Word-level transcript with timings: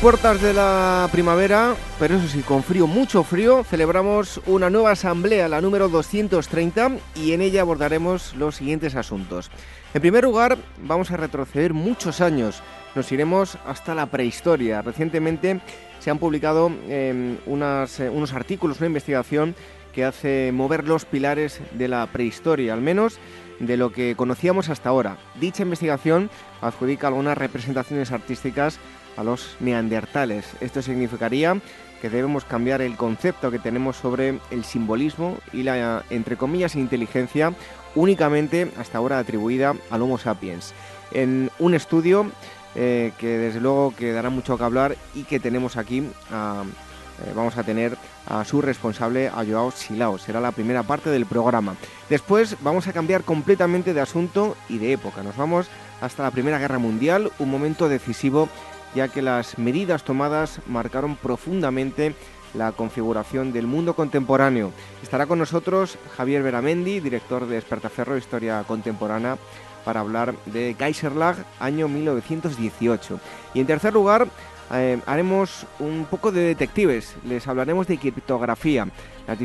Puertas 0.00 0.40
de 0.40 0.52
la 0.52 1.08
primavera, 1.12 1.74
pero 1.98 2.16
eso 2.16 2.28
sí, 2.28 2.40
con 2.40 2.62
frío, 2.62 2.86
mucho 2.86 3.22
frío, 3.22 3.64
celebramos 3.64 4.40
una 4.46 4.70
nueva 4.70 4.92
asamblea, 4.92 5.48
la 5.48 5.60
número 5.60 5.88
230, 5.88 6.92
y 7.14 7.32
en 7.32 7.40
ella 7.40 7.62
abordaremos 7.62 8.34
los 8.34 8.56
siguientes 8.56 8.94
asuntos. 8.94 9.50
En 9.92 10.00
primer 10.00 10.24
lugar, 10.24 10.56
vamos 10.82 11.10
a 11.10 11.16
retroceder 11.16 11.72
muchos 11.74 12.20
años. 12.20 12.62
Nos 12.94 13.10
iremos 13.12 13.58
hasta 13.66 13.94
la 13.94 14.06
prehistoria. 14.06 14.82
Recientemente 14.82 15.60
se 16.00 16.10
han 16.10 16.18
publicado 16.18 16.68
em, 16.88 17.34
eh, 17.34 17.38
unos 17.46 18.32
artículos, 18.32 18.78
una 18.78 18.88
investigación 18.88 19.54
que 19.92 20.04
hace 20.04 20.50
mover 20.52 20.86
los 20.86 21.04
pilares 21.04 21.60
de 21.72 21.88
la 21.88 22.06
prehistoria, 22.06 22.74
al 22.74 22.80
menos 22.80 23.18
de 23.60 23.76
lo 23.76 23.92
que 23.92 24.14
conocíamos 24.16 24.68
hasta 24.68 24.88
ahora. 24.88 25.16
Dicha 25.40 25.62
investigación 25.62 26.30
adjudica 26.60 27.08
algunas 27.08 27.38
representaciones 27.38 28.10
artísticas 28.12 28.78
a 29.16 29.24
los 29.24 29.56
neandertales. 29.60 30.46
Esto 30.60 30.82
significaría 30.82 31.56
que 32.00 32.10
debemos 32.10 32.44
cambiar 32.44 32.82
el 32.82 32.96
concepto 32.96 33.50
que 33.50 33.58
tenemos 33.58 33.96
sobre 33.96 34.38
el 34.50 34.64
simbolismo 34.64 35.38
y 35.52 35.62
la, 35.62 36.04
entre 36.10 36.36
comillas, 36.36 36.76
inteligencia 36.76 37.54
únicamente 37.94 38.70
hasta 38.78 38.98
ahora 38.98 39.18
atribuida 39.18 39.74
al 39.90 40.02
Homo 40.02 40.18
sapiens. 40.18 40.74
En 41.12 41.50
un 41.58 41.74
estudio 41.74 42.30
eh, 42.74 43.12
que 43.18 43.38
desde 43.38 43.60
luego 43.60 43.94
que 43.96 44.12
dará 44.12 44.30
mucho 44.30 44.58
que 44.58 44.64
hablar 44.64 44.96
y 45.14 45.22
que 45.22 45.40
tenemos 45.40 45.76
aquí 45.76 46.00
eh, 46.00 47.32
vamos 47.34 47.56
a 47.56 47.62
tener 47.62 47.96
a 48.26 48.44
su 48.44 48.60
responsable, 48.60 49.28
a 49.28 49.44
Joao 49.44 49.70
Silao. 49.70 50.18
Será 50.18 50.40
la 50.40 50.52
primera 50.52 50.82
parte 50.82 51.10
del 51.10 51.26
programa. 51.26 51.76
Después 52.08 52.56
vamos 52.62 52.88
a 52.88 52.92
cambiar 52.92 53.22
completamente 53.22 53.94
de 53.94 54.00
asunto 54.00 54.56
y 54.68 54.78
de 54.78 54.92
época. 54.92 55.22
Nos 55.22 55.36
vamos 55.36 55.68
hasta 56.00 56.22
la 56.22 56.30
Primera 56.30 56.58
Guerra 56.58 56.78
Mundial, 56.78 57.30
un 57.38 57.50
momento 57.50 57.88
decisivo 57.88 58.48
ya 58.94 59.08
que 59.08 59.22
las 59.22 59.58
medidas 59.58 60.04
tomadas 60.04 60.60
marcaron 60.66 61.16
profundamente 61.16 62.14
la 62.54 62.72
configuración 62.72 63.52
del 63.52 63.66
mundo 63.66 63.94
contemporáneo. 63.94 64.72
Estará 65.02 65.26
con 65.26 65.38
nosotros 65.38 65.98
Javier 66.16 66.42
Veramendi, 66.42 67.00
director 67.00 67.46
de 67.46 67.58
Espertaferro 67.58 68.16
Historia 68.16 68.64
Contemporánea, 68.66 69.36
para 69.84 70.00
hablar 70.00 70.34
de 70.46 70.74
Kaiserlag, 70.78 71.36
año 71.60 71.88
1918. 71.88 73.20
Y 73.52 73.60
en 73.60 73.66
tercer 73.66 73.92
lugar, 73.92 74.28
eh, 74.72 74.98
haremos 75.06 75.66
un 75.78 76.06
poco 76.08 76.32
de 76.32 76.40
detectives, 76.42 77.14
les 77.26 77.46
hablaremos 77.46 77.86
de 77.86 77.98
criptografía, 77.98 78.88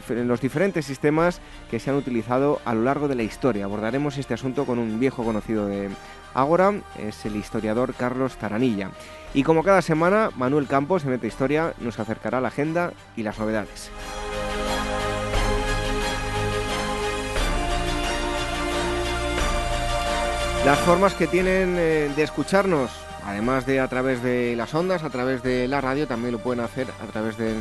los 0.07 0.41
diferentes 0.41 0.85
sistemas 0.85 1.41
que 1.69 1.79
se 1.79 1.89
han 1.89 1.97
utilizado 1.97 2.61
a 2.65 2.73
lo 2.73 2.83
largo 2.83 3.07
de 3.07 3.15
la 3.15 3.23
historia. 3.23 3.65
Abordaremos 3.65 4.17
este 4.17 4.33
asunto 4.33 4.65
con 4.65 4.79
un 4.79 4.99
viejo 4.99 5.23
conocido 5.23 5.67
de 5.67 5.89
Ágora, 6.33 6.73
es 6.97 7.25
el 7.25 7.35
historiador 7.35 7.93
Carlos 7.93 8.37
Taranilla. 8.37 8.91
Y 9.33 9.43
como 9.43 9.63
cada 9.63 9.81
semana, 9.81 10.31
Manuel 10.35 10.67
Campos, 10.67 11.03
en 11.03 11.11
Meta 11.11 11.27
Historia, 11.27 11.73
nos 11.79 11.99
acercará 11.99 12.41
la 12.41 12.47
agenda 12.47 12.93
y 13.15 13.23
las 13.23 13.37
novedades. 13.37 13.91
Las 20.65 20.77
formas 20.79 21.13
que 21.13 21.25
tienen 21.25 21.75
eh, 21.77 22.11
de 22.15 22.23
escucharnos, 22.23 22.91
además 23.25 23.65
de 23.65 23.79
a 23.79 23.87
través 23.87 24.21
de 24.21 24.55
las 24.55 24.73
ondas, 24.73 25.03
a 25.03 25.09
través 25.09 25.41
de 25.41 25.67
la 25.67 25.79
radio, 25.79 26.05
también 26.05 26.33
lo 26.33 26.39
pueden 26.39 26.63
hacer 26.63 26.87
a 27.01 27.05
través 27.11 27.37
de 27.37 27.55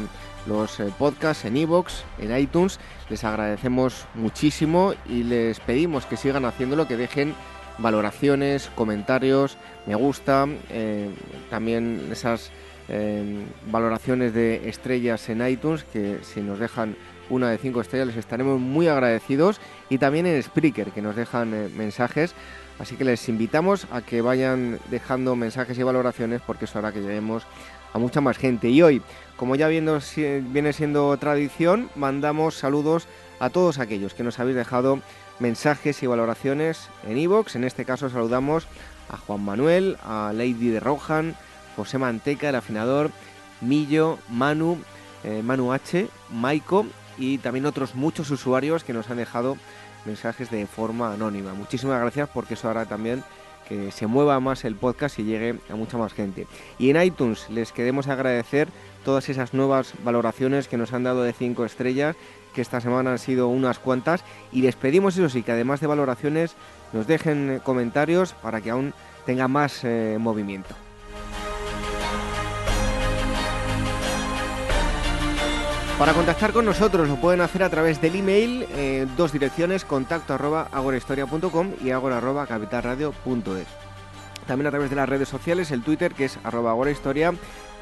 los 0.47 0.81
eh, 0.81 0.93
podcasts 0.99 1.45
en 1.45 1.57
iVoox, 1.57 2.03
en 2.19 2.37
iTunes. 2.37 2.81
Les 3.09 3.23
agradecemos 3.25 4.07
muchísimo 4.15 4.95
y 5.07 5.23
les 5.23 5.61
pedimos 5.61 6.07
que 6.07 6.17
sigan 6.17 6.45
haciéndolo, 6.45 6.89
que 6.89 6.97
dejen 6.97 7.35
valoraciones, 7.79 8.71
comentarios, 8.75 9.57
me 9.87 9.95
gusta, 9.95 10.47
eh, 10.71 11.11
también 11.51 12.09
esas 12.11 12.51
eh, 12.89 13.45
valoraciones 13.71 14.35
de 14.35 14.69
estrellas 14.69 15.29
en 15.29 15.47
iTunes, 15.47 15.85
que 15.85 16.19
si 16.23 16.41
nos 16.41 16.59
dejan 16.59 16.97
una 17.31 17.51
de 17.51 17.59
cinco 17.59 17.81
estrellas 17.81 18.09
les 18.09 18.17
estaremos 18.17 18.59
muy 18.61 18.89
agradecidos, 18.89 19.61
y 19.89 19.99
también 19.99 20.27
en 20.27 20.43
Spreaker, 20.43 20.91
que 20.91 21.03
nos 21.03 21.17
dejan 21.17 21.55
eh, 21.55 21.69
mensajes. 21.75 22.35
Así 22.79 22.95
que 22.95 23.05
les 23.05 23.29
invitamos 23.29 23.87
a 23.91 24.03
que 24.03 24.23
vayan 24.23 24.79
dejando 24.89 25.35
mensajes 25.35 25.77
y 25.79 25.83
valoraciones 25.83 26.41
porque 26.47 26.67
eso 26.67 26.79
hará 26.79 26.93
que 26.93 27.01
lleguemos 27.01 27.45
a 27.93 27.99
mucha 27.99 28.21
más 28.21 28.39
gente. 28.39 28.69
Y 28.69 28.83
hoy, 28.83 29.03
como 29.37 29.57
ya 29.57 29.67
viendo, 29.67 29.99
viene 30.17 30.73
siendo 30.73 31.17
tradición, 31.17 31.91
mandamos 31.97 32.55
saludos 32.55 33.09
a 33.41 33.51
todos 33.51 33.79
aquellos 33.79 34.15
que 34.15 34.23
nos 34.23 34.39
habéis 34.39 34.57
dejado 34.57 35.01
mensajes 35.41 36.03
y 36.03 36.07
valoraciones 36.07 36.89
en 37.07 37.19
iVoox. 37.19 37.57
En 37.57 37.65
este 37.65 37.85
caso 37.85 38.11
saludamos 38.11 38.67
a 39.09 39.17
Juan 39.17 39.45
Manuel, 39.45 39.97
a 40.05 40.33
Lady 40.35 40.69
de 40.69 40.81
Rohan, 40.81 41.37
José 41.77 41.99
Manteca, 41.99 42.49
el 42.49 42.57
afinador, 42.57 43.11
Millo, 43.61 44.19
Manu, 44.29 44.79
eh, 45.25 45.43
Manu 45.43 45.73
H, 45.73 46.09
Maiko 46.31 46.87
y 47.17 47.39
también 47.39 47.67
otros 47.67 47.95
muchos 47.95 48.31
usuarios 48.31 48.85
que 48.85 48.93
nos 48.93 49.11
han 49.11 49.17
dejado 49.17 49.57
mensajes 50.05 50.51
de 50.51 50.67
forma 50.67 51.13
anónima. 51.13 51.55
Muchísimas 51.55 52.01
gracias 52.01 52.29
porque 52.33 52.55
eso 52.55 52.69
hará 52.69 52.87
también 52.87 53.23
que 53.69 53.93
se 53.93 54.07
mueva 54.07 54.41
más 54.41 54.65
el 54.65 54.77
podcast 54.77 55.19
y 55.19 55.25
llegue 55.25 55.59
a 55.69 55.77
mucha 55.77 55.99
más 55.99 56.15
gente. 56.15 56.47
Y 56.79 56.91
en 56.91 57.03
iTunes 57.03 57.51
les 57.51 57.73
queremos 57.73 58.09
agradecer 58.09 58.69
todas 59.05 59.29
esas 59.29 59.53
nuevas 59.53 59.93
valoraciones 60.05 60.69
que 60.69 60.79
nos 60.79 60.93
han 60.93 61.05
dado 61.05 61.23
de 61.23 61.35
5 61.35 61.65
estrellas 61.67 62.17
que 62.55 62.61
esta 62.61 62.81
semana 62.81 63.13
han 63.13 63.19
sido 63.19 63.49
unas 63.49 63.79
cuantas 63.79 64.25
y 64.53 64.63
les 64.63 64.77
pedimos 64.77 65.17
eso 65.17 65.29
sí 65.29 65.43
que 65.43 65.53
además 65.53 65.81
de 65.81 65.87
valoraciones 65.87 66.55
nos 66.93 67.07
dejen 67.07 67.61
comentarios 67.65 68.33
para 68.35 68.61
que 68.61 68.71
aún 68.71 68.95
tenga 69.27 69.49
más 69.49 69.85
eh, 69.85 70.17
movimiento. 70.19 70.75
Para 75.99 76.13
contactar 76.13 76.53
con 76.53 76.65
nosotros 76.65 77.09
lo 77.09 77.17
pueden 77.17 77.41
hacer 77.41 77.65
a 77.65 77.71
través 77.71 78.01
del 78.01 78.15
email, 78.15 78.67
eh, 78.71 79.07
dos 79.17 79.33
direcciones, 79.33 79.85
contacto 79.85 80.33
arroba 80.33 80.69
agorahistoria.com 80.71 81.73
y 81.83 81.91
agora 81.91 82.19
arroba 82.19 82.47
capitalradio.es. 82.47 83.88
También 84.47 84.69
a 84.69 84.71
través 84.71 84.91
de 84.91 84.97
las 84.97 85.09
redes 85.09 85.29
sociales, 85.29 85.71
el 85.71 85.83
Twitter 85.83 86.15
que 86.15 86.27
es 86.27 86.39
arroba 86.45 86.71
agorahistoria 86.71 87.33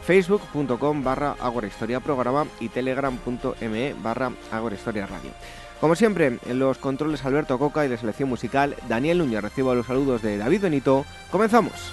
facebook.com 0.02 1.02
barra 1.02 1.36
Historia 1.66 2.00
Programa 2.00 2.46
y 2.60 2.68
telegram.me 2.68 3.94
barra 4.02 4.32
Historia 4.72 5.06
Radio. 5.06 5.30
Como 5.80 5.94
siempre, 5.94 6.38
en 6.46 6.58
los 6.58 6.78
controles 6.78 7.24
Alberto 7.24 7.58
Coca 7.58 7.84
y 7.84 7.88
de 7.88 7.98
selección 7.98 8.28
musical 8.28 8.76
Daniel 8.88 9.18
Núñez. 9.18 9.42
Recibo 9.42 9.74
los 9.74 9.86
saludos 9.86 10.22
de 10.22 10.38
David 10.38 10.62
Benito. 10.62 11.04
¡Comenzamos! 11.30 11.92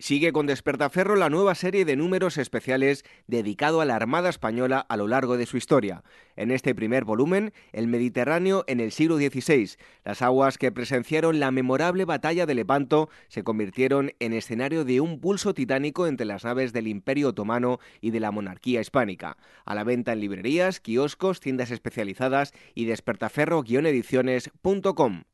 Sigue 0.00 0.30
con 0.30 0.46
Despertaferro 0.46 1.16
la 1.16 1.28
nueva 1.28 1.56
serie 1.56 1.84
de 1.84 1.96
números 1.96 2.38
especiales 2.38 3.04
dedicado 3.26 3.80
a 3.80 3.84
la 3.84 3.96
Armada 3.96 4.28
Española 4.28 4.86
a 4.88 4.96
lo 4.96 5.08
largo 5.08 5.36
de 5.36 5.44
su 5.44 5.56
historia. 5.56 6.04
En 6.36 6.52
este 6.52 6.72
primer 6.72 7.04
volumen, 7.04 7.52
el 7.72 7.88
Mediterráneo 7.88 8.62
en 8.68 8.78
el 8.78 8.92
siglo 8.92 9.16
XVI. 9.16 9.72
Las 10.04 10.22
aguas 10.22 10.56
que 10.56 10.70
presenciaron 10.70 11.40
la 11.40 11.50
memorable 11.50 12.04
batalla 12.04 12.46
de 12.46 12.54
Lepanto 12.54 13.10
se 13.26 13.42
convirtieron 13.42 14.12
en 14.20 14.34
escenario 14.34 14.84
de 14.84 15.00
un 15.00 15.18
pulso 15.18 15.52
titánico 15.52 16.06
entre 16.06 16.26
las 16.26 16.44
naves 16.44 16.72
del 16.72 16.86
Imperio 16.86 17.30
Otomano 17.30 17.80
y 18.00 18.12
de 18.12 18.20
la 18.20 18.30
monarquía 18.30 18.80
hispánica. 18.80 19.36
A 19.64 19.74
la 19.74 19.82
venta 19.82 20.12
en 20.12 20.20
librerías, 20.20 20.78
kioscos, 20.78 21.40
tiendas 21.40 21.72
especializadas 21.72 22.52
y 22.72 22.84
despertaferro-ediciones.com. 22.84 25.24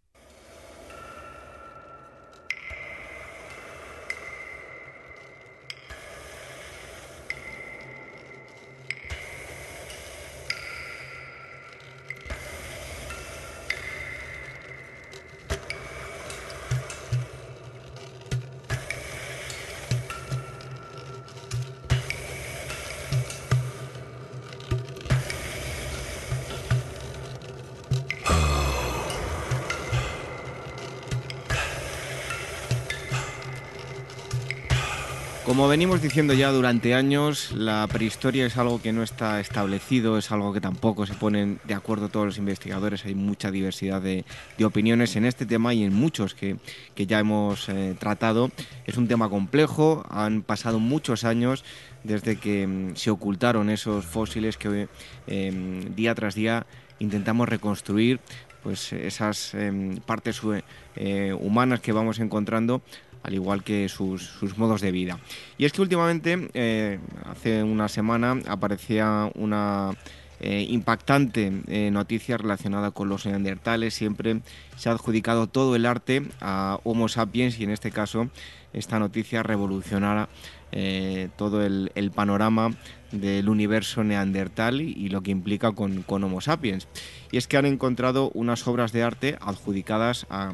Como 35.55 35.69
venimos 35.69 36.03
diciendo 36.03 36.35
ya 36.35 36.51
durante 36.51 36.95
años, 36.95 37.53
la 37.53 37.87
prehistoria 37.87 38.45
es 38.45 38.57
algo 38.57 38.83
que 38.83 38.93
no 38.93 39.05
está 39.05 39.39
establecido, 39.39 40.19
es 40.19 40.33
algo 40.33 40.53
que 40.53 40.61
tampoco 40.61 41.07
se 41.07 41.15
ponen 41.15 41.61
de 41.63 41.75
acuerdo 41.75 42.09
todos 42.09 42.27
los 42.27 42.39
investigadores, 42.39 43.05
hay 43.05 43.15
mucha 43.15 43.53
diversidad 43.53 44.03
de, 44.03 44.25
opiniones 44.65 45.15
en 45.15 45.25
este 45.25 45.47
tema 45.47 45.73
y 45.73 45.85
en 45.85 45.95
muchos 45.95 46.35
que, 46.35 46.57
ya 46.97 47.21
hemos 47.21 47.69
eh, 47.69 47.95
tratado. 48.01 48.51
Es 48.85 48.97
un 48.97 49.07
tema 49.07 49.29
complejo, 49.29 50.05
han 50.11 50.43
pasado 50.43 50.81
muchos 50.81 51.23
años 51.23 51.65
desde 52.03 52.35
que 52.35 52.67
mm, 52.67 52.97
se 52.97 53.13
ocultaron 53.13 53.71
esos 53.71 54.05
fósiles 54.05 54.57
que 54.57 54.89
em, 55.29 55.95
día 55.95 56.17
tras 56.17 56.35
día 56.35 56.67
intentamos 56.99 57.49
reconstruir 57.49 58.19
pues 58.65 58.93
esas 58.93 59.55
em, 59.55 59.99
partes 59.99 60.41
eh, 60.97 61.33
humanas 61.39 61.79
que 61.79 61.93
vamos 61.93 62.19
encontrando 62.19 62.83
al 63.25 63.35
igual 63.35 63.65
que 63.65 63.89
sus, 63.89 64.57
modos 64.57 64.81
de 64.81 64.93
vida. 64.93 65.19
Y 65.59 65.65
es 65.65 65.73
que 65.73 65.83
últimamente, 65.83 66.51
eh, 66.55 66.99
hace 67.25 67.63
una 67.63 67.89
semana, 67.89 68.39
aparecía 68.47 69.31
una 69.35 69.91
eh, 70.41 70.67
impactante 70.69 71.53
eh, 71.69 71.91
noticia 71.91 72.37
relacionada 72.37 72.91
con 72.91 73.09
los 73.09 73.25
neandertales. 73.25 73.95
Siempre 73.95 74.41
se 74.77 74.91
ha 74.91 74.93
adjudicado 74.93 75.47
todo 75.47 75.75
el 75.75 75.87
arte 75.87 76.23
a 76.41 76.79
Homo 76.85 77.09
sapiens 77.09 77.59
y 77.59 77.65
en 77.65 77.71
este 77.71 77.91
caso 77.91 78.29
esta 78.75 78.99
noticia 78.99 79.43
revolucionará 79.43 80.29
todo 81.37 81.65
el, 81.65 82.11
panorama 82.15 82.71
del 83.13 83.49
universo 83.49 84.03
neandertal 84.03 84.81
y, 84.81 85.09
lo 85.09 85.23
que 85.23 85.31
implica 85.31 85.73
con, 85.73 86.03
con 86.03 86.25
Homo 86.25 86.41
sapiens 86.41 86.89
y 87.35 87.37
es 87.37 87.49
que 87.49 87.57
han 87.57 87.67
encontrado 87.67 88.31
unas 88.35 88.65
obras 88.69 88.93
de 88.93 89.03
arte 89.03 89.37
adjudicadas 89.41 90.25
a, 90.31 90.53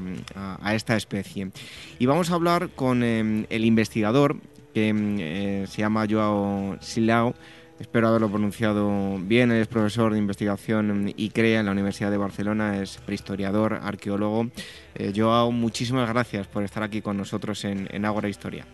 esta 0.74 0.96
especie. 0.96 1.50
Y 1.98 2.06
vamos 2.06 2.30
a 2.30 2.34
hablar 2.36 2.70
con 2.70 3.02
em, 3.02 3.44
el 3.50 3.66
investigador 3.66 4.36
que 4.72 4.88
em, 4.88 5.18
eh, 5.20 5.64
se 5.68 5.82
llama 5.82 6.06
Joao 6.08 6.78
Silao. 6.80 7.34
Espero 7.78 8.08
haberlo 8.08 8.30
pronunciado 8.30 9.18
bien. 9.18 9.52
es 9.52 9.68
profesor 9.68 10.14
de 10.14 10.18
investigación 10.18 11.12
y 11.14 11.28
crea 11.28 11.60
en 11.60 11.66
la 11.66 11.72
Universidad 11.72 12.10
de 12.10 12.16
Barcelona, 12.16 12.80
es 12.80 12.96
prehistoriador, 12.96 13.74
arqueólogo. 13.82 14.48
Eh, 14.94 15.12
Joao, 15.14 15.52
muchísimas 15.52 16.08
gracias 16.08 16.46
por 16.46 16.62
estar 16.62 16.82
aquí 16.82 17.02
con 17.02 17.18
nosotros 17.18 17.62
en, 17.66 17.88
en 17.90 18.06
Ágora 18.06 18.30
Historia. 18.30 18.64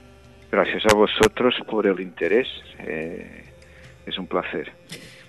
Gracias 0.50 0.84
a 0.86 0.94
vosotros 0.94 1.54
por 1.68 1.86
el 1.86 2.00
interés. 2.00 2.46
Eh, 2.78 3.44
es 4.06 4.16
un 4.18 4.26
placer. 4.26 4.72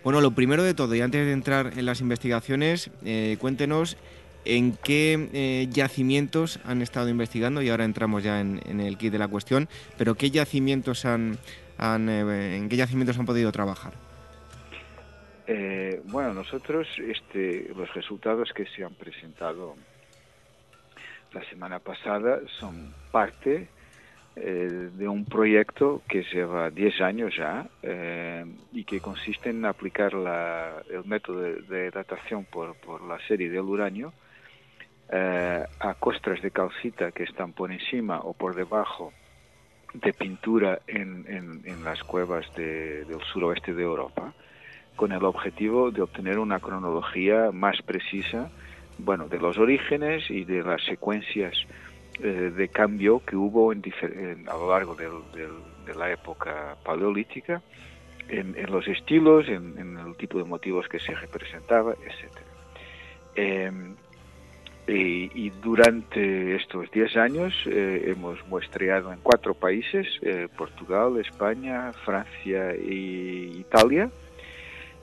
Bueno, 0.03 0.21
lo 0.21 0.31
primero 0.31 0.63
de 0.63 0.73
todo, 0.73 0.93
y 0.95 1.01
antes 1.01 1.25
de 1.25 1.31
entrar 1.31 1.73
en 1.75 1.85
las 1.85 2.01
investigaciones, 2.01 2.91
eh, 3.03 3.37
cuéntenos 3.39 3.97
en 4.45 4.77
qué 4.77 5.29
eh, 5.33 5.67
yacimientos 5.69 6.59
han 6.63 6.81
estado 6.81 7.09
investigando 7.09 7.61
y 7.61 7.69
ahora 7.69 7.83
entramos 7.83 8.23
ya 8.23 8.39
en, 8.39 8.79
el 8.79 8.97
kit 8.97 9.11
de 9.11 9.17
la 9.17 9.27
cuestión, 9.27 9.67
pero 9.97 10.15
qué 10.15 10.29
yacimientos 10.29 11.03
han, 11.03 11.37
en 11.79 12.69
qué 12.69 12.75
yacimientos 12.77 13.17
han 13.19 13.25
podido 13.25 13.51
trabajar. 13.51 13.93
bueno, 16.05 16.33
nosotros 16.33 16.87
este, 16.99 17.69
los 17.75 17.93
resultados 17.93 18.53
que 18.53 18.65
se 18.67 18.85
han 18.85 18.93
presentado 18.93 19.75
la 21.33 21.43
semana 21.49 21.79
pasada 21.79 22.39
son 22.59 22.93
parte 23.11 23.67
eh, 24.39 24.89
de 24.93 25.07
un 25.07 25.25
proyecto 25.25 26.03
que 26.07 26.23
lleva 26.31 26.69
10 26.69 27.01
años 27.01 27.35
ya 27.35 27.67
eh, 27.81 28.45
y 28.71 28.83
que 28.83 28.99
consiste 28.99 29.49
en 29.49 29.65
aplicar 29.65 30.13
el 30.13 31.05
método 31.05 31.41
de, 31.41 31.89
datación 31.89 32.45
por, 32.45 32.75
la 33.07 33.17
serie 33.27 33.49
del 33.49 33.61
uranio 33.61 34.13
eh, 35.09 35.63
a 35.79 35.93
costras 35.95 36.39
de 36.43 36.51
calcita 36.51 37.11
que 37.11 37.23
están 37.23 37.53
por 37.53 37.71
encima 37.71 38.19
o 38.19 38.33
por 38.33 38.53
debajo 38.53 39.11
de 39.93 40.13
pintura 40.13 40.81
en, 40.85 41.63
las 41.83 42.03
cuevas 42.03 42.45
del 42.55 43.19
suroeste 43.33 43.73
de 43.73 43.83
Europa, 43.83 44.33
con 44.95 45.13
el 45.13 45.23
objetivo 45.23 45.89
de 45.89 46.03
obtener 46.03 46.37
una 46.37 46.59
cronología 46.59 47.49
más 47.51 47.81
precisa 47.81 48.51
bueno, 48.99 49.27
de 49.27 49.39
los 49.39 49.57
orígenes 49.57 50.29
y 50.29 50.43
de 50.43 50.61
las 50.61 50.83
secuencias 50.83 51.55
eh, 52.21 52.51
de 52.55 52.67
cambio 52.69 53.21
que 53.25 53.35
hubo 53.35 53.71
en, 53.71 53.83
a 54.47 54.53
lo 54.53 54.69
largo 54.69 54.95
de 54.95 55.95
la 55.95 56.11
época 56.11 56.75
paleolítica 56.83 57.61
en, 58.29 58.71
los 58.71 58.87
estilos, 58.87 59.47
en, 59.47 59.97
el 59.97 60.15
tipo 60.17 60.37
de 60.37 60.43
motivos 60.43 60.87
que 60.87 60.99
se 60.99 61.13
representaba, 61.13 61.93
etc. 61.93 62.31
Em, 63.35 63.95
y, 64.87 65.49
durante 65.61 66.55
estos 66.55 66.89
10 66.91 67.17
años 67.17 67.53
eh, 67.65 68.05
hemos 68.07 68.45
muestreado 68.47 69.11
en 69.11 69.19
cuatro 69.21 69.53
países, 69.53 70.07
eh, 70.21 70.47
Portugal, 70.57 71.17
España, 71.19 71.91
Francia 72.05 72.71
e 72.71 73.51
Italia. 73.59 74.09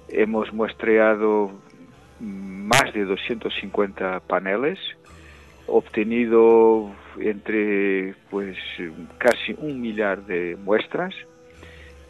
Hemos 0.09 0.53
muestreado 0.53 1.53
más 2.21 2.95
de 2.95 3.05
250 3.05 4.21
paneles 4.21 4.79
obtenido 5.67 6.91
entre 7.21 8.15
pues 8.31 8.57
casi 9.19 9.55
un 9.59 9.81
millar 9.81 10.25
de 10.27 10.57
muestras 10.57 11.15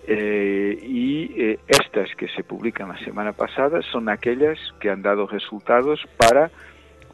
eh, 0.06 0.78
y 0.82 1.40
eh, 1.40 1.58
estas 1.66 2.14
que 2.16 2.28
se 2.28 2.44
publican 2.44 2.88
la 2.88 2.98
semana 3.04 3.32
pasada 3.32 3.80
son 3.90 4.08
aquellas 4.08 4.58
que 4.80 4.90
han 4.90 5.02
dado 5.02 5.26
resultados 5.26 6.00
para 6.18 6.50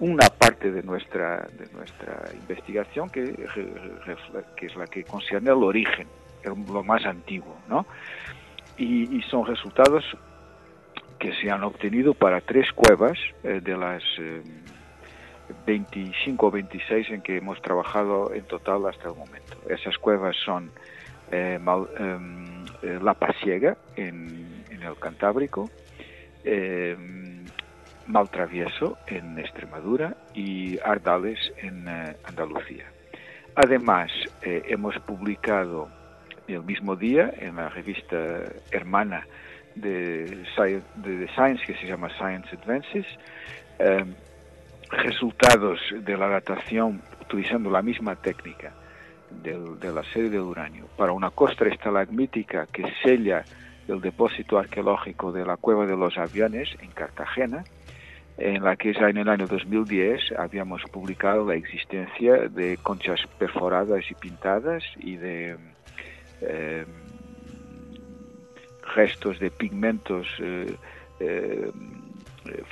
una 0.00 0.28
parte 0.28 0.72
de 0.72 0.82
nuestra 0.82 1.48
de 1.58 1.72
nuestra 1.72 2.30
investigación 2.34 3.10
que, 3.10 3.34
que 4.56 4.66
es 4.66 4.76
la 4.76 4.86
que 4.86 5.04
concierne 5.04 5.50
al 5.50 5.62
origen 5.62 6.08
lo 6.44 6.82
más 6.82 7.04
antiguo 7.04 7.56
no 7.68 7.86
y, 8.78 9.20
son 9.30 9.46
resultados 9.46 10.04
que 11.18 11.34
se 11.34 11.50
han 11.50 11.62
obtenido 11.64 12.14
para 12.14 12.40
tres 12.40 12.72
cuevas 12.72 13.18
eh, 13.44 13.60
de 13.62 13.76
las 13.76 14.02
25 15.66 16.46
o 16.46 16.50
26 16.50 17.10
en 17.10 17.22
que 17.22 17.36
hemos 17.36 17.60
trabajado 17.62 18.32
en 18.34 18.44
total 18.44 18.86
hasta 18.86 19.08
el 19.08 19.16
momento. 19.16 19.56
Esas 19.68 19.96
cuevas 19.98 20.36
son 20.44 20.70
eh, 21.30 21.58
em, 21.98 22.64
eh, 22.82 22.98
La 23.02 23.14
Pasiega 23.14 23.76
en, 23.96 24.64
el 24.70 24.96
Cantábrico, 24.98 25.70
eh, 26.44 26.96
Maltravieso 28.06 28.98
en 29.06 29.38
Extremadura 29.38 30.16
y 30.34 30.78
Ardales 30.80 31.38
en 31.58 31.86
Andalucía. 32.24 32.86
Además, 33.54 34.10
hemos 34.42 34.98
publicado 35.00 35.88
el 36.48 36.62
mismo 36.62 36.96
día 36.96 37.32
en 37.38 37.56
la 37.56 37.68
revista 37.68 38.16
hermana 38.70 39.26
de, 39.74 40.24
de 40.24 41.28
Science, 41.34 41.64
que 41.66 41.74
se 41.74 41.86
llama 41.86 42.08
Science 42.16 42.48
Advances, 42.56 43.06
resultados 44.90 45.78
de 45.92 46.16
la 46.16 46.28
datación 46.28 47.02
utilizando 47.20 47.70
la 47.70 47.82
misma 47.82 48.16
técnica 48.16 48.72
de, 49.30 49.92
la 49.92 50.02
serie 50.12 50.30
de 50.30 50.40
uranio 50.40 50.86
para 50.96 51.12
una 51.12 51.30
costra 51.30 51.68
estalagmítica 51.68 52.66
que 52.66 52.84
sella 53.02 53.44
el 53.88 54.00
depósito 54.00 54.58
arqueológico 54.58 55.32
de 55.32 55.44
la 55.44 55.56
Cueva 55.56 55.86
de 55.86 55.96
los 55.96 56.16
Aviones 56.18 56.68
en 56.80 56.90
Cartagena, 56.90 57.64
en 58.38 58.62
la 58.62 58.76
que 58.76 58.92
ya 58.92 59.08
en 59.08 59.18
el 59.18 59.28
año 59.28 59.46
2010 59.46 60.32
habíamos 60.38 60.82
publicado 60.84 61.46
la 61.46 61.54
existencia 61.54 62.48
de 62.48 62.76
conchas 62.78 63.20
perforadas 63.38 64.04
y 64.10 64.14
pintadas 64.14 64.82
y 64.98 65.16
de 65.16 65.56
eh, 66.40 66.84
restos 68.94 69.38
de 69.38 69.50
pigmentos 69.50 70.26
eh, 70.40 70.74
eh, 71.20 71.70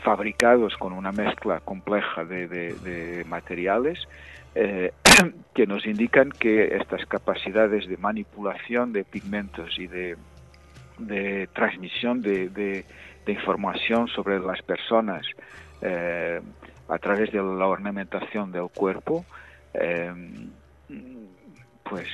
fabricados 0.02 0.76
con 0.76 0.92
una 0.92 1.12
mezcla 1.12 1.60
compleja 1.60 2.24
de, 2.24 3.24
materiales 3.28 4.06
que 5.54 5.66
nos 5.66 5.86
indican 5.86 6.30
que 6.30 6.76
estas 6.76 7.06
capacidades 7.06 7.88
de 7.88 7.96
manipulación 7.96 8.92
de 8.92 9.04
pigmentos 9.04 9.78
y 9.78 9.86
de, 9.86 10.16
transmisión 11.52 12.22
de, 12.22 12.84
información 13.26 14.08
sobre 14.08 14.40
las 14.40 14.62
personas 14.62 15.26
a 16.88 16.98
través 16.98 17.30
de 17.30 17.38
la 17.42 17.66
ornamentación 17.66 18.50
del 18.50 18.68
cuerpo 18.74 19.24
pues 21.88 22.06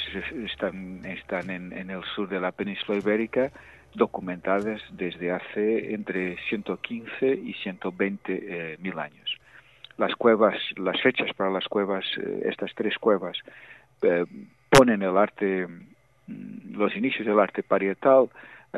están, 0.44 1.04
están 1.04 1.50
en, 1.50 1.90
el 1.90 2.02
sur 2.14 2.28
de 2.28 2.40
la 2.40 2.52
península 2.52 2.98
ibérica 2.98 3.50
documentadas 3.94 4.80
desde 4.92 5.30
hace 5.30 5.94
entre 5.94 6.36
115 6.48 7.34
y 7.34 7.54
120 7.54 8.32
eh, 8.32 8.76
mil 8.80 8.98
años. 8.98 9.38
Las 9.96 10.14
cuevas, 10.16 10.56
las 10.76 11.00
fechas 11.00 11.32
para 11.36 11.50
las 11.50 11.66
cuevas, 11.68 12.04
eh, 12.18 12.42
estas 12.46 12.74
tres 12.74 12.98
cuevas, 12.98 13.38
eh, 14.02 14.24
ponen 14.70 15.02
el 15.02 15.16
arte, 15.16 15.66
mm, 16.26 16.76
los 16.76 16.96
inicios 16.96 17.26
del 17.26 17.38
arte 17.38 17.62
parietal 17.62 18.28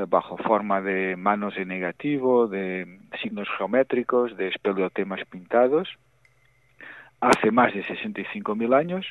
bajo 0.09 0.37
forma 0.37 0.83
de 0.83 1.17
manos 1.17 1.57
en 1.57 1.69
negativo, 1.69 2.49
de 2.49 2.99
signos 3.23 3.49
geométricos, 3.57 4.37
de 4.37 4.49
espeleotemas 4.49 5.25
pintados, 5.25 5.89
hace 7.19 7.51
más 7.51 7.73
de 7.73 7.83
65 7.83 8.55
mil 8.55 8.75
años 8.75 9.07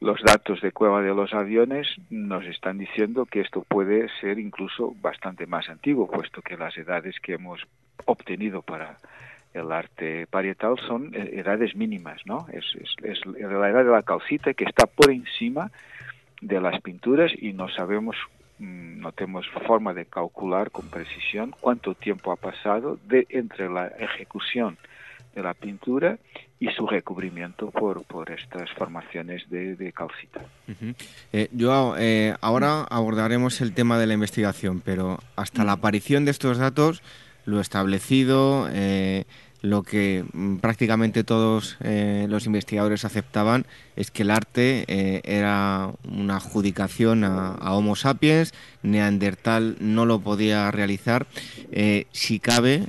los 0.00 0.20
datos 0.22 0.60
de 0.62 0.72
Cueva 0.72 1.02
de 1.02 1.14
los 1.14 1.34
Aviones 1.34 1.86
nos 2.08 2.44
están 2.46 2.78
diciendo 2.78 3.26
que 3.26 3.40
esto 3.40 3.62
puede 3.62 4.08
ser 4.20 4.38
incluso 4.38 4.94
bastante 5.00 5.46
más 5.46 5.68
antiguo, 5.68 6.10
puesto 6.10 6.40
que 6.40 6.56
las 6.56 6.76
edades 6.78 7.16
que 7.20 7.34
hemos 7.34 7.66
obtenido 8.06 8.62
para 8.62 8.96
el 9.52 9.70
arte 9.72 10.26
parietal 10.26 10.76
son 10.86 11.14
eh, 11.14 11.32
edades 11.34 11.76
mínimas, 11.76 12.24
¿no? 12.24 12.46
Es, 12.52 12.64
es, 13.02 13.26
la 13.26 13.68
edad 13.68 13.84
de 13.84 13.90
la 13.90 14.02
calcita 14.02 14.54
que 14.54 14.64
está 14.64 14.86
por 14.86 15.10
encima 15.10 15.70
de 16.40 16.60
las 16.60 16.80
pinturas 16.80 17.32
y 17.36 17.52
no 17.52 17.68
sabemos, 17.68 18.16
mm, 18.58 19.00
no 19.00 19.12
tenemos 19.12 19.46
forma 19.66 19.92
de 19.92 20.06
calcular 20.06 20.70
con 20.70 20.88
precisión 20.88 21.54
cuánto 21.60 21.94
tiempo 21.94 22.32
ha 22.32 22.36
pasado 22.36 22.98
de 23.04 23.26
entre 23.28 23.68
la 23.68 23.88
ejecución 23.88 24.78
de 25.34 25.42
la 25.42 25.52
pintura 25.52 26.18
y 26.60 26.68
su 26.68 26.86
recubrimiento 26.86 27.70
por, 27.70 28.04
por 28.04 28.30
estas 28.30 28.70
formaciones 28.72 29.48
de, 29.48 29.92
calcita. 29.92 30.42
Eh, 31.32 31.48
yo, 31.52 31.94
eh, 31.98 32.34
ahora 32.42 32.82
abordaremos 32.82 33.62
el 33.62 33.72
tema 33.72 33.98
de 33.98 34.06
la 34.06 34.12
investigación, 34.12 34.82
pero 34.84 35.18
hasta 35.36 35.64
la 35.64 35.72
aparición 35.72 36.26
de 36.26 36.32
estos 36.32 36.58
datos, 36.58 37.02
lo 37.46 37.60
establecido, 37.60 38.68
eh, 38.70 39.24
lo 39.62 39.82
que 39.82 40.24
mm, 40.32 40.56
prácticamente 40.56 41.24
todos 41.24 41.76
eh, 41.82 42.26
los 42.28 42.46
investigadores 42.46 43.04
aceptaban 43.04 43.66
es 43.96 44.10
que 44.10 44.22
el 44.22 44.30
arte 44.30 44.84
eh, 44.88 45.20
era 45.24 45.90
una 46.10 46.36
adjudicación 46.36 47.24
a, 47.24 47.74
Homo 47.74 47.96
sapiens, 47.96 48.54
Neandertal 48.82 49.76
no 49.80 50.06
lo 50.06 50.20
podía 50.20 50.70
realizar, 50.70 51.26
eh, 51.70 52.06
si 52.12 52.40
cabe 52.40 52.84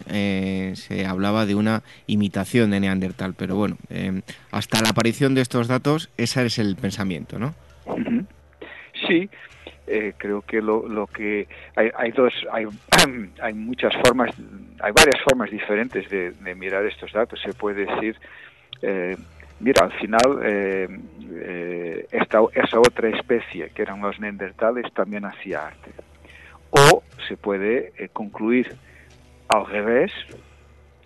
se 0.76 1.06
hablaba 1.06 1.46
de 1.46 1.56
una 1.56 1.84
imitación 2.08 2.72
de 2.72 2.80
Neandertal, 2.80 3.34
pero 3.38 3.56
bueno, 3.56 3.78
hasta 4.52 4.82
la 4.82 4.90
aparición 4.90 5.36
de 5.36 5.42
estos 5.42 5.68
datos 5.68 6.10
ese 6.18 6.46
es 6.46 6.60
el 6.60 6.76
pensamiento, 6.76 7.40
¿no? 7.40 7.54
Sí, 9.08 9.30
eh, 9.92 10.14
creo 10.18 10.42
que 10.42 10.62
lo, 10.62 10.88
lo 10.88 11.06
que 11.06 11.48
hay, 11.76 11.92
hay 11.98 12.12
dos 12.12 12.34
hay, 12.52 12.66
hay 13.42 13.54
muchas 13.54 13.94
formas 14.06 14.32
hay 14.80 14.92
varias 14.94 15.22
formas 15.28 15.52
diferentes 15.52 16.10
de, 16.10 16.56
mirar 16.56 16.86
estos 16.86 17.12
datos. 17.12 17.42
Se 17.42 17.54
puede 17.54 17.86
decir 17.86 18.16
eh, 18.82 19.18
mira 19.60 19.86
al 19.86 19.92
final 19.92 20.40
eh, 20.44 22.08
esta 22.12 22.40
esa 22.54 22.80
otra 22.80 23.10
especie 23.10 23.70
que 23.70 23.82
eran 23.82 24.02
los 24.02 24.18
neandertales 24.20 24.92
también 24.94 25.26
hacía 25.26 25.68
arte. 25.68 25.92
O 26.70 27.04
se 27.28 27.36
puede 27.36 27.92
concluir 28.14 28.74
al 29.50 29.66
revés 29.68 30.14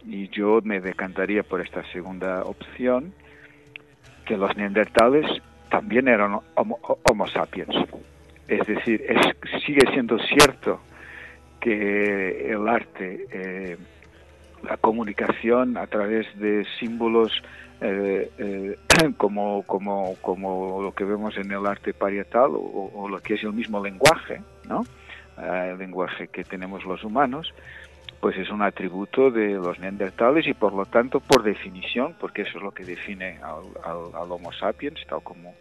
y 0.05 0.29
yo 0.29 0.59
me 0.63 0.79
decantaría 0.79 1.41
por 1.41 1.61
esta 1.61 1.83
segunda 1.91 2.43
opción 2.43 3.13
que 4.25 4.37
los 4.37 4.55
neandertales 4.55 5.25
también 5.69 6.07
eran 6.07 6.39
homo 6.55 7.27
sapiens 7.27 7.75
es 8.47 8.65
decir, 8.67 9.03
sigue 9.65 9.81
siendo 9.91 10.17
cierto 10.19 10.81
que 11.59 12.51
el 12.51 12.67
arte, 12.67 13.25
eh, 13.31 13.77
la 14.63 14.77
comunicación 14.77 15.77
a 15.77 15.87
través 15.87 16.27
de 16.37 16.63
símbolos 16.79 17.31
eh, 17.81 18.29
eh, 18.37 18.77
como, 19.17 19.63
lo 20.83 20.91
que 20.93 21.03
vemos 21.03 21.35
en 21.37 21.51
el 21.51 21.65
arte 21.65 21.93
parietal 21.93 22.51
o, 22.53 23.07
lo 23.09 23.19
que 23.19 23.33
es 23.33 23.43
el 23.43 23.53
mismo 23.53 23.83
lenguaje, 23.83 24.41
¿no? 24.69 24.83
el 25.37 25.77
lenguaje 25.77 26.27
que 26.27 26.43
tenemos 26.43 26.85
los 26.85 27.03
humanos, 27.03 27.53
pues 28.21 28.37
es 28.37 28.49
un 28.49 28.61
atributo 28.61 29.31
de 29.31 29.55
los 29.55 29.77
neandertales 29.79 30.47
y 30.47 30.53
por 30.53 30.71
lo 30.71 30.85
tanto, 30.85 31.19
por 31.19 31.43
definición, 31.43 32.15
porque 32.19 32.43
eso 32.43 32.57
es 32.59 32.63
lo 32.63 32.71
que 32.71 32.85
define 32.85 33.39
al 33.43 34.31
Homo 34.31 34.53
sapiens, 34.53 34.99
tal 35.07 35.21
como 35.23 35.55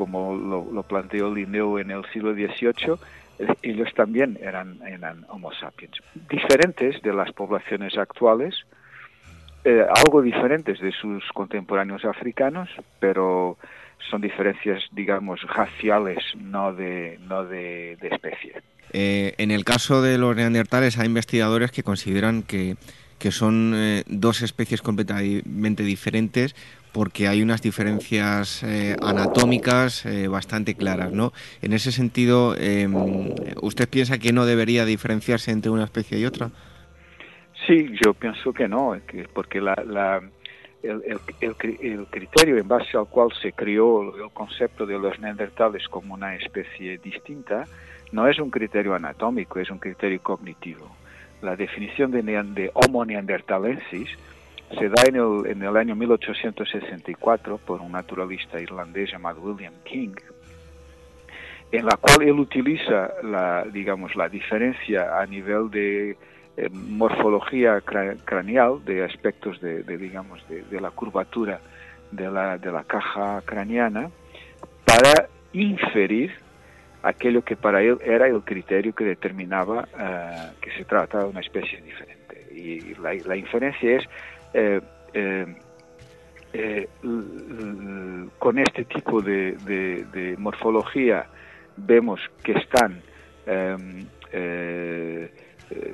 como 0.00 0.34
lo, 0.34 0.82
planteó 0.84 1.30
Linneo 1.30 1.78
en 1.78 1.90
el 1.90 2.06
siglo 2.10 2.32
XVIII, 2.32 2.94
eh, 3.38 3.46
ellos 3.60 3.92
también 3.94 4.38
eran, 4.40 4.78
Homo 5.28 5.52
sapiens, 5.52 5.92
diferentes 6.30 7.02
de 7.02 7.12
las 7.12 7.30
poblaciones 7.32 7.98
actuales, 7.98 8.54
eh, 9.62 9.84
algo 9.94 10.22
diferentes 10.22 10.80
de 10.80 10.90
sus 10.92 11.22
contemporáneos 11.34 12.06
africanos, 12.06 12.70
pero 12.98 13.58
son 14.10 14.22
diferencias, 14.22 14.84
digamos, 14.90 15.42
raciales, 15.42 16.16
no 16.34 16.72
de, 16.72 17.18
no 17.28 17.44
de, 17.44 17.98
especie. 18.00 18.54
Eh, 18.94 19.34
en 19.36 19.50
el 19.50 19.66
caso 19.66 20.00
de 20.00 20.16
los 20.16 20.34
neandertales 20.34 20.96
hay 20.96 21.08
investigadores 21.08 21.72
que 21.72 21.82
consideran 21.82 22.42
que, 22.42 22.76
que 23.18 23.32
son 23.32 23.74
dos 24.06 24.40
especies 24.40 24.80
completamente 24.80 25.82
diferentes 25.82 26.56
porque 26.92 27.28
hay 27.28 27.42
unas 27.42 27.62
diferencias 27.62 28.62
eh, 28.62 28.96
anatómicas 29.02 30.06
eh, 30.06 30.28
bastante 30.28 30.74
claras, 30.74 31.12
¿no? 31.12 31.32
En 31.62 31.72
ese 31.72 31.92
sentido, 31.92 32.56
em, 32.56 32.94
¿usted 33.62 33.88
piensa 33.88 34.18
que 34.18 34.32
no 34.32 34.46
debería 34.46 34.84
diferenciarse 34.84 35.50
entre 35.50 35.70
una 35.70 35.84
especie 35.84 36.18
y 36.18 36.24
otra? 36.24 36.50
Sí, 37.66 37.90
yo 38.04 38.14
pienso 38.14 38.52
que 38.52 38.66
no, 38.66 38.96
porque 39.34 39.60
la, 39.60 39.74
el, 40.82 41.20
el, 41.40 42.06
criterio 42.06 42.56
en 42.56 42.66
base 42.66 42.96
al 42.96 43.06
cual 43.06 43.28
se 43.40 43.52
creó 43.52 44.16
el 44.16 44.30
concepto 44.32 44.86
de 44.86 44.98
los 44.98 45.18
neandertales 45.20 45.86
como 45.88 46.14
una 46.14 46.34
especie 46.34 46.98
distinta 46.98 47.66
no 48.12 48.26
es 48.26 48.38
un 48.38 48.50
criterio 48.50 48.94
anatómico, 48.94 49.60
es 49.60 49.70
un 49.70 49.78
criterio 49.78 50.20
cognitivo. 50.22 50.90
La 51.42 51.56
definición 51.56 52.10
de, 52.10 52.22
de 52.22 52.70
Homo 52.74 53.04
neanderthalensis 53.04 54.08
se 54.78 54.88
da 54.88 55.02
en 55.06 55.16
el, 55.16 55.46
en 55.46 55.62
el 55.62 55.76
año 55.76 55.96
1864 55.96 57.58
por 57.58 57.80
un 57.80 57.92
naturalista 57.92 58.60
irlandés 58.60 59.10
llamado 59.10 59.40
William 59.40 59.74
King, 59.84 60.14
en 61.72 61.84
la 61.84 61.96
cual 61.96 62.22
él 62.22 62.38
utiliza 62.38 63.10
la, 63.22 63.64
digamos, 63.64 64.14
la 64.16 64.28
diferencia 64.28 65.20
a 65.20 65.26
nivel 65.26 65.70
de 65.70 66.16
eh, 66.56 66.68
morfología 66.70 67.80
craneal, 67.80 68.84
de 68.84 69.04
aspectos 69.04 69.60
de, 69.60 69.82
digamos, 69.96 70.44
de, 70.48 70.80
la 70.80 70.90
curvatura 70.90 71.60
de 72.10 72.30
la, 72.30 72.58
de 72.58 72.72
la 72.72 72.84
caja 72.84 73.42
craneana, 73.44 74.10
para 74.84 75.28
inferir 75.52 76.32
aquello 77.02 77.42
que 77.42 77.56
para 77.56 77.82
él 77.82 77.98
era 78.04 78.26
el 78.26 78.42
criterio 78.42 78.94
que 78.94 79.04
determinaba 79.04 79.88
eh, 79.98 80.50
que 80.60 80.70
se 80.72 80.84
trataba 80.84 81.24
de 81.24 81.30
una 81.30 81.40
especie 81.40 81.80
diferente. 81.80 82.46
Y 82.52 82.94
la, 82.96 83.14
la 83.14 83.36
inferencia 83.36 83.96
es 83.96 84.04
eh, 84.52 84.80
eh, 85.12 85.46
eh, 86.52 86.88
con 88.38 88.58
este 88.58 88.84
tipo 88.84 89.22
de, 89.22 90.34
morfología 90.38 91.26
vemos 91.76 92.20
que 92.42 92.52
están 92.52 93.00
em, 93.46 94.06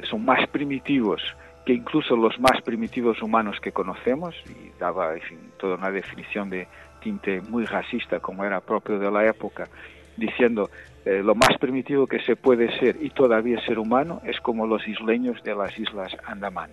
son 0.09 0.25
más 0.25 0.49
primitivos 0.49 1.23
que 1.67 1.75
incluso 1.75 2.17
los 2.17 2.39
más 2.41 2.63
primitivos 2.63 3.21
humanos 3.23 3.59
que 3.61 3.73
conocemos 3.73 4.35
y 4.49 4.71
daba 4.79 5.15
toda 5.59 5.77
una 5.77 5.91
definición 5.91 6.49
de 6.49 6.67
tinte 7.03 7.43
muy 7.43 7.67
racista 7.67 8.21
como 8.21 8.45
era 8.45 8.61
propio 8.61 8.99
de 8.99 9.11
la 9.11 9.27
época 9.27 9.69
diciendo 10.17 10.71
lo 11.05 11.35
más 11.35 11.59
primitivo 11.59 12.07
que 12.07 12.21
se 12.21 12.35
puede 12.35 12.79
ser 12.79 12.97
y 13.01 13.11
todavía 13.11 13.61
ser 13.67 13.79
humano 13.79 14.23
es 14.25 14.41
como 14.41 14.67
los 14.67 14.89
isleños 14.89 15.43
de 15.43 15.55
las 15.55 15.79
islas 15.79 16.17
Andamán. 16.25 16.71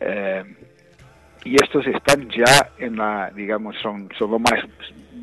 Eh, 0.00 0.44
y 1.44 1.54
estos 1.54 1.86
están 1.86 2.28
ya 2.28 2.70
en 2.78 2.96
la, 2.96 3.30
digamos, 3.34 3.76
son, 3.80 4.08
son 4.18 4.30
lo 4.30 4.38
más, 4.38 4.60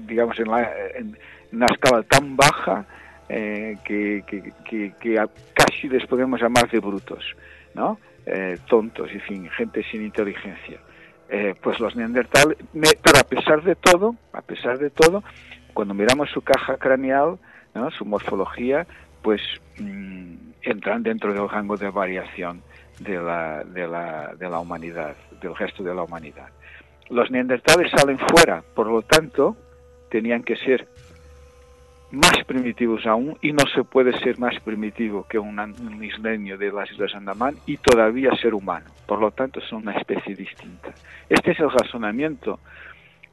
digamos, 0.07 0.39
en 0.39 0.47
la, 0.47 0.69
en 0.95 1.17
una 1.51 1.67
escala 1.67 2.03
tan 2.03 2.35
baja 2.35 2.85
eh, 3.29 3.77
que, 3.83 4.23
casi 5.53 5.89
les 5.89 6.05
podemos 6.07 6.41
llamar 6.41 6.69
de 6.69 6.79
brutos, 6.79 7.23
¿no? 7.73 7.99
Eh, 8.25 8.57
tontos, 8.67 9.09
en 9.11 9.21
fin, 9.21 9.49
gente 9.49 9.83
sin 9.83 10.03
inteligencia. 10.03 10.79
Eh, 11.29 11.55
pues 11.61 11.79
los 11.79 11.95
neandertales, 11.95 12.57
pero 12.73 13.19
a 13.19 13.23
pesar 13.23 13.61
de 13.63 13.75
todo, 13.75 14.15
a 14.33 14.41
pesar 14.41 14.79
de 14.79 14.89
todo, 14.89 15.23
cuando 15.73 15.93
miramos 15.93 16.29
su 16.31 16.41
caja 16.41 16.77
craneal, 16.77 17.37
¿no? 17.75 17.91
su 17.91 18.05
morfología, 18.05 18.87
pues 19.21 19.41
mm, 19.77 20.35
entran 20.61 21.03
dentro 21.03 21.33
del 21.33 21.49
rango 21.49 21.77
de 21.77 21.89
variación 21.89 22.63
de 22.99 23.15
la, 23.21 23.63
de, 23.63 23.87
la, 23.87 24.33
de 24.37 24.49
la 24.49 24.59
humanidad, 24.59 25.15
del 25.41 25.55
resto 25.55 25.83
de 25.83 25.93
la 25.93 26.03
humanidad. 26.03 26.49
Los 27.09 27.31
neandertales 27.31 27.91
salen 27.91 28.17
fuera, 28.17 28.63
por 28.73 28.87
lo 28.87 29.01
tanto, 29.01 29.55
tenían 30.09 30.43
que 30.43 30.55
ser 30.57 30.87
más 32.11 32.43
primitivos 32.45 33.05
aún 33.05 33.37
y 33.41 33.51
no 33.51 33.63
se 33.73 33.83
puede 33.83 34.17
ser 34.19 34.39
más 34.39 34.57
primitivo 34.61 35.25
que 35.27 35.37
un, 35.37 35.57
isleño 36.03 36.57
de 36.57 36.71
las 36.71 36.89
Islas 36.91 37.13
Andamán 37.15 37.55
y 37.65 37.77
todavía 37.77 38.31
ser 38.41 38.53
humano. 38.53 38.85
Por 39.05 39.19
lo 39.19 39.31
tanto, 39.31 39.59
son 39.61 39.83
una 39.83 39.97
especie 39.97 40.35
distinta. 40.35 40.93
Este 41.27 41.51
es 41.51 41.59
el 41.59 41.69
razonamiento 41.69 42.59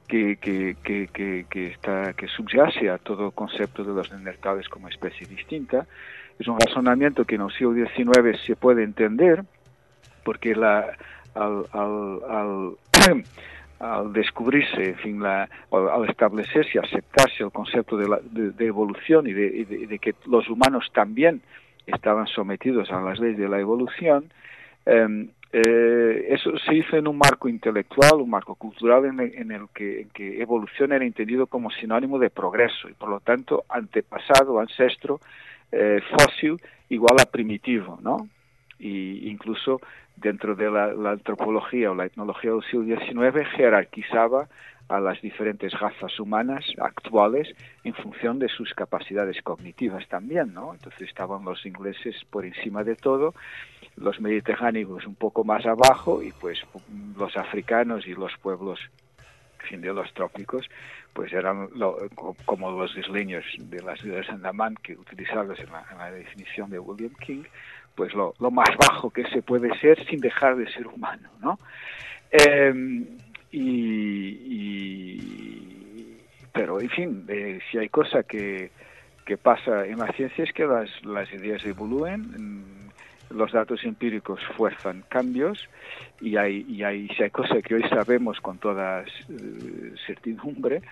que, 0.09 0.37
que, 0.37 0.77
que, 0.83 1.67
está, 1.69 2.13
que 2.15 2.27
subyace 2.29 2.91
a 2.91 2.99
todo 2.99 3.31
concepto 3.31 3.85
de 3.85 3.95
los 3.95 4.11
neandertales 4.11 4.69
como 4.69 4.89
especie 4.89 5.27
distinta. 5.27 5.87
Es 6.39 6.49
un 6.49 6.59
razonamiento 6.59 7.25
que 7.25 7.37
en 7.37 7.43
el 7.43 7.53
siglo 7.53 7.75
XIX 7.75 8.41
se 8.45 8.57
puede 8.57 8.83
entender 8.83 9.45
porque 10.25 10.55
la, 10.55 10.97
al, 11.35 11.67
al, 11.73 12.21
al 12.29 14.13
descubrirse, 14.13 14.91
en 14.91 14.97
fin, 14.97 15.23
la, 15.23 15.49
al 15.71 16.09
establecerse, 16.09 16.79
aceptarse 16.79 17.43
el 17.43 17.51
concepto 17.51 17.97
de, 17.97 18.09
la, 18.09 18.19
de, 18.23 18.67
evolución 18.67 19.27
y 19.27 19.33
de, 19.33 19.99
que 20.01 20.15
los 20.27 20.49
humanos 20.49 20.91
también 20.93 21.43
estaban 21.87 22.27
sometidos 22.27 22.91
a 22.91 23.01
las 23.01 23.19
leyes 23.19 23.39
de 23.39 23.49
la 23.49 23.61
evolución, 23.61 24.33
eh, 24.87 25.29
eh, 25.57 26.27
eso 26.31 26.59
se 26.59 26.75
hizo 26.75 26.97
en 26.97 27.07
un 27.07 27.17
marco 27.17 27.49
intelectual, 27.49 28.15
un 28.15 28.31
marco 28.31 28.57
cultural 28.57 29.05
en 29.05 29.53
el, 29.53 29.69
que, 29.73 30.09
evolución 30.43 30.91
era 30.93 31.05
entendido 31.05 31.47
como 31.47 31.71
sinónimo 31.71 32.19
de 32.19 32.29
progreso 32.29 32.89
y 32.89 32.95
por 32.95 33.09
lo 33.09 33.21
tanto 33.21 33.65
antepasado, 33.69 34.59
ancestro, 34.59 35.21
eh, 35.75 36.01
fósil 36.11 36.61
igual 36.89 37.17
a 37.21 37.27
primitivo, 37.27 37.99
¿no? 38.03 38.29
Y 38.79 39.29
incluso 39.29 39.81
dentro 40.17 40.55
de 40.55 40.71
la, 40.71 41.11
antropología 41.11 41.91
o 41.91 41.95
la 41.95 42.07
etnología 42.07 42.53
del 42.53 42.63
siglo 42.65 42.85
XIX 42.85 43.49
jerarquizaba 43.57 44.49
a 44.89 45.01
las 45.01 45.21
diferentes 45.23 45.73
razas 45.81 46.21
humanas 46.21 46.65
actuales 46.79 47.49
en 47.85 47.95
función 47.95 48.39
de 48.39 48.49
sus 48.49 48.75
capacidades 48.75 49.41
cognitivas 49.43 50.07
también, 50.09 50.53
¿no? 50.53 50.75
Entonces 50.75 51.09
estaban 51.09 51.45
los 51.45 51.65
ingleses 51.65 52.15
por 52.31 52.45
encima 52.45 52.85
de 52.85 52.95
todo, 52.95 53.35
los 53.97 54.21
mediterráneos 54.21 55.07
un 55.07 55.15
poco 55.15 55.43
más 55.43 55.65
abajo 55.65 56.23
y 56.23 56.33
pues 56.33 56.61
los 57.17 57.37
africanos 57.37 58.07
y 58.07 58.15
los 58.15 58.33
pueblos 58.43 58.79
de 59.71 59.93
los 59.93 60.13
trópicos 60.15 60.69
pues 61.13 61.33
eran 61.33 61.69
como 62.45 62.71
los 62.71 62.97
isleños 62.97 63.45
de 63.59 63.83
las 63.83 63.99
islas 64.05 64.29
Andaman 64.29 64.75
que 64.83 64.95
utilizados 64.95 65.59
en 65.61 65.99
la 65.99 66.11
definición 66.11 66.71
de 66.71 66.79
William 66.79 67.15
King 67.21 67.45
pues 67.95 68.13
lo, 68.15 68.35
más 68.51 68.71
bajo 68.77 69.11
que 69.11 69.25
se 69.31 69.43
puede 69.43 69.77
ser 69.79 70.05
sin 70.07 70.21
dejar 70.21 70.57
de 70.57 70.71
ser 70.73 70.87
humano, 70.87 71.29
¿no? 71.41 71.59
Em, 72.31 73.07
y, 73.53 75.19
pero, 76.53 76.81
en 76.81 76.91
fin, 76.91 77.25
eh, 77.29 77.61
si 77.71 77.79
hay 77.79 77.89
cosa 77.89 78.25
que, 78.25 78.73
que 79.25 79.37
pasa 79.37 79.87
en 79.87 79.99
la 79.99 80.09
ciencia 80.13 80.43
es 80.43 80.53
que 80.53 80.67
las, 80.67 80.91
las 81.05 81.33
ideas 81.33 81.65
evolúen, 81.65 82.65
los 83.35 83.53
datos 83.53 83.85
empíricos 83.85 84.41
fuerzan 84.57 85.05
cambios 85.09 85.69
y 86.21 86.37
hay, 86.37 86.65
y 86.69 86.83
hay, 86.83 87.09
si 87.09 87.23
hay 87.23 87.31
cosa 87.31 87.61
que 87.63 87.75
hoy 87.75 87.83
sabemos 87.89 88.41
con 88.41 88.59
toda 88.59 89.03
eh, 89.03 89.95
certidumbre 90.07 90.83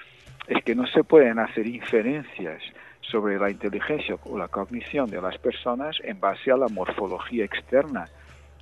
es 0.49 0.63
que 0.65 0.75
no 0.75 0.87
se 0.87 1.05
pueden 1.05 1.39
hacer 1.39 1.67
inferencias 1.67 2.63
sobre 3.01 3.39
la 3.39 3.51
inteligencia 3.51 4.17
o 4.25 4.39
la 4.39 4.49
cognición 4.49 5.11
de 5.11 5.21
las 5.21 5.39
personas 5.39 5.97
en 6.03 6.19
base 6.19 6.51
a 6.51 6.57
la 6.57 6.69
morfología 6.69 7.45
externa 7.45 8.07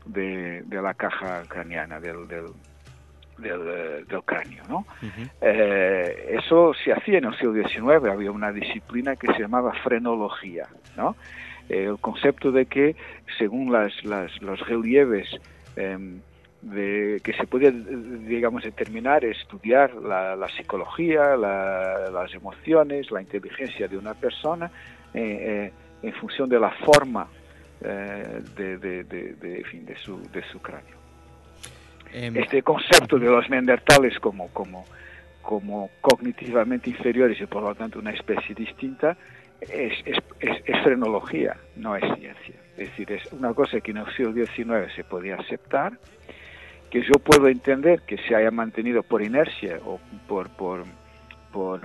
de, 0.04 0.64
la 0.70 0.94
caja 0.94 1.42
craneana, 1.48 2.00
del, 2.00 2.26
del, 2.26 2.46
del, 3.38 4.22
cráneo. 4.24 4.64
¿no? 4.68 4.86
Eh, 5.40 6.36
eso 6.42 6.72
se 6.84 6.92
hacía 6.92 7.18
en 7.18 7.26
el 7.26 7.36
siglo 7.36 7.52
XIX, 7.52 8.10
había 8.10 8.30
una 8.30 8.52
disciplina 8.52 9.16
que 9.16 9.28
se 9.28 9.40
llamaba 9.40 9.72
frenología. 9.82 10.68
¿no? 10.96 11.16
El 11.70 11.98
concepto 11.98 12.50
de 12.52 12.66
que 12.66 12.96
según 13.38 13.72
las, 13.72 13.92
las 14.04 14.40
los 14.42 14.60
relieves 14.66 15.28
em, 15.76 16.20
de 16.62 17.20
que 17.24 17.32
se 17.32 17.46
puede, 17.46 17.72
digamos, 17.72 18.62
determinar, 18.64 19.24
estudiar 19.24 19.94
la, 19.94 20.48
psicología, 20.56 21.36
las 21.36 22.34
emociones, 22.34 23.10
la 23.10 23.22
inteligencia 23.22 23.88
de 23.88 23.96
una 23.96 24.14
persona 24.14 24.70
eh, 25.14 25.70
eh, 25.70 25.72
en 26.02 26.12
función 26.14 26.48
de 26.48 26.60
la 26.60 26.70
forma 26.70 27.28
eh, 27.80 28.42
de, 28.56 28.76
de, 28.76 29.04
de, 29.04 29.64
fin, 29.64 29.86
de, 29.86 29.96
su, 29.96 30.20
de 30.30 30.42
su 30.52 30.60
cráneo. 30.60 30.96
Em, 32.12 32.36
este 32.36 32.62
concepto 32.62 33.18
de 33.18 33.26
los 33.26 33.48
neandertales 33.48 34.18
como, 34.18 34.48
como, 34.48 34.84
como 35.40 35.90
cognitivamente 36.00 36.90
inferiores 36.90 37.40
y 37.40 37.46
por 37.46 37.62
lo 37.62 37.74
tanto 37.74 37.98
una 37.98 38.10
especie 38.10 38.54
distinta 38.54 39.16
es, 39.60 39.92
es, 40.06 40.62
es 40.64 40.82
frenología, 40.82 41.56
no 41.76 41.96
es 41.96 42.04
ciencia. 42.18 42.54
Es 42.76 42.88
decir, 42.88 43.12
es 43.12 43.32
una 43.32 43.52
cosa 43.52 43.80
que 43.80 43.90
en 43.90 43.98
el 43.98 44.14
siglo 44.14 44.32
XIX 44.32 44.92
se 44.94 45.04
podía 45.04 45.36
aceptar, 45.36 45.98
que 46.90 47.02
yo 47.02 47.12
puedo 47.22 47.48
entender 47.48 48.02
que 48.02 48.16
se 48.18 48.34
haya 48.34 48.50
mantenido 48.50 49.02
por 49.02 49.22
inercia 49.22 49.78
o 49.84 50.00
por, 50.26 50.48
por, 50.50 50.84
por 51.52 51.80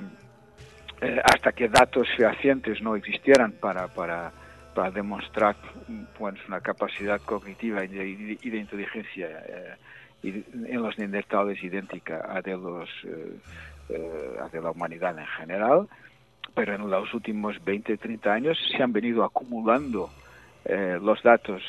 eh, 1.01 1.21
hasta 1.23 1.51
que 1.51 1.67
datos 1.67 2.07
fehacientes 2.15 2.81
no 2.81 2.95
existieran 2.95 3.51
para, 3.51 3.87
para, 3.87 4.31
para 4.73 4.91
demostrar 4.91 5.55
pues, 6.17 6.35
una 6.47 6.61
capacidad 6.61 7.19
cognitiva 7.21 7.83
y 7.83 7.87
de, 7.87 8.57
inteligencia 8.57 9.27
eh, 9.47 9.75
en 10.23 10.81
los 10.81 10.97
neandertales 10.97 11.61
idéntica 11.63 12.25
a 12.27 12.41
de 12.41 12.57
los 12.57 12.89
eh, 13.03 14.39
a 14.41 14.49
de 14.49 14.61
la 14.61 14.71
humanidad 14.71 15.19
en 15.19 15.27
general 15.27 15.87
pero 16.53 16.75
en 16.75 16.89
los 16.89 17.13
últimos 17.13 17.63
20 17.63 17.97
30 17.97 18.33
años 18.33 18.57
se 18.71 18.81
han 18.81 18.93
venido 18.93 19.23
acumulando 19.23 20.09
los 21.01 21.21
datos 21.21 21.61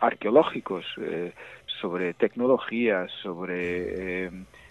arqueológicos 0.00 0.84
sobre 1.82 2.14
tecnología, 2.14 3.06
sobre 3.22 4.26
eh, 4.26 4.30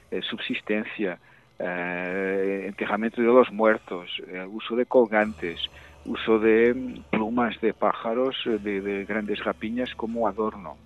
eh, 0.10 0.22
subsistencia, 0.22 1.20
eh, 1.60 2.64
enterramiento 2.68 3.22
de 3.22 3.28
los 3.28 3.52
muertos, 3.52 4.10
uso 4.50 4.76
de 4.76 4.86
colgantes, 4.86 5.60
uso 6.06 6.40
de 6.40 6.74
mm, 6.74 7.04
plumas 7.12 7.60
de 7.62 7.74
pájaros 7.74 8.36
de, 8.46 9.06
grandes 9.06 9.44
rapiñas 9.44 9.94
como 9.96 10.28
adorno. 10.28 10.78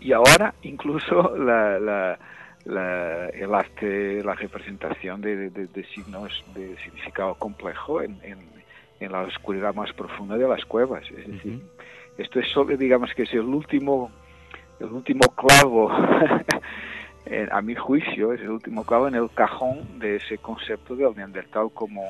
Y 0.00 0.12
ahora 0.12 0.52
incluso 0.62 1.34
el 2.66 3.54
arte, 3.54 4.22
la 4.24 4.34
representación 4.34 5.20
de, 5.20 5.68
signos 5.94 6.44
de 6.54 6.76
significado 6.78 7.34
complejo 7.34 8.02
en, 8.02 8.18
la 9.00 9.22
oscuridad 9.22 9.74
más 9.74 9.92
profunda 9.92 10.36
de 10.36 10.48
las 10.48 10.64
cuevas. 10.64 11.04
Es 11.10 11.26
decir, 11.26 11.60
esto 12.18 12.40
es 12.40 12.48
solo, 12.48 12.76
digamos 12.76 13.12
que 13.14 13.22
es 13.22 13.32
el 13.34 13.40
último 13.40 14.10
el 14.80 14.92
último 14.92 15.20
clavo, 15.34 15.90
a 17.50 17.62
mi 17.62 17.74
juicio, 17.74 18.32
es 18.32 18.40
el 18.40 18.50
último 18.50 18.84
clavo 18.84 19.08
en 19.08 19.14
el 19.14 19.30
cajón 19.30 19.98
de 19.98 20.16
ese 20.16 20.38
concepto 20.38 20.94
del 20.94 21.14
neandertal 21.16 21.70
como, 21.72 22.02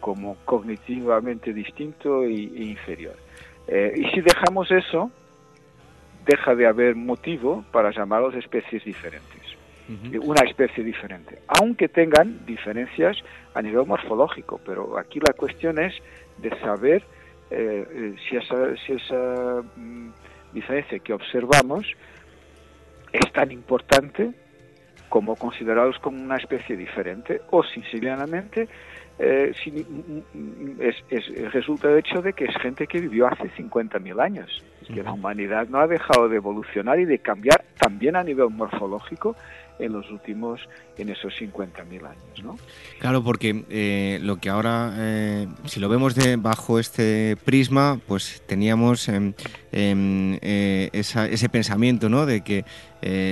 como 0.00 0.36
cognitivamente 0.44 1.52
distinto 1.52 2.24
e, 2.24 2.32
inferior. 2.32 3.16
Eh, 3.66 3.94
y 3.96 4.04
si 4.10 4.20
dejamos 4.20 4.70
eso, 4.70 5.10
deja 6.26 6.54
de 6.54 6.66
haber 6.66 6.94
motivo 6.94 7.64
para 7.72 7.90
llamarlos 7.90 8.34
especies 8.34 8.84
diferentes. 8.84 9.41
Una 10.22 10.44
especie 10.48 10.84
diferente, 10.84 11.38
aunque 11.48 11.88
tengan 11.88 12.46
diferencias 12.46 13.16
a 13.54 13.62
nivel 13.62 13.86
morfológico, 13.86 14.60
pero 14.64 14.98
aquí 14.98 15.18
la 15.20 15.32
cuestión 15.32 15.78
es 15.78 15.94
de 16.38 16.50
saber 16.60 17.02
eh, 17.50 17.86
eh, 17.90 18.14
si 18.28 18.36
esa, 18.36 18.76
si 18.76 18.92
esa 18.92 19.62
mm, 19.76 20.10
diferencia 20.54 20.98
que 21.00 21.12
observamos 21.12 21.86
es 23.12 23.32
tan 23.32 23.52
importante 23.52 24.30
como 25.10 25.36
considerados 25.36 25.98
como 25.98 26.22
una 26.22 26.36
especie 26.36 26.76
diferente 26.76 27.42
o 27.50 27.62
sencillamente 27.62 28.68
eh, 29.18 29.52
es, 31.10 31.52
resulta 31.52 31.88
de 31.88 32.00
hecho 32.00 32.22
de 32.22 32.32
que 32.32 32.46
es 32.46 32.56
gente 32.56 32.86
que 32.86 32.98
vivió 32.98 33.26
hace 33.26 33.50
50.000 33.50 34.18
años. 34.22 34.64
que 34.92 35.02
la 35.02 35.12
humanidad 35.12 35.68
no 35.68 35.78
ha 35.78 35.86
dejado 35.86 36.28
de 36.28 36.36
evolucionar 36.36 36.98
y 36.98 37.04
de 37.04 37.18
cambiar 37.18 37.62
también 37.78 38.16
a 38.16 38.24
nivel 38.24 38.48
morfológico, 38.48 39.36
en 39.78 39.92
los 39.92 40.10
últimos, 40.10 40.60
en 40.98 41.08
esos 41.08 41.32
50.000 41.34 42.06
años. 42.06 42.42
¿no? 42.42 42.58
Claro, 42.98 43.22
porque 43.22 43.64
eh, 43.70 44.18
lo 44.22 44.36
que 44.36 44.48
ahora, 44.48 44.94
eh, 44.96 45.48
si 45.66 45.80
lo 45.80 45.88
vemos 45.88 46.14
de, 46.14 46.36
bajo 46.36 46.78
este 46.78 47.36
prisma, 47.44 48.00
pues 48.06 48.42
teníamos 48.46 49.08
em, 49.08 49.32
em, 49.72 50.38
eh, 50.42 50.90
ese 50.92 51.48
pensamiento 51.48 52.08
¿no? 52.08 52.26
de 52.26 52.42
que 52.42 52.64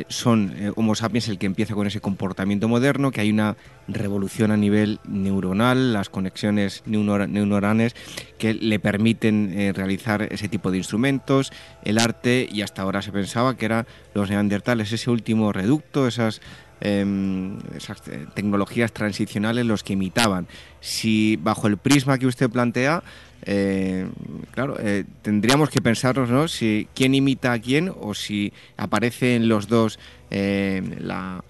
son 0.09 0.53
Homo 0.75 0.95
sapiens 0.95 1.29
el 1.29 1.39
que 1.39 1.47
empieza 1.47 1.75
con 1.75 1.87
ese 1.87 2.01
comportamiento 2.01 2.69
moderno, 2.69 3.11
que 3.11 3.21
hay 3.21 3.31
una 3.31 3.57
revolución 3.87 4.51
a 4.51 4.57
nivel 4.57 4.99
neuronal, 5.07 5.93
las 5.93 6.09
conexiones 6.09 6.83
neuronales 6.87 7.95
que 8.39 8.55
le 8.55 8.81
permiten 8.81 9.73
realizar 9.75 10.23
ese 10.23 10.49
tipo 10.49 10.71
de 10.71 10.79
instrumentos, 10.79 11.53
el 11.85 11.99
arte, 11.99 12.49
y 12.51 12.63
hasta 12.63 12.83
ahora 12.83 13.01
se 13.01 13.13
pensaba 13.13 13.57
que 13.57 13.67
eran 13.67 13.87
los 14.15 14.29
neandertales, 14.29 14.93
ese 14.93 15.11
último 15.11 15.53
reducto, 15.53 16.09
esas 16.09 16.41
Em, 16.83 17.59
esas 17.77 18.01
eh, 18.09 18.27
tecnologías 18.33 18.91
transicionales 18.93 19.67
los 19.67 19.85
que 19.85 19.93
imitaban. 19.93 20.49
Si 20.81 21.37
bajo 21.37 21.67
el 21.67 21.77
prisma 21.77 22.17
que 22.17 22.27
usted 22.27 22.49
plantea, 22.49 23.03
eh, 23.43 24.07
claro, 24.53 24.77
eh, 24.79 25.05
tendríamos 25.23 25.71
que 25.71 25.81
pensarnos, 25.81 26.31
¿no? 26.31 26.49
Si 26.49 26.89
quién 26.95 27.15
imita 27.15 27.53
a 27.53 27.59
quién 27.59 27.93
o 28.01 28.15
si 28.15 28.53
aparecen 28.77 29.49
los 29.49 29.69
dos 29.69 29.99
la 30.31 31.43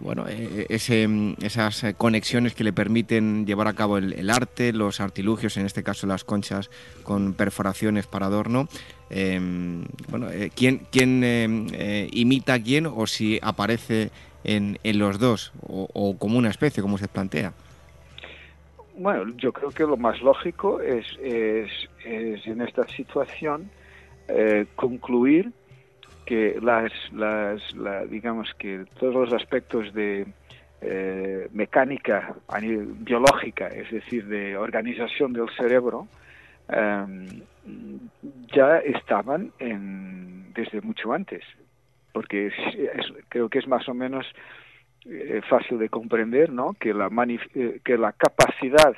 bueno, 0.00 0.24
ese, 0.26 1.06
esas 1.42 1.84
conexiones 1.98 2.54
que 2.54 2.64
le 2.64 2.72
permiten 2.72 3.44
llevar 3.44 3.68
a 3.68 3.74
cabo 3.74 3.98
el, 3.98 4.30
arte, 4.30 4.72
los 4.72 4.98
artilugios, 4.98 5.58
en 5.58 5.66
este 5.66 5.82
caso 5.82 6.06
las 6.06 6.24
conchas 6.24 6.70
con 7.02 7.34
perforaciones 7.34 8.06
para 8.06 8.26
adorno. 8.26 8.66
Em, 9.10 9.84
bueno, 10.08 10.28
¿quién, 10.54 10.86
quién 10.90 11.68
imita 12.12 12.54
a 12.54 12.62
quién 12.62 12.86
o 12.86 13.06
si 13.06 13.38
aparece 13.42 14.10
en, 14.42 14.78
en 14.84 14.98
los 14.98 15.18
dos 15.18 15.52
o, 15.60 16.16
como 16.18 16.38
una 16.38 16.48
especie, 16.48 16.82
como 16.82 16.96
se 16.96 17.06
plantea? 17.06 17.52
Bueno, 18.96 19.32
yo 19.36 19.52
creo 19.52 19.70
que 19.70 19.84
lo 19.84 19.96
más 19.96 20.20
lógico 20.22 20.80
es, 20.80 21.06
es, 21.20 21.68
en 22.04 22.60
esta 22.60 22.86
situación 22.88 23.70
eh, 24.28 24.66
concluir 24.76 25.52
que 26.24 26.58
las, 26.62 26.92
las 27.12 27.60
digamos 28.08 28.52
que 28.58 28.84
todos 28.98 29.14
los 29.14 29.32
aspectos 29.32 29.92
de 29.92 30.26
eh, 30.80 31.48
mecánica 31.52 32.34
biológica, 33.00 33.68
es 33.68 33.90
decir, 33.90 34.26
de 34.26 34.56
organización 34.56 35.32
del 35.32 35.50
cerebro, 35.56 36.06
em, 36.68 37.26
ya 38.54 38.78
estaban 38.78 39.52
en, 39.58 40.52
desde 40.54 40.80
mucho 40.80 41.12
antes 41.12 41.42
porque 42.14 42.50
creo 43.28 43.48
que 43.50 43.58
es 43.58 43.66
más 43.66 43.86
o 43.88 43.92
menos 43.92 44.24
eh, 45.06 45.42
fácil 45.50 45.78
de 45.78 45.90
comprender, 45.90 46.50
¿no? 46.50 46.72
Que 46.72 46.94
la, 46.94 47.10
eh, 47.54 47.80
que 47.84 47.98
la 47.98 48.12
capacidad 48.12 48.96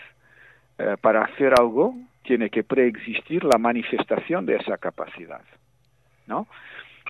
eh, 0.78 0.96
para 1.00 1.24
hacer 1.24 1.52
algo 1.58 1.96
tiene 2.22 2.48
que 2.48 2.62
preexistir 2.62 3.42
la 3.42 3.58
manifestación 3.58 4.46
de 4.46 4.54
esa 4.54 4.78
capacidad, 4.78 5.42
¿no? 6.28 6.46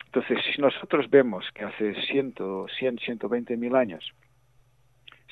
Entonces, 0.07 0.39
si 0.47 0.63
nosotros 0.63 1.11
vemos 1.11 1.45
que 1.53 1.65
hace 1.65 1.95
100, 2.07 2.35
100 2.79 2.99
120 2.99 3.57
mil 3.59 3.77
años 3.77 4.15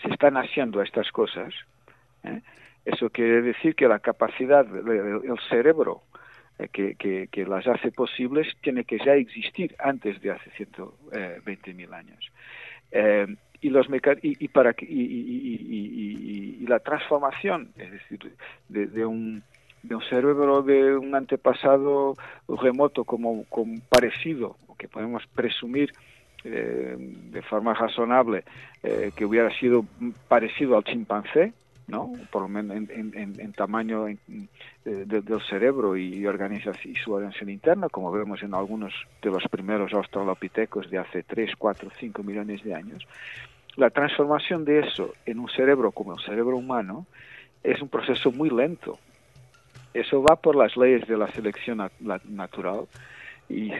se 0.03 0.09
están 0.11 0.37
haciendo 0.37 0.83
estas 0.83 1.11
cosas, 1.11 1.55
eso 2.85 3.09
quiere 3.09 3.41
decir 3.41 3.75
que 3.75 3.89
la 3.89 4.01
capacidad 4.01 4.67
del 4.67 5.39
cerebro 5.49 6.03
que, 6.73 6.97
que, 6.97 7.47
las 7.47 7.67
hace 7.67 7.93
posibles 7.93 8.47
tiene 8.61 8.85
que 8.85 8.99
ya 8.99 9.15
existir 9.15 9.75
antes 9.79 10.21
de 10.21 10.33
hace 10.33 10.51
120.000 10.51 11.95
años. 11.95 12.31
Y, 13.61 13.71
los 13.71 13.87
y, 14.23 14.49
para 14.49 14.75
y, 14.81 16.59
y, 16.61 16.67
la 16.67 16.79
transformación, 16.79 17.71
es 17.77 17.93
decir, 17.93 18.33
de, 18.69 19.07
un, 19.07 19.43
de 19.83 19.95
un 19.95 20.03
cerebro 20.03 20.63
de 20.63 20.97
un 20.97 21.15
antepasado 21.15 22.15
remoto 22.49 23.05
como, 23.05 23.45
parecido, 23.89 24.57
que 24.79 24.89
podemos 24.89 25.23
presumir 25.35 25.93
eh, 26.45 26.97
de 26.99 27.43
forma 27.43 27.75
razonable 27.75 28.45
que 29.17 29.25
hubiera 29.25 29.51
sido 29.59 29.85
parecido 30.29 30.77
al 30.77 30.85
chimpancé, 30.85 31.55
¿no? 31.87 32.13
Por 32.31 32.43
lo 32.43 32.49
menos 32.49 32.77
en, 32.77 33.53
tamaño 33.53 34.07
del 34.85 35.43
cerebro 35.49 35.97
y, 35.97 36.27
organización, 36.27 36.95
y 36.95 36.97
su 36.97 37.13
organización 37.13 37.51
interna, 37.51 37.89
como 37.89 38.11
vemos 38.11 38.43
en 38.43 38.55
algunos 38.55 38.93
de 39.23 39.31
los 39.31 39.45
primeros 39.51 39.93
australopitecos 39.93 40.91
de 40.91 40.99
hace 40.99 41.23
3, 41.23 41.53
4, 41.57 41.91
5 41.99 42.23
millones 42.23 42.63
de 42.65 42.75
años. 42.75 43.07
La 43.77 43.91
transformación 43.91 44.65
de 44.65 44.81
eso 44.81 45.13
en 45.27 45.41
un 45.41 45.49
cerebro 45.49 45.93
como 45.93 46.15
el 46.15 46.25
cerebro 46.25 46.57
humano 46.57 47.07
es 47.63 47.81
un 47.83 47.89
proceso 47.89 48.31
muy 48.31 48.51
lento. 48.51 48.99
Eso 49.93 50.23
va 50.23 50.37
por 50.37 50.57
las 50.57 50.77
leyes 50.77 51.07
de 51.07 51.17
la 51.17 51.29
selección 51.29 51.83
natural 52.01 52.87
y 53.49 53.73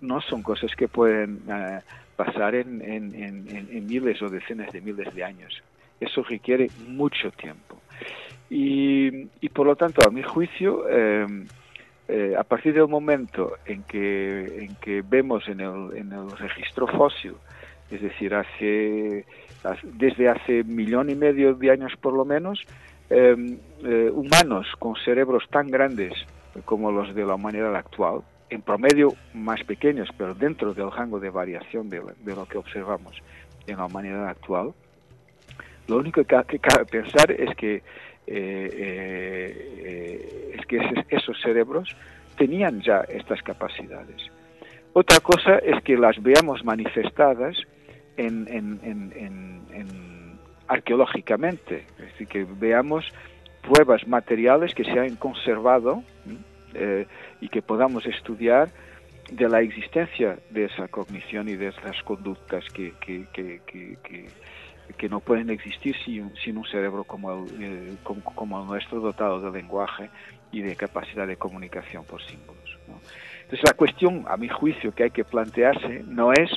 no 0.00 0.20
son 0.20 0.42
cosas 0.42 0.74
que 0.76 0.86
pueden 0.86 1.42
eh, 1.48 1.80
pasar 2.16 2.54
en, 2.54 2.80
en 2.82 3.86
miles 3.86 4.22
o 4.22 4.28
decenas 4.28 4.72
de 4.72 4.80
miles 4.80 5.12
de 5.14 5.24
años 5.24 5.62
eso 6.00 6.22
requiere 6.22 6.68
mucho 6.86 7.30
tiempo. 7.32 7.80
Y, 8.50 9.48
por 9.50 9.66
lo 9.66 9.76
tanto, 9.76 10.06
a 10.06 10.10
mi 10.10 10.22
juicio, 10.22 10.88
em, 10.88 11.46
eh, 12.08 12.34
a 12.38 12.44
partir 12.44 12.72
del 12.72 12.88
momento 12.88 13.52
en 13.66 13.82
que, 13.82 14.64
en 14.64 14.74
que 14.76 15.02
vemos 15.02 15.46
en 15.48 15.60
el, 15.60 15.96
en 15.96 16.12
el 16.12 16.30
registro 16.30 16.86
fósil, 16.86 17.34
es 17.90 18.00
decir, 18.00 18.34
hace, 18.34 19.26
desde 19.82 20.28
hace 20.28 20.64
millón 20.64 21.10
y 21.10 21.14
medio 21.14 21.54
de 21.54 21.70
años 21.70 21.92
por 22.00 22.14
lo 22.14 22.24
menos, 22.24 22.64
em, 23.10 23.58
eh, 23.84 24.10
humanos 24.12 24.66
con 24.78 24.94
cerebros 24.96 25.44
tan 25.50 25.68
grandes 25.68 26.12
como 26.64 26.90
los 26.90 27.14
de 27.14 27.24
la 27.24 27.34
humanidad 27.34 27.76
actual, 27.76 28.22
en 28.50 28.62
promedio 28.62 29.12
más 29.34 29.62
pequeños, 29.64 30.08
pero 30.16 30.34
dentro 30.34 30.72
del 30.72 30.90
rango 30.90 31.20
de 31.20 31.28
variación 31.28 31.90
de, 31.90 32.00
de 32.24 32.34
lo 32.34 32.46
que 32.46 32.56
observamos 32.56 33.14
en 33.66 33.76
la 33.76 33.84
humanidad 33.84 34.26
actual, 34.28 34.72
lo 35.88 35.96
único 35.96 36.22
que, 36.22 36.58
cabe 36.58 36.84
pensar 36.84 37.32
es 37.32 37.56
que, 37.56 37.76
eh, 37.76 37.82
eh, 38.76 40.54
es 40.58 40.66
que 40.66 40.78
esos 41.08 41.40
cerebros 41.40 41.96
tenían 42.36 42.80
ya 42.82 43.00
estas 43.08 43.42
capacidades. 43.42 44.30
Otra 44.92 45.20
cosa 45.20 45.56
es 45.58 45.82
que 45.82 45.96
las 45.96 46.22
veamos 46.22 46.64
manifestadas 46.64 47.56
en, 48.16 48.46
arqueológicamente, 50.66 51.86
es 51.98 52.04
decir, 52.12 52.28
que 52.28 52.44
veamos 52.44 53.06
pruebas 53.62 54.06
materiales 54.06 54.74
que 54.74 54.84
se 54.84 54.98
han 54.98 55.16
conservado 55.16 56.02
eh, 56.74 57.06
y 57.40 57.48
que 57.48 57.62
podamos 57.62 58.04
estudiar 58.06 58.68
de 59.30 59.48
la 59.48 59.62
existencia 59.62 60.38
de 60.50 60.66
esa 60.66 60.88
cognición 60.88 61.48
y 61.48 61.56
de 61.56 61.68
esas 61.68 62.02
conductas 62.02 62.64
que 62.74 62.92
no 65.08 65.20
pueden 65.20 65.50
existir 65.50 65.96
sin, 66.04 66.34
sin 66.36 66.56
un 66.56 66.64
cerebro 66.66 67.04
como 67.04 67.46
eh, 67.60 67.96
como, 68.02 68.60
el, 68.60 68.66
nuestro 68.66 69.00
dotado 69.00 69.40
de 69.40 69.50
lenguaje 69.50 70.10
y 70.50 70.62
de 70.62 70.76
capacidad 70.76 71.26
de 71.26 71.36
comunicación 71.36 72.04
por 72.04 72.22
símbolos. 72.22 72.78
Entonces 73.42 73.62
la 73.66 73.76
cuestión, 73.76 74.24
a 74.28 74.36
mi 74.36 74.48
juicio, 74.48 74.92
que 74.92 75.04
hay 75.04 75.10
que 75.10 75.24
plantearse 75.24 76.02
no 76.06 76.32
es 76.32 76.50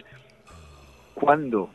cuándo, 1.13 1.69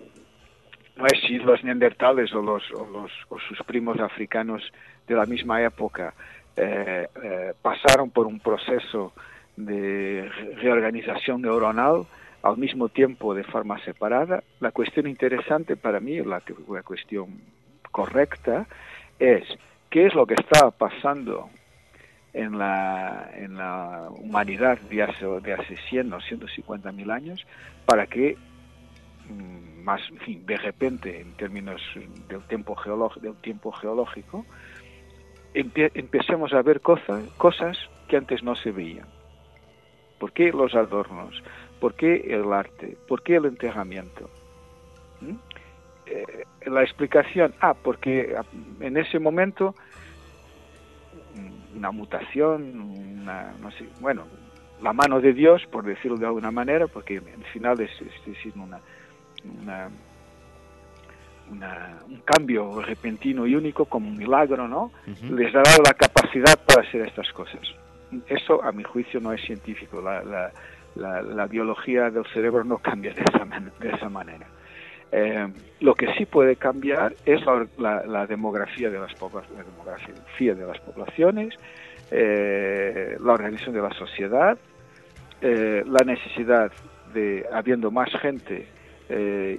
no 0.96 1.06
es 1.06 1.20
si 1.26 1.38
los 1.38 1.62
neandertales 1.62 2.32
o, 2.34 2.42
los, 2.42 2.62
o, 2.72 2.86
los, 2.86 3.10
o 3.28 3.38
sus 3.38 3.58
primos 3.66 3.98
africanos 4.00 4.62
de 5.06 5.14
la 5.14 5.24
misma 5.24 5.62
época 5.62 6.14
eh, 6.56 7.06
eh, 7.22 7.52
pasaron 7.60 8.10
por 8.10 8.26
un 8.26 8.40
proceso 8.40 9.12
de 9.56 10.30
reorganización 10.56 11.42
neuronal, 11.42 12.06
al 12.46 12.56
mismo 12.56 12.88
tiempo 12.88 13.34
de 13.34 13.44
forma 13.44 13.78
separada. 13.84 14.42
La 14.60 14.70
cuestión 14.70 15.06
interesante 15.06 15.76
para 15.76 16.00
mí, 16.00 16.18
la, 16.20 16.42
la 16.68 16.82
cuestión 16.82 17.40
correcta, 17.90 18.66
es 19.18 19.44
qué 19.90 20.06
es 20.06 20.14
lo 20.14 20.26
que 20.26 20.34
estaba 20.34 20.70
pasando 20.70 21.48
en 22.32 22.58
la, 22.58 24.08
humanidad 24.10 24.78
de 24.90 25.02
hace, 25.02 25.26
de 25.26 25.54
hace 25.54 25.76
100 25.88 26.12
o 26.12 26.20
150 26.20 26.92
mil 26.92 27.10
años 27.10 27.46
para 27.86 28.06
que 28.06 28.36
mm, 29.28 29.82
más 29.82 30.02
de 30.26 30.56
repente 30.58 31.20
en 31.20 31.32
términos 31.36 31.80
del 32.28 32.42
tiempo, 32.42 32.76
del 33.22 33.36
tiempo 33.36 33.72
geológico 33.72 34.44
empecemos 35.54 36.52
a 36.52 36.60
ver 36.60 36.82
cosas, 36.82 37.24
cosas 37.38 37.78
que 38.08 38.18
antes 38.18 38.42
no 38.42 38.54
se 38.54 38.70
veían. 38.70 39.06
¿Por 40.18 40.32
qué 40.32 40.52
los 40.52 40.74
adornos? 40.74 41.42
¿Por 41.80 41.94
qué 41.94 42.16
el 42.28 42.52
arte? 42.52 42.96
¿Por 43.06 43.22
qué 43.22 43.36
el 43.36 43.46
enterramiento? 43.46 44.30
¿Mm? 45.20 45.34
Eh, 46.06 46.44
la 46.66 46.82
explicación, 46.82 47.54
ah, 47.60 47.74
porque 47.74 48.34
en 48.80 48.96
ese 48.96 49.18
momento 49.18 49.74
una 51.76 51.90
mutación, 51.90 52.80
una, 52.80 53.52
no 53.60 53.70
sé, 53.72 53.86
bueno, 54.00 54.24
la 54.82 54.92
mano 54.92 55.20
de 55.20 55.32
Dios, 55.32 55.62
por 55.70 55.84
decirlo 55.84 56.16
de 56.16 56.26
alguna 56.26 56.50
manera, 56.50 56.86
porque 56.86 57.18
al 57.18 57.44
final 57.52 57.80
es, 57.80 57.90
es, 58.00 58.54
una, 58.54 58.80
un 61.50 62.20
cambio 62.24 62.80
repentino 62.82 63.46
y 63.46 63.54
único 63.54 63.84
como 63.84 64.08
un 64.08 64.16
milagro, 64.16 64.66
¿no? 64.68 64.92
Les 65.30 65.52
dado 65.52 65.82
la 65.84 65.94
capacidad 65.94 66.58
para 66.66 66.86
hacer 66.86 67.06
estas 67.06 67.32
cosas. 67.32 67.62
Eso, 68.28 68.62
a 68.62 68.72
mi 68.72 68.82
juicio, 68.82 69.20
no 69.20 69.32
es 69.32 69.40
científico. 69.42 70.00
La, 70.00 70.22
la, 70.22 70.52
biología 71.48 72.10
del 72.10 72.24
cerebro 72.32 72.64
no 72.64 72.78
cambia 72.78 73.12
de 73.12 73.22
esa, 73.22 73.44
de 73.80 73.88
esa 73.90 74.08
manera. 74.08 74.46
Eh, 75.12 75.46
lo 75.80 75.94
que 75.94 76.12
sí 76.14 76.26
puede 76.26 76.56
cambiar 76.56 77.14
es 77.24 77.40
la, 77.78 78.26
demografía, 78.26 78.90
de 78.90 78.98
las 78.98 79.14
demografía 79.14 80.54
de 80.54 80.66
las 80.66 80.80
poblaciones, 80.80 81.54
eh, 82.10 83.16
la 83.20 83.32
organización 83.32 83.76
de 83.76 83.82
la 83.82 83.90
sociedad, 83.90 84.58
eh, 85.40 85.84
la 85.86 86.04
necesidad 86.04 86.72
de, 87.14 87.46
habiendo 87.52 87.90
más 87.90 88.10
gente 88.20 88.66
y, 89.08 89.56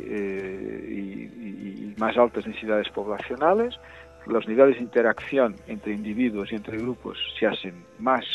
más 1.97 2.15
altas 2.17 2.45
necesidades 2.45 2.89
poblacionales, 2.89 3.79
los 4.27 4.47
niveles 4.47 4.75
de 4.75 4.83
interacción 4.83 5.55
entre 5.67 5.93
individuos 5.93 6.51
y 6.51 6.55
entre 6.55 6.77
grupos 6.77 7.17
se 7.39 7.47
hacen 7.47 7.85
más 7.97 8.25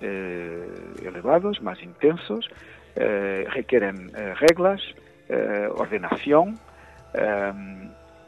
elevados, 0.00 1.62
más 1.62 1.82
intensos, 1.82 2.48
requieren 2.94 4.12
reglas, 4.38 4.80
eh, 5.28 5.68
ordenación 5.74 6.56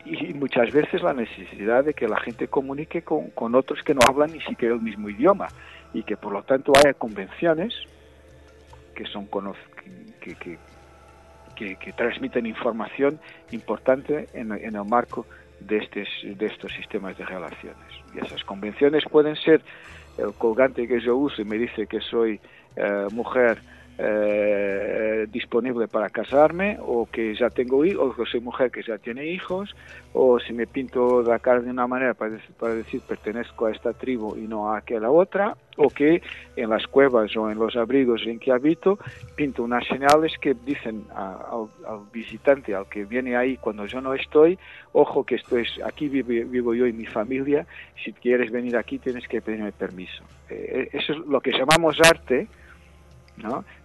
y 0.05 0.35
muchas 0.35 0.73
veces 0.73 1.03
la 1.03 1.13
necesidad 1.13 1.85
de 1.85 1.95
que 1.95 2.09
la 2.09 2.19
gente 2.19 2.49
comunique 2.49 3.03
con, 3.03 3.55
otros 3.55 3.83
que 3.83 3.95
no 3.95 4.01
hablan 4.09 4.33
ni 4.33 4.41
siquiera 4.41 4.75
el 4.75 4.81
mismo 4.81 5.09
idioma 5.09 5.49
y 5.93 6.03
que 6.03 6.17
por 6.17 6.33
lo 6.33 6.43
tanto 6.43 6.73
haya 6.77 6.95
convenciones 6.95 7.75
que 8.95 9.05
son 9.07 9.29
que, 10.21 10.59
que, 11.77 11.93
transmiten 11.93 12.47
información 12.47 13.21
importante 13.53 14.29
en, 14.33 14.53
el 14.53 14.85
marco 14.85 15.27
de, 15.61 15.79
estos, 15.79 16.09
de 16.25 16.47
estos 16.47 16.73
sistemas 16.73 17.17
de 17.19 17.27
relaciones. 17.27 17.77
Y 18.15 18.25
esas 18.25 18.43
convenciones 18.45 19.05
pueden 19.05 19.37
ser 19.37 19.63
el 20.19 20.35
colgante 20.35 20.87
que 20.87 21.01
yo 21.01 21.17
uso 21.17 21.41
y 21.41 21.45
me 21.45 21.57
dice 21.57 21.87
que 21.87 22.01
soy 22.01 22.41
eh, 22.77 23.07
mujer 23.13 23.63
eh, 23.99 25.27
disponible 25.31 25.89
para 25.89 26.09
casarme 26.09 26.79
o 26.81 27.09
que 27.11 27.35
ya 27.35 27.51
tengo 27.51 27.85
hijos, 27.85 28.17
o 28.17 28.27
soy 28.27 28.41
mujer 28.41 28.71
que 28.71 28.83
ya 28.83 28.97
tiene 28.99 29.27
hijos, 29.27 29.75
o 30.13 30.39
si 30.39 30.53
me 30.53 30.69
pinto 30.69 31.23
la 31.23 31.41
cara 31.41 31.61
de 31.61 31.71
una 31.71 31.87
manera 31.89 32.15
para 32.15 32.33
decir, 32.33 32.55
para 32.59 32.75
decir 32.75 33.01
pertenezco 33.01 33.67
a 33.67 33.73
esta 33.73 33.93
tribu 33.93 34.37
y 34.37 34.47
no 34.47 34.73
a 34.73 34.79
aquella 34.79 35.11
otra, 35.11 35.57
o 35.77 35.89
que 35.89 36.23
en 36.55 36.71
las 36.71 36.87
cuevas 36.87 37.37
o 37.37 37.51
en 37.51 37.59
los 37.59 37.77
abrigos 37.77 38.23
en 38.25 38.39
que 38.39 38.53
habito 38.53 38.99
pinto 39.35 39.65
unas 39.65 39.87
señales 39.87 40.33
que 40.41 40.55
dicen 40.55 41.05
al, 41.15 41.69
visitante, 42.13 42.75
al 42.75 42.89
que 42.89 43.05
viene 43.05 43.37
ahí 43.37 43.57
cuando 43.57 43.87
yo 43.87 44.01
no 44.01 44.15
estoy, 44.15 44.59
ojo 44.93 45.25
que 45.25 45.37
esto 45.37 45.57
es, 45.57 45.69
aquí 45.85 46.09
vivo, 46.09 46.29
vivo 46.49 46.75
yo 46.75 46.87
y 46.87 46.93
mi 46.93 47.07
familia, 47.07 47.67
si 48.05 48.13
quieres 48.13 48.53
venir 48.53 48.77
aquí 48.77 48.99
tienes 48.99 49.27
que 49.27 49.41
pedirme 49.41 49.73
permiso. 49.73 50.23
Eh, 50.49 50.89
eso 50.93 51.13
es 51.13 51.19
lo 51.19 51.41
que 51.41 51.51
llamamos 51.51 51.99
arte, 52.01 52.47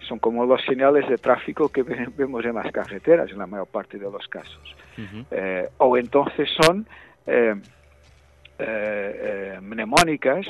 son 0.07 0.19
como 0.19 0.45
los 0.45 0.61
señales 0.63 1.07
de 1.07 1.17
tráfico 1.17 1.69
que 1.69 1.83
vemos 2.17 2.45
en 2.45 2.55
las 2.55 2.71
carreteras 2.71 3.31
en 3.31 3.37
la 3.37 3.47
mayor 3.47 3.67
parte 3.67 3.97
de 3.97 4.09
los 4.09 4.27
casos. 4.27 4.75
Eh, 5.31 5.69
o 5.77 5.97
entonces 5.97 6.49
son 6.61 6.85
eh, 7.25 7.55
eh, 8.59 9.57
mnemónicas 9.61 10.45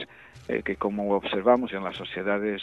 que 0.65 0.75
como 0.75 1.13
observamos 1.15 1.71
en 1.71 1.85
las 1.85 1.95
sociedades 1.95 2.61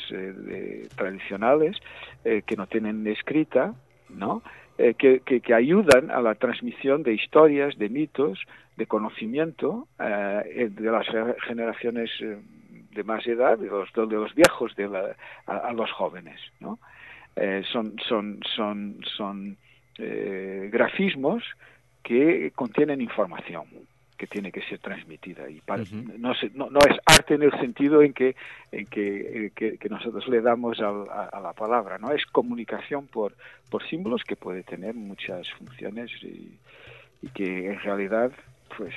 tradicionales, 0.97 1.79
que 2.23 2.55
no 2.55 2.67
tienen 2.67 3.07
escrita, 3.07 3.73
¿no? 4.11 4.43
Que, 4.77 5.23
que, 5.25 5.55
ayudan 5.55 6.11
a 6.11 6.21
la 6.21 6.35
transmisión 6.35 7.03
de 7.03 7.15
historias, 7.15 7.79
de 7.79 7.89
mitos, 7.89 8.39
de 8.77 8.85
conocimiento 8.85 9.89
de 9.99 10.91
las 10.91 11.07
generaciones 11.47 12.11
de 12.91 13.05
más 13.05 13.27
edad, 13.27 13.59
de 13.59 13.67
los, 13.69 13.93
de 13.93 14.17
los 14.17 14.35
viejos 14.35 14.75
de 14.77 14.89
la, 14.89 15.17
a, 15.47 15.73
los 15.73 15.91
jóvenes. 15.93 16.41
¿no? 16.61 16.79
Eh, 17.37 17.63
son 17.71 17.97
son, 18.09 18.41
son, 18.57 18.99
son 19.17 19.57
eh, 19.99 20.69
grafismos 20.73 21.45
que 22.03 22.53
contienen 22.55 23.01
información 23.01 23.67
que 24.17 24.27
tiene 24.27 24.53
que 24.53 24.61
ser 24.63 24.79
transmitida 24.81 25.49
y 25.49 25.63
no, 26.19 26.35
no, 26.53 26.79
es 26.81 26.99
arte 27.07 27.35
en 27.35 27.43
el 27.43 27.53
sentido 27.53 28.03
en 28.03 28.13
que 28.13 28.37
en 28.71 28.85
que, 28.85 29.51
que, 29.55 29.89
nosotros 29.89 30.29
le 30.29 30.43
damos 30.43 30.79
a, 30.81 30.89
a, 30.89 31.41
la 31.41 31.55
palabra 31.55 31.97
no 31.97 32.13
es 32.13 32.27
comunicación 32.27 33.07
por 33.07 33.35
por 33.71 33.83
símbolos 33.89 34.23
que 34.25 34.37
puede 34.37 34.63
tener 34.63 34.95
muchas 34.95 35.49
funciones 35.53 36.11
y, 36.23 36.59
y 37.23 37.29
que 37.29 37.71
en 37.71 37.81
realidad 37.81 38.31
pues 38.77 38.95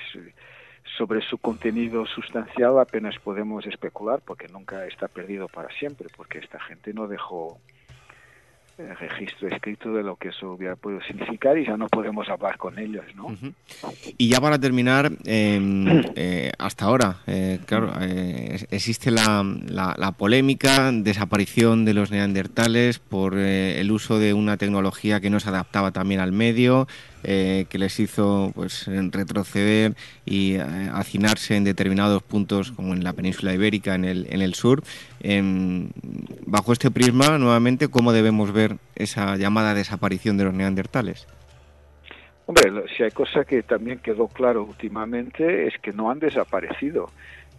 sobre 0.98 1.22
su 1.22 1.38
contenido 1.38 2.06
sustancial 2.06 2.80
apenas 2.80 3.16
podemos 3.20 3.66
especular 3.66 4.22
porque 4.26 4.48
nunca 4.48 4.86
está 4.86 5.08
perdido 5.08 5.48
para 5.48 5.70
siempre, 5.78 6.08
porque 6.16 6.40
esta 6.40 6.60
gente 6.60 6.94
no 6.94 7.08
dejó 7.08 7.60
el 8.78 8.96
registro 8.98 9.48
escrito 9.50 9.94
de 9.94 10.02
lo 10.02 10.16
que 10.16 10.30
eso 10.30 10.52
hubiera 10.52 10.76
podido 10.76 11.00
significar 11.04 11.58
y 11.58 11.66
ya 11.66 11.78
no 11.78 11.88
podemos 11.88 12.28
hablar 12.28 12.58
con 12.58 12.80
ellos, 12.80 13.06
¿no? 13.16 13.28
Y 14.18 14.30
ya 14.30 14.42
para 14.42 14.58
terminar, 14.58 15.12
em, 15.26 15.86
eh, 16.16 16.52
hasta 16.58 16.86
ahora, 16.86 17.18
eh, 17.28 17.60
claro, 17.66 17.94
eh, 18.02 18.66
existe 18.72 19.12
la, 19.12 19.44
la, 19.68 19.94
la, 19.98 20.12
polémica, 20.14 20.92
desaparición 20.92 21.86
de 21.86 21.94
los 21.94 22.10
neandertales 22.10 22.98
por 22.98 23.38
el 23.38 23.92
uso 23.92 24.18
de 24.18 24.34
una 24.34 24.58
tecnología 24.58 25.22
que 25.22 25.30
no 25.30 25.40
se 25.40 25.50
adaptaba 25.50 25.92
también 25.92 26.20
al 26.20 26.32
medio, 26.32 26.88
que 27.24 27.78
les 27.78 28.00
hizo 28.00 28.52
pues 28.54 28.88
retroceder 29.12 29.94
y 30.26 30.58
hacinarse 30.58 31.56
en 31.56 31.64
determinados 31.64 32.22
puntos, 32.24 32.72
como 32.72 32.94
en 32.94 33.04
la 33.04 33.14
península 33.14 33.54
ibérica, 33.54 33.96
en 33.96 34.06
el, 34.06 34.28
en 34.30 34.42
el 34.42 34.54
sur. 34.54 34.84
Em, 35.22 35.90
bajo 36.46 36.74
este 36.74 36.92
prisma, 36.92 37.38
nuevamente, 37.38 37.88
¿cómo 37.88 38.12
debemos 38.12 38.52
ver 38.52 38.78
esa 38.96 39.38
llamada 39.38 39.74
desaparición 39.74 40.38
de 40.38 40.44
los 40.46 40.54
neandertales? 40.54 41.28
Hombre, 42.46 42.84
si 42.96 43.04
hay 43.04 43.12
cosa 43.12 43.46
que 43.46 43.64
también 43.64 44.00
quedó 44.00 44.28
claro 44.28 44.64
últimamente 44.64 45.68
es 45.68 45.78
que 45.80 45.94
no 45.94 46.12
han 46.12 46.20
desaparecido. 46.20 47.10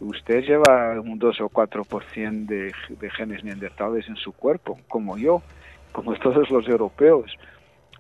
Usted 0.01 0.43
lleva 0.43 1.01
un 1.01 1.19
2 1.19 1.41
o 1.41 1.49
4% 1.49 2.47
de, 2.47 2.73
de 2.89 3.11
genes 3.11 3.43
neandertales 3.45 4.07
en 4.09 4.17
su 4.17 4.33
cuerpo, 4.33 4.79
como 4.89 5.17
yo, 5.17 5.43
como 5.93 6.15
todos 6.21 6.51
los 6.51 6.69
europeos. 6.69 7.35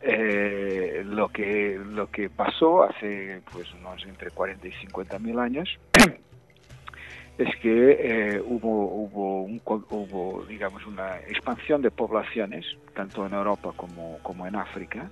Eh, 0.07 1.03
lo 1.07 1.29
que 1.29 1.81
lo 1.83 2.11
que 2.11 2.29
pasó 2.29 2.83
hace 2.83 3.40
pues 3.51 3.73
unos 3.73 4.05
entre 4.05 4.31
40 4.31 4.69
y 4.69 4.73
50 4.73 5.19
mil 5.19 5.38
años 5.38 5.79
es 7.38 7.57
que 7.57 7.97
eh, 8.01 8.43
hubo, 8.45 8.85
hubo, 8.85 9.43
un, 9.45 9.62
hubo, 9.64 10.45
digamos, 10.47 10.85
una 10.87 11.19
expansión 11.21 11.81
de 11.81 11.90
poblaciones, 11.90 12.67
tanto 12.95 13.27
en 13.27 13.33
Europa 13.33 13.73
como, 13.75 14.19
como 14.23 14.47
en 14.47 14.57
África, 14.57 15.11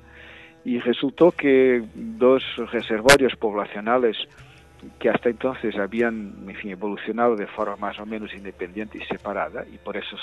y 0.64 0.78
resultó 0.78 1.32
que 1.32 1.82
dos 1.94 2.44
reservorios 2.70 3.34
poblacionales 3.36 4.16
que 4.98 5.08
hasta 5.08 5.28
entonces 5.28 5.76
habían 5.76 6.34
evolucionado 6.64 7.36
de 7.36 7.46
forma 7.46 7.76
más 7.76 7.98
o 7.98 8.06
menos 8.06 8.34
independiente 8.34 8.98
y 8.98 9.04
separada, 9.04 9.64
y 9.72 9.78
por 9.78 9.96
eso 9.96 10.16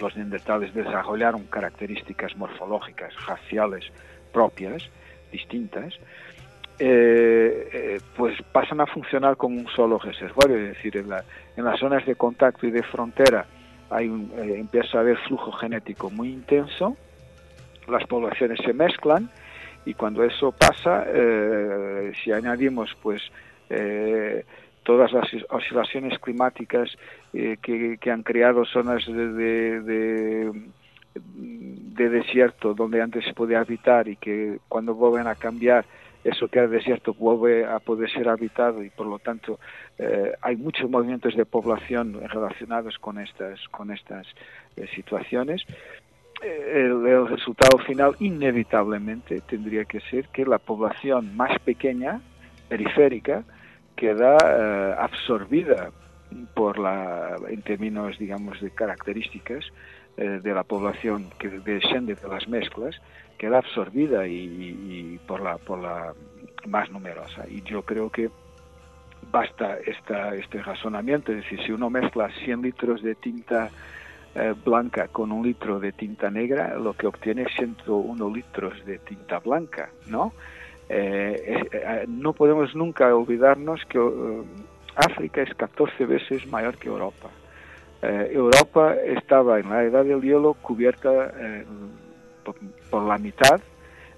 los 0.00 0.16
neandertales 0.16 0.74
desarrollaron 0.74 1.44
características 1.44 2.36
morfológicas, 2.36 3.14
raciales 3.26 3.84
propias, 4.32 4.88
distintas, 5.30 5.94
eh, 6.78 7.68
eh, 7.72 8.00
pues 8.16 8.36
pasan 8.50 8.80
a 8.80 8.86
funcionar 8.86 9.36
como 9.36 9.60
un 9.60 9.68
solo 9.68 9.98
reservorio, 9.98 10.56
es 10.56 10.74
decir, 10.74 10.96
en, 10.96 11.08
las 11.08 11.78
zonas 11.78 12.04
de 12.06 12.16
contacto 12.16 12.66
y 12.66 12.70
de 12.70 12.82
frontera 12.82 13.46
hay 13.90 14.08
un, 14.08 14.32
eh, 14.36 14.56
empieza 14.58 14.98
a 14.98 15.00
haber 15.02 15.18
flujo 15.18 15.52
genético 15.52 16.10
muy 16.10 16.30
intenso, 16.30 16.96
las 17.86 18.04
poblaciones 18.06 18.58
se 18.64 18.72
mezclan 18.72 19.30
y 19.84 19.94
cuando 19.94 20.24
eso 20.24 20.52
pasa, 20.52 21.04
si 22.22 22.30
añadimos 22.30 22.96
pues 23.02 23.20
todas 24.82 25.12
las 25.12 25.28
oscilaciones 25.48 26.18
climáticas 26.18 26.90
que, 27.32 27.98
han 28.10 28.22
creado 28.22 28.64
zonas 28.64 29.06
de, 29.06 30.52
de 31.14 32.08
desierto 32.08 32.74
donde 32.74 33.02
antes 33.02 33.24
se 33.24 33.34
podía 33.34 33.60
habitar 33.60 34.08
y 34.08 34.16
que 34.16 34.58
cuando 34.68 34.94
vuelven 34.94 35.26
a 35.26 35.34
cambiar 35.34 35.84
eso 36.24 36.48
que 36.48 36.62
es 36.62 36.70
desierto 36.70 37.14
vuelve 37.14 37.64
a 37.64 37.78
poder 37.80 38.10
ser 38.10 38.28
habitado 38.28 38.82
y 38.82 38.90
por 38.90 39.06
lo 39.06 39.18
tanto 39.18 39.58
eh, 39.98 40.32
hay 40.40 40.56
muchos 40.56 40.88
movimientos 40.88 41.34
de 41.36 41.44
población 41.44 42.20
relacionados 42.28 42.98
con 42.98 43.18
estas 43.18 43.60
con 43.68 43.90
estas 43.90 44.26
eh, 44.76 44.86
situaciones. 44.94 45.62
Eh, 46.42 46.86
el, 46.86 47.28
resultado 47.28 47.78
final 47.84 48.16
inevitablemente 48.20 49.40
tendría 49.42 49.84
que 49.84 50.00
ser 50.00 50.28
que 50.28 50.44
la 50.44 50.58
población 50.58 51.36
más 51.36 51.58
pequeña 51.60 52.20
periférica 52.68 53.44
queda 53.96 54.94
absorbida 55.02 55.90
por 56.54 56.78
la 56.78 57.36
en 57.48 57.62
términos 57.62 58.18
digamos 58.18 58.60
de 58.60 58.70
características 58.70 59.64
eh, 60.16 60.40
de 60.42 60.54
la 60.54 60.62
población 60.62 61.30
que 61.38 61.48
desciende 61.48 62.14
de 62.14 62.28
las 62.28 62.48
mezclas 62.48 63.00
queda 63.38 63.58
absorbida 63.58 64.26
y, 64.28 65.18
por, 65.26 65.40
la, 65.40 65.58
por 65.58 65.80
la 65.80 66.14
más 66.66 66.88
numerosa. 66.90 67.44
Y 67.48 67.60
yo 67.62 67.82
creo 67.82 68.08
que 68.08 68.30
basta 69.32 69.78
esta, 69.84 70.36
este 70.36 70.62
razonamiento, 70.62 71.32
es 71.32 71.38
decir, 71.38 71.60
si 71.66 71.72
uno 71.72 71.90
mezcla 71.90 72.30
100 72.44 72.62
litros 72.62 73.02
de 73.02 73.16
tinta 73.16 73.70
eh, 74.36 74.54
blanca 74.64 75.08
con 75.08 75.32
un 75.32 75.44
litro 75.44 75.80
de 75.80 75.90
tinta 75.90 76.30
negra, 76.30 76.76
lo 76.76 76.92
que 76.92 77.08
obtiene 77.08 77.42
es 77.42 77.54
101 77.56 78.30
litros 78.32 78.84
de 78.84 78.98
tinta 78.98 79.40
blanca, 79.40 79.90
¿no? 80.06 80.32
Eh, 80.94 81.64
eh, 81.72 82.04
no 82.06 82.34
podemos 82.34 82.74
nunca 82.74 83.16
olvidarnos 83.16 83.80
que 83.88 83.98
África 84.94 85.40
es 85.40 85.54
14 85.54 86.04
veces 86.04 86.46
mayor 86.46 86.76
que 86.76 86.88
Europa. 86.88 87.30
Europa 88.02 88.96
estaba 88.96 89.60
en 89.60 89.70
la 89.70 89.84
edad 89.84 90.04
del 90.04 90.20
hielo 90.20 90.54
cubierta 90.54 91.32
por, 92.90 93.02
la 93.04 93.16
mitad 93.16 93.60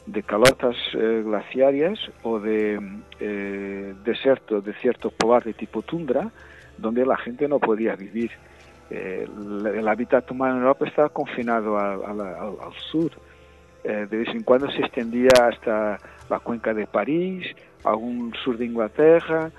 de 0.06 0.22
calotas 0.22 0.74
glaciarias 0.94 1.98
o 2.22 2.40
de 2.40 2.80
desierto, 4.02 4.62
desierto 4.62 5.10
polar 5.10 5.44
de 5.44 5.52
tipo 5.52 5.82
tundra, 5.82 6.30
donde 6.78 7.04
la 7.04 7.18
gente 7.18 7.46
no 7.46 7.58
podía 7.58 7.94
vivir. 7.94 8.30
el 8.88 9.86
hábitat 9.86 10.30
humano 10.30 10.54
en 10.54 10.62
Europa 10.62 10.88
estaba 10.88 11.10
confinado 11.10 11.78
al 11.78 12.72
sur. 12.90 13.12
De 13.84 14.06
vez 14.06 14.28
en 14.28 14.42
cuando 14.42 14.70
se 14.70 14.80
extendía 14.80 15.30
hasta 15.42 15.98
la 16.30 16.38
cuenca 16.40 16.72
de 16.72 16.86
París, 16.86 17.46
algún 17.84 18.34
sur 18.42 18.56
de 18.56 18.64
Inglaterra, 18.64 19.50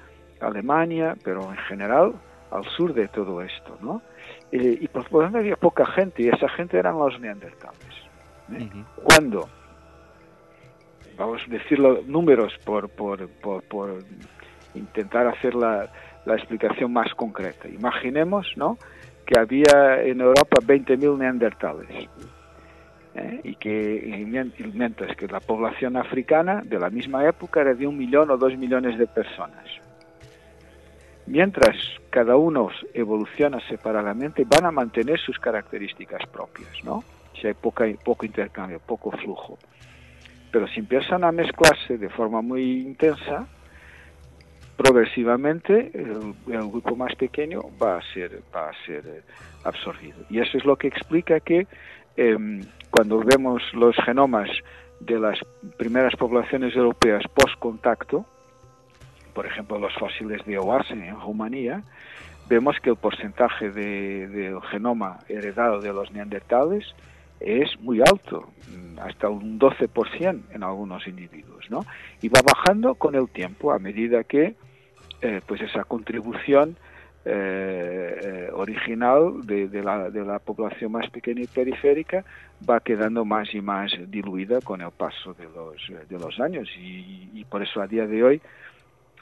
Alemania, 0.42 1.16
pero 1.24 1.52
en 1.52 1.58
general 1.58 2.14
al 2.52 2.64
sur 2.76 2.94
de 2.94 3.08
todo 3.08 3.42
esto, 3.42 3.78
¿no? 3.82 4.02
y 4.52 4.88
por 4.88 5.12
lo 5.12 5.20
tanto 5.20 5.40
había 5.40 5.58
poca 5.58 5.86
gente, 5.86 6.24
y 6.24 6.30
esa 6.30 6.48
gente 6.50 6.78
eran 6.78 6.98
los 6.98 7.20
neandertales. 7.20 7.94
¿eh? 8.54 8.70
Cuando, 9.04 9.50
vamos 11.18 11.42
a 11.46 11.52
decirlo, 11.52 12.02
números 12.06 12.54
por, 12.64 12.90
por, 12.90 13.28
por, 13.68 14.00
intentar 14.74 15.28
hacer 15.28 15.56
la, 15.56 15.90
la, 16.26 16.36
explicación 16.36 16.92
más 16.92 17.14
concreta. 17.16 17.68
Imaginemos, 17.68 18.48
¿no?, 18.56 18.78
que 19.26 19.40
había 19.40 20.04
en 20.04 20.22
Europa 20.22 20.58
20.000 20.62 21.18
neandertales. 21.18 22.10
¿Eh? 23.15 23.41
y 23.43 23.56
que 23.56 24.25
mientras 24.73 25.15
que 25.15 25.28
la 25.28 25.39
población 25.39 25.97
africana 25.97 26.62
de 26.63 26.80
la 26.80 26.89
misma 26.89 27.28
época 27.28 27.62
era 27.62 27.73
de 27.73 27.88
un 27.88 27.97
millón 27.97 28.30
o 28.30 28.38
dos 28.38 28.56
millones 28.58 28.97
de 28.97 29.08
personas. 29.08 29.65
Mientras 31.28 31.75
cada 32.12 32.36
uno 32.36 32.69
evoluciona 32.93 33.60
separadamente, 33.67 34.45
van 34.45 34.65
a 34.65 34.71
mantener 34.71 35.19
sus 35.19 35.39
características 35.39 36.28
propias, 36.28 36.84
¿no? 36.84 37.04
Si 37.39 37.47
hay 37.47 37.56
poca, 37.56 37.86
poco 38.04 38.25
intercambio, 38.25 38.80
poco 38.80 39.12
flujo. 39.12 39.58
Pero 40.51 40.67
si 40.67 40.82
empiezan 40.82 41.23
a 41.23 41.32
mezclarse 41.32 41.97
de 41.97 42.10
forma 42.10 42.41
muy 42.41 42.82
intensa, 42.82 43.47
progresivamente 44.78 45.91
el, 45.93 46.36
el, 46.54 46.69
grupo 46.69 46.95
más 46.95 47.15
pequeño 47.15 47.62
va 47.82 47.97
a 47.97 48.01
ser 48.13 48.41
va 48.54 48.69
a 48.69 48.86
ser 48.86 49.04
eh, 49.08 49.21
absorbido 49.63 50.17
y 50.30 50.39
eso 50.39 50.58
es 50.58 50.65
lo 50.65 50.75
que 50.75 50.88
explica 50.88 51.39
que 51.39 51.65
eh, 52.17 52.38
cuando 52.89 53.19
vemos 53.19 53.62
los 53.73 53.95
genomas 54.06 54.49
de 54.99 55.19
las 55.19 55.39
primeras 55.78 56.15
poblaciones 56.15 56.75
europeas 56.75 57.23
post-contacto, 57.34 58.25
por 59.34 59.45
ejemplo 59.45 59.78
los 59.78 59.93
fósiles 59.95 60.45
de 60.45 60.58
Oase 60.58 60.93
en 60.93 61.19
Rumanía, 61.19 61.84
vemos 62.47 62.78
que 62.82 62.91
el 62.91 62.95
porcentaje 62.95 63.69
del 63.69 64.32
de, 64.32 64.60
genoma 64.71 65.19
heredado 65.28 65.82
de 65.82 65.91
los 65.91 66.12
neandertales 66.12 66.86
es 67.39 67.78
muy 67.82 67.99
alto, 67.99 68.49
hasta 69.01 69.30
un 69.30 69.60
12% 69.60 70.41
en 70.51 70.63
algunos 70.63 71.06
individuos, 71.08 71.65
¿no? 71.69 71.86
Y 72.21 72.30
va 72.30 72.41
bajando 72.41 72.95
con 72.95 73.15
el 73.15 73.30
tiempo 73.30 73.73
a 73.73 73.80
medida 73.80 74.23
que 74.23 74.56
eh, 75.21 75.41
pues 75.45 75.62
esa 75.62 75.84
contribución 75.84 76.78
eh, 77.28 78.20
eh, 78.22 78.50
original 78.54 79.42
de, 79.48 79.68
la, 79.82 80.12
de, 80.12 80.24
la, 80.24 80.38
población 80.38 80.92
más 80.92 81.10
pequeña 81.10 81.42
y 81.42 81.48
periférica 81.48 82.24
va 82.70 82.80
quedando 82.82 83.26
más 83.26 83.52
y 83.56 83.62
más 83.62 83.92
diluida 84.12 84.62
con 84.62 84.82
el 84.82 84.92
paso 84.92 85.34
de 85.34 85.46
los, 85.46 86.08
de 86.08 86.20
los 86.20 86.40
años 86.40 86.70
y, 86.78 87.44
por 87.50 87.64
eso 87.64 87.82
a 87.82 87.88
día 87.88 88.06
de 88.06 88.24
hoy 88.24 88.42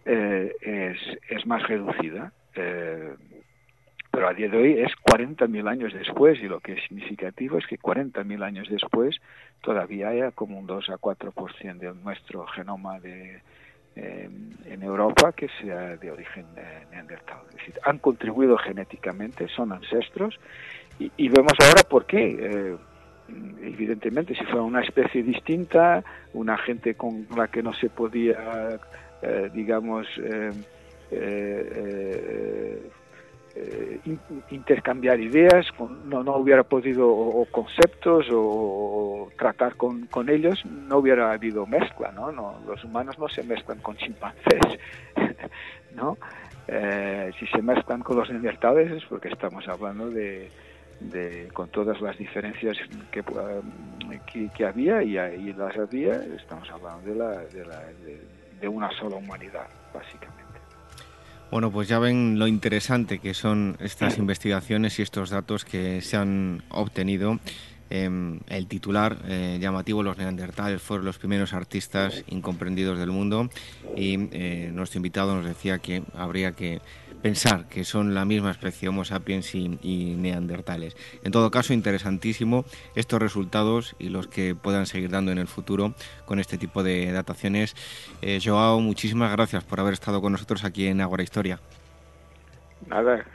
eh, 0.05 0.53
es, 0.59 0.97
es, 1.29 1.45
más 1.45 1.65
reducida. 1.65 2.33
pero 2.53 4.27
a 4.27 4.33
día 4.33 4.49
de 4.49 4.57
hoy 4.57 4.79
es 4.81 4.91
40.000 5.09 5.69
años 5.69 5.93
después 5.93 6.37
y 6.41 6.49
lo 6.49 6.59
que 6.59 6.73
es 6.73 6.83
significativo 6.89 7.57
es 7.57 7.65
que 7.67 7.79
40.000 7.79 8.43
años 8.43 8.67
después 8.69 9.15
todavía 9.61 10.09
haya 10.09 10.31
como 10.31 10.59
un 10.59 10.67
2 10.67 10.89
a 10.89 10.97
4% 10.97 11.77
de 11.77 11.93
nuestro 12.03 12.45
genoma 12.47 12.99
de, 12.99 13.41
en 13.95 14.83
Europa 14.83 15.31
que 15.31 15.47
sea 15.61 15.95
de 15.97 16.11
origen 16.11 16.45
eh, 16.55 16.85
neandertal. 16.91 17.39
Es 17.49 17.57
decir, 17.57 17.79
han 17.83 17.99
contribuido 17.99 18.57
genéticamente, 18.57 19.47
son 19.47 19.71
ancestros, 19.71 20.39
y, 20.99 21.29
vemos 21.29 21.53
ahora 21.59 21.83
por 21.89 22.05
qué. 22.05 22.37
Eh, 22.39 22.77
evidentemente, 23.63 24.35
si 24.35 24.43
fuera 24.43 24.61
una 24.61 24.81
especie 24.81 25.23
distinta, 25.23 26.03
una 26.33 26.57
gente 26.57 26.95
con 26.95 27.27
la 27.35 27.47
que 27.47 27.63
no 27.63 27.73
se 27.73 27.89
podía, 27.89 28.79
eh, 29.21 29.49
digamos, 29.53 30.07
eh, 30.17 30.51
intercambiar 34.49 35.19
ideas, 35.19 35.67
no, 36.05 36.23
no 36.23 36.37
hubiera 36.37 36.63
podido, 36.63 37.07
o, 37.07 37.45
conceptos, 37.45 38.25
o, 38.31 39.29
tratar 39.37 39.75
con, 39.75 40.07
con, 40.07 40.29
ellos, 40.29 40.65
no 40.65 40.97
hubiera 40.97 41.31
habido 41.31 41.65
mezcla, 41.67 42.11
¿no? 42.11 42.31
no 42.31 42.59
los 42.67 42.83
humanos 42.83 43.17
no 43.19 43.27
se 43.29 43.43
mezclan 43.43 43.79
con 43.79 43.95
chimpancés, 43.97 44.79
¿no? 45.95 46.17
Eh, 46.67 47.31
si 47.39 47.45
se 47.47 47.61
mezclan 47.61 48.01
con 48.01 48.17
los 48.17 48.29
neandertales 48.29 48.89
es 48.91 49.03
porque 49.05 49.27
estamos 49.27 49.67
hablando 49.67 50.09
de, 50.09 50.49
con 51.53 51.67
todas 51.69 51.99
las 52.01 52.17
diferencias 52.17 52.77
que, 53.11 53.21
que, 54.55 54.65
había 54.65 55.03
y, 55.03 55.17
y, 55.17 55.53
las 55.53 55.77
había, 55.77 56.13
estamos 56.35 56.69
hablando 56.71 57.09
de, 57.09 57.15
la, 57.15 57.37
de, 57.39 57.65
la, 57.65 57.83
de 58.61 58.67
una 58.67 58.89
sola 58.91 59.17
humanidad, 59.17 59.67
básicamente. 59.93 60.42
Bueno, 61.53 61.71
pues 61.71 61.87
ya 61.87 61.99
ven 61.99 62.39
lo 62.39 62.47
interesante 62.47 63.19
que 63.19 63.35
son 63.35 63.77
estas 63.79 64.17
investigaciones 64.17 64.97
y 64.97 65.03
estos 65.03 65.29
datos 65.29 65.65
que 65.65 66.01
se 66.01 66.17
han 66.17 66.63
obtenido. 66.69 67.39
Em, 67.91 68.39
el 68.47 68.65
titular 68.65 69.19
eh, 69.27 69.59
llamativo, 69.61 70.01
los 70.01 70.17
neandertales 70.17 70.81
fueron 70.81 71.05
los 71.05 71.19
primeros 71.19 71.53
artistas 71.53 72.23
incomprendidos 72.25 72.97
del 72.97 73.11
mundo 73.11 73.51
y 73.95 74.29
eh, 74.31 74.71
nuestro 74.73 74.97
invitado 74.97 75.35
nos 75.35 75.45
decía 75.45 75.77
que 75.77 76.01
habría 76.15 76.53
que 76.53 76.81
pensar 77.23 77.67
que 77.69 77.85
son 77.85 78.13
la 78.13 78.25
misma 78.25 78.51
especie 78.51 78.89
Homo 78.89 79.05
sapiens 79.05 79.55
y, 79.55 80.15
neandertales. 80.15 80.95
En 81.23 81.31
todo 81.31 81.49
caso, 81.49 81.73
interesantísimo 81.73 82.65
estos 82.95 83.19
resultados 83.21 83.95
y 83.97 84.09
los 84.09 84.27
que 84.27 84.55
puedan 84.55 84.85
seguir 84.85 85.09
dando 85.09 85.31
en 85.31 85.37
el 85.37 85.47
futuro 85.47 85.95
con 86.25 86.39
este 86.39 86.57
tipo 86.57 86.83
de 86.83 87.11
dataciones. 87.13 87.75
Eh, 88.21 88.39
Joao, 88.43 88.81
muchísimas 88.81 89.31
gracias 89.31 89.63
por 89.63 89.79
haber 89.79 89.93
estado 89.93 90.21
con 90.21 90.33
nosotros 90.33 90.65
aquí 90.65 90.87
en 90.87 90.99
Agora 90.99 91.23
Historia. 91.23 91.59
Nada, 92.87 93.25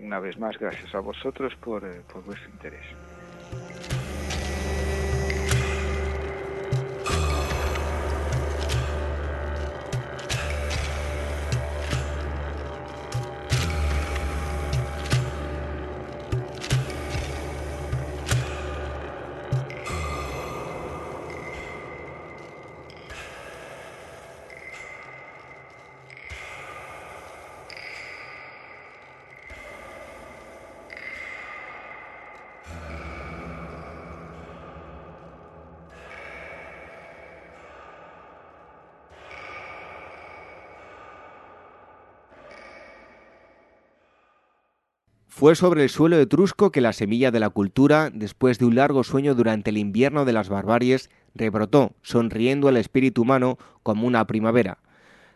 una 0.00 0.20
vez 0.20 0.38
más, 0.38 0.56
gracias 0.56 0.94
a 0.94 1.00
vosotros 1.00 1.52
por, 1.56 1.84
eh, 1.84 2.00
por 2.12 2.24
vuestro 2.24 2.48
interés. 2.48 2.86
Fue 45.34 45.56
sobre 45.56 45.82
el 45.82 45.88
suelo 45.88 46.20
etrusco 46.20 46.70
que 46.70 46.82
la 46.82 46.92
semilla 46.92 47.30
de 47.30 47.40
la 47.40 47.48
cultura, 47.48 48.10
después 48.12 48.58
de 48.58 48.66
un 48.66 48.74
largo 48.74 49.02
sueño 49.02 49.34
durante 49.34 49.70
el 49.70 49.78
invierno 49.78 50.26
de 50.26 50.34
las 50.34 50.50
barbaries, 50.50 51.08
rebrotó, 51.34 51.92
sonriendo 52.02 52.68
al 52.68 52.76
espíritu 52.76 53.22
humano 53.22 53.56
como 53.82 54.06
una 54.06 54.26
primavera. 54.26 54.76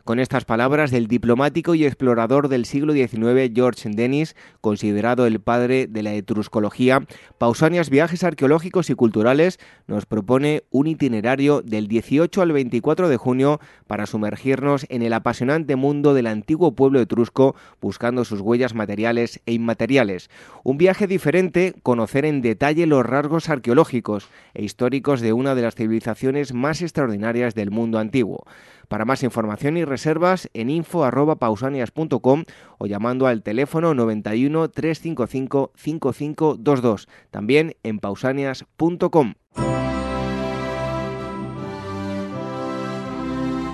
Con 0.07 0.21
estas 0.21 0.45
palabras 0.45 0.93
del 0.93 1.09
diplomático 1.09 1.75
y 1.75 1.85
explorador 1.85 2.47
del 2.47 2.65
siglo 2.65 2.93
XIX 2.93 3.51
George 3.53 3.91
Dennis, 3.93 4.37
considerado 4.61 5.27
el 5.27 5.41
padre 5.41 5.89
de 5.89 6.05
la 6.05 6.15
etruscología, 6.15 7.05
Pausanias 7.39 7.91
Viajes 7.91 8.23
Arqueológicos 8.23 8.89
y 8.89 8.95
Culturales 8.95 9.59
nos 9.89 10.07
propone 10.07 10.63
un 10.71 10.87
itinerario 10.87 11.61
del 11.61 11.89
18 11.89 12.41
al 12.41 12.53
24 12.53 13.09
de 13.09 13.17
junio 13.17 13.59
para 13.89 14.07
sumergirnos 14.07 14.87
en 14.91 15.03
el 15.03 15.13
apasionante 15.13 15.75
mundo 15.75 16.15
del 16.15 16.29
antiguo 16.29 16.77
pueblo 16.77 17.01
etrusco, 17.01 17.57
buscando 17.81 18.25
sus 18.25 18.41
huellas 18.41 18.75
materiales 18.75 19.41
e 19.45 19.55
inmateriales. 19.55 20.31
Un 20.63 20.79
viaje 20.79 21.09
diferente, 21.09 21.75
conocer 21.83 22.27
en 22.27 22.43
detalle 22.43 22.87
los 22.87 23.05
rasgos 23.05 23.49
arqueológicos 23.49 24.29
e 24.55 24.63
históricos 24.63 25.21
de 25.21 25.33
una 25.33 25.57
de 25.57 25.63
las 25.63 25.75
civilizaciones 25.75 26.55
más 26.55 26.81
extraordinarias 26.81 27.57
del 27.57 27.73
mundo 27.73 27.99
antiguo. 27.99 28.47
Para 28.89 29.05
más 29.05 29.23
información 29.23 29.77
y 29.77 29.85
reservas 29.85 30.49
en 30.55 30.71
info@pausanias.com 30.71 32.45
o 32.79 32.87
llamando 32.87 33.27
al 33.27 33.43
teléfono 33.43 33.95
91 33.95 34.69
355 34.69 35.73
5522, 35.75 37.09
también 37.31 37.77
en 37.83 37.99
pausanias.com. 37.99 39.35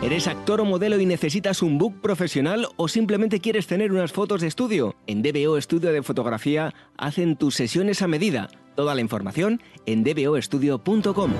¿Eres 0.03 0.27
actor 0.27 0.61
o 0.61 0.65
modelo 0.65 0.99
y 1.01 1.07
necesitas 1.07 1.63
un 1.63 1.79
book 1.79 2.01
profesional 2.01 2.67
o 2.77 2.89
simplemente 2.89 3.39
quieres 3.39 3.69
tener 3.69 3.93
unas 3.93 4.11
fotos 4.11 4.41
de 4.41 4.49
estudio? 4.49 4.97
En 5.07 5.23
DBO 5.23 5.57
Estudio 5.57 5.93
de 5.93 6.03
Fotografía 6.03 6.75
hacen 6.99 7.37
tus 7.37 7.55
sesiones 7.55 8.03
a 8.03 8.09
medida. 8.09 8.49
Toda 8.75 8.97
la 8.97 9.01
información 9.01 9.63
en 9.87 10.03
dboestudio.com. 10.03 11.31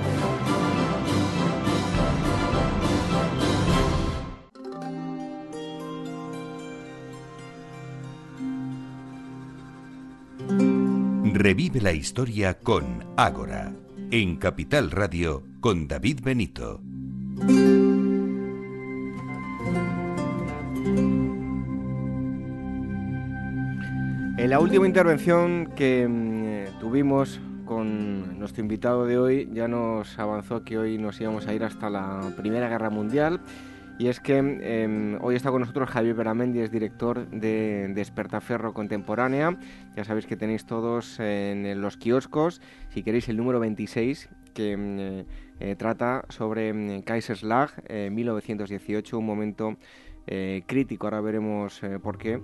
Revive 11.35 11.81
la 11.81 11.93
historia 11.93 12.59
con 12.59 13.03
Ágora, 13.17 13.73
en 14.11 14.35
Capital 14.35 14.91
Radio 14.91 15.41
con 15.61 15.87
David 15.87 16.19
Benito. 16.21 16.79
En 24.37 24.47
la 24.47 24.59
última 24.59 24.85
intervención 24.85 25.73
que 25.75 26.07
mm, 26.07 26.79
tuvimos 26.79 27.41
con 27.65 28.37
nuestro 28.37 28.61
invitado 28.61 29.07
de 29.07 29.17
hoy 29.17 29.49
ya 29.53 29.67
nos 29.67 30.19
avanzó 30.19 30.63
que 30.63 30.77
hoy 30.77 30.99
nos 30.99 31.19
íbamos 31.19 31.47
a 31.47 31.53
ir 31.55 31.63
hasta 31.63 31.89
la 31.89 32.31
Primera 32.37 32.69
Guerra 32.69 32.91
Mundial 32.91 33.41
y 33.99 34.07
es 34.07 34.19
que 34.19 34.37
em, 34.37 35.17
hoy 35.21 35.35
está 35.35 35.51
con 35.51 35.61
nosotros 35.61 35.89
Javier 35.89 36.15
Beramendi, 36.15 36.59
es 36.59 36.71
director 36.71 37.29
de 37.29 37.91
Despertaferro 37.93 38.73
Contemporánea. 38.73 39.57
Ya 39.95 40.03
sabéis 40.03 40.25
que 40.25 40.35
tenéis 40.35 40.65
todos 40.65 41.19
en 41.19 41.79
los 41.81 41.97
kioscos, 41.97 42.61
si 42.89 43.03
queréis 43.03 43.29
el 43.29 43.37
número 43.37 43.59
26, 43.59 44.29
que 44.53 44.71
em, 44.71 45.25
eh, 45.59 45.75
trata 45.77 46.25
sobre 46.29 46.69
em, 46.69 47.01
Kaiserslag, 47.01 47.71
1918, 47.89 49.17
un 49.17 49.25
momento 49.25 49.77
eh, 50.25 50.63
crítico, 50.65 51.07
ahora 51.07 51.21
veremos 51.21 51.83
eh, 51.83 51.99
por 51.99 52.17
qué, 52.17 52.41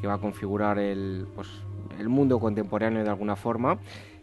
que 0.00 0.06
va 0.06 0.14
a 0.14 0.18
configurar 0.18 0.78
el, 0.78 1.26
pues, 1.34 1.48
el 1.98 2.08
mundo 2.08 2.38
contemporáneo 2.38 3.02
de 3.02 3.10
alguna 3.10 3.36
forma 3.36 3.78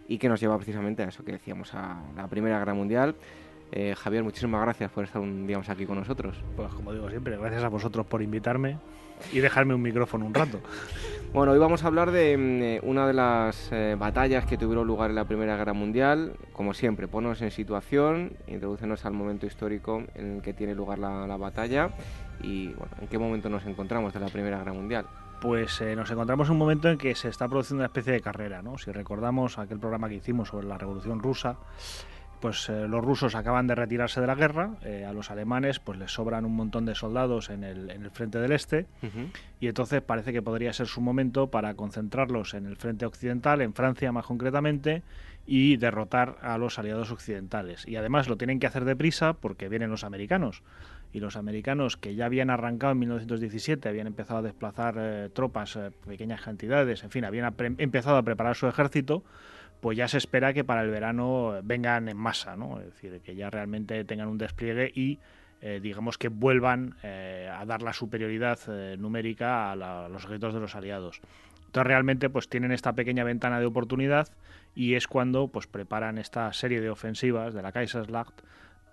y 0.08 0.18
que 0.18 0.30
nos 0.30 0.40
lleva 0.40 0.58
precisamente 0.58 1.04
a 1.04 1.08
eso 1.08 1.24
que 1.24 1.34
decíamos, 1.34 1.74
a 1.74 2.02
la 2.16 2.28
Primera 2.28 2.60
Guerra 2.60 2.74
Mundial. 2.74 3.16
Eh, 3.76 3.96
Javier, 3.96 4.24
muchísimas 4.24 4.62
gracias 4.62 4.92
por 4.92 5.04
estar 5.04 5.20
un 5.20 5.48
día 5.48 5.58
más 5.58 5.68
aquí 5.68 5.88
con 5.88 5.98
nosotros. 5.98 6.38
Pues 6.56 6.72
como 6.76 6.94
digo 6.94 7.10
siempre, 7.10 7.36
gracias 7.38 7.64
a 7.64 7.70
vosotros 7.70 8.06
por 8.06 8.22
invitarme 8.22 8.78
y 9.32 9.40
dejarme 9.40 9.74
un 9.74 9.82
micrófono 9.82 10.28
un 10.28 10.34
rato. 10.36 10.60
bueno, 11.34 11.54
hoy 11.54 11.58
vamos 11.58 11.84
a 11.84 11.88
hablar 11.88 12.12
de 12.12 12.34
eh, 12.76 12.80
una 12.84 13.08
de 13.08 13.14
las 13.14 13.72
eh, 13.72 13.96
batallas 13.98 14.46
que 14.46 14.60
tuvieron 14.60 14.86
lugar 14.86 15.10
en 15.10 15.16
la 15.16 15.26
Primera 15.26 15.58
Guerra 15.58 15.74
Mundial. 15.74 16.34
Como 16.52 16.76
siempre, 16.76 17.08
ponnos 17.08 17.42
en 17.42 17.50
situación, 17.50 18.34
introducenos 18.46 19.06
al 19.06 19.14
momento 19.14 19.48
histórico 19.48 20.04
en 20.14 20.36
el 20.36 20.42
que 20.44 20.54
tiene 20.54 20.76
lugar 20.76 21.00
la, 21.00 21.26
la 21.26 21.38
batalla 21.38 21.90
y 22.44 22.68
bueno, 22.68 22.92
en 23.02 23.08
qué 23.08 23.18
momento 23.18 23.50
nos 23.50 23.66
encontramos 23.66 24.14
de 24.14 24.20
la 24.20 24.28
Primera 24.28 24.60
Guerra 24.60 24.74
Mundial 24.74 25.08
pues 25.42 25.82
nos 25.98 26.10
encontramos 26.10 26.48
en 26.48 26.54
un 26.54 26.58
momento 26.58 26.88
en 26.88 26.98
que 26.98 27.16
se 27.16 27.28
está 27.28 27.50
produciendo 27.50 27.82
una 27.82 27.88
especie 27.88 28.14
de 28.14 28.22
carrera, 28.22 28.62
¿no? 28.62 28.78
Si 28.78 28.94
recordamos 28.94 29.60
aquel 29.60 29.78
programa 29.78 30.08
que 30.08 30.16
hicimos 30.16 30.48
sobre 30.48 30.68
la 30.68 30.78
Revolución 30.78 31.20
Rusa, 31.20 31.58
pues 32.44 32.68
eh, 32.68 32.90
los 32.90 33.02
rusos 33.02 33.36
acaban 33.36 33.68
de 33.68 33.76
retirarse 33.76 34.20
de 34.20 34.28
la 34.28 34.36
guerra, 34.36 34.72
eh, 34.84 35.06
a 35.06 35.14
los 35.14 35.32
alemanes 35.32 35.80
pues 35.80 35.98
les 35.98 36.12
sobran 36.12 36.44
un 36.44 36.54
montón 36.54 36.86
de 36.86 36.94
soldados 36.94 37.50
en 37.50 37.64
el, 37.64 37.90
en 37.90 38.04
el 38.04 38.12
frente 38.12 38.38
del 38.38 38.52
este 38.52 38.86
y 39.62 39.68
entonces 39.70 40.02
parece 40.02 40.34
que 40.34 40.42
podría 40.42 40.74
ser 40.74 40.88
su 40.88 41.00
momento 41.00 41.48
para 41.48 41.74
concentrarlos 41.76 42.54
en 42.54 42.66
el 42.66 42.76
frente 42.76 43.06
occidental, 43.06 43.62
en 43.62 43.74
Francia 43.74 44.12
más 44.12 44.26
concretamente, 44.26 45.04
y 45.46 45.78
derrotar 45.78 46.38
a 46.42 46.58
los 46.58 46.78
aliados 46.80 47.12
occidentales. 47.12 47.88
Y 47.88 47.96
además 47.96 48.28
lo 48.28 48.36
tienen 48.36 48.60
que 48.60 48.68
hacer 48.68 48.84
deprisa 48.84 49.32
porque 49.32 49.70
vienen 49.70 49.90
los 49.90 50.04
americanos. 50.04 50.64
Y 51.14 51.22
los 51.22 51.38
americanos 51.38 51.96
que 51.96 52.16
ya 52.16 52.26
habían 52.26 52.50
arrancado 52.50 52.92
en 52.92 53.00
1917, 53.00 53.88
habían 53.88 54.08
empezado 54.08 54.40
a 54.40 54.42
desplazar 54.42 54.96
eh, 54.98 55.30
tropas, 55.34 55.80
pequeñas 56.06 56.42
cantidades, 56.42 57.06
en 57.06 57.10
fin, 57.10 57.24
habían 57.24 57.56
empezado 57.78 58.18
a 58.18 58.24
preparar 58.24 58.58
su 58.58 58.68
ejército, 58.68 59.24
pues 59.84 59.98
ya 59.98 60.08
se 60.08 60.18
espera 60.18 60.54
que 60.54 60.64
para 60.64 60.82
el 60.82 60.90
verano 60.90 61.60
vengan 61.62 62.08
en 62.08 62.16
masa, 62.16 62.56
¿no? 62.56 62.80
Es 62.80 62.86
decir, 62.86 63.20
que 63.20 63.36
ya 63.36 63.50
realmente 63.50 64.06
tengan 64.06 64.30
un 64.30 64.38
despliegue 64.38 64.90
y 64.96 65.20
eh, 65.60 65.82
digamos 65.84 66.18
que 66.18 66.30
vuelvan 66.30 66.96
eh, 67.04 67.52
a 67.54 67.66
dar 67.66 67.82
la 67.82 67.92
superioridad 67.92 68.58
eh, 68.70 68.96
numérica 68.98 69.74
a, 69.74 69.76
los 69.76 70.24
ejércitos 70.24 70.54
de 70.54 70.62
los 70.62 70.76
aliados. 70.76 71.20
Entonces 71.66 71.86
realmente 71.86 72.30
pues 72.30 72.48
tienen 72.48 72.72
esta 72.72 72.94
pequeña 72.94 73.26
ventana 73.26 73.60
de 73.60 73.66
oportunidad 73.66 74.30
y 74.74 74.94
es 74.94 75.06
cuando 75.10 75.50
pues 75.50 75.68
preparan 75.68 76.18
esta 76.18 76.54
serie 76.54 76.80
de 76.80 76.90
ofensivas 76.90 77.54
de 77.54 77.62
la 77.62 77.74
Kaiserslacht 77.74 78.40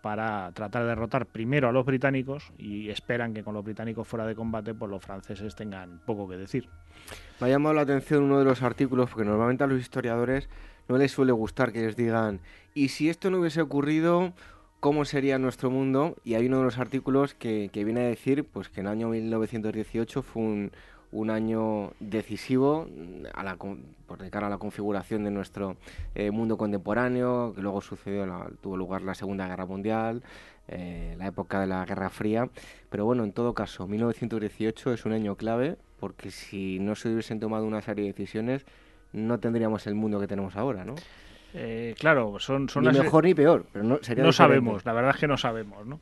para 0.02 0.50
tratar 0.54 0.82
de 0.82 0.88
derrotar 0.88 1.26
primero 1.26 1.68
a 1.68 1.72
los 1.72 1.86
británicos 1.86 2.52
y 2.58 2.90
esperan 2.90 3.32
que 3.32 3.44
con 3.44 3.54
los 3.54 3.64
británicos 3.64 4.08
fuera 4.08 4.26
de 4.26 4.34
combate 4.34 4.74
pues 4.74 4.90
los 4.90 5.04
franceses 5.04 5.54
tengan 5.54 6.00
poco 6.04 6.28
que 6.28 6.36
decir. 6.36 6.68
Me 7.40 7.46
ha 7.46 7.50
llamado 7.50 7.76
la 7.76 7.82
atención 7.82 8.24
uno 8.24 8.40
de 8.40 8.44
los 8.44 8.62
artículos 8.62 9.08
porque 9.10 9.24
normalmente 9.24 9.62
a 9.62 9.68
los 9.68 9.80
historiadores 9.80 10.48
no 10.90 10.98
les 10.98 11.12
suele 11.12 11.30
gustar 11.30 11.72
que 11.72 11.82
les 11.82 11.94
digan, 11.94 12.40
y 12.74 12.88
si 12.88 13.08
esto 13.08 13.30
no 13.30 13.38
hubiese 13.38 13.60
ocurrido, 13.60 14.32
¿cómo 14.80 15.04
sería 15.04 15.38
nuestro 15.38 15.70
mundo? 15.70 16.16
Y 16.24 16.34
hay 16.34 16.46
uno 16.46 16.58
de 16.58 16.64
los 16.64 16.78
artículos 16.78 17.32
que, 17.32 17.70
viene 17.72 18.00
a 18.00 18.08
decir 18.08 18.44
pues, 18.44 18.68
que 18.68 18.80
el 18.80 18.88
año 18.88 19.08
1918 19.08 20.22
fue 20.22 20.42
un, 20.42 20.72
un 21.12 21.30
año 21.30 21.92
decisivo 22.00 22.88
a 23.34 23.44
la, 23.44 23.56
por 23.56 24.18
de 24.18 24.30
cara 24.30 24.48
a 24.48 24.50
la 24.50 24.58
configuración 24.58 25.22
de 25.22 25.30
nuestro 25.30 25.76
eh, 26.16 26.32
mundo 26.32 26.58
contemporáneo, 26.58 27.52
que 27.54 27.62
luego 27.62 27.80
sucedió, 27.82 28.26
tuvo 28.60 28.76
lugar 28.76 29.02
la 29.02 29.14
Segunda 29.14 29.46
Guerra 29.46 29.66
Mundial, 29.66 30.24
eh, 30.66 31.14
la 31.18 31.28
época 31.28 31.60
de 31.60 31.68
la 31.68 31.84
Guerra 31.84 32.10
Fría, 32.10 32.50
pero 32.90 33.04
bueno, 33.04 33.22
en 33.22 33.32
todo 33.32 33.54
caso, 33.54 33.86
1918 33.86 34.92
es 34.92 35.04
un 35.04 35.12
año 35.12 35.36
clave 35.36 35.76
porque 36.00 36.32
si 36.32 36.80
no 36.80 36.96
se 36.96 37.10
hubiesen 37.10 37.38
tomado 37.38 37.64
una 37.64 37.80
serie 37.80 38.06
de 38.06 38.12
decisiones, 38.12 38.66
no 39.12 39.38
tendríamos 39.38 39.86
el 39.86 39.94
mundo 39.94 40.20
que 40.20 40.26
tenemos 40.26 40.56
ahora, 40.56 40.84
¿no? 40.84 40.94
Eh, 41.52 41.94
claro, 41.98 42.38
son, 42.38 42.68
son 42.68 42.84
ni 42.84 42.96
mejor 42.96 43.24
ni 43.24 43.34
peor, 43.34 43.66
pero 43.72 43.84
no, 43.84 43.98
no 44.16 44.32
sabemos, 44.32 44.84
la 44.84 44.92
verdad 44.92 45.12
es 45.14 45.20
que 45.20 45.26
no 45.26 45.36
sabemos, 45.36 45.84
¿no? 45.84 46.00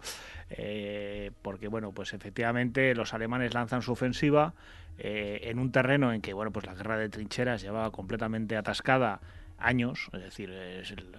Eh, 0.50 1.30
porque 1.42 1.68
bueno, 1.68 1.92
pues 1.92 2.12
efectivamente 2.12 2.94
los 2.94 3.14
alemanes 3.14 3.54
lanzan 3.54 3.82
su 3.82 3.92
ofensiva 3.92 4.54
eh, 4.98 5.40
en 5.44 5.58
un 5.58 5.72
terreno 5.72 6.12
en 6.12 6.20
que 6.20 6.32
bueno, 6.32 6.50
pues 6.50 6.66
la 6.66 6.74
guerra 6.74 6.98
de 6.98 7.08
trincheras 7.08 7.62
llevaba 7.62 7.90
completamente 7.90 8.56
atascada 8.56 9.20
años, 9.58 10.08
es 10.12 10.22
decir, 10.22 10.50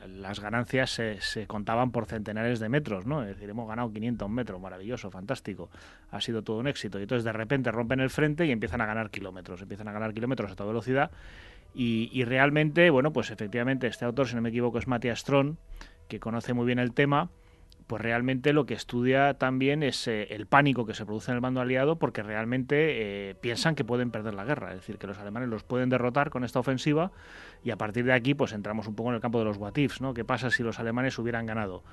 las 0.07 0.39
ganancias 0.39 0.91
se, 0.91 1.19
se, 1.19 1.45
contaban 1.45 1.91
por 1.91 2.05
centenares 2.05 2.59
de 2.59 2.69
metros, 2.69 3.05
¿no? 3.05 3.23
Es 3.23 3.29
decir, 3.29 3.49
hemos 3.49 3.67
ganado 3.67 3.91
500 3.91 4.29
metros, 4.29 4.61
maravilloso, 4.61 5.11
fantástico, 5.11 5.69
ha 6.11 6.21
sido 6.21 6.41
todo 6.41 6.57
un 6.57 6.67
éxito. 6.67 6.99
Y 6.99 7.01
entonces 7.01 7.25
de 7.25 7.33
repente 7.33 7.69
rompen 7.69 7.99
el 7.99 8.09
frente 8.09 8.45
y 8.45 8.51
empiezan 8.51 8.79
a 8.79 8.85
ganar 8.85 9.09
kilómetros, 9.09 9.61
empiezan 9.61 9.89
a 9.89 9.91
ganar 9.91 10.13
kilómetros 10.13 10.53
a 10.53 10.55
toda 10.55 10.69
velocidad 10.69 11.11
y, 11.73 12.23
realmente, 12.25 12.89
bueno, 12.89 13.13
pues 13.13 13.31
efectivamente 13.31 13.87
este 13.87 14.05
autor, 14.05 14.27
si 14.27 14.35
no 14.35 14.41
me 14.41 14.49
equivoco, 14.49 14.79
es 14.79 14.87
Matthias 14.87 15.19
Strong, 15.19 15.55
que 16.07 16.19
conoce 16.19 16.53
muy 16.53 16.65
bien 16.65 16.79
el 16.79 16.93
tema, 16.93 17.29
pues 17.89 18.03
realmente 18.03 18.53
lo 18.53 18.67
que 18.67 18.75
estudia 18.75 19.33
también 19.33 19.81
es 19.81 20.07
eh, 20.07 20.27
el 20.29 20.45
pánico 20.45 20.85
que 20.85 20.93
se 20.93 21.07
produce 21.07 21.31
en 21.31 21.35
el 21.37 21.41
bando 21.41 21.59
aliado 21.59 21.97
porque 21.97 22.21
realmente 22.21 23.29
eh, 23.31 23.35
piensan 23.41 23.73
que 23.73 23.83
pueden 23.83 24.11
perder 24.11 24.35
la 24.35 24.45
guerra, 24.45 24.69
es 24.69 24.75
decir, 24.75 24.99
que 24.99 25.07
los 25.07 25.17
alemanes 25.17 25.49
los 25.49 25.63
pueden 25.63 25.89
derrotar 25.89 26.29
con 26.29 26.43
esta 26.43 26.59
ofensiva 26.59 27.11
y 27.63 27.71
a 27.71 27.77
partir 27.77 28.05
de 28.05 28.13
aquí 28.13 28.35
pues 28.35 28.53
entramos 28.53 28.85
un 28.85 28.93
poco 28.93 29.09
en 29.09 29.15
el 29.15 29.21
campo 29.21 29.39
de 29.39 29.45
los 29.45 29.57
what 29.57 29.75
ifs, 29.75 30.01
¿no? 30.01 30.13
¿Qué 30.13 30.23
pasa 30.23 30.51
si 30.51 30.61
los 30.61 30.79
alemanes 30.79 31.17
hubieran 31.17 31.47
ganado? 31.47 31.83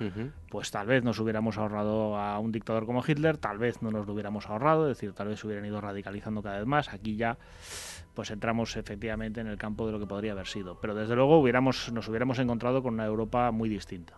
Pues 0.51 0.69
tal 0.69 0.85
vez 0.85 1.03
nos 1.03 1.17
hubiéramos 1.19 1.57
ahorrado 1.57 2.15
a 2.15 2.37
un 2.37 2.51
dictador 2.51 2.85
como 2.85 3.03
Hitler, 3.03 3.37
tal 3.37 3.57
vez 3.57 3.81
no 3.81 3.89
nos 3.89 4.05
lo 4.05 4.13
hubiéramos 4.13 4.47
ahorrado, 4.51 4.91
es 4.91 4.97
decir, 4.97 5.13
tal 5.13 5.29
vez 5.29 5.39
se 5.39 5.47
hubieran 5.47 5.65
ido 5.65 5.81
radicalizando 5.81 6.43
cada 6.43 6.59
vez 6.59 6.67
más, 6.67 6.93
aquí 6.93 7.15
ya 7.15 7.39
pues 8.17 8.31
entramos 8.31 8.75
efectivamente 8.77 9.41
en 9.41 9.45
el 9.45 9.59
campo 9.59 9.85
de 9.85 9.91
lo 9.91 9.99
que 9.99 10.07
podría 10.07 10.31
haber 10.31 10.47
sido. 10.47 10.79
Pero 10.81 10.95
desde 10.95 11.15
luego 11.15 11.39
hubiéramos, 11.39 11.93
nos 11.93 12.07
hubiéramos 12.07 12.39
encontrado 12.39 12.81
con 12.81 12.95
una 12.95 13.05
Europa 13.05 13.51
muy 13.51 13.69
distinta. 13.69 14.15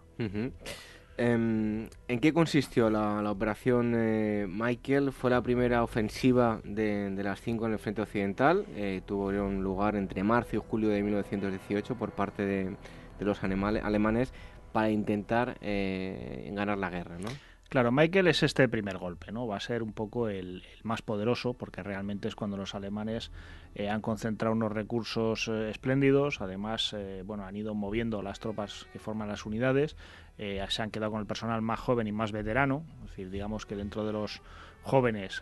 Em, 1.18 1.89
¿En 2.08 2.20
qué 2.22 2.32
consistió 2.32 2.89
la, 2.89 3.30
operación 3.30 3.93
eh, 3.97 4.47
Michael? 4.50 5.12
Fue 5.12 5.30
la 5.30 5.41
primera 5.41 5.84
ofensiva 5.84 6.62
de, 6.64 7.14
las 7.22 7.41
cinco 7.41 7.66
en 7.66 7.74
el 7.74 7.80
frente 7.80 8.02
occidental. 8.02 8.66
Eh, 8.78 9.02
tuvo 9.06 9.34
lugar 9.34 9.97
entre 9.97 10.24
marzo 10.24 10.56
y 10.56 10.60
julio 10.66 10.88
de 10.88 11.04
1918 11.04 11.95
por 11.95 12.12
parte 12.12 12.45
de, 12.45 12.78
los 13.20 13.43
alemanes 13.43 14.32
para 14.72 14.89
intentar 14.91 15.58
eh, 15.60 16.50
ganar 16.56 16.78
la 16.78 16.89
guerra, 16.89 17.18
¿no? 17.18 17.49
Claro, 17.70 17.92
Michael 17.92 18.26
es 18.26 18.42
este 18.42 18.68
primer 18.68 18.98
golpe, 18.98 19.32
¿no? 19.32 19.46
Va 19.46 19.58
a 19.58 19.60
ser 19.60 19.84
un 19.84 19.94
poco 19.94 20.28
el, 20.28 20.64
más 20.82 21.04
poderoso 21.04 21.54
porque 21.54 21.84
realmente 21.84 22.28
es 22.28 22.34
cuando 22.34 22.58
los 22.58 22.74
alemanes 22.74 23.32
eh, 23.76 23.90
han 23.90 24.02
concentrado 24.02 24.56
unos 24.56 24.72
recursos 24.72 25.48
eh, 25.48 25.70
espléndidos. 25.70 26.42
Además, 26.42 26.96
eh, 26.98 27.22
bueno, 27.24 27.46
han 27.46 27.56
ido 27.56 27.76
moviendo 27.76 28.24
las 28.24 28.40
tropas 28.40 28.88
que 28.92 28.98
forman 28.98 29.28
las 29.28 29.46
unidades. 29.46 29.96
se 30.38 30.82
han 30.82 30.90
quedado 30.90 31.12
con 31.12 31.22
el 31.22 31.28
personal 31.28 31.62
más 31.62 31.80
joven 31.80 32.08
y 32.08 32.12
más 32.12 32.32
veterano. 32.32 32.84
Es 33.04 33.12
decir, 33.12 33.30
digamos 33.30 33.68
que 33.68 33.76
dentro 33.76 34.04
de 34.04 34.14
los 34.14 34.42
jóvenes, 34.82 35.42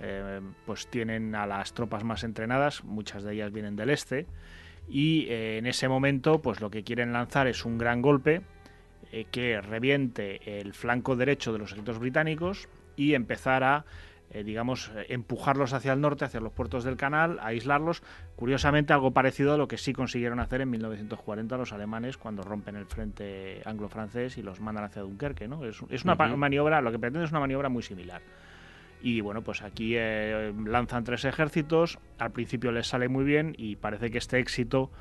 pues 0.66 0.88
tienen 0.88 1.34
a 1.34 1.48
las 1.48 1.74
tropas 1.74 2.04
más 2.04 2.26
entrenadas. 2.26 2.84
Muchas 2.84 3.24
de 3.24 3.36
ellas 3.36 3.54
vienen 3.54 3.78
del 3.78 3.90
este. 3.90 4.26
Y 4.90 5.28
en 5.30 5.66
ese 5.66 5.88
momento, 5.88 6.42
pues 6.42 6.60
lo 6.60 6.72
que 6.72 6.84
quieren 6.84 7.14
lanzar 7.14 7.48
es 7.48 7.64
un 7.64 7.78
gran 7.78 8.02
golpe 8.02 8.42
eh, 9.12 9.26
que 9.32 9.62
reviente 9.62 10.60
el 10.60 10.74
flanco 10.74 11.16
derecho 11.16 11.53
de 11.53 11.60
los 11.60 11.72
ejércitos 11.72 11.99
británicos 11.99 12.70
y 12.95 13.14
empezar 13.14 13.64
a 13.64 13.86
eh, 14.30 14.43
digamos, 14.43 14.91
empujarlos 15.08 15.72
hacia 15.72 15.93
el 15.93 16.01
norte, 16.01 16.26
hacia 16.26 16.41
los 16.41 16.51
puertos 16.51 16.84
del 16.84 16.97
canal, 16.97 17.39
aislarlos. 17.41 18.03
Curiosamente, 18.36 18.91
algo 18.91 19.12
parecido 19.12 19.53
a 19.53 19.58
lo 19.58 19.70
que 19.70 19.78
sí 19.78 19.93
consiguieron 19.93 20.41
hacer 20.41 20.60
en 20.60 20.70
1940 20.70 21.55
los 21.55 21.72
alemanes 21.72 22.18
cuando 22.18 22.43
rompen 22.43 22.76
el 22.76 22.86
frente 22.86 23.62
anglo-francés 23.64 24.38
y 24.38 24.43
los 24.43 24.60
mandan 24.60 24.84
hacia 24.84 25.01
Dunkerque. 25.01 25.47
¿no? 25.47 25.64
Es, 25.64 26.03
una 26.03 26.16
maniobra, 26.16 26.82
lo 26.82 26.91
que 26.91 26.99
pretende 26.99 27.24
es 27.24 27.32
una 27.32 27.39
maniobra 27.39 27.70
muy 27.70 27.84
similar. 27.84 28.22
Y 29.01 29.22
bueno, 29.22 29.43
pues 29.43 29.62
aquí 29.62 29.93
eh, 29.95 30.53
lanzan 30.66 31.05
tres 31.05 31.24
ejércitos, 31.24 31.97
al 32.18 32.32
principio 32.32 32.72
les 32.72 32.88
sale 32.88 33.08
muy 33.08 33.24
bien 33.24 33.55
y 33.58 33.78
parece 33.78 34.12
que 34.12 34.18
este 34.18 34.39
éxito 34.39 34.91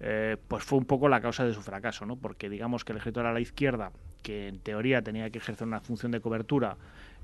eh, 0.00 0.38
pues 0.48 0.64
fue 0.64 0.78
un 0.78 0.86
poco 0.86 1.08
la 1.08 1.20
causa 1.20 1.44
de 1.44 1.52
su 1.52 1.60
fracaso, 1.60 2.06
¿no? 2.06 2.16
Porque 2.16 2.48
digamos 2.48 2.84
que 2.84 2.92
el 2.92 2.98
ejército 2.98 3.20
era 3.20 3.34
la 3.34 3.40
izquierda, 3.40 3.92
que 4.22 4.48
en 4.48 4.58
teoría 4.58 5.02
tenía 5.02 5.28
que 5.28 5.38
ejercer 5.38 5.66
una 5.66 5.80
función 5.80 6.10
de 6.12 6.20
cobertura, 6.20 6.76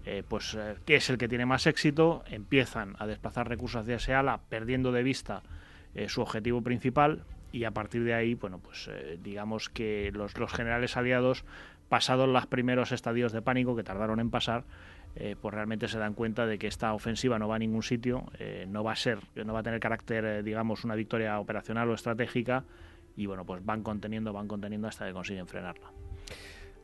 eh, 0.04 0.22
pues 0.28 0.54
eh, 0.54 0.76
que 0.84 0.96
es 0.96 1.08
el 1.08 1.16
que 1.16 1.26
tiene 1.26 1.46
más 1.46 1.66
éxito, 1.66 2.22
empiezan 2.28 2.94
a 2.98 3.06
desplazar 3.06 3.48
recursos 3.48 3.82
hacia 3.82 3.96
ese 3.96 4.12
ala, 4.14 4.40
perdiendo 4.48 4.92
de 4.92 5.02
vista 5.02 5.42
su 6.08 6.20
objetivo 6.20 6.60
principal, 6.60 7.24
y 7.52 7.64
a 7.64 7.70
partir 7.70 8.04
de 8.04 8.12
ahí, 8.12 8.34
bueno, 8.34 8.58
pues 8.58 8.90
digamos 9.22 9.70
que 9.70 10.10
los, 10.12 10.36
los 10.36 10.52
generales 10.52 10.94
aliados, 10.98 11.46
pasados 11.88 12.28
los 12.28 12.46
primeros 12.46 12.92
estadios 12.92 13.32
de 13.32 13.40
pánico 13.40 13.74
que 13.74 13.82
tardaron 13.82 14.20
en 14.20 14.28
pasar, 14.28 14.64
eh, 15.18 15.34
pues 15.40 15.54
realmente 15.54 15.88
se 15.88 15.98
dan 15.98 16.12
cuenta 16.12 16.46
de 16.46 16.58
que 16.58 16.66
esta 16.66 16.92
ofensiva 16.92 17.38
no 17.38 17.48
va 17.48 17.56
a 17.56 17.58
ningún 17.58 17.82
sitio, 17.82 18.24
eh, 18.38 18.66
no 18.68 18.84
va 18.84 18.92
a 18.92 18.96
ser, 18.96 19.18
no 19.34 19.54
va 19.54 19.60
a 19.60 19.62
tener 19.62 19.80
carácter, 19.80 20.24
eh, 20.24 20.42
digamos, 20.42 20.84
una 20.84 20.94
victoria 20.94 21.40
operacional 21.40 21.88
o 21.88 21.94
estratégica, 21.94 22.64
y 23.16 23.24
bueno, 23.24 23.46
pues 23.46 23.64
van 23.64 23.82
conteniendo, 23.82 24.34
van 24.34 24.46
conteniendo 24.46 24.88
hasta 24.88 25.06
que 25.06 25.14
consiguen 25.14 25.46
frenarla. 25.46 25.90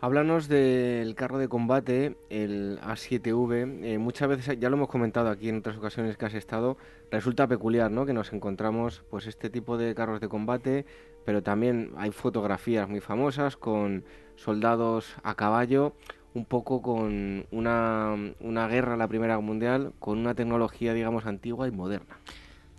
Háblanos 0.01 0.49
del 0.49 1.14
carro 1.14 1.39
de 1.39 1.47
combate, 1.47 2.16
el 2.30 2.80
A7V. 2.80 3.99
muchas 3.99 4.28
veces, 4.28 4.59
ya 4.59 4.68
lo 4.68 4.76
hemos 4.76 4.89
comentado 4.89 5.28
aquí 5.28 5.49
en 5.49 5.59
otras 5.59 5.76
ocasiones 5.76 6.16
que 6.16 6.24
has 6.24 6.35
estado, 6.35 6.76
resulta 7.11 7.47
peculiar, 7.47 7.91
¿no? 7.91 8.05
Que 8.05 8.12
nos 8.12 8.33
encontramos, 8.33 9.05
pues, 9.11 9.26
este 9.26 9.51
tipo 9.51 9.76
de 9.76 9.95
carros 9.95 10.20
de 10.20 10.28
combate, 10.28 10.87
pero 11.24 11.43
también 11.43 11.93
hay 11.97 12.11
fotografías 12.11 12.89
muy 12.89 13.01
famosas 13.01 13.57
con 13.57 14.05
soldados 14.35 15.14
a 15.22 15.37
caballo 15.37 15.95
un 16.35 16.45
poco 16.45 16.80
con 16.83 17.45
una, 17.51 18.14
una 18.41 18.68
guerra, 18.68 18.97
la 18.97 19.09
Primera 19.09 19.39
Mundial, 19.41 19.93
con 19.99 20.18
una 20.18 20.35
tecnología, 20.35 20.95
digamos, 20.95 21.26
antigua 21.26 21.68
y 21.68 21.70
moderna. 21.70 22.16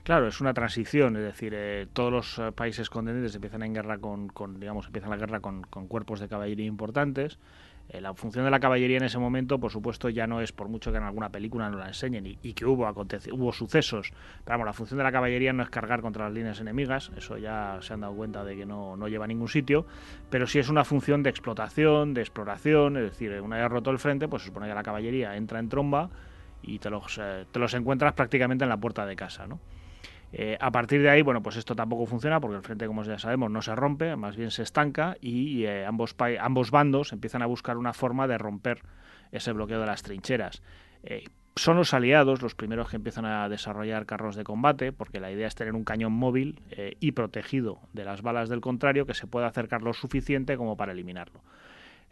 Claro, 0.04 0.28
es 0.28 0.42
una 0.42 0.54
transición, 0.54 1.16
es 1.16 1.24
decir, 1.24 1.54
eh, 1.56 1.88
todos 1.94 2.12
los 2.12 2.40
eh, 2.40 2.52
países 2.52 2.90
continentes 2.90 3.36
empiezan 3.36 3.64
en 3.64 3.74
guerra 3.74 4.00
con, 4.00 4.28
con 4.28 4.60
digamos, 4.60 4.88
empiezan 4.88 5.12
la 5.12 5.16
guerra 5.16 5.40
con, 5.40 5.62
con, 5.64 5.88
cuerpos 5.88 6.20
de 6.20 6.28
caballería 6.28 6.66
importantes 6.66 7.40
la 7.90 8.14
función 8.14 8.46
de 8.46 8.52
la 8.52 8.60
caballería 8.60 8.98
en 8.98 9.04
ese 9.04 9.20
momento, 9.20 9.60
por 9.60 9.72
supuesto, 9.72 10.10
ya 10.10 10.26
no 10.26 10.42
es 10.42 10.52
por 10.52 10.68
mucho 10.68 10.92
que 10.92 10.98
en 10.98 11.04
alguna 11.04 11.30
película 11.30 11.70
nos 11.70 11.80
la 11.80 11.88
enseñen 11.88 12.26
y, 12.26 12.54
que 12.54 12.66
hubo, 12.66 12.90
hubo 12.90 13.54
sucesos. 13.54 14.12
Pero 14.44 14.56
vamos, 14.56 14.66
la 14.66 14.74
función 14.74 14.98
de 14.98 15.04
la 15.04 15.12
caballería 15.12 15.54
no 15.54 15.64
es 15.64 15.70
cargar 15.70 16.02
contra 16.02 16.26
las 16.26 16.34
líneas 16.34 16.60
enemigas, 16.60 17.12
eso 17.16 17.38
ya 17.38 17.78
se 17.82 17.94
han 17.94 18.02
dado 18.02 18.16
cuenta 18.16 18.44
de 18.44 18.56
que 18.56 18.66
no, 18.66 18.96
no 18.96 19.08
lleva 19.08 19.26
a 19.26 19.28
ningún 19.28 19.48
sitio, 19.48 19.86
pero 20.30 20.48
sí 20.48 20.60
es 20.60 20.70
una 20.70 20.84
función 20.86 21.24
de 21.24 21.30
explotación, 21.30 22.14
de 22.14 22.22
exploración, 22.22 22.98
es 22.98 23.04
decir, 23.04 23.40
una 23.42 23.58
vez 23.58 23.70
roto 23.70 23.92
el 23.92 24.00
frente, 24.00 24.28
pues 24.28 24.42
se 24.42 24.48
supone 24.48 24.68
que 24.68 24.74
la 24.74 24.84
caballería 24.84 25.36
entra 25.36 25.60
en 25.60 25.70
tromba 25.70 26.10
y 26.64 26.80
te 26.80 26.90
los, 26.90 27.20
eh, 27.22 27.46
te 27.52 27.60
los 27.60 27.74
encuentras 27.74 28.14
prácticamente 28.14 28.64
en 28.64 28.70
la 28.70 28.78
puerta 28.78 29.06
de 29.06 29.16
casa, 29.16 29.46
¿no? 29.46 29.60
Eh, 30.36 30.58
a 30.60 30.72
partir 30.72 31.04
de 31.04 31.12
ahí, 31.12 31.22
bueno, 31.22 31.44
pues 31.44 31.58
esto 31.58 31.76
tampoco 31.76 32.08
funciona 32.08 32.40
porque 32.40 32.58
el 32.58 32.64
frente, 32.64 32.88
como 32.88 33.04
ya 33.04 33.20
sabemos, 33.20 33.52
no 33.52 33.62
se 33.62 33.76
rompe, 33.76 34.16
más 34.16 34.36
bien 34.36 34.50
se 34.50 34.64
estanca 34.64 35.16
y 35.22 35.66
eh, 35.66 35.86
ambos, 35.86 36.16
ambos 36.40 36.72
bandos 36.72 37.14
empiezan 37.14 37.44
a 37.44 37.46
buscar 37.46 37.78
una 37.78 37.94
forma 37.94 38.28
de 38.28 38.40
romper 38.40 38.82
ese 39.32 39.52
bloqueo 39.52 39.80
de 39.80 39.86
las 39.86 40.02
trincheras. 40.02 40.64
Eh, 41.04 41.26
son 41.56 41.78
los 41.78 41.94
aliados 41.94 42.42
los 42.42 42.56
primeros 42.56 42.90
que 42.90 42.96
empiezan 42.96 43.26
a 43.26 43.48
desarrollar 43.48 44.08
carros 44.08 44.36
de 44.36 44.44
combate, 44.44 44.92
porque 44.92 45.20
la 45.20 45.32
idea 45.32 45.48
es 45.48 45.54
tener 45.54 45.76
un 45.76 45.84
cañón 45.84 46.12
móvil 46.12 46.60
y 47.00 47.12
protegido 47.12 47.80
de 47.94 48.06
las 48.06 48.24
balas 48.24 48.50
del 48.50 48.60
contrario 48.60 49.06
que 49.06 49.14
se 49.14 49.28
pueda 49.28 49.46
acercar 49.46 49.84
lo 49.84 49.94
suficiente 49.94 50.58
como 50.58 50.78
para 50.78 50.94
eliminarlo. 50.94 51.42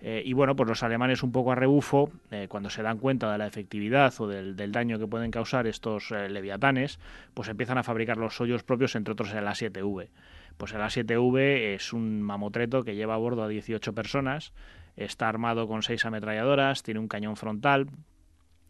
Eh, 0.04 0.24
y 0.26 0.34
bueno, 0.34 0.56
pues 0.56 0.68
los 0.68 0.82
alemanes 0.82 1.22
un 1.22 1.32
poco 1.32 1.52
a 1.52 1.56
rebufo, 1.56 2.10
eh, 2.32 2.48
cuando 2.50 2.72
se 2.72 2.82
dan 2.82 2.98
cuenta 2.98 3.32
de 3.32 3.38
la 3.38 3.46
efectividad 3.46 4.14
o 4.20 4.28
del, 4.28 4.72
daño 4.72 4.98
que 4.98 5.06
pueden 5.06 5.30
causar 5.30 5.68
estos 5.68 6.12
eh, 6.12 6.28
leviatanes, 6.28 7.00
pues 7.36 7.50
empiezan 7.50 7.78
a 7.78 7.84
fabricar 7.84 8.18
los 8.18 8.36
suyos 8.36 8.64
propios, 8.64 8.96
entre 8.96 9.12
otros 9.12 9.32
el 9.34 9.46
A7V. 9.46 10.10
Pues 10.58 10.74
el 10.74 10.82
A7V 10.82 11.76
es 11.76 11.94
un 11.94 12.22
mamotreto 12.24 12.84
que 12.84 12.96
lleva 12.96 13.14
a 13.14 13.18
bordo 13.18 13.44
a 13.44 13.48
18 13.48 13.94
personas, 13.94 14.54
está 14.96 15.30
armado 15.30 15.68
con 15.68 15.84
seis 15.84 16.04
ametralladoras, 16.04 16.82
tiene 16.82 17.00
un 17.00 17.08
cañón 17.08 17.36
frontal. 17.36 17.88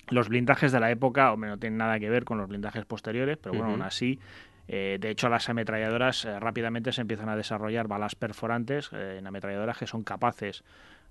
Los 0.09 0.27
blindajes 0.27 0.73
de 0.73 0.81
la 0.81 0.91
época, 0.91 1.31
hombre, 1.31 1.49
no 1.49 1.57
tienen 1.57 1.77
nada 1.77 1.97
que 1.99 2.09
ver 2.09 2.25
con 2.25 2.37
los 2.39 2.49
blindajes 2.49 2.85
posteriores, 2.85 3.37
pero 3.37 3.55
bueno, 3.55 3.71
aún 3.71 3.81
así 3.81 4.19
de 4.67 5.09
hecho, 5.09 5.27
las 5.27 5.49
ametralladoras 5.49 6.25
rápidamente 6.39 6.93
se 6.93 7.01
empiezan 7.01 7.27
a 7.27 7.35
desarrollar 7.35 7.89
balas 7.89 8.15
perforantes 8.15 8.89
en 8.93 9.27
ametralladoras 9.27 9.77
que 9.77 9.85
son 9.85 10.03
capaces 10.03 10.63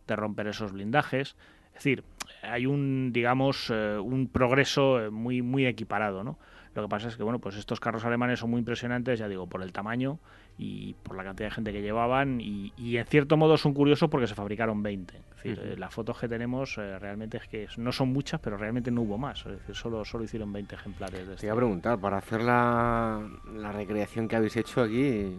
de 0.07 0.17
romper 0.17 0.49
esos 0.49 0.73
blindajes. 0.73 1.37
Es 1.69 1.75
decir, 1.75 2.05
hay 2.43 2.67
un, 2.67 3.13
digamos, 3.13 3.71
eh, 3.71 3.99
un 3.99 4.29
progreso 4.29 5.01
eh, 5.01 5.11
muy, 5.11 5.43
muy 5.43 5.67
equiparado, 5.67 6.25
¿no? 6.25 6.39
Lo 6.75 6.83
que 6.83 6.89
pasa 6.89 7.09
es 7.09 7.17
que, 7.17 7.25
bueno, 7.25 7.41
pues 7.41 7.57
estos 7.57 7.81
carros 7.81 8.05
alemanes 8.05 8.39
son 8.39 8.51
muy 8.51 8.61
impresionantes, 8.61 9.19
ya 9.19 9.27
digo, 9.27 9.49
por 9.49 9.61
el 9.63 9.73
tamaño 9.73 10.21
y 10.57 10.95
por 11.03 11.17
la 11.17 11.25
cantidad 11.25 11.49
de 11.49 11.55
gente 11.55 11.73
que 11.73 11.83
llevaban 11.83 12.41
y, 12.41 12.73
en 12.97 13.07
cierto 13.07 13.37
modo 13.37 13.57
son 13.57 13.75
curiosos 13.75 14.09
porque 14.09 14.29
se 14.29 14.37
fabricaron 14.37 14.81
20. 14.81 15.17
Es 15.17 15.29
decir, 15.35 15.61
eh, 15.65 15.77
las 15.77 15.93
fotos 15.93 16.21
que 16.21 16.29
tenemos 16.29 16.77
realmente 16.77 17.39
es 17.39 17.49
que 17.49 17.67
no 17.77 17.91
son 17.91 18.13
muchas, 18.13 18.39
pero 18.41 18.57
realmente 18.57 18.93
no 18.93 19.03
hubo 19.03 19.19
más. 19.19 19.41
Es 19.47 19.59
decir, 19.59 19.75
solo, 19.75 20.05
solo 20.05 20.23
hicieron 20.23 20.53
20 20.53 20.77
ejemplares 20.77 21.27
de 21.27 21.35
Te 21.35 21.47
iba 21.47 21.55
a 21.55 21.57
preguntar, 21.57 21.99
para 21.99 22.19
hacer 22.19 22.41
la, 22.41 23.29
la 23.53 23.73
recreación 23.73 24.29
que 24.29 24.37
habéis 24.37 24.57
hecho 24.57 24.83
aquí, 24.83 25.37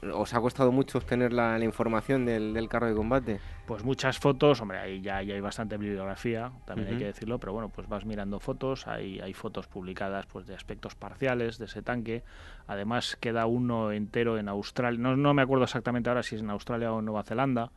¿Os 0.00 0.32
ha 0.32 0.40
costado 0.40 0.70
mucho 0.70 0.98
obtener 0.98 1.32
la, 1.32 1.58
información 1.58 2.24
del, 2.24 2.68
carro 2.68 2.86
de 2.86 2.94
combate? 2.94 3.40
Pues 3.66 3.82
muchas 3.82 4.18
fotos, 4.18 4.60
hombre, 4.60 4.78
ahí 4.78 5.00
ya, 5.00 5.16
hay 5.16 5.40
bastante 5.40 5.76
bibliografía, 5.76 6.52
también 6.66 6.88
hay 6.88 6.98
que 6.98 7.04
decirlo, 7.06 7.38
pero 7.38 7.52
bueno, 7.52 7.68
pues 7.68 7.88
vas 7.88 8.04
mirando 8.04 8.38
fotos, 8.38 8.86
hay, 8.86 9.18
hay 9.18 9.34
fotos 9.34 9.66
publicadas 9.66 10.26
pues 10.26 10.46
de 10.46 10.54
aspectos 10.54 10.94
parciales 10.94 11.58
de 11.58 11.64
ese 11.64 11.82
tanque, 11.82 12.22
además 12.68 13.16
queda 13.16 13.46
uno 13.46 13.90
entero 13.90 14.38
en 14.38 14.48
Australia, 14.48 15.00
no, 15.00 15.16
no 15.16 15.34
me 15.34 15.42
acuerdo 15.42 15.64
exactamente 15.64 16.08
ahora 16.08 16.22
si 16.22 16.36
es 16.36 16.42
en 16.42 16.50
Australia 16.50 16.92
o 16.92 17.00
en 17.00 17.04
Nueva 17.04 17.24
Zelanda, 17.24 17.72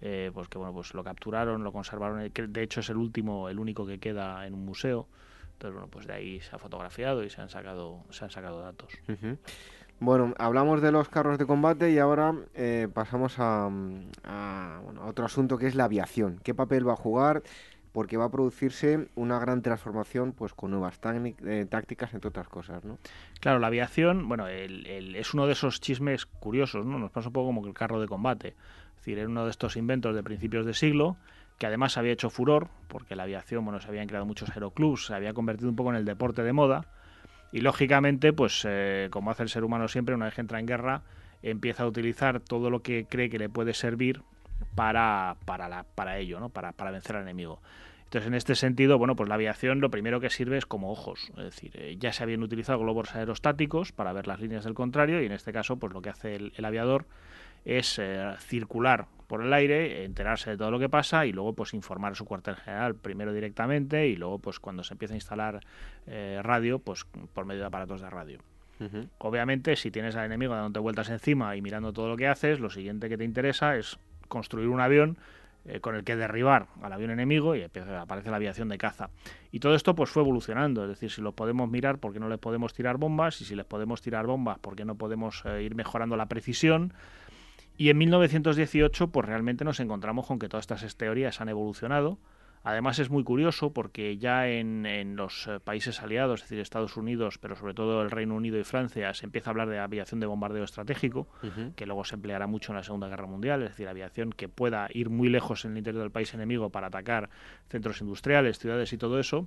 eh, 0.00 0.30
pues 0.32 0.48
que 0.48 0.58
bueno, 0.58 0.72
pues 0.72 0.94
lo 0.94 1.02
capturaron, 1.02 1.64
lo 1.64 1.72
conservaron, 1.72 2.20
eh, 2.20 2.30
de 2.30 2.62
hecho 2.62 2.80
es 2.80 2.88
el 2.88 2.96
último, 2.96 3.48
el 3.48 3.58
único 3.58 3.84
que 3.84 3.98
queda 3.98 4.46
en 4.46 4.54
un 4.54 4.64
museo, 4.64 5.08
entonces 5.54 5.74
bueno, 5.74 5.88
pues 5.88 6.06
de 6.06 6.12
ahí 6.12 6.40
se 6.40 6.54
ha 6.54 6.58
fotografiado 6.58 7.24
y 7.24 7.30
se 7.30 7.40
han 7.40 7.48
sacado, 7.48 8.04
se 8.10 8.24
han 8.24 8.30
sacado 8.30 8.60
datos. 8.60 8.92
Bueno, 10.04 10.34
hablamos 10.36 10.82
de 10.82 10.92
los 10.92 11.08
carros 11.08 11.38
de 11.38 11.46
combate 11.46 11.90
y 11.90 11.98
ahora 11.98 12.34
eh, 12.54 12.88
pasamos 12.92 13.36
a, 13.38 13.70
otro 15.02 15.24
asunto 15.24 15.56
que 15.56 15.66
es 15.66 15.74
la 15.74 15.84
aviación. 15.84 16.40
¿Qué 16.44 16.52
papel 16.52 16.86
va 16.86 16.92
a 16.92 16.96
jugar? 16.96 17.42
Porque 17.90 18.18
va 18.18 18.26
a 18.26 18.30
producirse 18.30 19.08
una 19.14 19.38
gran 19.38 19.62
transformación 19.62 20.32
pues 20.32 20.52
con 20.52 20.72
nuevas 20.72 21.00
eh, 21.46 21.66
tácticas, 21.70 22.12
entre 22.12 22.28
otras 22.28 22.48
cosas, 22.48 22.84
¿no? 22.84 22.98
Claro, 23.40 23.60
la 23.60 23.68
aviación, 23.68 24.28
bueno, 24.28 24.46
es 24.46 25.32
uno 25.32 25.46
de 25.46 25.54
esos 25.54 25.80
chismes 25.80 26.26
curiosos, 26.26 26.84
¿no? 26.84 26.98
Nos 26.98 27.10
pasa 27.10 27.28
un 27.28 27.32
poco 27.32 27.46
como 27.46 27.66
el 27.66 27.72
carro 27.72 27.98
de 27.98 28.06
combate. 28.06 28.48
Es 28.48 28.96
decir, 28.96 29.18
era 29.18 29.28
uno 29.28 29.44
de 29.44 29.50
estos 29.52 29.74
inventos 29.78 30.14
de 30.14 30.22
principios 30.22 30.66
de 30.66 30.74
siglo 30.74 31.16
que 31.56 31.66
además 31.66 31.96
había 31.96 32.12
hecho 32.12 32.28
furor, 32.28 32.68
porque 32.88 33.16
la 33.16 33.22
aviación, 33.22 33.64
bueno, 33.64 33.80
se 33.80 33.88
habían 33.88 34.06
creado 34.06 34.26
muchos 34.26 34.50
aeroclubs, 34.50 35.06
se 35.06 35.14
había 35.14 35.32
convertido 35.32 35.70
un 35.70 35.76
poco 35.76 35.88
en 35.88 35.96
el 35.96 36.04
deporte 36.04 36.42
de 36.42 36.52
moda, 36.52 36.88
y 37.54 37.60
lógicamente, 37.60 38.32
pues 38.32 38.66
eh, 38.68 39.06
como 39.12 39.30
hace 39.30 39.44
el 39.44 39.48
ser 39.48 39.62
humano 39.62 39.86
siempre, 39.86 40.12
una 40.12 40.24
vez 40.24 40.34
que 40.34 40.40
entra 40.40 40.58
en 40.58 40.66
guerra, 40.66 41.02
empieza 41.40 41.84
a 41.84 41.86
utilizar 41.86 42.40
todo 42.40 42.68
lo 42.68 42.82
que 42.82 43.06
cree 43.08 43.30
que 43.30 43.38
le 43.38 43.48
puede 43.48 43.74
servir 43.74 44.22
para, 44.74 45.36
para, 45.44 45.84
para 45.94 46.18
ello, 46.18 46.40
¿no? 46.40 46.48
para, 46.48 46.72
para 46.72 46.90
vencer 46.90 47.14
al 47.14 47.22
enemigo. 47.22 47.62
Entonces, 48.06 48.26
en 48.26 48.34
este 48.34 48.56
sentido, 48.56 48.98
bueno, 48.98 49.14
pues 49.14 49.28
la 49.28 49.36
aviación 49.36 49.80
lo 49.80 49.88
primero 49.88 50.18
que 50.18 50.30
sirve 50.30 50.58
es 50.58 50.66
como 50.66 50.90
ojos. 50.90 51.30
Es 51.36 51.44
decir, 51.44 51.70
eh, 51.74 51.96
ya 51.96 52.12
se 52.12 52.24
habían 52.24 52.42
utilizado 52.42 52.80
globos 52.80 53.14
aerostáticos 53.14 53.92
para 53.92 54.12
ver 54.12 54.26
las 54.26 54.40
líneas 54.40 54.64
del 54.64 54.74
contrario 54.74 55.22
y 55.22 55.26
en 55.26 55.32
este 55.32 55.52
caso, 55.52 55.76
pues 55.76 55.92
lo 55.92 56.02
que 56.02 56.10
hace 56.10 56.34
el, 56.34 56.64
aviador 56.64 57.06
es 57.64 57.98
eh, 57.98 58.34
circular 58.38 59.06
por 59.26 59.42
el 59.42 59.52
aire, 59.52 60.04
enterarse 60.04 60.50
de 60.50 60.56
todo 60.56 60.70
lo 60.70 60.78
que 60.78 60.88
pasa 60.88 61.26
y 61.26 61.32
luego 61.32 61.54
pues 61.54 61.74
informar 61.74 62.12
a 62.12 62.14
su 62.14 62.24
cuartel 62.24 62.56
general 62.56 62.94
primero 62.94 63.32
directamente 63.32 64.06
y 64.08 64.16
luego 64.16 64.38
pues 64.38 64.60
cuando 64.60 64.84
se 64.84 64.94
empieza 64.94 65.14
a 65.14 65.16
instalar 65.16 65.60
eh, 66.06 66.40
radio 66.42 66.78
pues 66.78 67.06
por 67.32 67.46
medio 67.46 67.62
de 67.62 67.66
aparatos 67.66 68.00
de 68.00 68.10
radio. 68.10 68.38
Obviamente 69.18 69.76
si 69.76 69.90
tienes 69.90 70.14
al 70.16 70.26
enemigo 70.26 70.54
dándote 70.54 70.80
vueltas 70.80 71.08
encima 71.08 71.56
y 71.56 71.62
mirando 71.62 71.92
todo 71.92 72.08
lo 72.08 72.16
que 72.16 72.28
haces, 72.28 72.60
lo 72.60 72.68
siguiente 72.68 73.08
que 73.08 73.16
te 73.16 73.24
interesa 73.24 73.76
es 73.76 73.98
construir 74.28 74.68
un 74.68 74.80
avión 74.80 75.16
eh, 75.66 75.80
con 75.80 75.94
el 75.94 76.04
que 76.04 76.14
derribar 76.14 76.66
al 76.82 76.92
avión 76.92 77.10
enemigo 77.10 77.56
y 77.56 77.62
aparece 77.62 78.30
la 78.30 78.36
aviación 78.36 78.68
de 78.68 78.76
caza. 78.76 79.08
Y 79.50 79.60
todo 79.60 79.74
esto 79.74 79.94
pues 79.94 80.10
fue 80.10 80.22
evolucionando, 80.22 80.82
es 80.82 80.90
decir, 80.90 81.10
si 81.10 81.22
lo 81.22 81.32
podemos 81.32 81.70
mirar, 81.70 81.96
¿por 81.96 82.12
qué 82.12 82.20
no 82.20 82.28
les 82.28 82.38
podemos 82.38 82.74
tirar 82.74 82.98
bombas? 82.98 83.40
Y 83.40 83.46
si 83.46 83.54
les 83.54 83.64
podemos 83.64 84.02
tirar 84.02 84.26
bombas, 84.26 84.58
¿por 84.58 84.76
qué 84.76 84.84
no 84.84 84.96
podemos 84.96 85.42
eh, 85.46 85.62
ir 85.62 85.74
mejorando 85.74 86.16
la 86.16 86.26
precisión? 86.26 86.92
Y 87.76 87.90
en 87.90 87.98
1918 87.98 89.08
pues 89.08 89.26
realmente 89.26 89.64
nos 89.64 89.80
encontramos 89.80 90.26
con 90.26 90.38
que 90.38 90.48
todas 90.48 90.64
estas 90.64 90.96
teorías 90.96 91.40
han 91.40 91.48
evolucionado 91.48 92.18
Además 92.64 92.98
es 92.98 93.10
muy 93.10 93.24
curioso 93.24 93.74
porque 93.74 94.16
ya 94.16 94.48
en, 94.48 95.16
los 95.16 95.46
eh, 95.46 95.60
países 95.60 96.00
aliados, 96.00 96.42
es 96.42 96.48
decir, 96.48 96.60
Estados 96.60 96.96
Unidos, 96.96 97.36
pero 97.38 97.56
sobre 97.56 97.74
todo 97.74 98.00
el 98.00 98.10
Reino 98.10 98.34
Unido 98.34 98.58
y 98.58 98.64
Francia, 98.64 99.12
se 99.12 99.26
empieza 99.26 99.50
a 99.50 99.52
hablar 99.52 99.68
de 99.68 99.78
aviación 99.78 100.18
de 100.18 100.26
bombardeo 100.26 100.64
estratégico, 100.64 101.28
que 101.76 101.84
luego 101.84 102.04
se 102.06 102.14
empleará 102.14 102.46
mucho 102.46 102.72
en 102.72 102.76
la 102.76 102.82
Segunda 102.82 103.08
Guerra 103.08 103.26
Mundial, 103.26 103.62
es 103.62 103.70
decir, 103.70 103.86
aviación 103.86 104.32
que 104.32 104.48
pueda 104.48 104.88
ir 104.94 105.10
muy 105.10 105.28
lejos 105.28 105.66
en 105.66 105.72
el 105.72 105.78
interior 105.78 106.02
del 106.02 106.10
país 106.10 106.32
enemigo 106.32 106.70
para 106.70 106.86
atacar 106.86 107.28
centros 107.68 108.00
industriales, 108.00 108.58
ciudades 108.58 108.94
y 108.94 108.96
todo 108.96 109.20
eso. 109.20 109.46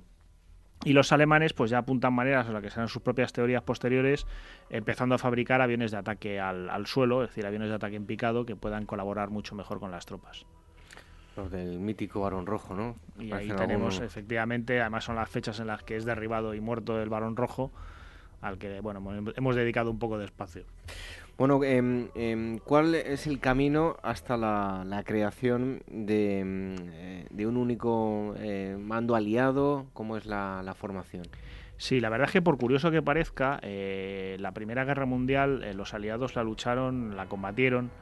Y 0.84 0.92
los 0.92 1.12
alemanes 1.12 1.52
pues 1.52 1.70
ya 1.70 1.78
apuntan 1.78 2.14
maneras 2.14 2.46
a 2.46 2.52
las 2.52 2.62
que 2.62 2.70
serán 2.70 2.88
sus 2.88 3.02
propias 3.02 3.32
teorías 3.32 3.62
posteriores, 3.62 4.26
empezando 4.70 5.14
a 5.14 5.18
fabricar 5.18 5.60
aviones 5.60 5.90
de 5.90 5.96
ataque 5.96 6.38
al, 6.40 6.70
al 6.70 6.86
suelo, 6.86 7.24
es 7.24 7.30
decir, 7.30 7.46
aviones 7.46 7.68
de 7.68 7.74
ataque 7.74 7.96
en 7.96 8.06
picado 8.06 8.46
que 8.46 8.56
puedan 8.56 8.86
colaborar 8.86 9.30
mucho 9.30 9.54
mejor 9.54 9.80
con 9.80 9.90
las 9.90 10.06
tropas 10.06 10.46
del 11.46 11.78
mítico 11.78 12.20
varón 12.20 12.46
rojo, 12.46 12.74
¿no? 12.74 12.96
Y 13.18 13.32
ahí 13.32 13.48
tenemos, 13.48 14.00
efectivamente, 14.00 14.80
además 14.80 15.04
son 15.04 15.16
las 15.16 15.28
fechas 15.28 15.60
en 15.60 15.68
las 15.68 15.82
que 15.82 15.96
es 15.96 16.04
derribado 16.04 16.54
y 16.54 16.60
muerto 16.60 17.00
el 17.00 17.08
varón 17.08 17.36
rojo, 17.36 17.70
al 18.40 18.58
que, 18.58 18.80
bueno, 18.80 19.02
hemos 19.36 19.56
dedicado 19.56 19.90
un 19.90 19.98
poco 19.98 20.18
de 20.18 20.24
espacio. 20.24 20.64
Bueno, 21.38 21.62
em, 21.62 22.08
em, 22.16 22.58
¿cuál 22.58 22.96
es 22.96 23.28
el 23.28 23.38
camino 23.38 23.96
hasta 24.02 24.36
la, 24.36 25.02
creación 25.06 25.82
de, 25.86 26.40
em, 26.40 26.74
eh, 26.94 27.26
de, 27.30 27.46
un 27.46 27.56
único 27.56 28.34
eh, 28.38 28.76
mando 28.76 29.14
aliado? 29.14 29.86
¿Cómo 29.92 30.16
es 30.16 30.26
la, 30.26 30.74
formación? 30.76 31.22
Sí, 31.76 32.00
la 32.00 32.08
verdad 32.08 32.26
es 32.26 32.32
que 32.32 32.42
por 32.42 32.58
curioso 32.58 32.90
que 32.90 33.02
parezca, 33.02 33.60
eh, 33.62 34.36
la 34.40 34.50
Primera 34.50 34.84
Guerra 34.84 35.06
Mundial 35.06 35.76
los 35.76 35.94
aliados 35.94 36.34
la 36.34 36.42
lucharon, 36.42 37.16
la 37.16 37.26
combatieron 37.26 37.92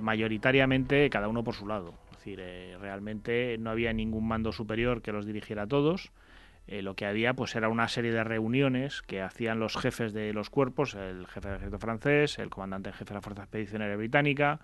mayoritariamente 0.00 1.10
cada 1.10 1.26
uno 1.26 1.42
por 1.42 1.56
su 1.56 1.66
lado. 1.66 1.94
Es 2.12 2.18
decir, 2.18 2.40
realmente 2.80 3.56
no 3.58 3.70
había 3.70 3.92
ningún 3.92 4.28
mando 4.28 4.52
superior 4.52 5.02
que 5.02 5.10
los 5.10 5.26
dirigiera 5.26 5.62
a 5.62 5.66
todos. 5.66 6.12
Eh, 6.66 6.82
lo 6.82 6.94
que 6.94 7.06
había 7.06 7.34
pues 7.34 7.56
era 7.56 7.68
una 7.68 7.88
serie 7.88 8.12
de 8.12 8.22
reuniones 8.22 9.02
que 9.02 9.22
hacían 9.22 9.58
los 9.58 9.76
jefes 9.76 10.12
de 10.12 10.32
los 10.32 10.50
cuerpos, 10.50 10.94
el 10.94 11.26
jefe 11.26 11.48
del 11.48 11.56
ejército 11.56 11.78
francés, 11.78 12.38
el 12.38 12.50
comandante 12.50 12.90
en 12.90 12.94
jefe 12.94 13.08
de 13.08 13.14
la 13.14 13.22
Fuerza 13.22 13.42
Expedicionaria 13.42 13.96
Británica, 13.96 14.60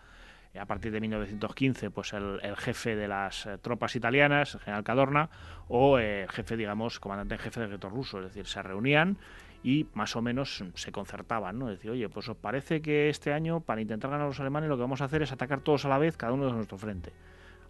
eh, 0.55 0.61
a 0.61 0.67
partir 0.67 0.93
de 0.93 1.01
1915 1.01 1.91
pues 1.91 2.13
el, 2.13 2.41
jefe 2.57 2.95
de 2.95 3.09
las 3.09 3.49
tropas 3.63 3.97
italianas, 3.97 4.55
el 4.55 4.61
general 4.61 4.85
Cadorna, 4.85 5.31
o 5.69 5.99
el 5.99 6.29
jefe, 6.29 6.57
digamos, 6.57 7.01
comandante 7.01 7.35
en 7.35 7.41
jefe 7.41 7.61
del 7.61 7.71
ejército 7.71 7.89
ruso. 7.91 8.19
Es 8.19 8.27
decir, 8.27 8.47
se 8.47 8.63
reunían 8.63 9.19
y 9.67 9.89
más 9.95 10.15
o 10.15 10.23
menos 10.23 10.63
se 10.75 10.93
concertaban, 10.93 11.59
¿no? 11.59 11.67
Decir, 11.67 11.91
oye, 11.91 12.09
pues 12.09 12.29
os 12.29 12.37
parece 12.37 12.81
que 12.81 13.09
este 13.09 13.33
año, 13.33 13.61
para 13.61 13.81
intentar 13.81 14.11
ganar 14.11 14.27
a 14.27 14.29
los 14.29 14.39
alemanes, 14.39 14.69
lo 14.69 14.77
que 14.77 14.83
vamos 14.83 15.01
a 15.01 15.07
hacer 15.07 15.23
es 15.23 15.33
atacar 15.33 15.61
todos 15.61 15.85
a 15.85 15.89
la 15.89 15.99
vez, 15.99 16.17
cada 16.17 16.33
uno 16.33 16.47
de 16.47 16.53
nuestro 16.53 16.79
frente. 16.79 17.13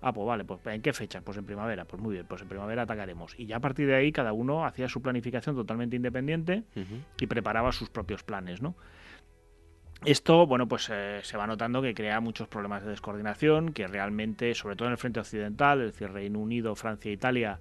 Ah, 0.01 0.13
pues 0.13 0.27
vale, 0.27 0.45
pues 0.45 0.61
¿en 0.67 0.83
qué 0.83 0.93
fecha? 0.93 1.21
Pues 1.21 1.39
en 1.39 1.45
primavera, 1.45 1.85
pues 1.85 2.03
muy 2.03 2.15
bien, 2.15 2.27
pues 2.27 2.43
en 2.43 2.49
primavera 2.49 2.83
atacaremos. 2.83 3.35
Y 3.39 3.47
ya 3.47 3.57
a 3.57 3.61
partir 3.61 3.87
de 3.87 3.95
ahí 3.95 4.13
cada 4.13 4.33
uno 4.33 4.65
hacía 4.65 4.89
su 4.89 5.03
planificación 5.03 5.57
totalmente 5.57 5.97
independiente 5.97 6.65
y 7.19 7.27
preparaba 7.27 7.73
sus 7.73 7.91
propios 7.91 8.23
planes, 8.23 8.63
¿no? 8.63 8.77
Esto, 10.05 10.47
bueno, 10.47 10.69
pues 10.69 10.91
eh, 10.93 11.21
se 11.23 11.37
va 11.37 11.47
notando 11.47 11.81
que 11.81 11.95
crea 11.95 12.21
muchos 12.21 12.49
problemas 12.49 12.85
de 12.85 12.91
descoordinación, 12.91 13.73
que 13.73 13.87
realmente, 13.87 14.55
sobre 14.55 14.77
todo 14.77 14.89
en 14.89 14.93
el 14.93 14.99
frente 14.99 15.21
occidental, 15.21 15.81
es 15.81 15.93
decir, 15.93 16.11
Reino 16.11 16.39
Unido, 16.39 16.75
Francia 16.77 17.09
e 17.11 17.15
Italia, 17.15 17.59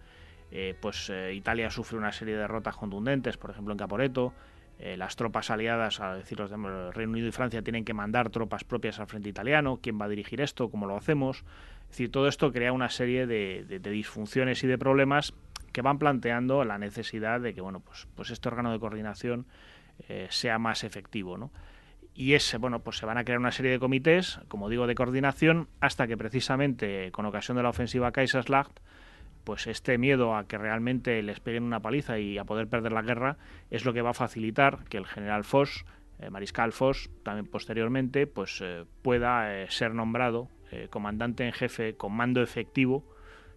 eh, 0.51 0.75
pues 0.79 1.09
eh, 1.09 1.33
Italia 1.33 1.69
sufre 1.69 1.97
una 1.97 2.11
serie 2.11 2.35
de 2.35 2.41
derrotas 2.41 2.75
contundentes, 2.75 3.37
por 3.37 3.51
ejemplo 3.51 3.71
en 3.71 3.77
Caporeto, 3.77 4.33
las 4.79 5.15
tropas 5.15 5.49
aliadas, 5.49 5.99
a 6.01 6.15
decir 6.15 6.39
los 6.39 6.49
de 6.49 6.57
Reino 6.91 7.11
Unido 7.11 7.27
y 7.27 7.31
Francia, 7.31 7.61
tienen 7.61 7.85
que 7.85 7.93
mandar 7.93 8.29
tropas 8.29 8.63
propias 8.63 8.99
al 8.99 9.07
frente 9.07 9.29
italiano. 9.29 9.79
¿Quién 9.81 9.99
va 9.99 10.05
a 10.05 10.09
dirigir 10.09 10.41
esto? 10.41 10.69
¿Cómo 10.69 10.85
lo 10.85 10.97
hacemos? 10.97 11.43
Es 11.83 11.89
decir, 11.89 12.11
todo 12.11 12.27
esto 12.27 12.51
crea 12.51 12.73
una 12.73 12.89
serie 12.89 13.25
de, 13.25 13.79
disfunciones 13.79 14.63
y 14.63 14.67
de 14.67 14.77
problemas 14.77 15.33
que 15.71 15.81
van 15.81 15.97
planteando 15.97 16.63
la 16.65 16.77
necesidad 16.77 17.41
de 17.41 17.53
que 17.53 17.61
bueno, 17.61 17.79
pues, 17.79 18.07
pues 18.15 18.31
este 18.31 18.47
órgano 18.49 18.71
de 18.71 18.79
coordinación 18.79 19.45
eh, 20.09 20.27
sea 20.29 20.59
más 20.59 20.83
efectivo. 20.83 21.37
¿no? 21.37 21.51
Y 22.13 22.33
ese, 22.33 22.57
bueno, 22.57 22.79
pues 22.79 22.97
se 22.97 23.05
van 23.05 23.17
a 23.17 23.25
crear 23.25 23.39
una 23.39 23.51
serie 23.51 23.71
de 23.71 23.79
comités, 23.79 24.39
como 24.47 24.69
digo, 24.69 24.87
de 24.87 24.95
coordinación, 24.95 25.67
hasta 25.81 26.07
que 26.07 26.15
precisamente 26.15 27.11
con 27.11 27.25
ocasión 27.25 27.57
de 27.57 27.63
la 27.63 27.69
ofensiva 27.69 28.11
Kaiserslacht, 28.11 28.79
pues 29.45 29.67
este 29.67 29.97
miedo 29.97 30.35
a 30.35 30.47
que 30.47 30.57
realmente 30.57 31.21
les 31.23 31.39
peguen 31.39 31.63
una 31.63 31.79
paliza 31.79 32.19
y 32.19 32.37
a 32.37 32.43
poder 32.43 32.67
perder 32.67 32.91
la 32.91 33.03
guerra 33.03 33.37
es 33.69 33.85
lo 33.85 33.93
que 33.93 34.01
va 34.01 34.09
a 34.09 34.13
facilitar 34.13 34.83
que 34.89 34.97
el 34.97 35.05
general 35.05 35.45
Foss, 35.45 35.85
eh, 36.19 36.29
mariscal 36.29 36.73
Foss, 36.73 37.09
también 37.23 37.45
posteriormente, 37.45 38.27
pues 38.27 38.59
eh, 38.61 38.83
pueda 39.01 39.49
ser 39.69 39.93
nombrado 39.93 40.49
eh, 40.71 40.87
comandante 40.89 41.45
en 41.45 41.53
jefe 41.53 41.95
con 41.95 42.11
mando 42.13 42.41
efectivo 42.41 43.05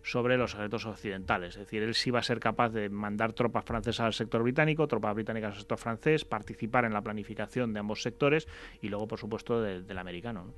sobre 0.02 0.36
los 0.36 0.54
ejércitos 0.54 0.86
occidentales. 0.86 1.56
Es 1.56 1.60
decir, 1.60 1.82
él 1.82 1.94
sí 1.94 2.10
va 2.10 2.20
a 2.20 2.22
ser 2.22 2.38
capaz 2.38 2.70
de 2.70 2.88
mandar 2.88 3.32
tropas 3.32 3.64
francesas 3.64 4.00
al 4.00 4.12
sector 4.12 4.42
británico, 4.42 4.86
tropas 4.86 5.14
británicas 5.14 5.52
al 5.52 5.58
sector 5.58 5.78
francés, 5.78 6.24
participar 6.24 6.84
en 6.84 6.92
la 6.92 7.02
planificación 7.02 7.72
de 7.72 7.80
ambos 7.80 8.02
sectores 8.02 8.46
y 8.80 8.88
luego, 8.88 9.08
por 9.08 9.18
supuesto, 9.18 9.60
del 9.60 9.98
americano. 9.98 10.54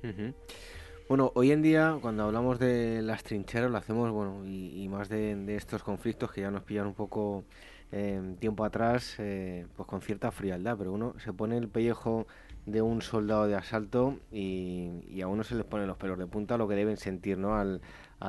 Bueno, 1.07 1.31
hoy 1.35 1.51
en 1.51 1.61
día, 1.61 1.97
cuando 2.01 2.23
hablamos 2.23 2.57
de 2.57 3.01
las 3.01 3.23
trincheras, 3.23 3.69
lo 3.69 3.77
hacemos, 3.77 4.09
bueno, 4.11 4.45
y, 4.45 4.87
más 4.87 5.09
de, 5.09 5.55
estos 5.55 5.83
conflictos 5.83 6.31
que 6.31 6.41
ya 6.41 6.51
nos 6.51 6.63
pillan 6.63 6.87
un 6.87 6.93
poco 6.93 7.43
eh, 7.91 8.35
tiempo 8.39 8.63
atrás, 8.63 9.15
eh, 9.19 9.67
pues 9.75 9.87
con 9.87 10.01
cierta 10.01 10.31
frialdad, 10.31 10.77
pero 10.77 10.93
uno 10.93 11.13
se 11.19 11.33
pone 11.33 11.57
el 11.57 11.67
pellejo 11.67 12.27
de 12.65 12.81
un 12.81 13.01
soldado 13.01 13.47
de 13.47 13.55
asalto 13.55 14.19
y, 14.31 15.21
a 15.21 15.27
uno 15.27 15.43
se 15.43 15.55
les 15.55 15.65
pone 15.65 15.85
los 15.85 15.97
pelos 15.97 16.17
de 16.17 16.27
punta 16.27 16.57
lo 16.57 16.67
que 16.67 16.75
deben 16.75 16.97
sentir 16.97 17.37
¿no? 17.37 17.55
al, 17.55 17.81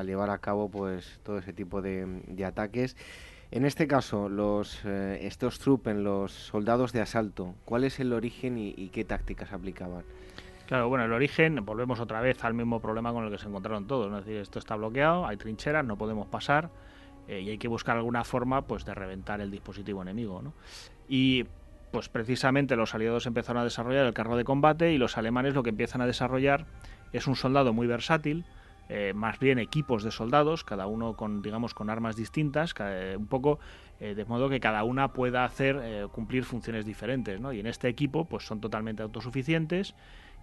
llevar 0.04 0.30
a 0.30 0.38
cabo 0.38 0.70
pues 0.70 1.20
todo 1.22 1.38
ese 1.38 1.52
tipo 1.52 1.82
de, 1.82 2.44
ataques. 2.44 2.96
En 3.50 3.66
este 3.66 3.86
caso, 3.86 4.30
los, 4.30 4.80
eh, 4.86 5.20
estos 5.22 5.58
truppen, 5.58 6.04
los 6.04 6.32
soldados 6.32 6.92
de 6.92 7.02
asalto, 7.02 7.54
¿cuál 7.66 7.84
es 7.84 8.00
el 8.00 8.12
origen 8.14 8.56
y, 8.58 8.88
qué 8.88 9.04
tácticas 9.04 9.52
aplicaban? 9.52 10.04
Claro, 10.66 10.88
bueno, 10.88 11.04
el 11.04 11.12
origen, 11.12 11.64
volvemos 11.64 12.00
otra 12.00 12.20
vez 12.20 12.44
al 12.44 12.54
mismo 12.54 12.80
problema 12.80 13.12
con 13.12 13.24
el 13.24 13.30
que 13.30 13.38
se 13.38 13.48
encontraron 13.48 13.86
todos, 13.86 14.06
es 14.06 14.24
decir, 14.24 14.40
esto 14.40 14.58
está 14.58 14.76
bloqueado, 14.76 15.26
hay 15.26 15.36
trincheras, 15.36 15.84
no 15.84 15.98
podemos 15.98 16.28
pasar 16.28 16.70
eh, 17.26 17.40
y 17.40 17.50
hay 17.50 17.58
que 17.58 17.68
buscar 17.68 17.96
alguna 17.96 18.24
forma 18.24 18.62
pues 18.62 18.84
de 18.84 18.94
reventar 18.94 19.40
el 19.40 19.50
dispositivo 19.50 20.02
enemigo, 20.02 20.40
¿no? 20.40 20.54
Y 21.08 21.46
pues 21.90 22.08
precisamente 22.08 22.76
los 22.76 22.94
aliados 22.94 23.26
empezaron 23.26 23.60
a 23.60 23.64
desarrollar 23.64 24.06
el 24.06 24.14
carro 24.14 24.36
de 24.36 24.44
combate 24.44 24.92
y 24.92 24.98
los 24.98 25.18
alemanes 25.18 25.54
lo 25.54 25.62
que 25.62 25.70
empiezan 25.70 26.00
a 26.00 26.06
desarrollar 26.06 26.64
es 27.12 27.26
un 27.26 27.36
soldado 27.36 27.74
muy 27.74 27.86
versátil, 27.86 28.44
eh, 28.88 29.12
más 29.14 29.38
bien 29.38 29.58
equipos 29.58 30.02
de 30.02 30.10
soldados, 30.10 30.64
cada 30.64 30.86
uno 30.86 31.14
con 31.16 31.42
digamos 31.42 31.74
con 31.74 31.90
armas 31.90 32.16
distintas, 32.16 32.74
un 33.16 33.26
poco 33.26 33.58
eh, 34.00 34.14
de 34.14 34.24
modo 34.24 34.48
que 34.48 34.58
cada 34.58 34.84
una 34.84 35.12
pueda 35.12 35.44
hacer 35.44 35.78
eh, 35.82 36.06
cumplir 36.10 36.44
funciones 36.44 36.84
diferentes, 36.84 37.40
¿no? 37.40 37.52
Y 37.52 37.60
en 37.60 37.66
este 37.66 37.88
equipo 37.88 38.24
pues 38.24 38.44
son 38.44 38.60
totalmente 38.60 39.02
autosuficientes 39.02 39.94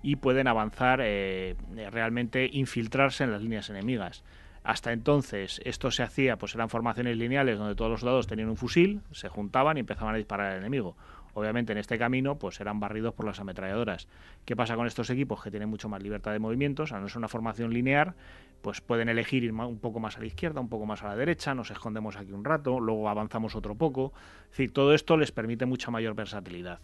y 0.01 0.15
pueden 0.15 0.47
avanzar 0.47 0.99
realmente 0.99 2.49
infiltrarse 2.51 3.23
en 3.23 3.31
las 3.31 3.41
líneas 3.41 3.69
enemigas. 3.69 4.23
Hasta 4.63 4.91
entonces 4.91 5.61
esto 5.63 5.89
se 5.89 6.03
hacía, 6.03 6.37
pues 6.37 6.53
eran 6.53 6.69
formaciones 6.69 7.17
lineales 7.17 7.57
donde 7.57 7.75
todos 7.75 7.89
los 7.89 8.01
soldados 8.01 8.27
tenían 8.27 8.49
un 8.49 8.57
fusil, 8.57 9.01
se 9.11 9.29
juntaban 9.29 9.77
y 9.77 9.79
empezaban 9.79 10.13
a 10.13 10.17
disparar 10.17 10.51
al 10.51 10.59
enemigo. 10.59 10.95
Obviamente 11.33 11.71
en 11.71 11.77
este 11.77 11.97
camino 11.97 12.37
pues 12.37 12.59
eran 12.59 12.79
barridos 12.79 13.13
por 13.13 13.25
las 13.25 13.39
ametralladoras. 13.39 14.07
¿Qué 14.45 14.55
pasa 14.55 14.75
con 14.75 14.85
estos 14.87 15.09
equipos 15.09 15.41
que 15.41 15.49
tienen 15.49 15.69
mucho 15.69 15.87
más 15.87 16.03
libertad 16.03 16.33
de 16.33 16.39
movimientos? 16.39 16.91
Al 16.91 17.01
no 17.01 17.07
ser 17.07 17.19
una 17.19 17.29
formación 17.29 17.73
lineal, 17.73 18.15
pues 18.61 18.81
pueden 18.81 19.07
elegir 19.09 19.43
ir 19.43 19.53
un 19.53 19.79
poco 19.79 19.99
más 19.99 20.17
a 20.17 20.19
la 20.19 20.25
izquierda, 20.25 20.59
un 20.59 20.69
poco 20.69 20.85
más 20.85 21.03
a 21.03 21.07
la 21.07 21.15
derecha, 21.15 21.55
nos 21.55 21.71
escondemos 21.71 22.17
aquí 22.17 22.33
un 22.33 22.43
rato, 22.43 22.79
luego 22.79 23.07
avanzamos 23.09 23.55
otro 23.55 23.75
poco. 23.75 24.11
Es 24.45 24.49
decir, 24.49 24.73
todo 24.73 24.93
esto 24.93 25.15
les 25.17 25.31
permite 25.31 25.65
mucha 25.65 25.91
mayor 25.91 26.15
versatilidad. 26.15 26.79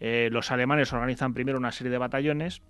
Eh, 0.00 0.28
los 0.32 0.50
alemanes 0.50 0.92
organizan 0.92 1.34
primero 1.34 1.58
una 1.58 1.72
serie 1.72 1.90
de 1.90 1.98
batallones 1.98 2.62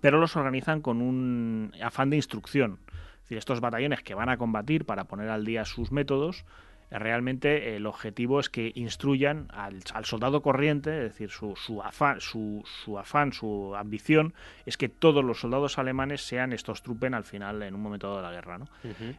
pero 0.00 0.18
los 0.18 0.36
organizan 0.36 0.80
con 0.80 1.00
un 1.00 1.72
afán 1.82 2.10
de 2.10 2.16
instrucción. 2.16 2.78
Es 2.88 3.22
decir, 3.22 3.38
estos 3.38 3.60
batallones 3.60 4.02
que 4.02 4.14
van 4.14 4.28
a 4.28 4.36
combatir 4.36 4.84
para 4.84 5.04
poner 5.04 5.28
al 5.28 5.44
día 5.44 5.64
sus 5.64 5.92
métodos, 5.92 6.44
realmente 6.90 7.76
el 7.76 7.86
objetivo 7.86 8.40
es 8.40 8.48
que 8.48 8.72
instruyan 8.74 9.48
al, 9.50 9.82
soldado 10.04 10.42
corriente, 10.42 10.96
es 10.96 11.12
decir, 11.12 11.30
su, 11.30 11.54
su, 11.56 11.82
afán, 11.82 12.20
su, 12.20 12.62
su, 12.84 12.98
afán, 12.98 13.32
su 13.32 13.74
ambición, 13.76 14.34
es 14.64 14.76
que 14.76 14.88
todos 14.88 15.24
los 15.24 15.40
soldados 15.40 15.78
alemanes 15.78 16.22
sean 16.22 16.52
estos 16.52 16.82
trupen 16.82 17.14
al 17.14 17.24
final 17.24 17.62
en 17.62 17.74
un 17.74 17.82
momento 17.82 18.16
de 18.16 18.22
la 18.22 18.30
guerra. 18.30 18.58
¿no? 18.58 18.68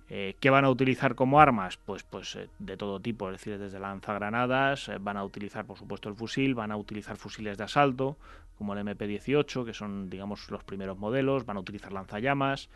Eh, 0.09 0.35
¿Qué 0.39 0.49
van 0.49 0.65
a 0.65 0.69
utilizar 0.69 1.15
como 1.15 1.39
armas? 1.39 1.77
Pues, 1.77 2.03
pues 2.03 2.35
eh, 2.35 2.49
de 2.57 2.77
todo 2.77 2.99
tipo, 2.99 3.29
es 3.29 3.37
decir, 3.37 3.57
desde 3.57 3.79
lanzagranadas, 3.79 4.89
eh, 4.89 4.97
van 4.99 5.17
a 5.17 5.23
utilizar 5.23 5.65
por 5.65 5.77
supuesto 5.77 6.09
el 6.09 6.15
fusil, 6.15 6.55
van 6.55 6.71
a 6.71 6.77
utilizar 6.77 7.17
fusiles 7.17 7.57
de 7.57 7.63
asalto, 7.65 8.17
como 8.57 8.73
el 8.73 8.79
MP-18, 8.79 9.65
que 9.65 9.73
son 9.73 10.09
digamos 10.09 10.49
los 10.49 10.63
primeros 10.63 10.97
modelos, 10.97 11.45
van 11.45 11.57
a 11.57 11.59
utilizar 11.61 11.93
lanzallamas. 11.93 12.69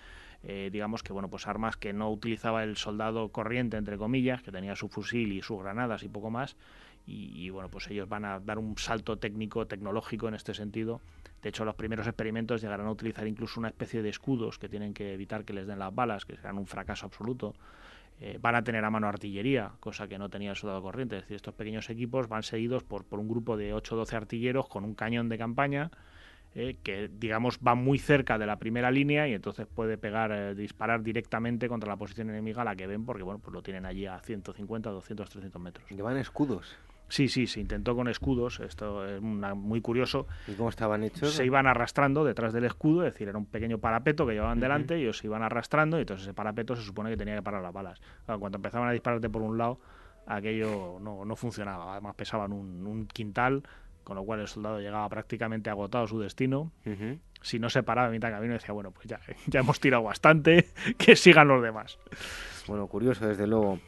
Eh, 0.45 0.69
digamos 0.73 1.03
que 1.03 1.13
bueno 1.13 1.29
pues 1.29 1.47
armas 1.47 1.77
que 1.77 1.93
no 1.93 2.11
utilizaba 2.11 2.65
el 2.65 2.75
soldado 2.75 3.29
corriente 3.29 3.77
entre 3.77 3.97
comillas 3.97 4.43
que 4.43 4.51
tenía 4.51 4.75
su 4.75 4.89
fusil 4.89 5.31
y 5.31 5.41
sus 5.41 5.61
granadas 5.61 6.03
y 6.03 6.09
poco 6.09 6.29
más 6.29 6.57
y, 7.05 7.49
bueno 7.49 7.69
pues 7.69 7.89
ellos 7.89 8.09
van 8.09 8.25
a 8.25 8.41
dar 8.41 8.59
un 8.59 8.77
salto 8.77 9.17
técnico 9.17 9.67
tecnológico 9.67 10.27
en 10.27 10.33
este 10.33 10.53
sentido 10.53 10.99
de 11.41 11.47
hecho 11.47 11.63
los 11.63 11.75
primeros 11.75 12.07
experimentos 12.07 12.61
llegarán 12.61 12.87
a 12.87 12.91
utilizar 12.91 13.25
incluso 13.25 13.57
una 13.61 13.69
especie 13.69 14.01
de 14.01 14.09
escudos 14.09 14.59
que 14.59 14.67
tienen 14.67 14.93
que 14.93 15.13
evitar 15.13 15.45
que 15.45 15.53
les 15.53 15.65
den 15.65 15.79
las 15.79 15.95
balas 15.95 16.25
que 16.25 16.35
serán 16.35 16.57
un 16.57 16.67
fracaso 16.67 17.05
absoluto 17.05 17.55
eh, 18.19 18.37
van 18.41 18.55
a 18.55 18.63
tener 18.63 18.85
a 18.85 18.89
mano 18.89 19.07
artillería, 19.07 19.71
cosa 19.79 20.07
que 20.07 20.17
no 20.17 20.29
tenía 20.29 20.51
el 20.51 20.55
soldado 20.55 20.81
corriente. 20.81 21.17
Es 21.17 21.23
decir, 21.23 21.35
estos 21.35 21.55
pequeños 21.55 21.89
equipos 21.89 22.29
van 22.29 22.43
seguidos 22.43 22.83
por, 22.83 23.03
por 23.03 23.19
un 23.19 23.27
grupo 23.27 23.57
de 23.57 23.73
8 23.73 23.95
o 23.95 23.97
12 23.97 24.15
artilleros 24.15 24.67
con 24.69 24.83
un 24.85 24.93
cañón 24.93 25.29
de 25.29 25.37
campaña 25.37 25.89
eh, 26.55 26.77
que 26.83 27.09
digamos 27.11 27.59
va 27.65 27.73
muy 27.73 27.97
cerca 27.97 28.37
de 28.37 28.45
la 28.45 28.57
primera 28.57 28.91
línea 28.91 29.27
y 29.27 29.33
entonces 29.33 29.65
puede 29.65 29.97
pegar, 29.97 30.31
eh, 30.31 30.55
disparar 30.55 31.01
directamente 31.01 31.67
contra 31.67 31.89
la 31.89 31.97
posición 31.97 32.29
enemiga 32.29 32.61
a 32.61 32.65
la 32.65 32.75
que 32.75 32.85
ven 32.85 33.05
porque 33.05 33.23
bueno, 33.23 33.39
pues 33.39 33.53
lo 33.53 33.63
tienen 33.63 33.85
allí 33.85 34.05
a 34.05 34.19
150, 34.19 34.89
200, 34.89 35.29
300 35.29 35.61
metros. 35.61 35.89
¿Llevan 35.89 36.17
escudos? 36.17 36.77
Sí, 37.09 37.27
sí, 37.27 37.47
se 37.47 37.59
intentó 37.59 37.95
con 37.95 38.07
escudos, 38.07 38.59
esto 38.59 39.05
es 39.05 39.21
muy 39.21 39.81
curioso. 39.81 40.25
¿Y 40.47 40.53
cómo 40.53 40.69
estaban 40.69 41.03
hechos? 41.03 41.33
Se 41.33 41.45
iban 41.45 41.67
arrastrando 41.67 42.23
detrás 42.23 42.53
del 42.53 42.63
escudo, 42.63 43.05
es 43.05 43.13
decir, 43.13 43.27
era 43.27 43.37
un 43.37 43.45
pequeño 43.45 43.77
parapeto 43.77 44.25
que 44.25 44.33
llevaban 44.33 44.59
delante 44.59 44.97
y 44.97 45.03
ellos 45.03 45.19
se 45.19 45.27
iban 45.27 45.43
arrastrando 45.43 45.97
y 45.97 46.01
entonces 46.01 46.25
ese 46.25 46.33
parapeto 46.33 46.75
se 46.75 46.81
supone 46.81 47.09
que 47.11 47.17
tenía 47.17 47.35
que 47.35 47.43
parar 47.43 47.61
las 47.61 47.73
balas. 47.73 48.01
cuando 48.25 48.57
empezaban 48.57 48.89
a 48.89 48.91
dispararte 48.91 49.29
por 49.29 49.41
un 49.41 49.57
lado, 49.57 49.79
aquello 50.25 50.97
no, 51.01 51.25
no 51.25 51.35
funcionaba, 51.35 51.91
además 51.91 52.15
pesaban 52.15 52.51
un, 52.51 52.85
un 52.87 53.05
quintal, 53.07 53.63
con 54.03 54.15
lo 54.15 54.23
cual 54.23 54.41
el 54.41 54.47
soldado 54.47 54.79
llegaba 54.79 55.07
prácticamente 55.09 55.69
agotado 55.69 56.05
a 56.05 56.07
su 56.07 56.19
destino. 56.19 56.71
Si 57.41 57.59
no 57.59 57.69
se 57.69 57.83
paraba 57.83 58.07
en 58.07 58.13
mitad 58.13 58.29
de 58.29 58.35
camino, 58.35 58.53
decía, 58.53 58.73
bueno, 58.73 58.91
pues 58.91 59.07
ya, 59.07 59.19
ya 59.47 59.59
hemos 59.59 59.79
tirado 59.79 60.03
bastante, 60.03 60.67
que 60.97 61.15
sigan 61.15 61.47
los 61.47 61.61
demás. 61.61 61.99
Bueno, 62.67 62.87
curioso, 62.87 63.27
desde 63.27 63.47
luego. 63.47 63.79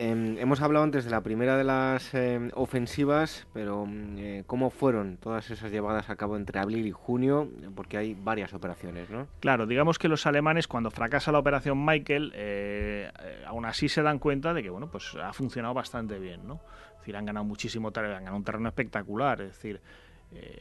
Em, 0.00 0.38
hemos 0.38 0.60
hablado 0.60 0.84
antes 0.84 1.04
de 1.04 1.10
la 1.10 1.22
primera 1.22 1.56
de 1.56 1.64
las 1.64 2.14
em, 2.14 2.50
ofensivas, 2.54 3.48
pero 3.52 3.84
mm, 3.84 4.18
eh, 4.18 4.44
¿cómo 4.46 4.70
fueron 4.70 5.16
todas 5.16 5.50
esas 5.50 5.72
llevadas 5.72 6.08
a 6.08 6.14
cabo 6.14 6.36
entre 6.36 6.60
abril 6.60 6.86
y 6.86 6.92
junio? 6.92 7.50
Porque 7.74 7.98
hay 7.98 8.14
varias 8.14 8.54
operaciones, 8.54 9.10
¿no? 9.10 9.26
Claro, 9.40 9.66
digamos 9.66 9.98
que 9.98 10.06
los 10.06 10.24
alemanes 10.26 10.68
cuando 10.68 10.92
fracasa 10.92 11.32
la 11.32 11.40
operación 11.40 11.84
Michael, 11.84 12.32
eh, 12.36 13.10
eh, 13.20 13.44
aún 13.46 13.64
así 13.64 13.88
se 13.88 14.02
dan 14.02 14.20
cuenta 14.20 14.54
de 14.54 14.62
que 14.62 14.70
bueno, 14.70 14.88
pues 14.88 15.16
ha 15.16 15.32
funcionado 15.32 15.74
bastante 15.74 16.20
bien, 16.20 16.46
¿no? 16.46 16.60
Decir, 17.08 17.16
han 17.16 17.26
ganado 17.26 17.44
muchísimo 17.44 17.90
terreno, 17.90 18.16
han 18.16 18.24
ganado 18.24 18.36
un 18.36 18.44
terreno 18.44 18.68
espectacular, 18.68 19.40
es 19.40 19.48
decir, 19.48 19.80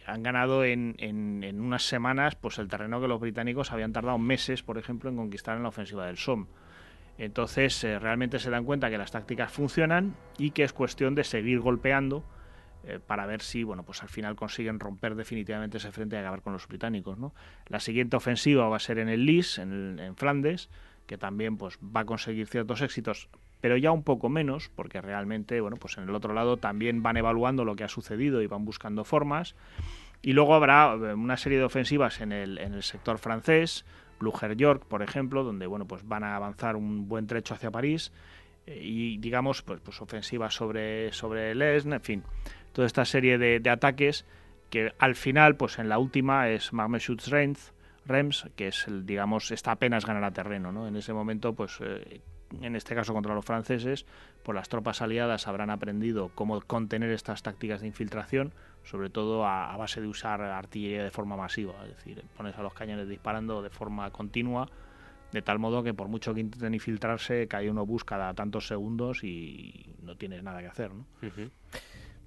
han 0.06 0.24
ganado 0.24 0.64
en, 0.64 0.96
en, 0.98 1.60
unas 1.60 1.84
semanas 1.84 2.36
pues 2.36 2.58
el 2.58 2.70
terreno 2.70 3.02
que 3.02 3.08
los 3.10 3.20
británicos 3.20 3.74
habían 3.74 3.92
tardado 3.92 4.18
meses, 4.18 4.64
por 4.64 4.78
ejemplo, 4.78 5.10
en 5.10 5.18
conquistar 5.18 5.58
en 5.58 5.64
la 5.64 5.70
ofensiva 5.70 6.06
del 6.06 6.18
Somme. 6.18 6.48
Entonces 7.18 7.84
eh, 7.84 8.00
realmente 8.00 8.40
se 8.40 8.50
dan 8.50 8.64
cuenta 8.64 8.90
que 8.90 8.98
las 8.98 9.12
tácticas 9.12 9.52
funcionan 9.52 10.16
y 10.38 10.52
que 10.52 10.64
es 10.64 10.74
cuestión 10.74 11.16
de 11.16 11.24
seguir 11.24 11.60
golpeando 11.60 12.24
eh, 12.84 13.00
para 13.06 13.26
ver 13.26 13.42
si 13.42 13.64
bueno 13.64 13.84
pues 13.84 14.04
al 14.04 14.10
final 14.10 14.36
consiguen 14.36 14.80
romper 14.80 15.16
definitivamente 15.16 15.78
ese 15.78 15.92
frente 15.92 16.16
y 16.16 16.20
acabar 16.20 16.42
con 16.42 16.54
los 16.54 16.68
británicos. 16.68 17.18
¿no? 17.18 17.34
La 17.68 17.80
siguiente 17.80 18.16
ofensiva 18.16 18.70
va 18.70 18.76
a 18.76 18.80
ser 18.80 19.00
en 19.00 19.10
el 19.10 19.26
Lys, 19.26 19.58
en, 19.58 20.14
Flandes, 20.16 20.70
que 21.08 21.18
también 21.18 21.58
pues 21.58 21.80
va 21.80 22.02
a 22.02 22.06
conseguir 22.06 22.48
ciertos 22.48 22.82
éxitos, 22.82 23.30
pero 23.62 23.78
ya 23.78 23.92
un 23.92 24.04
poco 24.04 24.30
menos, 24.30 24.70
porque 24.76 25.02
realmente 25.02 25.60
bueno 25.62 25.78
pues 25.78 25.98
en 25.98 26.04
el 26.04 26.16
otro 26.16 26.34
lado 26.34 26.58
también 26.58 27.04
van 27.04 27.18
evaluando 27.18 27.66
lo 27.66 27.76
que 27.76 27.84
ha 27.84 27.90
sucedido 27.90 28.42
y 28.42 28.48
van 28.48 28.66
buscando 28.66 29.04
formas. 29.04 29.56
Y 30.22 30.34
luego 30.34 30.56
habrá 30.56 30.94
eh, 30.94 31.14
una 31.14 31.38
serie 31.38 31.60
de 31.60 31.66
ofensivas 31.66 32.22
en 32.22 32.32
el, 32.32 32.58
en 32.58 32.74
el 32.74 32.84
sector 32.84 33.20
francés, 33.20 33.86
Blucher 34.20 34.56
York, 34.56 34.86
por 34.88 35.02
ejemplo, 35.02 35.44
donde 35.44 35.68
bueno, 35.68 35.86
pues 35.86 36.08
van 36.08 36.24
a 36.24 36.36
avanzar 36.36 36.76
un 36.76 37.08
buen 37.08 37.28
trecho 37.28 37.54
hacia 37.54 37.72
París 37.72 38.12
eh, 38.66 38.80
y 38.82 39.18
digamos 39.18 39.62
pues, 39.62 39.80
pues 39.82 40.02
ofensivas 40.02 40.54
sobre, 40.54 41.12
sobre 41.14 41.54
Lesne, 41.56 41.96
en 41.96 42.02
fin, 42.02 42.24
toda 42.74 42.86
esta 42.86 43.06
serie 43.06 43.38
de, 43.38 43.70
ataques 43.70 44.26
que 44.70 44.94
al 45.00 45.16
final, 45.16 45.56
pues 45.56 45.80
en 45.80 45.88
la 45.88 45.98
última 45.98 46.50
es 46.50 46.74
Marmeschutz 46.74 47.28
Reims, 47.30 47.74
Rems, 48.06 48.48
que 48.56 48.68
es 48.68 48.86
digamos, 48.88 49.52
está 49.52 49.72
apenas 49.72 50.06
ganar 50.06 50.24
a 50.24 50.32
terreno, 50.32 50.72
¿no? 50.72 50.88
En 50.88 50.96
ese 50.96 51.14
momento, 51.14 51.54
pues 51.54 51.80
eh, 51.82 52.22
en 52.62 52.76
este 52.76 52.96
caso 52.96 53.14
contra 53.14 53.36
los 53.36 53.46
franceses, 53.46 54.06
pues 54.44 54.56
las 54.56 54.70
tropas 54.70 55.02
aliadas 55.02 55.48
habrán 55.48 55.70
aprendido 55.70 56.32
cómo 56.34 56.62
contener 56.62 57.12
estas 57.12 57.44
tácticas 57.44 57.82
de 57.82 57.88
infiltración, 57.88 58.54
sobre 58.84 59.10
todo 59.10 59.46
a, 59.46 59.76
base 59.78 60.02
de 60.02 60.08
usar 60.08 60.42
artillería 60.42 61.04
de 61.04 61.12
forma 61.12 61.36
masiva, 61.36 61.74
es 61.84 61.96
decir, 61.96 62.24
pones 62.36 62.58
a 62.58 62.64
los 62.64 62.74
cañones 62.74 63.08
disparando 63.08 63.62
de 63.62 63.70
forma 63.70 64.10
continua, 64.12 64.70
de 65.32 65.42
tal 65.42 65.60
modo 65.60 65.84
que 65.84 65.94
por 65.94 66.08
mucho 66.08 66.34
que 66.34 66.40
intenten 66.40 66.74
infiltrarse, 66.74 67.48
cada 67.48 67.70
uno 67.70 67.86
busca 67.86 68.18
cada 68.18 68.34
tantos 68.34 68.68
segundos 68.68 69.24
y 69.24 69.94
no 70.02 70.16
tienes 70.16 70.42
nada 70.42 70.62
que 70.62 70.68
hacer. 70.68 70.94
¿no? 70.94 71.06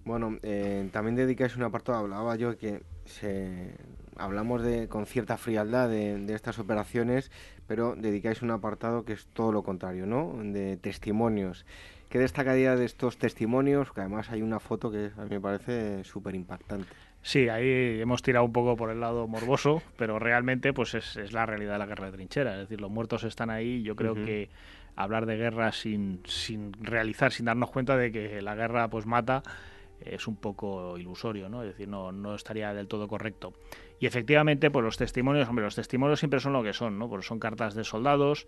Bueno, 0.05 0.39
eh, 0.43 0.89
también 0.93 1.16
dedicáis 1.16 1.57
un 1.57 1.62
apartado, 1.62 1.99
hablaba 1.99 2.37
yo 2.37 2.57
que 2.57 2.83
se, 3.05 3.75
hablamos 4.21 4.62
de, 4.62 4.89
con 4.89 5.07
cierta 5.07 5.37
frialdad 5.37 5.89
de, 5.89 6.18
de, 6.18 6.35
estas 6.35 6.59
operaciones, 6.59 7.31
pero 7.66 7.95
dedicáis 7.97 8.43
un 8.43 8.51
apartado 8.51 9.05
que 9.05 9.14
es 9.14 9.27
todo 9.33 9.53
lo 9.53 9.62
contrario, 9.62 10.07
¿no? 10.07 10.35
De 10.43 10.77
testimonios. 10.77 11.66
¿Qué 12.11 12.18
destacaría 12.18 12.75
de 12.75 12.85
estos 12.85 13.18
testimonios? 13.18 13.93
Que 13.93 14.01
además 14.01 14.31
hay 14.31 14.43
una 14.43 14.59
foto 14.59 14.91
que 14.91 15.12
a 15.16 15.23
mí 15.23 15.31
me 15.31 15.41
parece 15.41 16.03
súper 16.03 16.35
impactante. 16.35 16.89
Sí, 17.23 17.49
ahí 17.49 18.01
hemos 18.01 18.23
tirado 18.23 18.45
un 18.45 18.53
poco 18.53 18.77
por 18.77 18.91
el 18.91 19.01
lado 19.01 19.29
morboso, 19.29 19.81
pero 19.97 20.18
realmente 20.18 20.73
pues 20.73 20.95
es, 20.95 21.33
la 21.33 21.47
realidad 21.47 21.75
de 21.75 21.79
la 21.79 21.87
guerra 21.87 22.07
de 22.07 22.12
trinchera. 22.12 22.55
Es 22.55 22.61
decir, 22.61 22.81
los 22.81 22.91
muertos 22.91 23.23
están 23.23 23.49
ahí. 23.49 23.83
Yo 23.83 23.95
creo 23.95 24.14
que 24.14 24.51
hablar 24.97 25.27
de 25.27 25.37
guerra 25.37 25.71
sin, 25.71 26.21
sin 26.27 26.73
realizar, 26.83 27.31
sin 27.31 27.47
darnos 27.47 27.71
cuenta 27.71 27.97
de 27.97 28.11
que 28.11 28.43
la 28.43 28.57
guerra 28.57 28.89
pues 28.89 29.07
mata, 29.07 29.43
es 30.01 30.27
un 30.27 30.37
poco 30.37 30.99
ilusorio, 30.99 31.49
¿no? 31.49 31.62
Es 31.62 31.68
decir, 31.68 31.89
no, 31.89 32.11
no 32.11 32.35
estaría 32.35 32.73
del 32.75 32.89
todo 32.89 33.07
correcto. 33.07 33.53
Y 34.01 34.07
efectivamente, 34.07 34.71
pues 34.71 34.83
los 34.83 34.97
testimonios, 34.97 35.47
hombre, 35.47 35.63
los 35.63 35.75
testimonios 35.75 36.19
siempre 36.19 36.41
son 36.41 36.55
lo 36.55 36.63
que 36.63 36.73
son, 36.73 36.99
¿no? 36.99 37.11
Porque 37.11 37.27
son 37.27 37.39
cartas 37.39 37.75
de 37.75 37.85
soldados, 37.85 38.47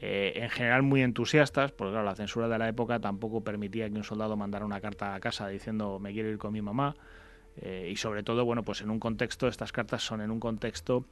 eh, 0.00 0.34
en 0.36 0.48
general 0.48 0.84
muy 0.84 1.02
entusiastas, 1.02 1.72
porque 1.72 1.90
claro, 1.90 2.06
la 2.06 2.14
censura 2.14 2.46
de 2.46 2.56
la 2.56 2.68
época 2.68 3.00
tampoco 3.00 3.42
permitía 3.42 3.90
que 3.90 3.96
un 3.96 4.04
soldado 4.04 4.36
mandara 4.36 4.64
una 4.64 4.80
carta 4.80 5.16
a 5.16 5.20
casa 5.20 5.48
diciendo 5.48 5.98
me 5.98 6.12
quiero 6.12 6.28
ir 6.30 6.38
con 6.38 6.52
mi 6.52 6.62
mamá. 6.62 6.94
Eh, 7.56 7.90
y 7.92 7.96
sobre 7.96 8.22
todo, 8.22 8.44
bueno, 8.44 8.62
pues 8.62 8.80
en 8.80 8.90
un 8.90 9.00
contexto, 9.00 9.48
estas 9.48 9.72
cartas 9.72 10.04
son 10.04 10.20
en 10.20 10.30
un 10.30 10.38
contexto 10.38 11.04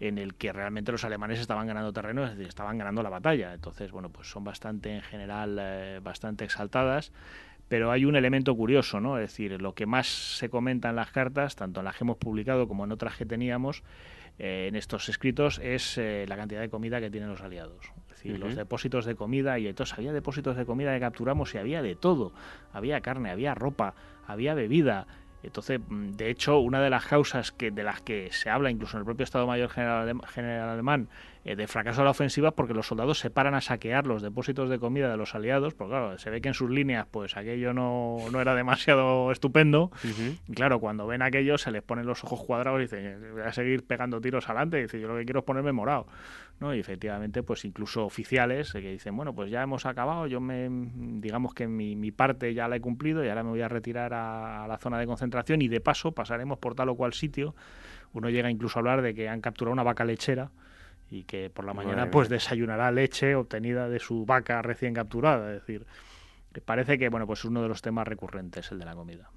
en 0.00 0.18
el 0.18 0.34
que 0.34 0.52
realmente 0.52 0.90
los 0.90 1.04
alemanes 1.04 1.38
estaban 1.38 1.68
ganando 1.68 1.92
terreno, 1.92 2.24
es 2.24 2.30
decir, 2.30 2.48
estaban 2.48 2.76
ganando 2.78 3.02
la 3.04 3.10
batalla. 3.10 3.54
Entonces, 3.54 3.92
bueno, 3.92 4.10
pues 4.10 4.28
son 4.28 4.42
bastante, 4.42 4.92
en 4.92 5.02
general, 5.02 5.56
eh, 5.60 6.00
bastante 6.02 6.44
exaltadas 6.44 7.12
pero 7.68 7.90
hay 7.90 8.04
un 8.04 8.16
elemento 8.16 8.54
curioso, 8.54 9.00
¿no? 9.00 9.18
Es 9.18 9.30
decir, 9.30 9.60
lo 9.60 9.74
que 9.74 9.86
más 9.86 10.06
se 10.06 10.48
comenta 10.48 10.90
en 10.90 10.96
las 10.96 11.10
cartas, 11.10 11.56
tanto 11.56 11.80
en 11.80 11.84
las 11.84 11.96
que 11.96 12.04
hemos 12.04 12.16
publicado 12.16 12.68
como 12.68 12.84
en 12.84 12.92
otras 12.92 13.16
que 13.16 13.26
teníamos, 13.26 13.82
eh, 14.38 14.66
en 14.68 14.76
estos 14.76 15.08
escritos, 15.08 15.60
es 15.62 15.98
eh, 15.98 16.26
la 16.28 16.36
cantidad 16.36 16.60
de 16.60 16.68
comida 16.68 17.00
que 17.00 17.10
tienen 17.10 17.28
los 17.28 17.40
aliados. 17.40 17.92
Es 18.10 18.22
decir, 18.22 18.38
los 18.38 18.54
depósitos 18.54 19.04
de 19.04 19.14
comida, 19.14 19.58
y 19.58 19.66
entonces 19.66 19.98
había 19.98 20.12
depósitos 20.12 20.56
de 20.56 20.64
comida 20.64 20.94
que 20.94 21.00
capturamos 21.00 21.54
y 21.54 21.58
había 21.58 21.82
de 21.82 21.96
todo. 21.96 22.32
Había 22.72 23.00
carne, 23.00 23.30
había 23.30 23.54
ropa, 23.54 23.94
había 24.26 24.54
bebida. 24.54 25.06
Entonces, 25.42 25.80
mm, 25.86 26.12
de 26.12 26.30
hecho, 26.30 26.58
una 26.58 26.80
de 26.80 26.90
las 26.90 27.06
causas 27.06 27.52
que, 27.52 27.70
de 27.70 27.82
las 27.82 28.00
que 28.00 28.30
se 28.32 28.48
habla 28.48 28.70
incluso 28.70 28.96
en 28.96 29.00
el 29.00 29.04
propio 29.04 29.24
Estado 29.24 29.46
Mayor 29.46 29.70
General, 29.70 30.20
General 30.28 30.68
Alemán 30.70 31.08
de 31.54 31.68
fracaso 31.68 32.00
de 32.00 32.06
la 32.06 32.10
ofensiva 32.10 32.50
porque 32.50 32.74
los 32.74 32.88
soldados 32.88 33.20
se 33.20 33.30
paran 33.30 33.54
a 33.54 33.60
saquear 33.60 34.06
los 34.06 34.20
depósitos 34.20 34.68
de 34.68 34.80
comida 34.80 35.08
de 35.08 35.16
los 35.16 35.34
aliados, 35.34 35.74
porque 35.74 35.92
claro, 35.92 36.18
se 36.18 36.30
ve 36.30 36.40
que 36.40 36.48
en 36.48 36.54
sus 36.54 36.70
líneas 36.70 37.06
pues 37.08 37.36
aquello 37.36 37.72
no, 37.72 38.18
no 38.32 38.40
era 38.40 38.54
demasiado 38.54 39.30
estupendo. 39.30 39.92
Y 40.48 40.52
claro, 40.52 40.80
cuando 40.80 41.06
ven 41.06 41.22
aquello 41.22 41.56
se 41.58 41.70
les 41.70 41.82
ponen 41.82 42.06
los 42.06 42.24
ojos 42.24 42.42
cuadrados 42.44 42.80
y 42.80 42.82
dicen, 42.82 43.20
voy 43.32 43.42
a 43.42 43.52
seguir 43.52 43.86
pegando 43.86 44.20
tiros 44.20 44.48
adelante. 44.48 44.78
Y 44.78 44.82
dice, 44.82 45.00
yo 45.00 45.06
lo 45.06 45.16
que 45.16 45.24
quiero 45.24 45.40
es 45.40 45.46
ponerme 45.46 45.72
morado. 45.72 46.06
¿no? 46.58 46.74
Y 46.74 46.80
efectivamente, 46.80 47.42
pues 47.42 47.64
incluso 47.64 48.04
oficiales 48.04 48.74
eh, 48.74 48.80
que 48.80 48.90
dicen, 48.90 49.14
bueno, 49.14 49.34
pues 49.34 49.50
ya 49.50 49.62
hemos 49.62 49.86
acabado, 49.86 50.26
yo 50.26 50.40
me, 50.40 50.68
digamos 51.20 51.54
que 51.54 51.68
mi, 51.68 51.96
mi 51.96 52.10
parte 52.10 52.54
ya 52.54 52.66
la 52.66 52.76
he 52.76 52.80
cumplido 52.80 53.24
y 53.24 53.28
ahora 53.28 53.42
me 53.42 53.50
voy 53.50 53.60
a 53.60 53.68
retirar 53.68 54.14
a, 54.14 54.64
a 54.64 54.68
la 54.68 54.78
zona 54.78 54.98
de 54.98 55.06
concentración 55.06 55.60
y 55.62 55.68
de 55.68 55.80
paso 55.80 56.12
pasaremos 56.12 56.58
por 56.58 56.74
tal 56.74 56.88
o 56.88 56.96
cual 56.96 57.12
sitio. 57.12 57.54
Uno 58.14 58.30
llega 58.30 58.50
incluso 58.50 58.78
a 58.78 58.80
hablar 58.80 59.02
de 59.02 59.14
que 59.14 59.28
han 59.28 59.40
capturado 59.40 59.72
una 59.72 59.82
vaca 59.82 60.04
lechera 60.04 60.50
y 61.10 61.24
que 61.24 61.50
por 61.50 61.64
la 61.64 61.74
mañana 61.74 62.10
pues 62.10 62.28
desayunará 62.28 62.90
leche 62.90 63.34
obtenida 63.34 63.88
de 63.88 63.98
su 63.98 64.26
vaca 64.26 64.62
recién 64.62 64.94
capturada. 64.94 65.52
Es 65.52 65.60
decir, 65.60 65.86
parece 66.64 66.98
que 66.98 67.08
bueno 67.08 67.26
pues 67.26 67.40
es 67.40 67.44
uno 67.44 67.62
de 67.62 67.68
los 67.68 67.82
temas 67.82 68.08
recurrentes 68.08 68.70
el 68.72 68.78
de 68.78 68.84
la 68.84 68.94
comida. 68.94 69.30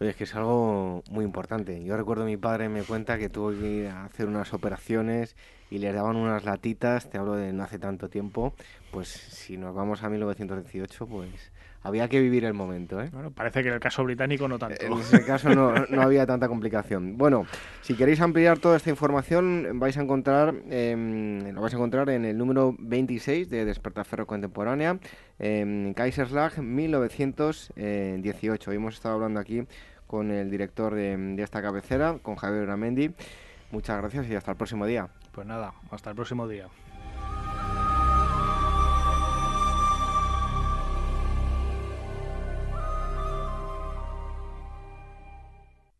Oye, 0.00 0.10
es 0.10 0.16
que 0.16 0.24
es 0.24 0.34
algo 0.34 1.04
muy 1.10 1.24
importante. 1.24 1.84
Yo 1.84 1.96
recuerdo 1.96 2.24
a 2.24 2.26
mi 2.26 2.36
padre 2.36 2.68
me 2.68 2.82
cuenta 2.82 3.18
que 3.18 3.28
tuvo 3.28 3.50
que 3.50 3.68
ir 3.68 3.86
a 3.88 4.06
hacer 4.06 4.26
unas 4.26 4.52
operaciones 4.52 5.36
y 5.70 5.78
les 5.78 5.94
daban 5.94 6.16
unas 6.16 6.44
latitas, 6.44 7.08
te 7.08 7.18
hablo 7.18 7.34
de 7.36 7.52
no 7.52 7.62
hace 7.62 7.78
tanto 7.78 8.08
tiempo, 8.08 8.54
pues 8.90 9.08
si 9.08 9.56
nos 9.56 9.74
vamos 9.74 10.02
a 10.02 10.08
1918, 10.08 11.06
pues 11.06 11.51
había 11.82 12.08
que 12.08 12.20
vivir 12.20 12.44
el 12.44 12.54
momento. 12.54 13.00
¿eh? 13.00 13.10
Bueno, 13.12 13.30
parece 13.30 13.62
que 13.62 13.68
en 13.68 13.74
el 13.74 13.80
caso 13.80 14.02
británico 14.04 14.48
no 14.48 14.58
tanto. 14.58 14.84
En 14.84 14.92
ese 14.94 15.24
caso 15.24 15.50
no, 15.50 15.72
no 15.88 16.02
había 16.02 16.26
tanta 16.26 16.48
complicación. 16.48 17.16
Bueno, 17.18 17.46
si 17.80 17.94
queréis 17.94 18.20
ampliar 18.20 18.58
toda 18.58 18.76
esta 18.76 18.90
información, 18.90 19.78
vais 19.78 19.96
a 19.96 20.02
encontrar, 20.02 20.54
eh, 20.70 21.50
lo 21.52 21.60
vais 21.60 21.74
a 21.74 21.76
encontrar 21.76 22.10
en 22.10 22.24
el 22.24 22.38
número 22.38 22.74
26 22.78 23.50
de 23.50 23.64
Despertaferro 23.64 24.26
Contemporánea, 24.26 24.98
en 25.38 25.94
Kaiserslag 25.94 26.58
1918. 26.58 28.70
Hoy 28.70 28.76
hemos 28.76 28.94
estado 28.94 29.14
hablando 29.16 29.40
aquí 29.40 29.64
con 30.06 30.30
el 30.30 30.50
director 30.50 30.94
de, 30.94 31.16
de 31.16 31.42
esta 31.42 31.62
cabecera, 31.62 32.18
con 32.22 32.36
Javier 32.36 32.66
Ramendi. 32.66 33.14
Muchas 33.70 33.96
gracias 33.98 34.28
y 34.28 34.34
hasta 34.34 34.50
el 34.50 34.58
próximo 34.58 34.84
día. 34.86 35.08
Pues 35.32 35.46
nada, 35.46 35.72
hasta 35.90 36.10
el 36.10 36.16
próximo 36.16 36.46
día. 36.46 36.68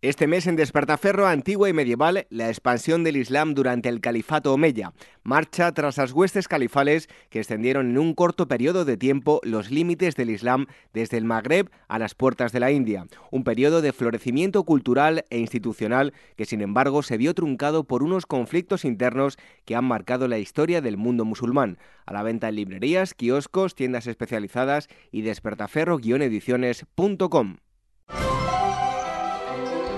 Este 0.02 0.26
mes 0.26 0.46
en 0.48 0.56
Despertaferro 0.56 1.28
Antigua 1.28 1.68
y 1.68 1.72
Medieval, 1.72 2.26
la 2.28 2.48
expansión 2.48 3.04
del 3.04 3.16
Islam 3.16 3.54
durante 3.54 3.88
el 3.88 4.00
Califato 4.00 4.52
Omeya. 4.52 4.92
Marcha 5.22 5.70
tras 5.70 5.96
las 5.96 6.10
huestes 6.10 6.48
califales 6.48 7.08
que 7.30 7.38
extendieron 7.38 7.90
en 7.90 7.98
un 7.98 8.14
corto 8.14 8.48
periodo 8.48 8.84
de 8.84 8.96
tiempo 8.96 9.40
los 9.44 9.70
límites 9.70 10.16
del 10.16 10.30
Islam 10.30 10.66
desde 10.92 11.18
el 11.18 11.24
Magreb 11.24 11.70
a 11.86 12.00
las 12.00 12.16
puertas 12.16 12.50
de 12.50 12.58
la 12.58 12.72
India. 12.72 13.06
Un 13.30 13.44
periodo 13.44 13.80
de 13.80 13.92
florecimiento 13.92 14.64
cultural 14.64 15.24
e 15.30 15.38
institucional 15.38 16.14
que, 16.36 16.46
sin 16.46 16.62
embargo, 16.62 17.04
se 17.04 17.16
vio 17.16 17.32
truncado 17.32 17.84
por 17.84 18.02
unos 18.02 18.26
conflictos 18.26 18.84
internos 18.84 19.38
que 19.64 19.76
han 19.76 19.84
marcado 19.84 20.26
la 20.26 20.38
historia 20.38 20.80
del 20.80 20.96
mundo 20.96 21.24
musulmán. 21.24 21.78
A 22.06 22.12
la 22.12 22.24
venta 22.24 22.48
en 22.48 22.56
librerías, 22.56 23.14
kioscos, 23.14 23.76
tiendas 23.76 24.08
especializadas 24.08 24.88
y 25.12 25.22
despertaferro-ediciones.com. 25.22 27.58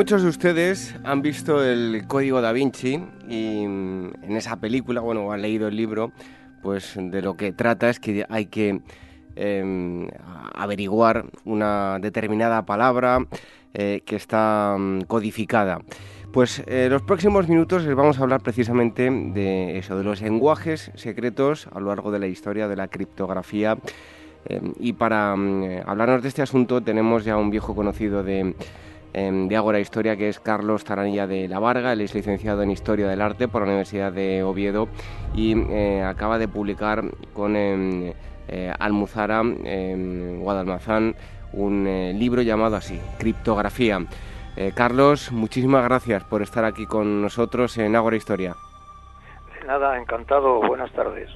muchos 0.00 0.22
de 0.22 0.30
ustedes 0.30 0.94
han 1.04 1.20
visto 1.20 1.62
el 1.62 2.04
Código 2.06 2.40
da 2.40 2.52
Vinci 2.52 3.04
y 3.28 3.66
mm, 3.66 4.12
en 4.22 4.34
esa 4.34 4.56
película, 4.56 5.02
bueno, 5.02 5.30
han 5.30 5.42
leído 5.42 5.68
el 5.68 5.76
libro, 5.76 6.12
pues 6.62 6.94
de 6.96 7.20
lo 7.20 7.36
que 7.36 7.52
trata 7.52 7.90
es 7.90 8.00
que 8.00 8.24
hay 8.30 8.46
que 8.46 8.80
eh, 9.36 10.08
averiguar 10.54 11.26
una 11.44 11.98
determinada 11.98 12.64
palabra 12.64 13.26
eh, 13.74 14.00
que 14.06 14.16
está 14.16 14.72
um, 14.74 15.02
codificada. 15.02 15.80
Pues 16.32 16.62
eh, 16.66 16.88
los 16.88 17.02
próximos 17.02 17.46
minutos 17.46 17.84
les 17.84 17.94
vamos 17.94 18.18
a 18.18 18.22
hablar 18.22 18.40
precisamente 18.40 19.10
de 19.10 19.76
eso, 19.76 19.98
de 19.98 20.04
los 20.04 20.22
lenguajes 20.22 20.92
secretos 20.94 21.68
a 21.74 21.78
lo 21.78 21.88
largo 21.88 22.10
de 22.10 22.20
la 22.20 22.26
historia 22.26 22.68
de 22.68 22.76
la 22.76 22.88
criptografía. 22.88 23.76
y 24.78 24.94
para 24.94 25.34
um, 25.34 25.62
hablarnos 25.84 26.22
de 26.22 26.28
este 26.28 26.40
asunto 26.40 26.80
tenemos 26.80 27.26
ya 27.26 27.36
un 27.36 27.50
viejo 27.50 27.74
conocido 27.74 28.22
de 28.22 28.54
de 29.12 29.56
Ágora 29.56 29.80
Historia, 29.80 30.16
que 30.16 30.28
es 30.28 30.38
Carlos 30.40 30.84
Taranilla 30.84 31.26
de 31.26 31.48
la 31.48 31.58
Varga. 31.58 31.92
Él 31.92 32.00
es 32.00 32.14
licenciado 32.14 32.62
en 32.62 32.70
Historia 32.70 33.08
del 33.08 33.20
Arte 33.20 33.48
por 33.48 33.62
la 33.62 33.68
Universidad 33.68 34.12
de 34.12 34.42
Oviedo 34.42 34.88
y 35.34 35.60
eh, 35.72 36.02
acaba 36.02 36.38
de 36.38 36.48
publicar 36.48 37.04
con 37.32 37.56
eh, 37.56 38.14
eh, 38.48 38.72
Almuzara, 38.78 39.42
Guadalmazán, 39.42 41.14
un 41.52 41.84
libro 42.18 42.42
llamado 42.42 42.76
así, 42.76 43.00
Criptografía. 43.18 44.04
Carlos, 44.74 45.32
muchísimas 45.32 45.82
gracias 45.84 46.22
por 46.24 46.42
estar 46.42 46.64
aquí 46.64 46.84
con 46.84 47.22
nosotros 47.22 47.78
en 47.78 47.96
Ágora 47.96 48.16
Historia. 48.16 48.54
De 49.58 49.66
nada, 49.66 49.96
encantado. 49.98 50.60
Buenas 50.60 50.92
tardes. 50.92 51.30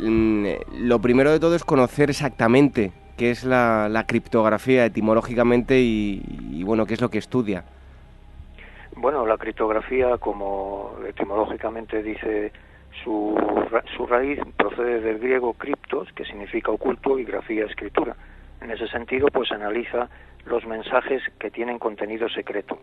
Mm, 0.00 0.46
lo 0.80 0.98
primero 1.00 1.30
de 1.30 1.38
todo 1.38 1.54
es 1.54 1.62
conocer 1.62 2.10
exactamente 2.10 2.92
qué 3.18 3.30
es 3.30 3.44
la, 3.44 4.04
criptografía 4.06 4.86
etimológicamente 4.86 5.78
y, 5.80 6.62
bueno, 6.64 6.86
qué 6.86 6.94
es 6.94 7.00
lo 7.02 7.10
que 7.10 7.18
estudia. 7.18 7.64
Bueno, 8.96 9.26
la 9.26 9.36
criptografía, 9.36 10.16
como 10.18 10.96
etimológicamente 11.06 12.02
dice 12.02 12.52
su, 13.04 13.36
su 13.96 14.06
raíz, 14.06 14.40
procede 14.56 15.00
del 15.00 15.18
griego 15.18 15.52
criptos, 15.52 16.08
que 16.12 16.24
significa 16.24 16.70
oculto, 16.70 17.18
y 17.18 17.24
grafía, 17.24 17.66
escritura. 17.66 18.16
En 18.60 18.70
ese 18.70 18.88
sentido, 18.88 19.28
pues 19.28 19.52
analiza 19.52 20.08
los 20.46 20.64
mensajes 20.66 21.22
que 21.38 21.50
tienen 21.50 21.78
contenido 21.78 22.28
secreto, 22.28 22.78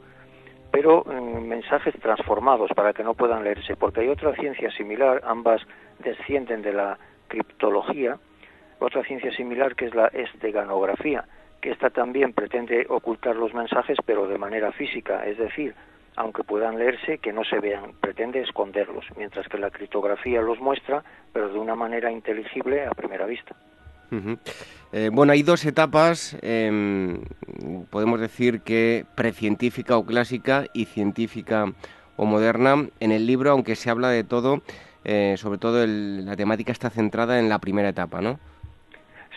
pero 0.71 1.05
mm, 1.05 1.47
mensajes 1.47 1.95
transformados 2.01 2.71
para 2.75 2.93
que 2.93 3.03
no 3.03 3.13
puedan 3.13 3.43
leerse, 3.43 3.75
porque 3.75 4.01
hay 4.01 4.09
otra 4.09 4.35
ciencia 4.35 4.69
similar, 4.71 5.21
ambas 5.25 5.61
descienden 5.99 6.61
de 6.61 6.73
la 6.73 6.97
criptología, 7.27 8.17
otra 8.79 9.03
ciencia 9.03 9.31
similar 9.35 9.75
que 9.75 9.85
es 9.85 9.95
la 9.95 10.07
esteganografía, 10.07 11.25
que 11.61 11.71
esta 11.71 11.89
también 11.89 12.33
pretende 12.33 12.85
ocultar 12.89 13.35
los 13.35 13.53
mensajes 13.53 13.97
pero 14.05 14.27
de 14.27 14.37
manera 14.37 14.71
física, 14.71 15.25
es 15.25 15.37
decir, 15.37 15.73
aunque 16.15 16.43
puedan 16.43 16.77
leerse, 16.77 17.17
que 17.17 17.33
no 17.33 17.43
se 17.43 17.59
vean, 17.59 17.93
pretende 17.99 18.41
esconderlos, 18.41 19.05
mientras 19.17 19.47
que 19.47 19.57
la 19.57 19.69
criptografía 19.69 20.41
los 20.41 20.59
muestra, 20.59 21.03
pero 21.33 21.49
de 21.49 21.59
una 21.59 21.75
manera 21.75 22.11
inteligible 22.11 22.85
a 22.85 22.91
primera 22.91 23.25
vista. 23.25 23.55
Eh, 24.93 25.09
bueno, 25.11 25.33
hay 25.33 25.43
dos 25.43 25.65
etapas, 25.65 26.37
em, 26.41 27.19
podemos 27.89 28.19
decir 28.19 28.61
que 28.61 29.05
precientífica 29.15 29.97
o 29.97 30.05
clásica 30.05 30.65
y 30.73 30.85
científica 30.85 31.73
o 32.15 32.25
moderna. 32.25 32.87
En 32.99 33.11
el 33.11 33.25
libro, 33.25 33.51
aunque 33.51 33.75
se 33.75 33.89
habla 33.89 34.09
de 34.09 34.23
todo, 34.23 34.61
eh, 35.03 35.35
sobre 35.37 35.57
todo 35.57 35.85
la 35.85 36.35
temática 36.35 36.71
está 36.71 36.89
centrada 36.89 37.39
en 37.39 37.49
la 37.49 37.59
primera 37.59 37.89
etapa, 37.89 38.21
¿no? 38.21 38.39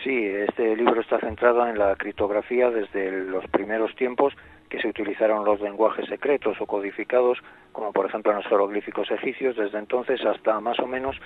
Sí, 0.03 0.25
este 0.25 0.75
libro 0.77 1.01
está 1.01 1.19
centrado 1.19 1.67
en 1.67 1.77
la 1.77 1.95
criptografía 1.95 2.69
desde 2.69 3.11
los 3.11 3.45
primeros 3.47 3.93
tiempos 3.95 4.33
que 4.69 4.79
se 4.79 4.87
utilizaron 4.87 5.43
los 5.43 5.59
lenguajes 5.59 6.07
secretos 6.07 6.55
o 6.61 6.65
codificados, 6.65 7.37
como 7.73 7.91
por 7.91 8.05
ejemplo 8.05 8.31
en 8.31 8.37
los 8.37 8.47
jeroglíficos 8.47 9.11
egipcios, 9.11 9.57
desde 9.57 9.77
entonces 9.77 10.23
hasta 10.23 10.59
más 10.61 10.79
o 10.79 10.87
menos 10.87 11.17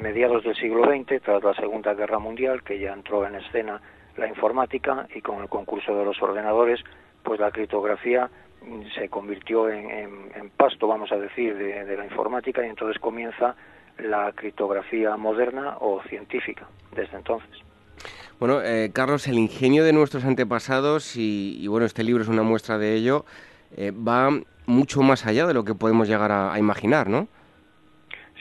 mediados 0.00 0.42
del 0.44 0.54
siglo 0.56 0.84
XX, 0.84 1.20
tras 1.22 1.44
la 1.44 1.54
Segunda 1.54 1.92
Guerra 1.92 2.18
Mundial, 2.18 2.62
que 2.62 2.78
ya 2.78 2.92
entró 2.92 3.26
en 3.26 3.34
escena 3.34 3.80
la 4.16 4.26
informática 4.28 5.06
y 5.14 5.20
con 5.20 5.42
el 5.42 5.48
concurso 5.48 5.94
de 5.94 6.04
los 6.04 6.20
ordenadores, 6.22 6.80
pues 7.22 7.40
la 7.40 7.50
criptografía 7.50 8.30
se 8.94 9.08
convirtió 9.10 9.68
en, 9.68 10.50
pasto, 10.56 10.86
vamos 10.86 11.12
a 11.12 11.16
decir, 11.16 11.56
de, 11.56 11.96
la 11.96 12.04
informática 12.04 12.64
y 12.64 12.70
entonces 12.70 13.00
comienza 13.00 13.54
la 13.98 14.32
criptografía 14.32 15.16
moderna 15.16 15.76
o 15.80 16.00
científica 16.04 16.66
desde 16.94 17.16
entonces. 17.16 17.73
Bueno, 18.40 18.60
eh, 18.62 18.90
Carlos, 18.92 19.26
el 19.28 19.38
ingenio 19.38 19.84
de 19.84 19.92
nuestros 19.92 20.24
antepasados, 20.24 21.16
y, 21.16 21.66
bueno, 21.68 21.86
este 21.86 22.02
libro 22.02 22.22
es 22.22 22.28
una 22.28 22.42
muestra 22.42 22.78
de 22.78 22.94
ello, 22.94 23.24
eh, 23.76 23.92
va 23.92 24.30
mucho 24.66 25.02
más 25.02 25.26
allá 25.26 25.46
de 25.46 25.54
lo 25.54 25.64
que 25.64 25.74
podemos 25.74 26.08
llegar 26.08 26.32
a, 26.32 26.58
imaginar, 26.58 27.08
¿no? 27.08 27.28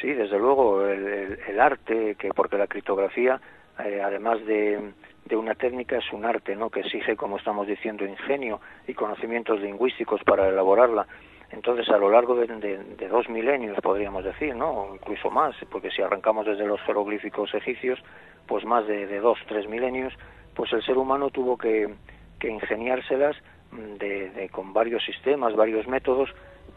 Sí, 0.02 0.12
desde 0.12 0.38
luego, 0.38 0.86
el, 0.86 1.60
arte, 1.60 2.16
que 2.16 2.30
porque 2.30 2.58
la 2.58 2.68
criptografía, 2.68 3.40
eh, 3.80 4.02
además 4.04 4.46
de, 4.46 4.92
de 5.26 5.36
una 5.36 5.56
técnica 5.56 5.98
es 5.98 6.12
un 6.12 6.26
arte, 6.26 6.56
¿no? 6.56 6.70
Que 6.70 6.82
exige, 6.82 7.16
como 7.16 7.38
estamos 7.38 7.68
diciendo, 7.68 8.06
ingenio 8.06 8.60
y 8.88 8.94
conocimientos 8.94 9.62
lingüísticos 9.62 10.22
para 10.24 10.50
elaborarla. 10.50 11.08
Entonces, 11.54 11.88
a 11.90 11.98
lo 11.98 12.10
largo 12.10 12.36
de, 12.36 13.08
dos 13.08 13.30
milenios, 13.30 13.78
podríamos 13.82 14.24
decir, 14.24 14.56
¿no? 14.56 14.72
O 14.72 14.96
incluso 14.96 15.30
más, 15.30 15.56
porque 15.70 15.92
si 15.92 16.02
arrancamos 16.02 16.48
desde 16.48 16.66
los 16.66 16.82
jeroglíficos 16.82 17.54
egipcios, 17.54 18.00
pues 18.48 18.66
más 18.66 18.88
de, 18.88 19.20
dos, 19.20 19.38
tres 19.48 19.70
milenios, 19.70 20.14
pues 20.56 20.74
el 20.74 20.84
ser 20.84 20.98
humano 20.98 21.30
tuvo 21.30 21.56
que, 21.58 21.94
ingeniárselas 22.42 23.38
mm, 23.72 23.94
de, 23.98 24.50
con 24.52 24.74
varios 24.74 25.06
sistemas, 25.06 25.56
varios 25.56 25.88
métodos 25.88 26.30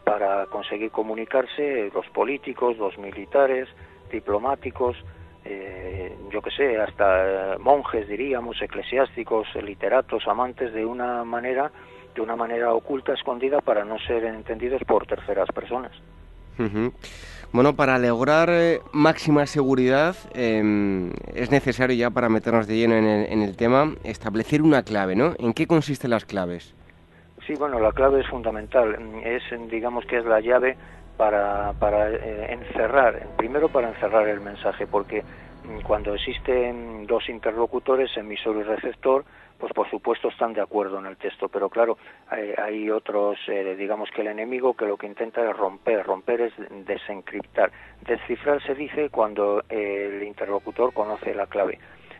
para 0.03 0.45
conseguir 0.45 0.91
comunicarse, 0.91 1.89
los 1.93 2.07
políticos, 2.09 2.77
los 2.77 2.97
militares, 2.99 3.67
diplomáticos, 4.11 4.95
eh, 5.43 6.15
yo 6.31 6.41
que 6.41 6.51
sé, 6.51 6.79
hasta 6.79 7.55
eh, 7.55 7.57
monjes 7.57 8.07
diríamos, 8.07 8.61
eclesiásticos, 8.61 9.47
literatos, 9.55 10.27
amantes 10.27 10.71
de 10.71 10.85
una 10.85 11.23
manera, 11.23 11.71
de 12.17 12.23
una 12.23 12.35
manera 12.35 12.73
oculta, 12.73 13.13
escondida, 13.13 13.61
para 13.61 13.85
no 13.85 13.99
ser 13.99 14.25
entendidos 14.25 14.81
por 14.85 15.05
terceras 15.05 15.47
personas. 15.53 15.91
Bueno, 17.53 17.75
para 17.75 17.99
lograr 17.99 18.49
eh, 18.49 18.79
máxima 18.91 19.45
seguridad 19.45 20.15
em, 20.33 21.11
es 21.35 21.51
necesario 21.51 21.95
ya 21.95 22.09
para 22.09 22.27
meternos 22.27 22.65
de 22.65 22.75
lleno 22.75 22.95
en 22.95 23.05
el, 23.05 23.31
en 23.31 23.41
el, 23.43 23.55
tema 23.55 23.93
establecer 24.03 24.63
una 24.63 24.81
clave, 24.81 25.15
¿no? 25.15 25.35
¿En 25.37 25.53
qué 25.53 25.67
consisten 25.67 26.09
las 26.09 26.25
claves? 26.25 26.73
Sí, 27.45 27.53
bueno, 27.53 27.79
la 27.79 27.91
clave 27.91 28.21
es 28.21 28.27
fundamental. 28.27 28.97
Es, 29.23 29.43
digamos 29.69 30.03
que 30.05 30.17
es 30.17 30.25
la 30.25 30.41
llave 30.41 30.75
para, 31.15 31.73
para 31.73 32.09
eh, 32.09 32.53
encerrar, 32.53 33.27
primero 33.37 33.69
para 33.69 33.89
encerrar 33.89 34.27
el 34.27 34.41
mensaje, 34.41 34.87
porque 34.87 35.21
mm, 35.21 35.81
cuando 35.81 36.15
existen 36.15 37.05
dos 37.05 37.29
interlocutores, 37.29 38.17
emisor 38.17 38.57
y 38.57 38.63
receptor, 38.63 39.23
pues 39.57 39.73
por 39.73 39.89
supuesto 39.89 40.29
están 40.29 40.53
de 40.53 40.61
acuerdo 40.61 40.99
en 40.99 41.05
el 41.05 41.17
texto, 41.17 41.49
pero 41.49 41.69
claro, 41.69 41.97
hay, 42.29 42.89
otros, 42.89 43.37
eh, 43.47 43.75
digamos 43.77 44.09
que 44.11 44.21
el 44.21 44.27
enemigo 44.27 44.75
que 44.75 44.85
lo 44.85 44.97
que 44.97 45.07
intenta 45.07 45.47
es 45.49 45.55
romper, 45.55 46.05
romper 46.05 46.41
es 46.41 46.53
desencriptar. 46.85 47.71
Descifrar 48.01 48.61
se 48.63 48.75
dice 48.75 49.09
cuando 49.09 49.63
el 49.69 50.23
interlocutor 50.23 50.93
conoce 50.93 51.33
la 51.33 51.47
clave 51.47 51.79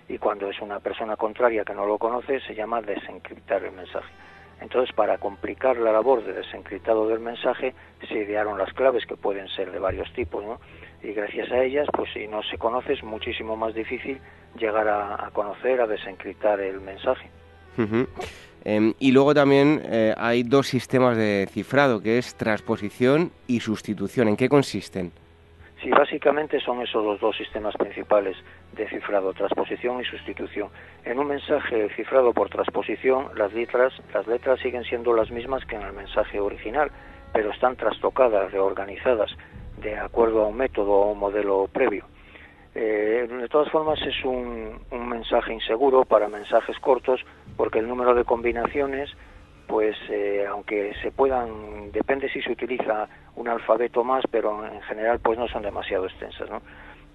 y 0.09 0.17
cuando 0.17 0.49
es 0.49 0.59
una 0.61 0.79
persona 0.79 1.15
contraria 1.15 1.63
que 1.63 1.73
no 1.73 1.85
lo 1.85 1.97
conoce 1.97 2.39
se 2.41 2.55
llama 2.55 2.81
desencriptar 2.81 3.63
el 3.63 3.73
mensaje. 3.73 4.11
Entonces, 4.59 4.93
para 4.95 5.19
complicar 5.19 5.77
la 5.77 5.91
labor 5.91 6.23
de 6.23 6.33
desencriptado 6.33 7.07
del 7.07 7.19
mensaje, 7.19 7.75
se 8.07 8.15
idearon 8.15 8.57
las 8.57 8.73
claves 8.73 9.05
que 9.05 9.15
pueden 9.15 9.47
ser 9.49 9.71
de 9.71 9.77
varios 9.77 10.11
tipos, 10.13 10.43
¿no? 10.43 10.59
Y 11.03 11.13
gracias 11.13 11.51
a 11.51 11.63
ellas, 11.63 11.87
pues 11.93 12.11
si 12.13 12.27
no 12.27 12.41
se 12.43 12.57
conoce, 12.57 12.93
es 12.93 13.03
muchísimo 13.03 13.55
más 13.55 13.73
difícil 13.73 14.19
llegar 14.57 14.87
a, 14.87 15.29
conocer, 15.31 15.79
a 15.81 15.87
desencriptar 15.87 16.59
el 16.59 16.81
mensaje. 16.81 17.29
Em, 18.65 18.93
y 18.99 19.11
luego 19.11 19.33
también 19.33 19.81
eh, 19.85 20.13
hay 20.17 20.43
dos 20.43 20.67
sistemas 20.67 21.15
de 21.15 21.47
cifrado, 21.51 22.01
que 22.01 22.17
es 22.17 22.35
transposición 22.35 23.31
y 23.47 23.59
sustitución. 23.59 24.27
¿En 24.27 24.35
qué 24.35 24.49
consisten? 24.49 25.11
Sí, 25.81 25.91
básicamente 25.91 26.59
son 26.59 26.81
esos 26.81 27.05
los 27.05 27.19
dos 27.19 27.37
sistemas 27.37 27.75
principales 27.77 28.35
de 28.75 28.89
cifrado, 28.89 29.31
transposición 29.33 30.01
y 30.01 30.05
sustitución. 30.05 30.69
En 31.05 31.19
un 31.19 31.27
mensaje 31.27 31.89
cifrado 31.95 32.33
por 32.33 32.49
transposición, 32.49 33.27
las 33.35 33.53
letras, 33.53 33.93
las 34.13 34.25
letras 34.25 34.59
siguen 34.59 34.83
siendo 34.83 35.13
las 35.13 35.29
mismas 35.29 35.63
que 35.65 35.75
en 35.75 35.83
el 35.83 35.93
mensaje 35.93 36.39
original, 36.39 36.89
pero 37.31 37.51
están 37.51 37.75
trastocadas, 37.75 38.51
reorganizadas, 38.51 39.31
de 39.77 39.97
acuerdo 39.97 40.43
a 40.43 40.47
un 40.47 40.57
método 40.57 40.91
o 40.91 41.11
un 41.11 41.19
modelo 41.19 41.67
previo. 41.71 42.05
Eh, 42.75 43.27
de 43.27 43.47
todas 43.49 43.71
formas, 43.71 43.99
es 44.01 44.23
un, 44.23 44.79
mensaje 44.91 45.53
inseguro 45.53 46.05
para 46.05 46.27
mensajes 46.27 46.77
cortos, 46.79 47.25
porque 47.55 47.79
el 47.79 47.87
número 47.87 48.13
de 48.13 48.23
combinaciones 48.23 49.09
pues 49.67 49.97
eh, 50.09 50.45
aunque 50.49 50.93
se 51.01 51.11
puedan, 51.11 51.91
depende 51.91 52.29
si 52.29 52.41
se 52.41 52.53
utiliza 52.53 53.09
un 53.35 53.49
alfabeto 53.49 54.01
más, 54.01 54.23
pero 54.31 54.65
en 54.65 54.81
general 54.83 55.19
pues 55.19 55.37
no 55.37 55.45
son 55.49 55.61
demasiado 55.61 56.05
extensas, 56.05 56.49
¿no? 56.49 56.61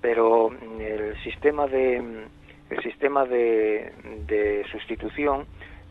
Pero 0.02 0.50
mm, 0.50 0.80
el 0.80 1.22
sistema 1.22 1.66
de 1.66 2.26
el 2.68 2.82
sistema 2.82 3.24
de, 3.24 3.92
de 4.26 4.66
sustitución 4.70 5.46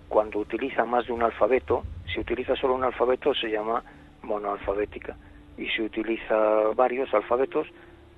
cuando 0.07 0.37
utiliza 0.37 0.85
más 0.85 1.07
de 1.07 1.13
un 1.13 1.23
alfabeto, 1.23 1.83
si 2.13 2.19
utiliza 2.19 2.55
solo 2.55 2.75
un 2.75 2.83
alfabeto 2.83 3.33
se 3.33 3.49
llama 3.49 3.83
monoalfabética 4.21 5.15
y 5.61 5.69
si 5.69 5.83
utiliza 5.83 6.35
varios 6.75 7.13
alfabetos 7.13 7.67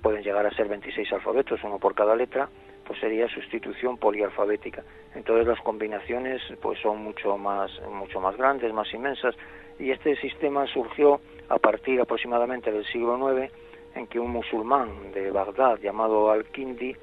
pueden 0.00 0.22
llegar 0.22 0.46
a 0.46 0.50
ser 0.50 0.68
26 0.68 1.12
alfabetos, 1.12 1.62
uno 1.62 1.78
por 1.78 1.94
cada 1.94 2.14
letra, 2.16 2.48
pues 2.86 2.98
sería 3.00 3.28
sustitución 3.28 3.96
polialfabética. 3.96 4.82
Entonces 5.14 5.46
las 5.46 5.60
combinaciones 5.60 6.42
pues 6.60 6.78
son 6.80 7.02
mucho 7.02 7.36
más 7.38 7.70
mucho 7.90 8.20
más 8.20 8.36
grandes, 8.36 8.72
más 8.72 8.92
inmensas 8.92 9.34
y 9.78 9.90
este 9.90 10.16
sistema 10.16 10.66
surgió 10.66 11.20
a 11.48 11.58
partir 11.58 12.00
aproximadamente 12.00 12.72
del 12.72 12.84
siglo 12.86 13.16
IX 13.38 13.52
en 13.94 14.06
que 14.06 14.18
un 14.18 14.30
musulmán 14.30 15.12
de 15.12 15.30
Bagdad 15.30 15.78
llamado 15.80 16.30
Al-Kindi 16.30 16.96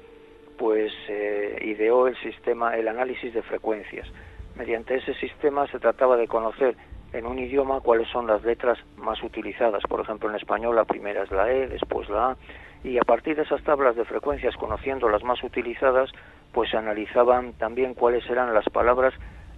pues 0.58 0.92
eh, 1.08 1.58
ideó 1.62 2.06
el 2.06 2.16
sistema 2.18 2.76
el 2.76 2.88
análisis 2.88 3.32
de 3.32 3.42
frecuencias. 3.42 4.08
Mediante 4.56 4.96
ese 4.96 5.14
sistema 5.14 5.66
se 5.68 5.78
trataba 5.78 6.16
de 6.16 6.28
conocer 6.28 6.76
en 7.12 7.26
un 7.26 7.38
idioma 7.38 7.80
cuáles 7.80 8.08
son 8.08 8.26
las 8.26 8.42
letras 8.42 8.78
más 8.96 9.22
utilizadas. 9.22 9.82
Por 9.88 10.00
ejemplo, 10.00 10.30
en 10.30 10.36
español 10.36 10.76
la 10.76 10.84
primera 10.84 11.22
es 11.22 11.30
la 11.30 11.50
E, 11.50 11.68
después 11.68 12.08
la 12.08 12.30
A, 12.30 12.36
y 12.84 12.98
a 12.98 13.02
partir 13.02 13.36
de 13.36 13.42
esas 13.42 13.62
tablas 13.62 13.96
de 13.96 14.04
frecuencias, 14.04 14.56
conociendo 14.56 15.08
las 15.08 15.22
más 15.22 15.42
utilizadas, 15.44 16.10
pues 16.52 16.70
se 16.70 16.76
analizaban 16.76 17.52
también 17.54 17.94
cuáles 17.94 18.28
eran 18.28 18.52
las 18.54 18.68
palabras, 18.70 19.14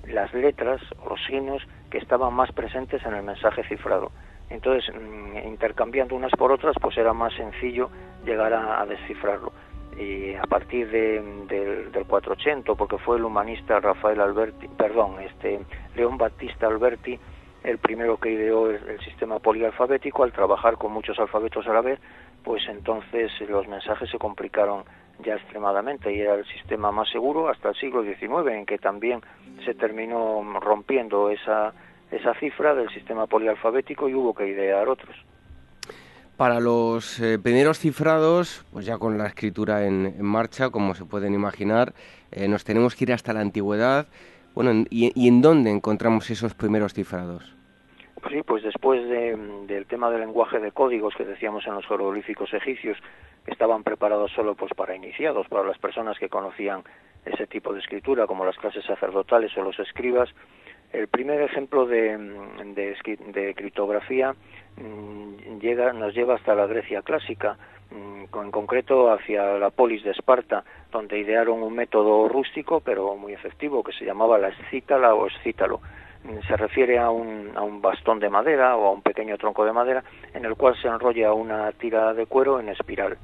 las 0.07 0.33
letras 0.35 0.81
o 1.05 1.11
los 1.11 1.25
signos 1.25 1.63
que 1.91 1.99
estaban 1.99 2.35
más 2.35 2.53
presentes 2.53 3.05
en 3.07 3.15
el 3.15 3.23
mensaje 3.23 3.65
cifrado. 3.65 4.11
Entonces, 4.51 4.93
mm, 4.95 5.49
intercambiando 5.49 6.15
unas 6.15 6.33
por 6.33 6.53
otras, 6.53 6.77
pues 6.81 6.97
era 6.99 7.13
más 7.13 7.33
sencillo 7.35 7.89
llegar 8.25 8.53
a, 8.53 8.85
descifrarlo. 8.87 9.53
Y 9.99 10.35
a 10.35 10.43
partir 10.43 10.91
del 10.91 12.05
480, 12.07 12.75
porque 12.75 12.99
fue 12.99 13.17
el 13.17 13.25
humanista 13.25 13.81
Rafael 13.81 14.21
Alberti, 14.21 14.69
perdón, 14.69 15.21
este 15.21 15.61
León 15.95 16.19
Battista 16.19 16.67
Alberti, 16.67 17.19
el 17.65 17.79
primero 17.79 18.19
que 18.19 18.31
ideó 18.31 18.71
el, 18.71 19.01
sistema 19.01 19.39
polialfabético, 19.39 20.23
al 20.23 20.33
trabajar 20.33 20.77
con 20.77 20.93
muchos 20.93 21.19
alfabetos 21.19 21.67
a 21.67 21.73
la 21.73 21.81
vez, 21.81 21.99
pues 22.45 22.63
entonces 22.69 23.33
los 23.49 23.67
mensajes 23.67 24.11
se 24.11 24.19
complicaron 24.19 24.85
ya 25.25 25.35
extremadamente 25.35 26.13
y 26.13 26.21
era 26.21 26.35
el 26.35 26.45
sistema 26.45 26.93
más 26.93 27.09
seguro 27.09 27.49
hasta 27.49 27.71
el 27.71 27.75
siglo 27.77 28.03
XIX, 28.03 28.53
en 28.53 28.67
que 28.67 28.79
también 28.79 29.23
se 29.65 29.75
terminó 29.75 30.43
rompiendo 30.61 31.31
esa, 31.31 31.73
esa 32.11 32.35
cifra 32.35 32.75
del 32.75 32.91
sistema 32.91 33.27
polialfabético 33.27 34.09
y 34.11 34.15
hubo 34.15 34.35
que 34.35 34.47
idear 34.47 34.87
otros. 34.89 35.17
Para 36.37 36.61
los 36.61 37.19
eh, 37.21 37.39
primeros 37.39 37.79
cifrados, 37.79 38.67
pues 38.73 38.85
ya 38.85 38.99
con 38.99 39.17
la 39.17 39.29
escritura 39.29 39.87
en, 39.87 40.21
marcha, 40.23 40.69
como 40.69 40.95
se 40.95 41.05
pueden 41.07 41.33
imaginar, 41.33 41.95
eh, 42.31 42.47
nos 42.49 42.65
tenemos 42.65 42.95
que 42.95 43.05
ir 43.05 43.13
hasta 43.13 43.33
la 43.33 43.41
antigüedad. 43.41 44.09
Bueno, 44.55 44.85
¿y 44.91 45.29
en 45.29 45.43
dónde 45.43 45.71
encontramos 45.71 46.31
esos 46.31 46.55
primeros 46.55 46.93
cifrados? 46.93 47.54
Sí, 48.31 48.43
pues 48.43 48.63
después 48.63 49.07
del 49.09 49.87
tema 49.87 50.11
del 50.11 50.21
lenguaje 50.21 50.59
de 50.59 50.73
códigos 50.73 51.15
que 51.15 51.25
decíamos 51.25 51.67
en 51.67 51.75
los 51.75 51.87
jeroglíficos 51.87 52.53
egipcios, 52.55 52.99
que 53.45 53.51
estaban 53.51 53.83
preparados 53.83 54.33
solo 54.33 54.55
pues 54.55 54.73
para 54.75 54.97
iniciados, 54.97 55.47
para 55.49 55.65
las 55.65 55.79
personas 55.79 56.19
que 56.19 56.29
conocían 56.29 56.83
ese 57.25 57.47
tipo 57.47 57.73
de 57.73 57.81
escritura, 57.81 58.27
como 58.27 58.45
las 58.45 58.57
clases 58.57 58.85
sacerdotales 58.85 59.57
o 59.57 59.63
los 59.63 59.79
escribas, 59.79 60.31
el 60.93 61.09
primer 61.09 61.41
ejemplo 61.43 61.87
de, 61.87 62.17
de, 62.75 63.55
criptografía 63.55 64.35
mm, 64.77 65.59
llega, 65.59 65.93
nos 65.93 66.15
lleva 66.15 66.37
hasta 66.37 66.55
la 66.55 66.67
Grecia 66.67 67.03
clásica, 67.03 67.59
mm, 67.91 68.39
en 68.39 68.51
concreto 68.51 69.11
hacia 69.11 69.59
la 69.59 69.71
polis 69.71 70.05
de 70.05 70.13
Esparta, 70.13 70.65
donde 70.93 71.19
idearon 71.19 71.63
un 71.63 71.75
método 71.75 72.29
rústico 72.29 72.81
pero 72.81 73.17
muy 73.17 73.33
efectivo 73.33 73.83
que 73.83 73.93
se 73.93 74.05
llamaba 74.05 74.39
la 74.39 74.49
escítala 74.49 75.15
o 75.15 75.27
escítalo 75.27 75.81
se 76.47 76.57
refiere 76.57 76.99
a 76.99 77.11
un, 77.11 77.53
a 77.55 77.63
un 77.63 77.81
bastón 77.81 78.19
de 78.19 78.31
madera 78.31 78.77
o 78.77 78.87
a 78.87 78.93
un 78.93 79.03
pequeño 79.03 79.37
tronco 79.37 79.65
de 79.65 79.73
madera 79.73 80.03
en 80.33 80.45
el 80.45 80.55
cual 80.55 80.75
se 80.81 80.89
enrolla 80.89 81.33
una 81.33 81.71
tira 81.73 82.15
de 82.15 82.27
cuero 82.27 82.61
en 82.61 82.69
espiral 82.69 83.19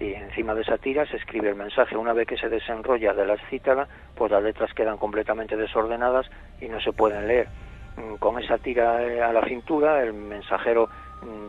y 0.00 0.14
encima 0.14 0.54
de 0.54 0.62
esa 0.62 0.78
tira 0.78 1.06
se 1.06 1.16
escribe 1.16 1.48
el 1.48 1.56
mensaje. 1.56 1.96
Una 1.96 2.12
vez 2.12 2.26
que 2.26 2.36
se 2.36 2.48
desenrolla 2.48 3.12
de 3.14 3.26
la 3.26 3.36
cítara, 3.50 3.88
pues 4.14 4.30
las 4.30 4.42
letras 4.42 4.72
quedan 4.72 4.96
completamente 4.96 5.56
desordenadas 5.56 6.26
y 6.60 6.68
no 6.68 6.80
se 6.80 6.92
pueden 6.92 7.26
leer. 7.26 7.48
Mm, 7.96 8.14
con 8.16 8.38
esa 8.38 8.58
tira 8.58 9.02
eh, 9.02 9.20
a 9.20 9.32
la 9.32 9.44
cintura, 9.44 10.02
el 10.02 10.12
mensajero 10.12 10.88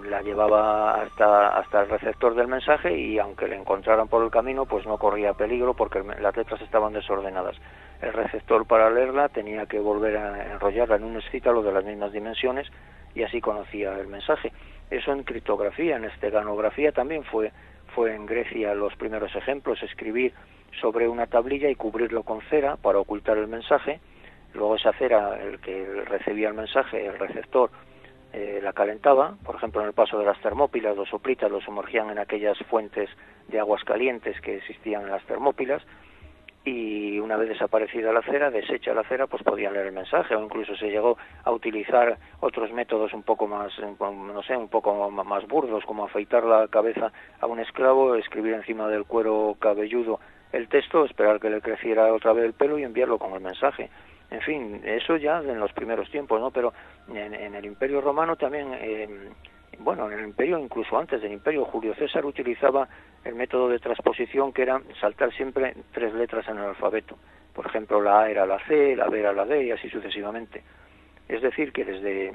la 0.10 0.22
llevaba 0.22 1.02
hasta, 1.02 1.50
hasta 1.50 1.82
el 1.82 1.90
receptor 1.90 2.34
del 2.36 2.48
mensaje 2.48 2.98
y 2.98 3.20
aunque 3.20 3.48
le 3.48 3.56
encontraran 3.56 4.08
por 4.08 4.24
el 4.24 4.32
camino, 4.32 4.66
pues 4.66 4.86
no 4.86 4.98
corría 4.98 5.34
peligro 5.34 5.74
porque 5.74 6.04
las 6.04 6.36
letras 6.36 6.62
estaban 6.62 6.94
desordenadas. 6.94 7.56
El 8.02 8.14
receptor 8.14 8.66
para 8.66 8.90
leerla 8.90 9.30
tenía 9.30 9.66
que 9.66 9.80
volver 9.80 10.18
a 10.18 10.54
enrollarla 10.54 10.96
en 10.96 11.04
un 11.04 11.18
escítalo 11.18 11.62
de 11.62 11.72
las 11.72 11.86
mismas 11.86 12.12
dimensiones 12.12 12.68
y 13.14 13.24
así 13.24 13.42
conocía 13.42 14.00
el 14.00 14.08
mensaje. 14.08 14.52
Eso 14.90 15.12
en 15.12 15.24
criptografía, 15.24 15.98
en 15.98 16.06
esteganografía 16.06 16.92
también 16.92 17.24
fue 17.24 17.52
fue 17.96 18.16
en 18.16 18.26
Grecia 18.26 18.74
los 18.76 18.96
primeros 18.96 19.36
ejemplos, 19.36 19.82
escribir 19.84 20.34
sobre 20.80 21.08
una 21.08 21.28
tablilla 21.28 21.70
y 21.70 21.76
cubrirlo 21.76 22.24
con 22.24 22.42
cera 22.50 22.76
para 22.78 23.00
ocultar 23.00 23.38
el 23.38 23.48
mensaje. 23.48 24.00
Luego 24.54 24.76
esa 24.76 24.94
cera, 24.94 25.42
el 25.42 25.60
que 25.60 25.86
recibía 26.06 26.50
el 26.50 26.54
mensaje, 26.54 27.06
el 27.06 27.18
receptor, 27.20 27.70
eh, 28.34 28.60
la 28.62 28.74
calentaba. 28.74 29.36
Por 29.44 29.56
ejemplo, 29.56 29.82
en 29.82 29.88
el 29.88 29.94
paso 29.94 30.20
de 30.20 30.26
las 30.26 30.40
termópilas, 30.42 30.96
los 30.96 31.10
soplitas 31.10 31.52
los 31.52 31.64
sumergían 31.64 32.10
en 32.10 32.20
aquellas 32.20 32.58
fuentes 32.70 33.10
de 33.48 33.60
aguas 33.60 33.84
calientes 33.84 34.40
que 34.42 34.58
existían 34.58 35.04
en 35.04 35.12
las 35.12 35.24
termópilas 35.26 35.82
y 36.66 37.20
una 37.20 37.38
vez 37.38 37.50
desaparecida 37.50 38.12
la 38.12 38.22
cera, 38.22 38.52
deshecha 38.52 38.94
la 38.94 39.04
cera, 39.04 39.28
pues 39.28 39.44
podían 39.44 39.74
leer 39.74 39.88
el 39.88 39.94
mensaje 39.94 40.36
o 40.36 40.44
incluso 40.44 40.76
se 40.76 40.90
llegó 40.90 41.18
a 41.44 41.52
utilizar 41.52 42.18
otros 42.42 42.72
métodos 42.72 43.14
un 43.14 43.24
poco 43.24 43.48
más, 43.48 43.72
no 43.80 44.44
sé, 44.44 44.56
un 44.56 44.68
poco 44.68 45.10
más 45.10 45.48
burdos, 45.48 45.86
como 45.86 46.06
afeitar 46.06 46.44
la 46.44 46.68
cabeza 46.68 47.12
a 47.40 47.48
un 47.48 47.60
esclavo, 47.60 48.16
escribir 48.16 48.54
encima 48.54 48.88
del 48.88 49.06
cuero 49.06 49.56
cabelludo 49.60 50.20
el 50.52 50.68
texto, 50.68 51.06
esperar 51.06 51.40
que 51.40 51.50
le 51.50 51.62
creciera 51.62 52.14
otra 52.14 52.34
vez 52.34 52.46
el 52.46 52.54
pelo 52.54 52.78
y 52.78 52.84
enviarlo 52.84 53.20
con 53.20 53.34
el 53.34 53.42
mensaje. 53.42 53.90
En 54.32 54.42
fin, 54.42 54.82
eso 54.86 55.18
ya 55.18 55.40
en 55.40 55.60
los 55.60 55.74
primeros 55.74 56.10
tiempos, 56.12 56.40
¿no? 56.40 56.52
Pero 56.52 56.74
en, 57.14 57.56
el 57.56 57.66
Imperio 57.66 58.00
Romano 58.00 58.36
también 58.36 58.74
eh, 58.74 59.30
bueno, 59.80 60.12
en 60.12 60.20
el 60.20 60.26
imperio, 60.26 60.60
incluso 60.60 60.98
antes 60.98 61.22
del 61.22 61.32
imperio, 61.32 61.66
Julio 61.66 61.96
César 61.96 62.26
utilizaba 62.26 62.88
el 63.24 63.36
método 63.36 63.70
de 63.70 63.80
transposición 63.80 64.52
que 64.52 64.64
era 64.64 64.82
saltar 65.00 65.34
siempre 65.34 65.76
tres 65.94 66.14
letras 66.14 66.48
en 66.48 66.58
el 66.58 66.66
alfabeto. 66.66 67.18
Por 67.54 67.66
ejemplo, 67.66 68.02
la 68.02 68.22
A 68.22 68.30
era 68.30 68.46
la 68.46 68.60
C, 68.68 68.96
la 68.96 69.08
B 69.08 69.20
era 69.20 69.34
la 69.34 69.46
D 69.46 69.66
y 69.66 69.72
así 69.72 69.90
sucesivamente. 69.90 70.64
Es 71.28 71.42
decir, 71.42 71.72
que 71.72 71.86
desde, 71.86 72.34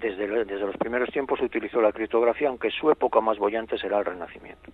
desde, 0.00 0.44
desde 0.44 0.66
los 0.66 0.76
primeros 0.76 1.10
tiempos 1.10 1.38
se 1.38 1.44
utilizó 1.44 1.80
la 1.80 1.92
criptografía, 1.92 2.48
aunque 2.48 2.70
su 2.70 2.90
época 2.90 3.20
más 3.20 3.38
bollante 3.38 3.78
será 3.78 3.98
el 3.98 4.04
Renacimiento. 4.04 4.70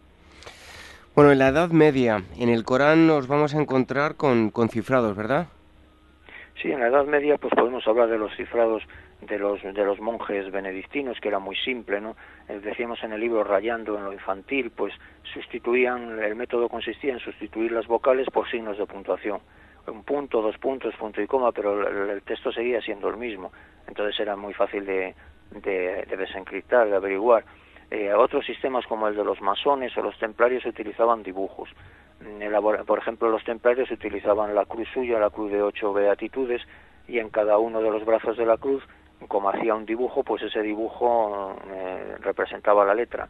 Bueno, 1.14 1.32
en 1.32 1.38
la 1.38 1.48
Edad 1.48 1.70
Media, 1.70 2.22
en 2.38 2.48
el 2.48 2.64
Corán 2.64 3.06
nos 3.06 3.26
vamos 3.26 3.54
a 3.54 3.60
encontrar 3.60 4.16
con, 4.16 4.50
con 4.50 4.68
cifrados, 4.68 5.16
¿verdad? 5.16 5.48
Sí, 6.60 6.70
en 6.70 6.80
la 6.80 6.88
Edad 6.88 7.06
Media 7.06 7.38
pues 7.38 7.52
podemos 7.54 7.86
hablar 7.88 8.08
de 8.08 8.18
los 8.18 8.34
cifrados 8.36 8.82
de 9.20 9.38
los 9.38 9.62
de 9.62 9.84
los 9.84 10.00
monjes 10.00 10.50
benedictinos 10.50 11.18
que 11.20 11.28
era 11.28 11.38
muy 11.38 11.56
simple 11.56 12.00
no 12.00 12.16
eh, 12.48 12.60
decíamos 12.60 13.02
en 13.04 13.12
el 13.12 13.20
libro 13.20 13.44
rayando 13.44 13.96
en 13.96 14.04
lo 14.04 14.12
infantil 14.12 14.70
pues 14.70 14.92
sustituían 15.32 16.18
el 16.20 16.34
método 16.34 16.68
consistía 16.68 17.12
en 17.12 17.20
sustituir 17.20 17.72
las 17.72 17.86
vocales 17.86 18.26
por 18.32 18.50
signos 18.50 18.78
de 18.78 18.86
puntuación. 18.86 19.40
Un 19.86 20.04
punto 20.04 20.42
dos 20.42 20.56
puntos 20.58 20.94
punto 20.96 21.20
y 21.20 21.26
coma 21.26 21.52
pero 21.52 21.88
el, 21.88 22.22
texto 22.22 22.52
seguía 22.52 22.80
siendo 22.80 23.08
el 23.08 23.16
mismo. 23.16 23.52
Entonces 23.88 24.18
era 24.20 24.36
muy 24.36 24.54
fácil 24.54 24.84
de, 24.84 25.14
de, 25.50 26.04
desencriptar 26.16 26.88
de 26.88 26.96
averiguar. 26.96 27.44
Eh, 27.90 28.12
otros 28.12 28.46
sistemas 28.46 28.86
como 28.86 29.08
el 29.08 29.16
de 29.16 29.24
los 29.24 29.40
masones 29.40 29.96
o 29.96 30.02
los 30.02 30.16
templarios 30.18 30.64
utilizaban 30.64 31.22
dibujos 31.22 31.68
por 32.86 32.98
ejemplo 32.98 33.30
los 33.30 33.44
templarios 33.44 33.90
utilizaban 33.90 34.54
la 34.54 34.64
cruz 34.64 34.88
suya 34.92 35.18
la 35.18 35.30
cruz 35.30 35.50
de 35.50 35.62
ocho 35.62 35.92
beatitudes 35.92 36.62
y 37.08 37.18
en 37.18 37.30
cada 37.30 37.58
uno 37.58 37.80
de 37.80 37.90
los 37.90 38.04
brazos 38.04 38.36
de 38.36 38.46
la 38.46 38.56
cruz 38.56 38.82
como 39.28 39.50
hacía 39.50 39.74
un 39.74 39.86
dibujo, 39.86 40.22
pues 40.22 40.42
ese 40.42 40.62
dibujo 40.62 41.56
eh, 41.70 42.16
representaba 42.20 42.84
la 42.84 42.94
letra. 42.94 43.28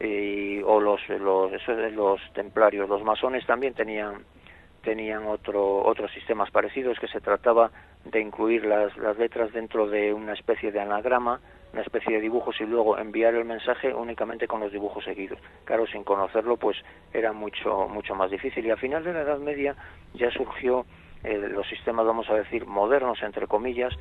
Y, 0.00 0.60
o 0.62 0.80
los, 0.80 1.00
los, 1.08 1.52
los 1.92 2.20
templarios, 2.32 2.88
los 2.88 3.02
masones 3.04 3.46
también 3.46 3.74
tenían 3.74 4.24
tenían 4.82 5.26
otro, 5.26 5.82
otros 5.82 6.12
sistemas 6.12 6.50
parecidos 6.50 6.98
que 6.98 7.08
se 7.08 7.20
trataba 7.20 7.70
de 8.04 8.20
incluir 8.20 8.66
las, 8.66 8.94
las 8.98 9.16
letras 9.16 9.50
dentro 9.52 9.88
de 9.88 10.12
una 10.12 10.34
especie 10.34 10.72
de 10.72 10.80
anagrama, 10.80 11.40
una 11.74 11.82
especie 11.82 12.14
de 12.14 12.20
dibujos 12.20 12.54
y 12.60 12.64
luego 12.64 12.96
enviar 12.96 13.34
el 13.34 13.44
mensaje 13.44 13.92
únicamente 13.92 14.46
con 14.46 14.60
los 14.60 14.70
dibujos 14.70 15.02
seguidos. 15.02 15.40
Claro, 15.64 15.88
sin 15.88 16.04
conocerlo 16.04 16.56
pues 16.56 16.76
era 17.12 17.32
mucho 17.32 17.88
mucho 17.88 18.14
más 18.14 18.30
difícil 18.30 18.64
y 18.64 18.70
al 18.70 18.78
final 18.78 19.02
de 19.02 19.12
la 19.12 19.22
Edad 19.22 19.38
Media 19.38 19.74
ya 20.14 20.30
surgió 20.30 20.86
eh, 21.24 21.36
los 21.36 21.66
sistemas, 21.66 22.06
vamos 22.06 22.30
a 22.30 22.34
decir, 22.34 22.64
modernos, 22.64 23.20
entre 23.24 23.48
comillas, 23.48 23.92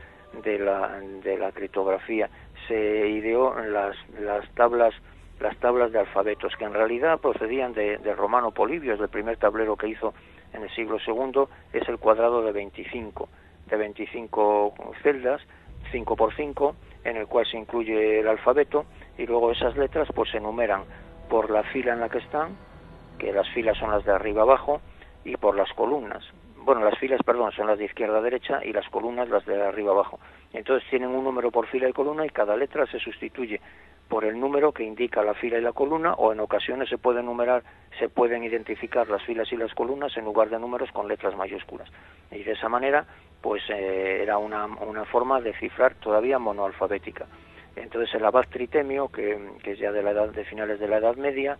de 0.43 0.59
la, 0.59 0.99
de 1.23 1.35
la 1.35 1.51
criptografía. 1.51 2.29
Se 2.67 3.09
ideó 3.09 3.55
las, 3.59 3.95
las 4.19 4.47
tablas 4.53 4.93
las 5.39 5.57
tablas 5.57 5.91
de 5.91 5.99
alfabetos, 5.99 6.55
que 6.55 6.65
en 6.65 6.73
realidad 6.73 7.19
procedían 7.19 7.73
de, 7.73 7.97
de 7.97 8.15
Romano 8.15 8.51
Polibio, 8.51 8.93
es 8.93 8.99
el 8.99 9.09
primer 9.09 9.37
tablero 9.37 9.75
que 9.75 9.87
hizo 9.87 10.13
en 10.53 10.61
el 10.61 10.69
siglo 10.69 10.99
II, 11.05 11.45
es 11.73 11.89
el 11.89 11.97
cuadrado 11.97 12.43
de 12.43 12.51
25, 12.51 13.27
de 13.65 13.75
25 13.75 14.73
celdas, 15.01 15.41
5 15.91 16.15
por 16.15 16.33
5, 16.35 16.75
en 17.03 17.17
el 17.17 17.27
cual 17.27 17.45
se 17.45 17.57
incluye 17.57 18.19
el 18.19 18.27
alfabeto, 18.27 18.85
y 19.17 19.25
luego 19.25 19.51
esas 19.51 19.75
letras 19.77 20.07
pues 20.13 20.31
se 20.31 20.37
enumeran 20.37 20.83
por 21.29 21.49
la 21.49 21.63
fila 21.63 21.93
en 21.93 21.99
la 21.99 22.09
que 22.09 22.19
están, 22.19 22.57
que 23.17 23.31
las 23.31 23.47
filas 23.49 23.77
son 23.77 23.91
las 23.91 24.05
de 24.05 24.11
arriba 24.11 24.43
abajo, 24.43 24.81
y 25.23 25.37
por 25.37 25.55
las 25.55 25.71
columnas 25.73 26.23
bueno, 26.65 26.81
las 26.81 26.97
filas, 26.97 27.19
perdón, 27.25 27.51
son 27.51 27.67
las 27.67 27.77
de 27.77 27.85
izquierda 27.85 28.19
a 28.19 28.21
derecha 28.21 28.61
y 28.63 28.71
las 28.71 28.87
columnas 28.89 29.29
las 29.29 29.45
de 29.45 29.61
arriba 29.61 29.91
abajo. 29.91 30.19
Entonces 30.53 30.87
tienen 30.89 31.09
un 31.09 31.23
número 31.23 31.51
por 31.51 31.67
fila 31.67 31.89
y 31.89 31.93
columna 31.93 32.25
y 32.25 32.29
cada 32.29 32.55
letra 32.55 32.85
se 32.87 32.99
sustituye 32.99 33.59
por 34.07 34.25
el 34.25 34.39
número 34.39 34.71
que 34.71 34.83
indica 34.83 35.23
la 35.23 35.33
fila 35.33 35.57
y 35.57 35.61
la 35.61 35.73
columna 35.73 36.13
o 36.13 36.31
en 36.31 36.39
ocasiones 36.39 36.89
se 36.89 36.97
pueden 36.97 37.25
numerar, 37.25 37.63
se 37.99 38.09
pueden 38.09 38.43
identificar 38.43 39.07
las 39.09 39.23
filas 39.23 39.51
y 39.51 39.57
las 39.57 39.73
columnas 39.73 40.15
en 40.17 40.25
lugar 40.25 40.49
de 40.49 40.59
números 40.59 40.91
con 40.91 41.07
letras 41.07 41.35
mayúsculas. 41.35 41.89
Y 42.31 42.43
de 42.43 42.51
esa 42.51 42.69
manera, 42.69 43.05
pues 43.41 43.63
eh, 43.69 44.19
era 44.21 44.37
una, 44.37 44.65
una 44.65 45.05
forma 45.05 45.41
de 45.41 45.53
cifrar 45.53 45.95
todavía 45.95 46.39
monoalfabética. 46.39 47.25
Entonces 47.75 48.13
el 48.13 48.25
abad 48.25 48.45
Tritemio, 48.49 49.07
que, 49.07 49.39
que 49.63 49.71
es 49.71 49.79
ya 49.79 49.91
de 49.91 50.03
la 50.03 50.11
edad 50.11 50.29
de 50.29 50.45
finales 50.45 50.79
de 50.79 50.87
la 50.87 50.97
Edad 50.97 51.15
Media, 51.15 51.57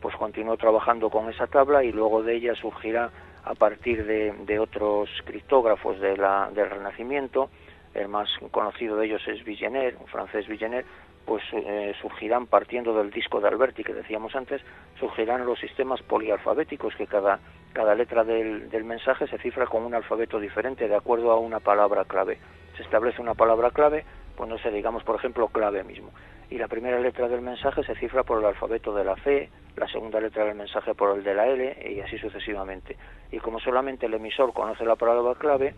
pues 0.00 0.14
continuó 0.16 0.56
trabajando 0.56 1.10
con 1.10 1.28
esa 1.28 1.46
tabla 1.46 1.82
y 1.82 1.90
luego 1.90 2.22
de 2.22 2.36
ella 2.36 2.54
surgirá 2.54 3.10
a 3.46 3.54
partir 3.54 4.04
de, 4.04 4.58
otros 4.58 5.08
criptógrafos 5.24 6.00
de 6.00 6.16
la, 6.16 6.50
del 6.52 6.68
Renacimiento, 6.68 7.48
el 7.94 8.08
más 8.08 8.28
conocido 8.50 8.96
de 8.96 9.06
ellos 9.06 9.22
es 9.28 9.44
Vigener, 9.44 9.96
un 10.00 10.06
francés 10.08 10.48
Vigener, 10.48 10.84
pues 11.26 11.42
eh, 11.52 11.92
surgirán 12.00 12.46
partiendo 12.46 12.96
del 12.96 13.10
disco 13.10 13.40
de 13.40 13.48
Alberti 13.48 13.84
que 13.84 13.92
decíamos 13.92 14.34
antes, 14.34 14.62
surgirán 14.98 15.44
los 15.44 15.58
sistemas 15.58 16.00
polialfabéticos 16.02 16.94
que 16.94 17.06
cada, 17.06 17.40
cada 17.72 17.94
letra 17.94 18.24
del, 18.24 18.70
del 18.70 18.84
mensaje 18.84 19.26
se 19.26 19.38
cifra 19.38 19.66
con 19.66 19.82
un 19.82 19.94
alfabeto 19.94 20.40
diferente 20.40 20.88
de 20.88 20.94
acuerdo 20.94 21.32
a 21.32 21.38
una 21.38 21.60
palabra 21.60 22.04
clave. 22.04 22.38
Se 22.76 22.82
establece 22.82 23.20
una 23.20 23.34
palabra 23.34 23.72
clave, 23.72 24.04
pues 24.36 24.48
no 24.48 24.56
sé, 24.58 24.70
digamos 24.70 25.02
por 25.02 25.16
ejemplo 25.16 25.48
clave 25.48 25.82
mismo 25.82 26.10
y 26.50 26.58
la 26.58 26.68
primera 26.68 27.00
letra 27.00 27.28
del 27.28 27.40
mensaje 27.40 27.82
se 27.82 27.94
cifra 27.96 28.22
por 28.22 28.38
el 28.38 28.44
alfabeto 28.44 28.94
de 28.94 29.04
la 29.04 29.16
C, 29.16 29.50
la 29.76 29.88
segunda 29.88 30.20
letra 30.20 30.44
del 30.44 30.54
mensaje 30.54 30.94
por 30.94 31.16
el 31.16 31.24
de 31.24 31.34
la 31.34 31.46
L 31.48 31.90
y 31.90 32.00
así 32.00 32.18
sucesivamente. 32.18 32.96
Y 33.32 33.38
como 33.38 33.58
solamente 33.58 34.06
el 34.06 34.14
emisor 34.14 34.52
conoce 34.52 34.84
la 34.84 34.96
palabra 34.96 35.34
clave, 35.34 35.74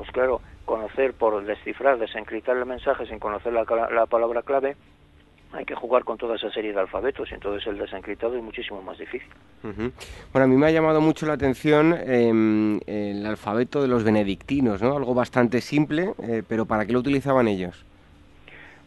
pues 0.00 0.12
claro, 0.12 0.40
conocer 0.64 1.12
por 1.12 1.44
descifrar, 1.44 1.98
desencriptar 1.98 2.56
el 2.56 2.64
mensaje 2.64 3.04
sin 3.04 3.18
conocer 3.18 3.52
la, 3.52 4.06
palabra 4.06 4.40
clave, 4.40 4.74
hay 5.52 5.66
que 5.66 5.74
jugar 5.74 6.04
con 6.04 6.16
toda 6.16 6.36
esa 6.36 6.50
serie 6.50 6.72
de 6.72 6.80
alfabetos 6.80 7.30
y 7.30 7.34
entonces 7.34 7.66
el 7.66 7.76
desencriptado 7.76 8.34
es 8.34 8.42
muchísimo 8.42 8.80
más 8.80 8.96
difícil. 8.96 9.28
Bueno, 9.62 9.92
a 10.32 10.46
mí 10.46 10.56
me 10.56 10.68
ha 10.68 10.70
llamado 10.70 11.02
mucho 11.02 11.26
la 11.26 11.34
atención 11.34 11.94
em, 12.02 12.80
el 12.86 13.26
alfabeto 13.26 13.82
de 13.82 13.88
los 13.88 14.02
benedictinos, 14.02 14.80
¿no? 14.80 14.96
Algo 14.96 15.12
bastante 15.12 15.60
simple, 15.60 16.14
eh, 16.22 16.42
pero 16.48 16.64
¿para 16.64 16.86
qué 16.86 16.94
lo 16.94 17.00
utilizaban 17.00 17.46
ellos? 17.46 17.84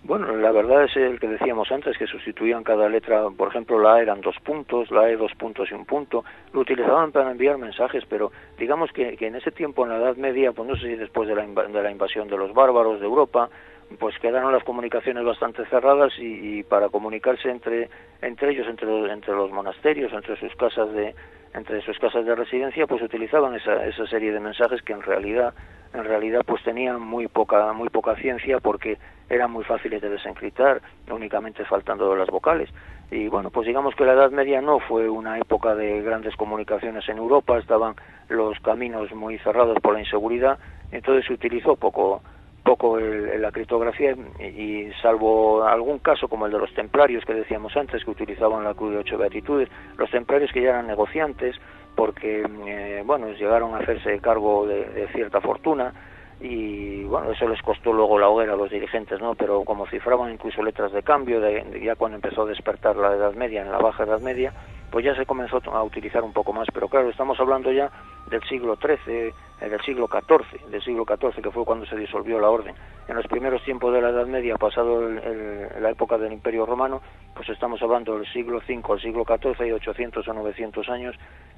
Bueno, 0.05 0.35
la 0.35 0.51
verdad 0.51 0.83
es 0.83 0.97
el 0.97 1.17
que 1.17 1.29
decíamos 1.29 1.71
antes, 1.71 1.97
que 1.97 2.07
sustituían 2.07 2.65
cada 2.65 2.89
letra, 2.89 3.29
por 3.29 3.47
ejemplo, 3.47 3.79
la 3.79 3.93
A 3.93 4.01
eran 4.01 4.19
dos 4.19 4.35
puntos, 4.43 4.91
la 4.91 5.09
E 5.09 5.15
dos 5.15 5.31
puntos 5.35 5.71
y 5.71 5.73
un 5.73 5.85
punto, 5.85 6.25
lo 6.51 6.59
utilizaban 6.59 7.13
para 7.13 7.31
enviar 7.31 7.57
mensajes, 7.57 8.03
pero 8.09 8.29
digamos 8.57 8.91
que, 8.91 9.15
en 9.17 9.35
ese 9.35 9.51
tiempo, 9.51 9.85
en 9.85 9.91
la 9.91 9.97
Edad 9.99 10.17
Media, 10.17 10.51
pues 10.51 10.67
no 10.67 10.75
sé 10.75 10.87
si 10.87 10.95
después 10.95 11.29
de 11.29 11.35
la, 11.35 11.45
de 11.45 11.81
la 11.81 11.89
invasión 11.89 12.27
de 12.27 12.35
los 12.37 12.53
bárbaros 12.53 12.99
de 12.99 13.05
Europa, 13.05 13.49
pues 13.99 14.17
quedaron 14.19 14.51
las 14.51 14.63
comunicaciones 14.63 15.23
bastante 15.23 15.65
cerradas 15.65 16.13
y, 16.17 16.63
para 16.63 16.89
comunicarse 16.89 17.49
entre 17.49 17.89
entre 18.21 18.51
ellos 18.51 18.67
entre 18.67 18.87
los, 18.87 19.09
entre 19.09 19.33
los 19.33 19.51
monasterios 19.51 20.11
entre 20.13 20.37
sus 20.37 20.55
casas 20.55 20.91
de 20.93 21.15
entre 21.53 21.81
sus 21.81 21.97
casas 21.99 22.25
de 22.25 22.35
residencia 22.35 22.87
pues 22.87 23.01
utilizaban 23.01 23.55
esa, 23.55 23.85
esa 23.85 24.07
serie 24.07 24.31
de 24.31 24.39
mensajes 24.39 24.81
que 24.81 24.93
en 24.93 25.01
realidad 25.01 25.53
en 25.93 26.03
realidad 26.03 26.41
pues 26.45 26.63
tenían 26.63 27.01
muy 27.01 27.27
poca 27.27 27.73
muy 27.73 27.89
poca 27.89 28.15
ciencia 28.15 28.59
porque 28.59 28.97
eran 29.29 29.51
muy 29.51 29.63
fáciles 29.63 30.01
de 30.01 30.09
desencriptar 30.09 30.81
únicamente 31.09 31.63
faltando 31.65 32.15
las 32.15 32.29
vocales. 32.29 32.69
Y 33.11 33.27
bueno 33.27 33.51
pues 33.51 33.67
digamos 33.67 33.95
que 33.95 34.05
la 34.05 34.13
Edad 34.13 34.31
Media 34.31 34.61
no 34.61 34.79
fue 34.79 35.09
una 35.09 35.37
época 35.37 35.75
de 35.75 36.01
grandes 36.01 36.35
comunicaciones 36.35 37.07
en 37.09 37.17
Europa 37.17 37.59
estaban 37.59 37.95
los 38.29 38.59
caminos 38.59 39.13
muy 39.13 39.37
cerrados 39.39 39.77
por 39.81 39.93
la 39.93 39.99
inseguridad 39.99 40.57
entonces 40.91 41.25
se 41.25 41.33
utilizó 41.33 41.75
poco 41.75 42.21
poco 42.63 42.97
la 42.97 43.51
criptografía 43.51 44.15
y, 44.39 44.89
salvo 45.01 45.63
algún 45.63 45.99
caso 45.99 46.27
como 46.27 46.45
el 46.45 46.51
de 46.51 46.59
los 46.59 46.73
templarios 46.73 47.25
que 47.25 47.33
decíamos 47.33 47.75
antes 47.75 48.03
que 48.03 48.11
utilizaban 48.11 48.63
la 48.63 48.73
cruz 48.73 48.93
de 48.93 48.97
ocho 48.99 49.17
beatitudes 49.17 49.69
los 49.97 50.09
templarios 50.09 50.51
que 50.51 50.61
ya 50.61 50.69
eran 50.69 50.87
negociantes 50.87 51.55
porque 51.95 52.45
eh, 52.65 53.03
bueno 53.05 53.27
llegaron 53.33 53.75
a 53.75 53.79
hacerse 53.79 54.17
cargo 54.19 54.65
de, 54.65 55.07
cierta 55.13 55.41
fortuna 55.41 55.93
y 56.39 57.03
bueno 57.03 57.31
eso 57.31 57.47
les 57.47 57.61
costó 57.61 57.91
luego 57.91 58.17
la 58.17 58.29
hoguera 58.29 58.53
a 58.53 58.57
los 58.57 58.71
dirigentes 58.71 59.19
no 59.19 59.35
pero 59.35 59.63
como 59.63 59.85
cifraban 59.87 60.31
incluso 60.31 60.63
letras 60.63 60.93
de 60.93 61.03
cambio 61.03 61.41
de, 61.41 61.81
ya 61.83 61.95
cuando 61.95 62.15
empezó 62.15 62.43
a 62.43 62.45
despertar 62.45 62.95
la 62.95 63.13
Edad 63.13 63.33
Media 63.33 63.61
en 63.61 63.71
la 63.71 63.77
baja 63.77 64.03
Edad 64.03 64.21
Media 64.21 64.53
pues 64.93 65.03
ya 65.03 65.15
se 65.15 65.25
comenzó 65.25 65.59
a 65.73 65.81
utilizar 65.81 66.23
un 66.23 66.33
poco 66.33 66.53
más 66.53 66.67
pero 66.71 66.87
claro 66.87 67.09
estamos 67.09 67.39
hablando 67.39 67.71
ya 67.71 67.89
del 68.29 68.43
siglo 68.43 68.77
XIII 68.77 69.33
del 69.69 69.81
siglo 69.81 70.07
XIV, 70.07 70.69
del 70.69 70.83
siglo 70.83 71.05
XIV, 71.05 71.41
que 71.41 71.51
fue 71.51 71.65
cuando 71.65 71.85
se 71.85 71.95
disolvió 71.95 72.39
la 72.39 72.49
orden. 72.49 72.75
En 73.07 73.15
los 73.15 73.25
primeros 73.27 73.63
tiempos 73.63 73.93
de 73.93 74.01
la 74.01 74.09
Edad 74.09 74.25
Media, 74.25 74.55
pasado 74.57 75.09
la 75.09 75.89
época 75.89 76.17
del 76.17 76.33
Imperio 76.33 76.65
Romano, 76.65 77.01
pues 77.35 77.49
estamos 77.49 77.81
hablando 77.81 78.17
del 78.17 78.31
siglo 78.31 78.61
V 78.67 78.81
al 78.89 79.01
siglo 79.01 79.25
XIV 79.25 79.67
y 79.67 79.71
800 79.71 80.27
o 80.27 80.33
900 80.33 80.89
años 80.89 81.15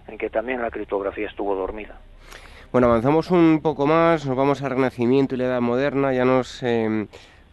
en 0.08 0.18
que 0.18 0.30
también 0.30 0.62
la 0.62 0.72
criptografía 0.72 1.28
estuvo 1.28 1.56
dormida. 1.56 2.00
Bueno, 2.72 2.88
avanzamos 2.88 3.32
un 3.32 3.62
poco 3.62 3.88
más, 3.88 4.26
nos 4.26 4.36
vamos 4.36 4.62
al 4.62 4.72
Renacimiento 4.72 5.36
y 5.36 5.38
la 5.38 5.46
Edad 5.46 5.62
Moderna, 5.62 6.14
ya 6.14 6.26
nos... 6.26 6.62
Eh, 6.64 7.08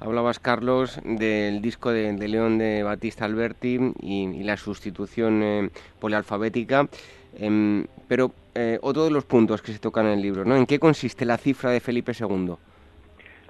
hablabas, 0.04 0.38
Carlos, 0.38 1.00
del 1.04 1.62
disco 1.62 1.92
de, 1.92 2.12
León 2.28 2.58
de 2.58 2.82
Batista 2.82 3.24
Alberti 3.24 3.78
y, 4.00 4.42
la 4.42 4.56
sustitución 4.56 5.42
eh, 5.42 5.70
polialfabética. 6.00 6.88
Em, 7.38 7.86
pero 8.08 8.32
eh, 8.54 8.78
otro 8.82 9.04
de 9.04 9.10
los 9.10 9.24
puntos 9.24 9.62
que 9.62 9.72
se 9.72 9.78
tocan 9.78 10.06
en 10.06 10.12
el 10.12 10.22
libro, 10.22 10.44
¿no? 10.44 10.56
¿En 10.56 10.66
qué 10.66 10.78
consiste 10.78 11.24
la 11.24 11.38
cifra 11.38 11.70
de 11.70 11.80
Felipe 11.80 12.12
II? 12.18 12.54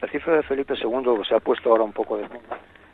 La 0.00 0.08
cifra 0.08 0.36
de 0.36 0.42
Felipe 0.42 0.74
II 0.74 1.22
se 1.28 1.34
ha 1.34 1.40
puesto 1.40 1.70
ahora 1.70 1.84
un 1.84 1.92
poco 1.92 2.16
de 2.16 2.28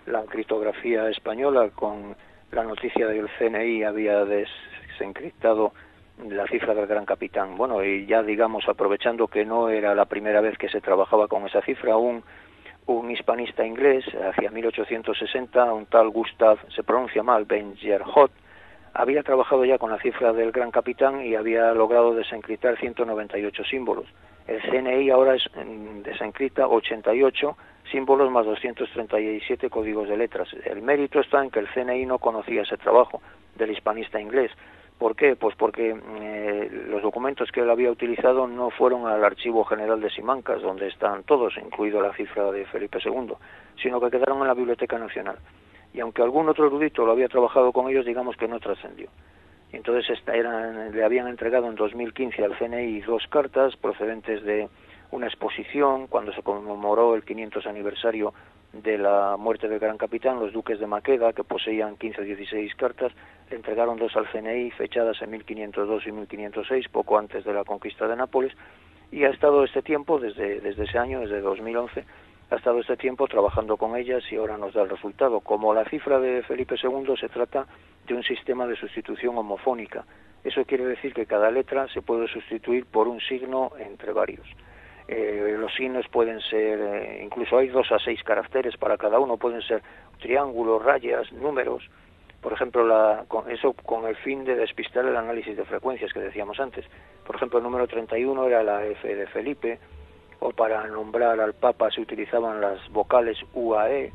la 0.07 0.23
criptografía 0.25 1.09
española 1.11 1.69
con 1.75 2.17
la 2.53 2.65
noticia 2.65 3.07
de 3.07 3.15
que 3.15 3.21
el 3.21 3.29
CNI 3.39 3.83
había 3.85 4.25
desencriptado 4.25 5.73
la 6.29 6.47
cifra 6.47 6.75
del 6.75 6.87
gran 6.87 7.05
capitán. 7.05 7.57
Bueno, 7.57 7.85
y 7.85 8.07
ya 8.07 8.23
digamos, 8.23 8.69
aprovechando 8.69 9.29
que 9.29 9.45
no 9.45 9.69
era 9.69 9.95
la 9.95 10.07
primera 10.07 10.41
vez 10.41 10.57
que 10.59 10.69
se 10.69 10.81
trabajaba 10.81 11.29
con 11.29 11.47
esa 11.47 11.63
cifra, 11.63 11.97
un, 11.97 12.23
un 12.89 13.11
hispanista 13.11 13.67
inglés, 13.67 14.05
hacia 14.15 14.51
1860, 14.51 15.73
un 15.73 15.87
tal 15.87 16.09
Gustav, 16.09 16.59
se 16.75 16.83
pronuncia 16.83 17.23
mal, 17.23 17.45
Benjerhot, 17.45 18.33
había 18.95 19.23
trabajado 19.23 19.65
ya 19.67 19.77
con 19.77 19.91
la 19.91 19.99
cifra 19.99 20.33
del 20.33 20.53
gran 20.53 20.71
capitán 20.71 21.23
y 21.23 21.35
había 21.35 21.73
logrado 21.75 22.15
desencriptar 22.15 22.79
198 22.79 23.65
símbolos. 23.65 24.07
El 24.47 24.63
CNI 24.63 25.11
ahora 25.11 25.35
es, 25.35 25.45
mm, 25.55 26.01
desencripta 26.01 26.67
88 26.67 27.57
símbolos 27.93 28.31
más 28.31 28.47
237 28.47 29.69
códigos 29.69 30.09
de 30.09 30.17
letras. 30.17 30.49
El 30.65 30.81
mérito 30.81 31.21
está 31.21 31.45
en 31.45 31.51
que 31.51 31.61
el 31.61 31.69
CNI 31.69 32.07
no 32.07 32.19
conocía 32.19 32.63
ese 32.63 32.79
trabajo 32.79 33.21
del 33.55 33.71
hispanista 33.71 34.19
inglés. 34.19 34.51
¿Por 34.99 35.15
qué? 35.15 35.37
Pues 35.37 35.55
porque 35.57 35.95
mm, 35.95 36.01
eh, 36.21 36.71
los 36.89 37.03
documentos 37.03 37.51
que 37.53 37.61
él 37.61 37.71
había 37.71 37.91
utilizado 37.91 38.47
no 38.47 38.71
fueron 38.71 39.07
al 39.07 39.25
Archivo 39.25 39.65
General 39.65 40.01
de 40.01 40.11
Simancas, 40.11 40.61
donde 40.63 40.89
están 40.89 41.23
todos, 41.23 41.57
incluido 41.57 42.01
la 42.01 42.13
cifra 42.15 42.51
de 42.51 42.67
Felipe 42.67 42.99
II, 43.05 43.35
sino 43.83 44.01
que 44.01 44.11
quedaron 44.11 44.41
en 44.41 44.49
la 44.49 44.55
Biblioteca 44.55 44.99
Nacional 44.99 45.39
y 45.93 46.01
aunque 46.01 46.23
algún 46.23 46.49
otro 46.49 46.67
erudito 46.67 47.05
lo 47.05 47.13
había 47.13 47.29
trabajado 47.29 47.73
con 47.73 47.89
ellos, 47.89 48.05
digamos 48.05 48.37
que 48.37 48.49
no 48.49 48.61
trascendió. 48.61 49.09
Entonces 49.73 50.19
eran, 50.27 50.93
le 50.93 51.05
habían 51.05 51.29
entregado 51.29 51.67
en 51.67 51.75
2015 51.75 52.45
al 52.45 52.57
CNI 52.57 53.01
dos 53.03 53.27
cartas 53.29 53.77
procedentes 53.77 54.43
de 54.45 54.69
una 55.11 55.27
exposición 55.27 56.07
cuando 56.07 56.33
se 56.33 56.43
conmemoró 56.43 57.15
el 57.15 57.25
500 57.25 57.67
aniversario 57.67 58.33
de 58.73 58.99
la 58.99 59.37
muerte 59.39 59.69
del 59.69 59.79
gran 59.79 59.97
capitán, 59.97 60.41
los 60.41 60.53
duques 60.53 60.79
de 60.79 60.87
Maqueda, 60.87 61.33
que 61.33 61.45
poseían 61.45 61.97
15 61.97 62.21
o 62.21 62.25
16 62.25 62.75
cartas, 62.75 63.13
entregaron 63.51 63.97
dos 63.99 64.15
al 64.17 64.31
CNI 64.31 64.71
fechadas 64.73 65.21
en 65.23 65.31
1502 65.31 66.07
y 66.07 66.13
1506, 66.13 66.89
poco 66.89 67.19
antes 67.19 67.45
de 67.45 67.53
la 67.53 67.65
conquista 67.65 68.07
de 68.07 68.17
Nápoles, 68.17 68.53
y 69.11 69.25
ha 69.25 69.31
estado 69.31 69.65
este 69.65 69.83
tiempo, 69.83 70.19
desde, 70.19 70.61
desde 70.61 70.85
ese 70.85 70.99
año, 70.99 71.21
desde 71.21 71.41
2011, 71.41 72.05
ha 72.51 72.57
estado 72.57 72.81
este 72.81 72.97
tiempo 72.97 73.27
trabajando 73.27 73.77
con 73.77 73.97
ellas 73.97 74.23
y 74.31 74.37
ahora 74.37 74.57
nos 74.57 74.75
da 74.75 74.83
el 74.83 74.89
resultado. 74.89 75.41
Como 75.41 75.75
la 75.75 75.85
cifra 75.85 76.19
de 76.19 76.43
Felipe 76.43 76.77
II 76.83 77.15
se 77.19 77.29
trata 77.29 77.67
de 78.07 78.15
un 78.15 78.23
sistema 78.23 78.67
de 78.67 78.77
sustitución 78.77 79.37
homofónica. 79.37 80.05
Eso 80.45 80.65
quiere 80.65 80.87
decir 80.87 81.13
que 81.13 81.27
cada 81.27 81.51
letra 81.51 81.89
se 81.89 82.01
puede 82.01 82.27
sustituir 82.29 82.87
por 82.87 83.09
un 83.09 83.21
signo 83.21 83.73
entre 83.79 84.13
varios. 84.13 84.47
Eh, 85.09 85.57
los 85.59 85.75
signos 85.75 86.07
pueden 86.09 86.41
ser, 86.43 86.79
eh, 86.79 87.23
incluso 87.25 87.57
hay 87.57 87.69
dos 87.69 87.91
a 87.91 87.99
seis 87.99 88.23
caracteres 88.23 88.77
para 88.77 88.99
cada 88.99 89.19
uno, 89.19 89.39
pueden 89.39 89.63
ser 89.63 89.83
triángulos, 90.21 90.85
rayas, 90.85 91.33
números. 91.33 91.89
Por 92.43 92.53
ejemplo, 92.53 92.87
la, 92.87 93.25
con 93.27 93.51
eso 93.51 93.73
con 93.73 94.07
el 94.07 94.17
fin 94.17 94.45
de 94.45 94.55
despistar 94.55 95.07
el 95.07 95.17
análisis 95.17 95.57
de 95.57 95.65
frecuencias 95.65 96.13
que 96.13 96.21
decíamos 96.21 96.61
antes. 96.61 96.85
Por 97.27 97.37
ejemplo, 97.37 97.59
el 97.59 97.65
número 97.65 97.89
31 97.89 98.47
era 98.47 98.63
la 98.63 98.85
F 98.85 99.15
de 99.15 99.27
Felipe, 99.29 99.79
o 100.41 100.51
para 100.51 100.87
nombrar 100.87 101.41
al 101.41 101.55
Papa 101.55 101.91
se 101.91 102.01
utilizaban 102.01 102.61
las 102.61 102.87
vocales 102.91 103.39
UAE, 103.55 104.13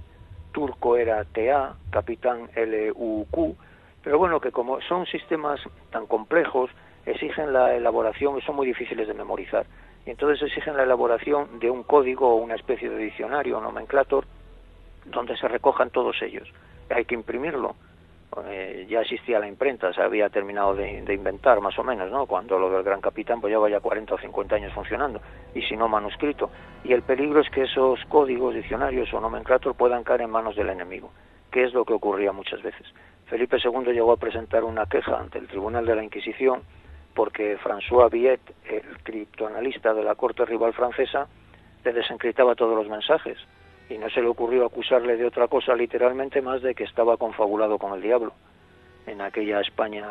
turco 0.51 0.95
era 0.95 1.25
TA, 1.25 1.75
capitán 1.89 2.49
LUQ, 2.55 3.57
pero 4.03 4.19
bueno, 4.19 4.39
que 4.39 4.51
como 4.51 4.79
son 4.81 5.05
sistemas 5.07 5.59
tan 5.91 6.05
complejos, 6.05 6.69
exigen 7.05 7.51
la 7.51 7.75
elaboración 7.75 8.37
y 8.37 8.41
son 8.41 8.55
muy 8.55 8.67
difíciles 8.67 9.07
de 9.07 9.13
memorizar. 9.13 9.65
Y 10.05 10.11
entonces 10.11 10.41
exigen 10.47 10.77
la 10.77 10.83
elaboración 10.83 11.59
de 11.59 11.69
un 11.69 11.83
código 11.83 12.29
o 12.29 12.35
una 12.35 12.55
especie 12.55 12.89
de 12.89 12.97
diccionario 12.97 13.57
o 13.57 13.61
nomenclator 13.61 14.25
donde 15.05 15.37
se 15.37 15.47
recojan 15.47 15.89
todos 15.89 16.21
ellos. 16.21 16.47
Hay 16.89 17.05
que 17.05 17.15
imprimirlo 17.15 17.75
eh, 18.45 18.87
ya 18.89 19.01
existía 19.01 19.39
la 19.39 19.47
imprenta, 19.47 19.93
se 19.93 20.01
había 20.01 20.29
terminado 20.29 20.75
de, 20.75 21.13
inventar 21.13 21.61
más 21.61 21.77
o 21.77 21.83
menos, 21.83 22.09
¿no? 22.11 22.25
Cuando 22.25 22.57
lo 22.57 22.69
del 22.69 22.83
Gran 22.83 23.01
Capitán 23.01 23.39
pues 23.39 23.51
ya 23.51 23.59
vaya 23.59 23.79
40 23.79 24.15
o 24.15 24.17
50 24.17 24.55
años 24.55 24.73
funcionando, 24.73 25.21
y 25.53 25.61
si 25.61 25.75
no 25.75 25.87
manuscrito. 25.87 26.49
Y 26.83 26.93
el 26.93 27.03
peligro 27.03 27.41
es 27.41 27.49
que 27.49 27.63
esos 27.63 27.99
códigos, 28.05 28.55
diccionarios 28.55 29.13
o 29.13 29.19
nomenclator 29.19 29.75
puedan 29.75 30.03
caer 30.03 30.21
en 30.21 30.31
manos 30.31 30.55
del 30.55 30.69
enemigo, 30.69 31.11
que 31.51 31.63
es 31.63 31.73
lo 31.73 31.85
que 31.85 31.93
ocurría 31.93 32.31
muchas 32.31 32.61
veces. 32.61 32.87
Felipe 33.27 33.57
II 33.63 33.93
llegó 33.93 34.11
a 34.11 34.17
presentar 34.17 34.63
una 34.63 34.85
queja 34.85 35.17
ante 35.17 35.37
el 35.37 35.47
Tribunal 35.47 35.85
de 35.85 35.95
la 35.95 36.03
Inquisición 36.03 36.61
porque 37.13 37.57
François 37.57 38.09
Viet, 38.09 38.41
el 38.65 38.97
criptoanalista 39.03 39.93
de 39.93 40.03
la 40.03 40.15
corte 40.15 40.45
rival 40.45 40.73
francesa, 40.73 41.27
le 41.83 41.93
desencriptaba 41.93 42.55
todos 42.55 42.75
los 42.75 42.89
mensajes 42.89 43.37
y 43.89 43.97
no 43.97 44.09
se 44.09 44.21
le 44.21 44.27
ocurrió 44.27 44.65
acusarle 44.65 45.17
de 45.17 45.25
otra 45.25 45.47
cosa 45.47 45.75
literalmente 45.75 46.41
más 46.41 46.61
de 46.61 46.73
que 46.73 46.85
estaba 46.85 47.17
confabulado 47.17 47.77
con 47.77 47.93
el 47.93 48.01
diablo 48.01 48.33
en 49.05 49.21
aquella 49.21 49.59
España 49.59 50.05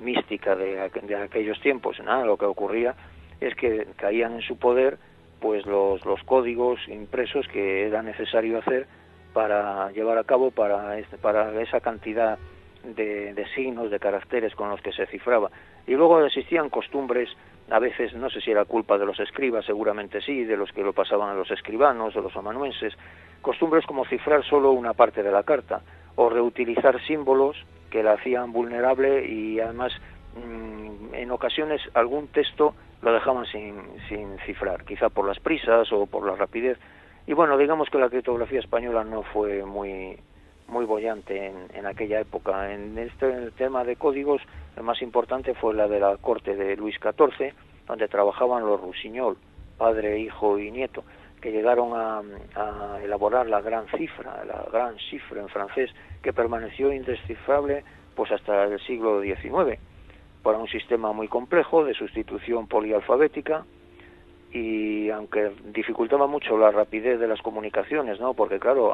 mística 0.00 0.54
de, 0.54 0.80
aquellos 0.80 1.58
tiempos. 1.60 1.98
Nada, 2.00 2.24
lo 2.26 2.36
que 2.36 2.44
ocurría 2.44 2.94
es 3.40 3.54
que 3.56 3.86
caían 3.96 4.34
en 4.34 4.42
su 4.42 4.58
poder 4.58 4.98
pues 5.40 5.64
los, 5.66 6.04
los 6.04 6.22
códigos 6.24 6.78
impresos 6.88 7.46
que 7.48 7.86
era 7.86 8.02
necesario 8.02 8.58
hacer 8.58 8.86
para 9.32 9.90
llevar 9.92 10.18
a 10.18 10.24
cabo 10.24 10.50
para, 10.50 10.98
esa 10.98 11.80
cantidad 11.80 12.38
de 12.84 13.46
signos, 13.54 13.90
de 13.90 13.98
caracteres 13.98 14.54
con 14.54 14.70
los 14.70 14.80
que 14.80 14.92
se 14.92 15.06
cifraba. 15.06 15.50
Y 15.86 15.94
luego 15.94 16.24
existían 16.24 16.68
costumbres 16.68 17.28
a 17.70 17.78
veces 17.78 18.14
no 18.14 18.30
sé 18.30 18.40
si 18.40 18.50
era 18.50 18.64
culpa 18.64 18.96
de 18.98 19.06
los 19.06 19.18
escribas, 19.18 19.64
seguramente 19.64 20.20
sí, 20.20 20.44
de 20.44 20.56
los 20.56 20.70
que 20.72 20.82
lo 20.82 20.92
pasaban 20.92 21.30
a 21.30 21.34
los 21.34 21.50
escribanos, 21.50 22.14
o 22.14 22.20
los 22.20 22.36
amanuenses, 22.36 22.94
costumbres 23.42 23.84
como 23.86 24.04
cifrar 24.04 24.44
solo 24.44 24.72
una 24.72 24.92
parte 24.92 25.22
de 25.22 25.32
la 25.32 25.42
carta, 25.42 25.82
o 26.14 26.28
reutilizar 26.28 27.00
símbolos 27.06 27.56
que 27.90 28.02
la 28.02 28.12
hacían 28.12 28.52
vulnerable 28.52 29.26
y 29.26 29.60
además 29.60 29.92
mm, 30.36 31.14
en 31.14 31.30
ocasiones 31.30 31.80
algún 31.94 32.28
texto 32.28 32.74
lo 33.02 33.12
dejaban 33.12 33.46
sin, 33.46 33.74
sin 34.08 34.38
cifrar, 34.46 34.84
quizá 34.84 35.08
por 35.08 35.26
las 35.26 35.38
prisas 35.40 35.92
o 35.92 36.06
por 36.06 36.26
la 36.26 36.34
rapidez. 36.36 36.78
Y 37.26 37.32
bueno, 37.32 37.58
digamos 37.58 37.90
que 37.90 37.98
la 37.98 38.08
criptografía 38.08 38.60
española 38.60 39.04
no 39.04 39.22
fue 39.22 39.64
muy, 39.64 40.18
muy 40.68 40.84
bollante 40.84 41.46
en, 41.46 41.68
en 41.74 41.86
aquella 41.86 42.20
época. 42.20 42.72
En 42.72 42.98
este 42.98 43.50
tema 43.52 43.84
de 43.84 43.96
códigos, 43.96 44.42
el 44.76 44.82
más 44.82 45.00
importante 45.02 45.54
fue 45.54 45.74
la 45.74 45.88
de 45.88 46.00
la 46.00 46.16
corte 46.16 46.56
de 46.56 46.76
Luis 46.76 46.96
XIV, 47.00 47.52
donde 47.86 48.08
trabajaban 48.08 48.66
los 48.66 48.80
Rusiñol, 48.80 49.36
padre, 49.78 50.18
hijo 50.18 50.58
y 50.58 50.70
nieto, 50.70 51.04
que 51.40 51.52
llegaron 51.52 51.92
a, 51.94 52.22
elaborar 53.02 53.46
la 53.46 53.60
gran 53.60 53.86
cifra, 53.96 54.44
la 54.44 54.66
gran 54.72 54.96
cifra 55.10 55.40
en 55.40 55.48
francés, 55.48 55.90
que 56.22 56.32
permaneció 56.32 56.92
indescifrable 56.92 57.84
pues 58.14 58.32
hasta 58.32 58.64
el 58.64 58.80
siglo 58.80 59.20
XIX, 59.22 59.78
para 60.42 60.58
un 60.58 60.68
sistema 60.68 61.12
muy 61.12 61.28
complejo 61.28 61.84
de 61.84 61.94
sustitución 61.94 62.66
polialfabética 62.66 63.64
y 64.52 65.10
aunque 65.10 65.52
dificultaba 65.72 66.26
mucho 66.26 66.56
la 66.56 66.70
rapidez 66.70 67.18
de 67.18 67.28
las 67.28 67.42
comunicaciones, 67.42 68.20
¿no? 68.20 68.34
Porque 68.34 68.58
claro, 68.58 68.92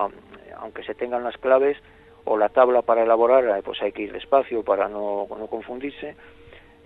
aunque 0.58 0.82
se 0.84 0.94
tengan 0.94 1.24
las 1.24 1.36
claves 1.36 1.76
o 2.24 2.36
la 2.36 2.48
tabla 2.48 2.82
para 2.82 3.02
elaborar, 3.02 3.62
pues 3.62 3.82
hay 3.82 3.92
que 3.92 4.02
ir 4.02 4.12
despacio 4.12 4.62
para 4.62 4.88
no, 4.88 5.26
no 5.28 5.46
confundirse 5.46 6.16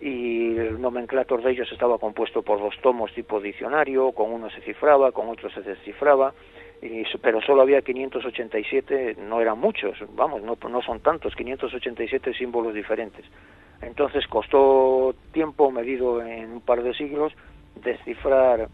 y 0.01 0.56
el 0.56 0.80
nomenclator 0.80 1.43
de 1.43 1.52
ellos 1.52 1.70
estaba 1.72 1.98
compuesto 1.98 2.43
por 2.43 2.60
dos 2.60 2.74
tomos 2.82 3.12
tipo 3.14 3.40
diccionario, 3.40 4.12
con 4.12 4.30
uno 4.30 4.51
se 4.51 4.60
cifraba, 4.60 5.12
con 5.12 5.28
otro 5.28 5.48
se 5.51 5.62
descifraba, 5.62 6.34
y, 6.82 7.05
pero 7.22 7.40
solo 7.40 7.62
había 7.62 7.80
587, 7.80 9.16
no 9.20 9.40
eran 9.40 9.59
muchos, 9.59 9.97
vamos, 10.14 10.43
no, 10.43 10.59
no 10.68 10.82
son 10.82 11.01
tantos, 11.01 11.34
587 11.34 12.34
símbolos 12.34 12.74
diferentes. 12.74 13.24
Entonces 13.80 14.26
costó 14.26 15.14
tiempo, 15.32 15.70
medido 15.70 16.22
en 16.22 16.51
un 16.51 16.60
par 16.60 16.82
de 16.82 16.94
siglos, 16.94 17.32
descifrar 17.77 18.69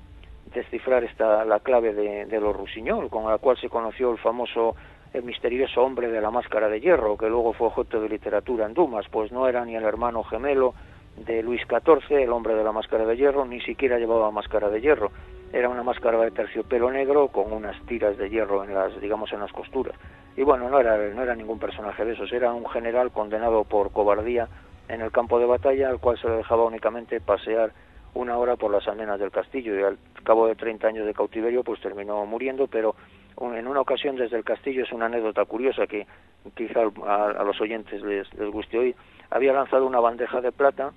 descifrar 0.55 1.03
esta 1.05 1.45
la 1.45 1.61
clave 1.61 1.95
de, 1.95 2.27
de 2.27 2.41
los 2.41 2.55
Rusiñol, 2.55 3.09
con 3.09 3.27
la 3.27 3.39
cual 3.39 3.57
se 3.59 3.69
conoció 3.69 4.13
el 4.13 4.19
famoso 4.19 4.75
el 5.13 5.23
misterioso 5.25 5.83
hombre 5.83 6.09
de 6.09 6.21
la 6.21 6.31
máscara 6.31 6.69
de 6.69 6.81
hierro, 6.81 7.19
que 7.19 7.29
luego 7.29 7.53
fue 7.53 7.67
objeto 7.67 8.01
de 8.01 8.09
literatura 8.09 8.67
en 8.67 8.75
Dumas, 8.75 9.07
pues 9.11 9.31
no 9.31 9.47
era 9.47 9.65
ni 9.65 9.77
el 9.77 9.85
hermano 9.85 10.25
gemelo 10.25 10.75
de 11.17 11.43
Luis 11.43 11.61
XIV, 11.69 12.17
el 12.17 12.33
hombre 12.33 12.55
de 12.55 12.65
la 12.65 12.73
máscara 12.73 13.05
de 13.05 13.17
hierro, 13.17 13.45
ni 13.45 13.61
siquiera 13.61 13.99
llevaba 13.99 14.31
máscara 14.31 14.71
de 14.71 14.81
hierro. 14.81 15.11
Era 15.53 15.69
una 15.69 15.83
máscara 15.83 16.19
de 16.19 16.31
terciopelo 16.31 16.91
negro 16.91 17.29
con 17.29 17.53
unas 17.53 17.79
tiras 17.85 18.17
de 18.17 18.31
hierro 18.31 18.65
en 18.65 18.73
las, 18.73 18.99
digamos, 19.03 19.31
en 19.35 19.41
las 19.41 19.53
costuras. 19.53 19.95
Y 20.35 20.43
bueno, 20.43 20.71
no 20.71 20.81
era, 20.81 20.97
no 20.97 21.23
era 21.23 21.35
ningún 21.35 21.59
personaje 21.59 22.07
de 22.07 22.15
esos, 22.15 22.33
era 22.33 22.55
un 22.55 22.67
general 22.67 23.11
condenado 23.11 23.65
por 23.65 23.93
cobardía 23.93 24.49
en 24.89 25.03
el 25.03 25.13
campo 25.13 25.39
de 25.39 25.45
batalla, 25.45 25.91
al 25.91 26.01
cual 26.01 26.19
se 26.19 26.29
le 26.29 26.37
dejaba 26.37 26.65
únicamente 26.65 27.21
pasear 27.21 27.73
una 28.15 28.37
hora 28.37 28.57
por 28.57 28.71
las 28.71 28.87
almenas 28.89 29.19
del 29.19 29.31
castillo 29.31 29.79
y 29.79 29.83
al 29.83 29.99
cabo 30.25 30.47
de 30.47 30.55
30 30.55 30.87
años 30.87 31.07
de 31.07 31.15
cautiverio 31.15 31.63
pues 31.65 31.81
terminó 31.81 32.25
muriendo, 32.27 32.67
pero 32.67 32.95
en 33.41 33.67
una 33.67 33.81
ocasión 33.81 34.17
desde 34.17 34.37
el 34.37 34.45
castillo 34.45 34.85
es 34.85 34.93
una 34.93 35.07
anécdota 35.07 35.45
curiosa 35.45 35.87
que 35.87 36.07
quizá 36.55 36.81
a, 36.81 37.45
los 37.45 37.61
oyentes 37.61 38.03
les, 38.03 38.33
les 38.35 38.51
guste 38.51 38.79
oír, 38.79 38.97
había 39.31 39.53
lanzado 39.53 39.87
una 39.87 40.01
bandeja 40.01 40.41
de 40.41 40.53
plata 40.53 40.93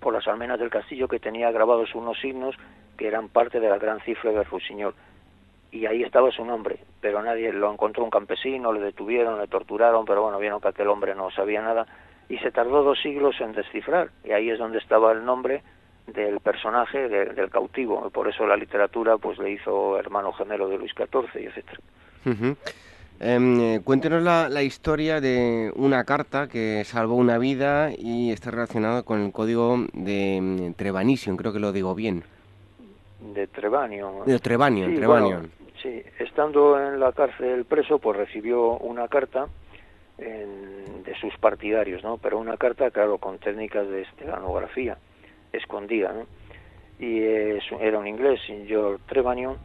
por 0.00 0.14
las 0.14 0.26
almenas 0.28 0.58
del 0.58 0.70
castillo 0.70 1.08
que 1.08 1.18
tenía 1.18 1.50
grabados 1.50 1.94
unos 1.94 2.18
signos 2.20 2.56
que 2.96 3.06
eran 3.06 3.28
parte 3.28 3.60
de 3.60 3.68
la 3.68 3.78
gran 3.78 4.00
cifra 4.00 4.30
de 4.30 4.44
Rusiñol. 4.44 4.94
Y 5.72 5.86
ahí 5.86 6.02
estaba 6.02 6.30
su 6.32 6.44
nombre, 6.44 6.80
pero 7.00 7.22
nadie 7.22 7.52
lo 7.52 7.72
encontró 7.72 8.02
un 8.02 8.10
campesino, 8.10 8.72
le 8.72 8.80
detuvieron, 8.80 9.38
le 9.38 9.46
torturaron, 9.46 10.04
pero 10.04 10.22
bueno, 10.22 10.38
vieron 10.38 10.60
que 10.60 10.68
aquel 10.68 10.88
hombre 10.88 11.14
no 11.14 11.30
sabía 11.30 11.62
nada 11.62 11.86
y 12.28 12.38
se 12.38 12.50
tardó 12.50 12.82
dos 12.82 13.00
siglos 13.00 13.40
en 13.40 13.52
descifrar. 13.52 14.10
Y 14.24 14.32
ahí 14.32 14.50
es 14.50 14.58
donde 14.58 14.78
estaba 14.78 15.12
el 15.12 15.24
nombre 15.24 15.62
del 16.12 16.40
personaje 16.40 17.08
del 17.08 17.50
cautivo. 17.50 18.10
Por 18.10 18.28
eso 18.28 18.46
la 18.46 18.56
literatura 18.56 19.18
pues 19.18 19.38
le 19.38 19.52
hizo 19.52 19.98
hermano 19.98 20.32
gemelo 20.32 20.68
de 20.68 20.78
Luis 20.78 20.92
XIV 20.94 21.40
y 21.40 21.46
etcétera. 21.46 21.78
Em, 23.22 23.60
eh, 23.60 23.80
cuéntenos 23.84 24.22
la, 24.22 24.48
la, 24.48 24.62
historia 24.62 25.20
de 25.20 25.70
una 25.76 26.04
carta 26.04 26.48
que 26.48 26.84
salvó 26.84 27.16
una 27.16 27.36
vida 27.36 27.90
y 27.96 28.32
está 28.32 28.50
relacionada 28.50 29.02
con 29.02 29.20
el 29.20 29.30
código 29.30 29.76
de 29.92 30.38
mm, 30.40 30.72
Trevanison, 30.72 31.36
creo 31.36 31.52
que 31.52 31.58
lo 31.58 31.72
digo 31.72 31.94
bien. 31.94 32.24
De 33.34 33.46
Trevanio. 33.46 34.22
De 34.24 34.38
Trevanio, 34.38 34.86
sí, 35.82 36.02
estando 36.18 36.80
en 36.80 36.98
la 36.98 37.12
cárcel 37.12 37.66
preso, 37.66 37.98
pues 37.98 38.16
recibió 38.16 38.78
una 38.78 39.08
carta 39.08 39.48
de 40.16 41.14
sus 41.18 41.34
partidarios, 41.38 42.02
¿no? 42.02 42.18
Pero 42.18 42.38
una 42.38 42.58
carta, 42.58 42.90
claro, 42.90 43.16
con 43.18 43.38
técnicas 43.38 43.88
de 43.88 44.02
esteganografía 44.02 44.98
escondida, 45.52 46.12
¿no? 46.12 46.26
Y 46.98 47.22
era 47.22 47.98
un 47.98 48.06
inglés, 48.06 48.40
señor 48.46 49.00
Trevanion, 49.06 49.56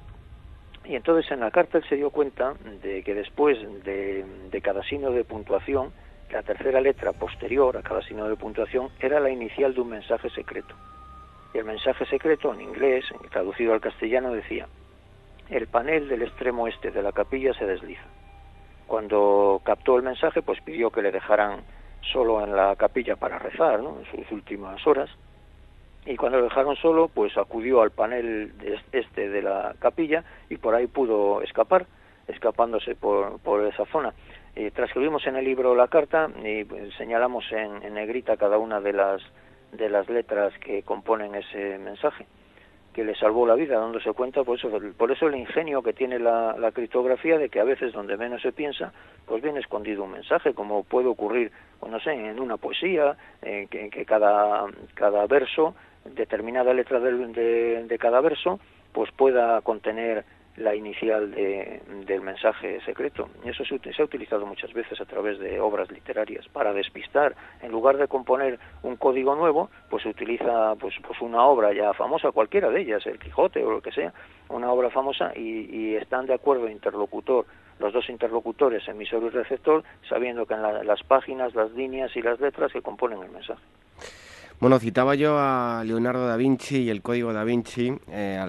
y 0.88 0.95
entonces 0.95 1.30
en 1.32 1.40
la 1.40 1.52
carta 1.52 1.80
él 1.80 1.84
se 1.90 1.95
dio 1.95 2.12
cuenta 2.12 2.53
de 2.82 3.03
que 3.03 3.16
después 3.16 3.57
de, 3.84 4.62
cada 4.62 4.84
signo 4.84 5.12
de 5.12 5.24
puntuación, 5.24 5.91
la 6.32 6.44
tercera 6.44 6.80
letra 6.80 7.12
posterior 7.14 7.76
a 7.78 7.82
cada 7.82 8.02
signo 8.03 8.28
de 8.30 8.36
puntuación 8.36 8.90
era 8.99 9.20
la 9.20 9.30
inicial 9.30 9.74
de 9.74 9.82
un 9.82 9.90
mensaje 9.90 10.30
secreto. 10.30 10.76
Y 11.53 11.57
el 11.57 11.66
mensaje 11.66 12.06
secreto 12.06 12.53
en 12.53 12.62
inglés, 12.62 13.06
traducido 13.32 13.74
al 13.74 13.82
castellano, 13.82 14.32
decía, 14.32 14.68
el 15.49 15.68
panel 15.68 16.07
del 16.07 16.22
extremo 16.22 16.68
este 16.68 16.91
de 16.91 17.02
la 17.02 17.12
capilla 17.12 17.53
se 17.53 17.66
desliza. 17.66 18.06
Cuando 18.86 19.62
captó 19.64 19.98
el 19.98 20.03
mensaje, 20.03 20.41
pues 20.41 20.62
pidió 20.62 20.91
que 20.91 21.02
le 21.02 21.12
dejaran 21.12 21.64
solo 22.14 22.44
en 22.44 22.56
la 22.56 22.76
capilla 22.76 23.16
para 23.16 23.40
rezar, 23.40 23.82
¿no? 23.82 23.98
en 23.99 24.06
sus 24.06 24.32
últimas 24.32 24.86
horas, 24.86 25.10
y 26.06 26.15
cuando 26.18 26.38
lo 26.38 26.45
dejaron 26.45 26.76
solo, 26.76 27.07
pues 27.07 27.36
acudió 27.38 27.82
al 27.82 27.91
panel 27.91 28.53
este 28.91 29.30
de 29.30 29.41
la 29.41 29.76
capilla 29.80 30.23
y 30.49 30.57
por 30.57 30.76
ahí 30.76 30.88
pudo 30.88 31.41
escapar, 31.41 31.88
escapándose 32.27 32.95
por, 32.95 33.40
por 33.40 33.65
esa 33.65 33.86
zona. 33.86 34.14
Y 34.56 34.69
transcribimos 34.72 35.26
en 35.27 35.36
el 35.36 35.45
libro 35.45 35.76
la 35.76 35.88
carta 35.88 36.30
y 36.44 36.64
pues, 36.64 36.94
señalamos 36.95 37.44
en, 37.52 37.94
negrita 37.94 38.38
cada 38.38 38.57
una 38.57 38.80
de 38.80 38.94
las, 38.94 39.22
de 39.72 39.90
las 39.90 40.07
letras 40.07 40.53
que 40.60 40.84
componen 40.84 41.36
ese 41.36 41.77
mensaje 41.80 42.26
que 42.94 43.03
le 43.03 43.14
salvó 43.15 43.45
la 43.45 43.56
vida, 43.56 43.77
dándose 43.77 44.14
cuenta, 44.14 44.45
por 44.45 44.57
eso, 44.57 44.69
por 44.95 45.11
eso 45.11 45.27
el 45.27 45.36
ingenio 45.36 45.84
que 45.84 45.91
tiene 45.91 46.18
la, 46.18 46.56
criptografía 46.73 47.38
de 47.38 47.49
que 47.49 47.60
a 47.60 47.65
veces 47.65 47.91
donde 47.91 48.15
menos 48.15 48.41
se 48.41 48.53
piensa, 48.53 48.94
pues 49.26 49.44
viene 49.44 49.60
escondido 49.60 50.06
un 50.06 50.14
mensaje, 50.14 50.53
como 50.53 50.86
puede 50.86 51.10
ocurrir, 51.10 51.52
pues 51.77 51.91
no 51.91 51.99
sé, 51.99 52.14
en 52.14 52.40
una 52.40 52.56
poesía, 52.56 53.18
en 53.41 53.68
que, 53.68 53.90
que, 53.90 54.06
cada, 54.06 54.65
cada 54.94 55.27
verso 55.27 55.76
determinada 56.06 56.73
letra 56.73 56.99
de, 56.99 57.84
de, 57.88 57.98
cada 57.98 58.22
verso 58.22 58.60
pues 58.94 59.11
pueda 59.11 59.61
contener 59.61 60.23
la 60.57 60.73
inicial 60.73 61.32
de, 61.32 61.82
del 62.06 62.22
mensaje 62.22 62.80
secreto. 62.86 63.27
Eso 63.44 63.65
se, 63.65 63.77
se, 63.77 64.02
ha 64.02 64.06
utilizado 64.06 64.45
muchas 64.45 64.72
veces 64.72 65.02
a 65.02 65.06
través 65.06 65.38
de 65.40 65.60
obras 65.60 65.91
literarias 65.91 66.48
para 66.48 66.72
despistar. 66.72 67.36
En 67.61 67.72
lugar 67.72 67.98
de 67.98 68.07
componer 68.07 68.57
un 68.82 68.95
código 68.95 69.36
nuevo, 69.36 69.69
pues 69.90 70.03
se 70.03 70.10
utiliza 70.10 70.76
pues, 70.80 70.95
pues 71.06 71.19
una 71.22 71.44
obra 71.45 71.73
ya 71.73 71.91
famosa, 71.94 72.32
cualquiera 72.32 72.69
de 72.69 72.82
ellas, 72.82 73.06
el 73.06 73.19
Quijote 73.19 73.65
o 73.65 73.72
lo 73.72 73.82
que 73.82 73.91
sea, 73.91 74.14
una 74.48 74.72
obra 74.72 74.90
famosa 74.90 75.34
y, 75.36 75.68
y 75.69 75.95
están 75.95 76.26
de 76.26 76.36
acuerdo 76.36 76.69
interlocutor 76.69 77.45
los 77.80 77.94
dos 77.94 78.10
interlocutores, 78.10 78.88
emisor 78.88 79.23
y 79.23 79.30
receptor, 79.30 79.84
sabiendo 80.07 80.45
que 80.45 80.53
en 80.53 80.61
las 80.61 81.03
páginas, 81.03 81.53
las 81.56 81.72
líneas 81.72 82.15
y 82.15 82.22
las 82.22 82.40
letras 82.40 82.72
se 82.72 82.82
componen 82.82 83.22
el 83.22 83.32
mensaje. 83.32 83.61
Bueno, 84.61 84.80
citaba 84.80 85.15
yo 85.15 85.38
a 85.38 85.84
Leonardo 85.86 86.27
da 86.27 86.38
Vinci 86.38 86.84
y 86.84 86.90
el 86.90 87.02
código 87.02 87.34
da 87.34 87.44
Vinci 87.44 87.94
eh, 88.10 88.40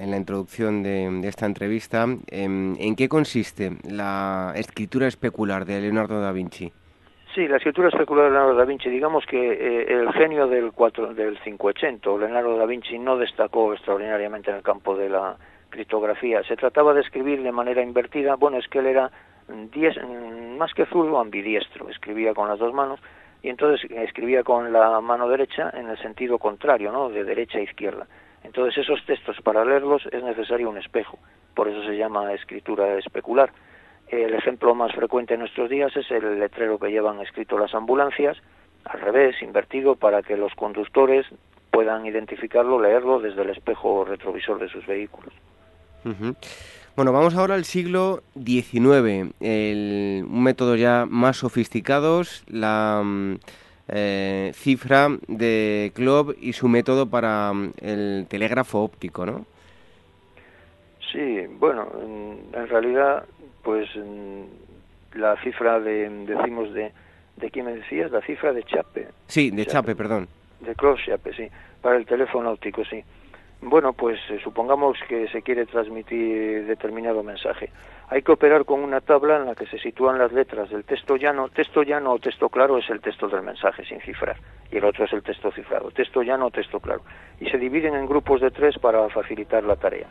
en 0.00 0.10
la 0.10 0.16
introducción 0.16 0.82
de, 0.82 1.20
esta 1.28 1.44
entrevista. 1.44 2.06
Em, 2.30 2.74
¿En, 2.78 2.96
qué 2.96 3.10
consiste 3.10 3.72
la 3.86 4.54
escritura 4.56 5.06
especular 5.06 5.66
de 5.66 5.82
Leonardo 5.82 6.18
da 6.22 6.32
Vinci? 6.32 6.72
Sí, 7.34 7.46
la 7.46 7.58
escritura 7.58 7.88
especular 7.88 8.24
de 8.24 8.30
Leonardo 8.30 8.54
da 8.54 8.64
Vinci, 8.64 8.88
digamos 8.88 9.26
que 9.26 9.52
eh, 9.52 9.86
el 9.92 10.10
genio 10.14 10.46
del, 10.46 10.72
cuatro, 10.72 11.12
del 11.12 11.38
580, 11.38 12.08
Leonardo 12.18 12.56
da 12.56 12.64
Vinci, 12.64 12.98
no 12.98 13.18
destacó 13.18 13.74
extraordinariamente 13.74 14.50
en 14.50 14.56
el 14.56 14.62
campo 14.62 14.96
de 14.96 15.10
la 15.10 15.36
criptografía. 15.68 16.42
Se 16.44 16.56
trataba 16.56 16.94
de 16.94 17.02
escribir 17.02 17.42
de 17.42 17.52
manera 17.52 17.82
invertida. 17.82 18.36
Bueno, 18.36 18.56
es 18.56 18.66
que 18.68 18.78
él 18.78 18.86
era 18.86 19.10
más 20.56 20.72
que 20.72 20.86
zurdo, 20.86 21.20
ambidiestro, 21.20 21.90
escribía 21.90 22.32
con 22.32 22.48
las 22.48 22.58
dos 22.58 22.72
manos 22.72 22.98
y 23.44 23.50
entonces 23.50 23.88
escribía 23.90 24.42
con 24.42 24.72
la 24.72 25.02
mano 25.02 25.28
derecha 25.28 25.70
en 25.74 25.90
el 25.90 25.98
sentido 25.98 26.38
contrario, 26.38 26.90
¿no? 26.90 27.10
de 27.10 27.24
derecha 27.24 27.58
a 27.58 27.60
izquierda. 27.60 28.06
Entonces 28.42 28.78
esos 28.78 29.04
textos 29.04 29.36
para 29.42 29.66
leerlos 29.66 30.02
es 30.10 30.24
necesario 30.24 30.70
un 30.70 30.78
espejo, 30.78 31.18
por 31.54 31.68
eso 31.68 31.82
se 31.84 31.94
llama 31.94 32.32
escritura 32.32 32.96
especular. 32.96 33.52
El 34.08 34.32
ejemplo 34.32 34.74
más 34.74 34.92
frecuente 34.94 35.34
en 35.34 35.40
nuestros 35.40 35.68
días 35.68 35.94
es 35.94 36.10
el 36.10 36.40
letrero 36.40 36.78
que 36.78 36.90
llevan 36.90 37.20
escrito 37.20 37.58
las 37.58 37.74
ambulancias, 37.74 38.38
al 38.86 39.00
revés, 39.02 39.36
invertido, 39.42 39.96
para 39.96 40.22
que 40.22 40.38
los 40.38 40.54
conductores 40.54 41.26
puedan 41.70 42.06
identificarlo, 42.06 42.80
leerlo 42.80 43.20
desde 43.20 43.42
el 43.42 43.50
espejo 43.50 44.06
retrovisor 44.06 44.58
de 44.58 44.68
sus 44.70 44.86
vehículos. 44.86 45.34
Bueno, 46.96 47.12
vamos 47.12 47.34
ahora 47.34 47.56
al 47.56 47.64
siglo 47.64 48.22
XIX, 48.36 49.34
el, 49.40 50.24
un 50.28 50.42
método 50.44 50.76
ya 50.76 51.06
más 51.10 51.38
sofisticados, 51.38 52.44
la 52.46 53.02
mm, 53.04 53.34
eh, 53.88 54.52
cifra 54.54 55.08
de 55.26 55.90
Club 55.96 56.36
y 56.40 56.52
su 56.52 56.68
método 56.68 57.10
para 57.10 57.52
mm, 57.52 57.72
el 57.80 58.26
telégrafo 58.28 58.78
óptico, 58.84 59.26
¿no? 59.26 59.44
Sí, 61.10 61.46
bueno, 61.58 61.88
en, 62.00 62.68
realidad, 62.68 63.24
pues 63.64 63.88
la 65.14 65.34
cifra 65.42 65.80
de, 65.80 66.08
decimos 66.26 66.72
de, 66.74 66.92
¿de 67.38 67.50
quién 67.50 67.66
me 67.66 67.74
decías? 67.74 68.12
La 68.12 68.20
cifra 68.20 68.52
de 68.52 68.62
Chape. 68.62 69.08
Sí, 69.26 69.50
de 69.50 69.66
Chape, 69.66 69.96
perdón. 69.96 70.28
De 70.60 70.76
Klaus 70.76 71.00
Chape, 71.04 71.34
sí, 71.34 71.48
para 71.82 71.96
el 71.96 72.06
teléfono 72.06 72.52
óptico, 72.52 72.84
sí. 72.84 73.02
Bueno, 73.66 73.94
pues 73.94 74.20
eh, 74.28 74.38
supongamos 74.44 74.98
que 75.08 75.26
se 75.28 75.40
quiere 75.40 75.64
transmitir 75.64 76.66
determinado 76.66 77.22
mensaje. 77.22 77.70
Hay 78.10 78.20
que 78.20 78.32
operar 78.32 78.66
con 78.66 78.84
una 78.84 79.00
tabla 79.00 79.38
en 79.38 79.46
la 79.46 79.54
que 79.54 79.66
se 79.66 79.78
sitúan 79.78 80.18
las 80.18 80.32
letras 80.32 80.68
del 80.68 80.84
texto 80.84 81.16
llano. 81.16 81.48
Texto 81.48 81.82
llano 81.82 82.12
o 82.12 82.18
texto 82.18 82.50
claro 82.50 82.76
es 82.76 82.90
el 82.90 83.00
texto 83.00 83.26
del 83.26 83.40
mensaje 83.40 83.82
sin 83.86 84.02
cifrar 84.02 84.36
y 84.70 84.76
el 84.76 84.84
otro 84.84 85.06
es 85.06 85.12
el 85.14 85.22
texto 85.22 85.50
cifrado. 85.50 85.90
Texto 85.92 86.22
llano 86.22 86.46
o 86.46 86.50
texto 86.50 86.78
claro. 86.78 87.04
Y 87.40 87.48
se 87.48 87.56
dividen 87.56 87.94
en 87.94 88.04
grupos 88.04 88.42
de 88.42 88.50
tres 88.50 88.78
para 88.78 89.08
facilitar 89.08 89.64
la 89.64 89.76
tarea. 89.76 90.08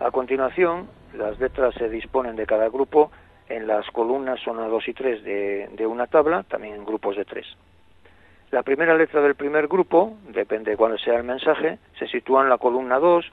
A 0.00 0.10
continuación, 0.10 0.88
las 1.12 1.38
letras 1.38 1.74
se 1.74 1.90
disponen 1.90 2.36
de 2.36 2.46
cada 2.46 2.70
grupo 2.70 3.10
en 3.50 3.66
las 3.66 3.86
columnas 3.90 4.40
1, 4.46 4.66
2 4.66 4.88
y 4.88 4.94
3 4.94 5.24
de, 5.24 5.68
de 5.72 5.86
una 5.86 6.06
tabla, 6.06 6.42
también 6.44 6.76
en 6.76 6.86
grupos 6.86 7.16
de 7.16 7.26
tres. 7.26 7.46
La 8.50 8.62
primera 8.62 8.96
letra 8.96 9.20
del 9.20 9.34
primer 9.34 9.68
grupo, 9.68 10.16
depende 10.30 10.70
de 10.70 10.76
cuál 10.76 10.98
sea 10.98 11.16
el 11.16 11.24
mensaje, 11.24 11.78
se 11.98 12.06
sitúa 12.06 12.42
en 12.42 12.48
la 12.48 12.56
columna 12.56 12.98
2, 12.98 13.30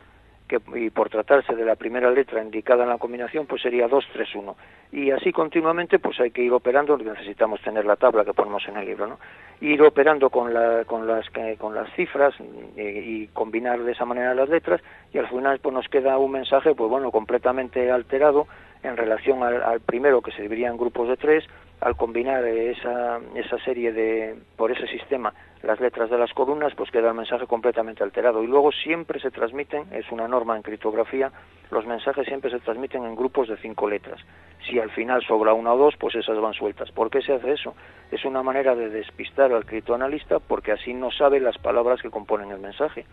que, 0.47 0.59
y 0.75 0.89
por 0.89 1.09
tratarse 1.09 1.55
de 1.55 1.65
la 1.65 1.75
primera 1.75 2.11
letra 2.11 2.43
indicada 2.43 2.83
en 2.83 2.89
la 2.89 2.97
combinación, 2.97 3.47
pues 3.47 3.61
sería 3.61 3.87
2, 3.87 4.05
3, 4.11 4.35
1. 4.35 4.55
Y 4.91 5.11
así 5.11 5.31
continuamente, 5.31 5.99
pues 5.99 6.19
hay 6.19 6.31
que 6.31 6.43
ir 6.43 6.51
operando, 6.51 6.97
necesitamos 6.97 7.61
tener 7.61 7.85
la 7.85 7.95
tabla 7.95 8.25
que 8.25 8.33
ponemos 8.33 8.67
en 8.67 8.77
el 8.77 8.85
libro, 8.85 9.07
¿no? 9.07 9.19
Ir 9.61 9.81
operando 9.81 10.29
con, 10.29 10.53
la, 10.53 10.83
con, 10.85 11.07
las, 11.07 11.25
con 11.57 11.73
las 11.73 11.91
cifras 11.95 12.35
eh, 12.75 13.03
y, 13.05 13.27
combinar 13.27 13.81
de 13.83 13.93
esa 13.93 14.05
manera 14.05 14.35
las 14.35 14.49
letras, 14.49 14.81
y 15.13 15.17
al 15.17 15.29
final 15.29 15.59
pues 15.59 15.73
nos 15.73 15.87
queda 15.87 16.17
un 16.17 16.31
mensaje, 16.31 16.75
pues 16.75 16.89
bueno, 16.89 17.09
completamente 17.09 17.89
alterado 17.89 18.47
en 18.83 18.97
relación 18.97 19.43
al, 19.43 19.79
primero, 19.81 20.21
que 20.21 20.31
se 20.31 20.43
dividiría 20.43 20.69
en 20.69 20.77
grupos 20.77 21.07
de 21.07 21.17
tres, 21.17 21.43
al 21.81 21.95
combinar 21.97 22.45
esa, 22.45 23.19
esa 23.35 23.57
serie 23.59 23.91
de, 23.91 24.35
por 24.55 24.71
ese 24.71 24.87
sistema, 24.87 25.33
las 25.61 25.79
letras 25.79 26.09
de 26.09 26.17
las 26.17 26.31
columnas, 26.33 26.73
pues 26.75 26.91
queda 26.91 27.09
el 27.09 27.15
mensaje 27.15 27.47
completamente 27.47 28.03
alterado. 28.03 28.43
Y 28.43 28.47
luego 28.47 28.71
siempre 28.71 29.19
se 29.19 29.31
transmiten, 29.31 29.85
es 29.91 30.11
una 30.11 30.27
norma 30.27 30.55
en 30.55 30.61
criptografía, 30.61 31.31
los 31.71 31.85
mensajes 31.85 32.25
siempre 32.27 32.51
se 32.51 32.59
transmiten 32.59 33.03
en 33.03 33.15
grupos 33.15 33.47
de 33.47 33.57
cinco 33.57 33.89
letras. 33.89 34.21
Si 34.67 34.79
al 34.79 34.91
final 34.91 35.23
sobra 35.25 35.53
una 35.53 35.73
o 35.73 35.77
dos, 35.77 35.95
pues 35.97 36.15
esas 36.15 36.39
van 36.39 36.53
sueltas. 36.53 36.91
¿Por 36.91 37.09
qué 37.09 37.21
se 37.21 37.33
hace 37.33 37.53
eso? 37.53 37.75
Es 38.11 38.23
una 38.25 38.43
manera 38.43 38.75
de 38.75 38.89
despistar 38.89 39.51
al 39.51 39.65
criptoanalista 39.65 40.39
porque 40.39 40.71
así 40.71 40.93
no 40.93 41.11
sabe 41.11 41.39
las 41.39 41.57
palabras 41.57 42.01
que 42.01 42.09
componen 42.09 42.51
el 42.51 42.59
mensaje. 42.59 43.05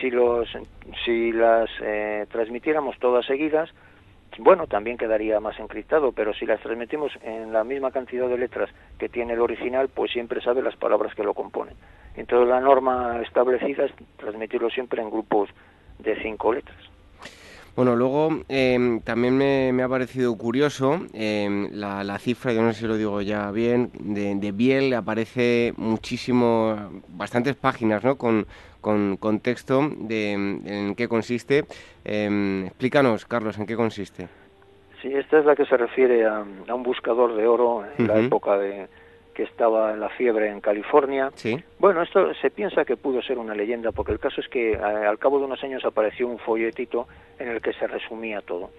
Si, 0.00 0.10
los, 0.10 0.48
si 1.04 1.32
las 1.32 1.68
eh, 1.80 2.26
transmitiéramos 2.30 2.98
todas 2.98 3.26
seguidas, 3.26 3.70
bueno, 4.38 4.66
también 4.66 4.96
quedaría 4.96 5.40
más 5.40 5.58
encriptado, 5.58 6.12
pero 6.12 6.32
si 6.32 6.46
las 6.46 6.60
transmitimos 6.60 7.12
en 7.22 7.52
la 7.52 7.64
misma 7.64 7.90
cantidad 7.90 8.28
de 8.28 8.38
letras 8.38 8.70
que 8.98 9.08
tiene 9.08 9.34
el 9.34 9.40
original, 9.40 9.88
pues 9.88 10.12
siempre 10.12 10.40
sabe 10.40 10.62
las 10.62 10.76
palabras 10.76 11.14
que 11.14 11.24
lo 11.24 11.34
componen. 11.34 11.74
Entonces 12.16 12.48
la 12.48 12.60
norma 12.60 13.20
establecida 13.22 13.84
es 13.84 13.92
transmitirlo 14.16 14.70
siempre 14.70 15.02
en 15.02 15.10
grupos 15.10 15.50
de 15.98 16.20
cinco 16.22 16.52
letras. 16.52 16.78
Bueno, 17.74 17.94
luego 17.94 18.42
em, 18.48 19.00
también 19.02 19.36
me, 19.36 19.82
ha 19.82 19.88
parecido 19.88 20.36
curioso 20.36 21.00
em, 21.12 21.68
la, 21.72 22.18
cifra, 22.18 22.52
yo 22.52 22.60
no 22.60 22.72
sé 22.72 22.80
si 22.80 22.86
lo 22.88 22.96
digo 22.96 23.22
ya 23.22 23.52
bien, 23.52 23.92
de, 24.00 24.34
de 24.34 24.50
Biel 24.50 24.92
aparece 24.94 25.74
muchísimo, 25.76 26.74
bastantes 27.06 27.54
páginas, 27.54 28.02
¿no? 28.02 28.18
Con, 28.18 28.48
con, 28.80 29.40
texto 29.40 29.90
de 29.96 30.32
en 30.32 30.94
qué 30.94 31.08
consiste. 31.08 31.64
Em, 32.04 32.66
explícanos, 32.66 33.26
Carlos, 33.26 33.58
en 33.58 33.66
qué 33.66 33.76
consiste. 33.76 34.28
Sí, 35.02 35.12
esta 35.14 35.38
es 35.38 35.44
la 35.44 35.54
que 35.54 35.64
se 35.64 35.76
refiere 35.76 36.26
a, 36.26 36.40
un 36.40 36.82
buscador 36.82 37.36
de 37.36 37.46
oro 37.46 37.84
en 37.98 38.06
la 38.08 38.18
época 38.18 38.58
de 38.58 38.88
que 39.34 39.44
estaba 39.44 39.92
en 39.92 40.00
la 40.00 40.08
fiebre 40.08 40.50
en 40.50 40.60
California. 40.60 41.30
¿Sí? 41.36 41.62
Bueno, 41.78 42.02
esto 42.02 42.34
se 42.34 42.50
piensa 42.50 42.84
que 42.84 42.96
pudo 42.96 43.22
ser 43.22 43.38
una 43.38 43.54
leyenda, 43.54 43.92
porque 43.92 44.10
el 44.10 44.18
caso 44.18 44.40
es 44.40 44.48
que 44.48 44.76
al 44.76 45.18
cabo 45.18 45.38
de 45.38 45.44
unos 45.44 45.62
años 45.62 45.84
apareció 45.84 46.26
un 46.26 46.40
folletito 46.40 47.06
en 47.38 47.48
el 47.48 47.60
que 47.60 47.72
se 47.74 47.86
resumía 47.86 48.40
todo. 48.40 48.70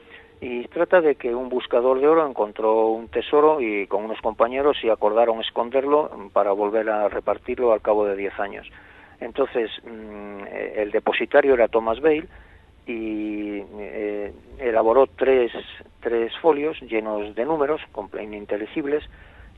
Y 0.42 0.68
trata 0.68 1.00
de 1.00 1.16
que 1.16 1.34
un 1.34 1.48
buscador 1.48 2.02
de 2.02 2.08
oro 2.08 2.28
encontró 2.28 2.88
un 2.88 3.08
tesoro 3.08 3.62
y 3.62 3.88
con 3.88 4.04
unos 4.04 4.20
compañeros 4.20 4.78
y 4.84 4.90
acordaron 4.90 5.40
esconderlo 5.40 6.12
para 6.34 6.52
volver 6.52 6.90
a 6.90 7.08
repartirlo 7.08 7.72
al 7.72 7.82
cabo 7.82 8.06
de 8.06 8.18
10 8.18 8.40
años. 8.40 8.70
Entonces, 9.20 9.70
mm, 9.84 10.44
el 10.76 10.91
depositario 10.91 11.54
era 11.54 11.68
Thomas 11.68 12.00
Bale 12.00 12.28
y 12.88 13.62
eh, 13.80 14.34
elaboró 14.58 15.08
tres, 15.08 15.52
tres 16.00 16.36
folios 16.41 16.80
llenos 16.82 17.36
de 17.36 17.46
números 17.46 17.82
ininteligibles 18.20 19.04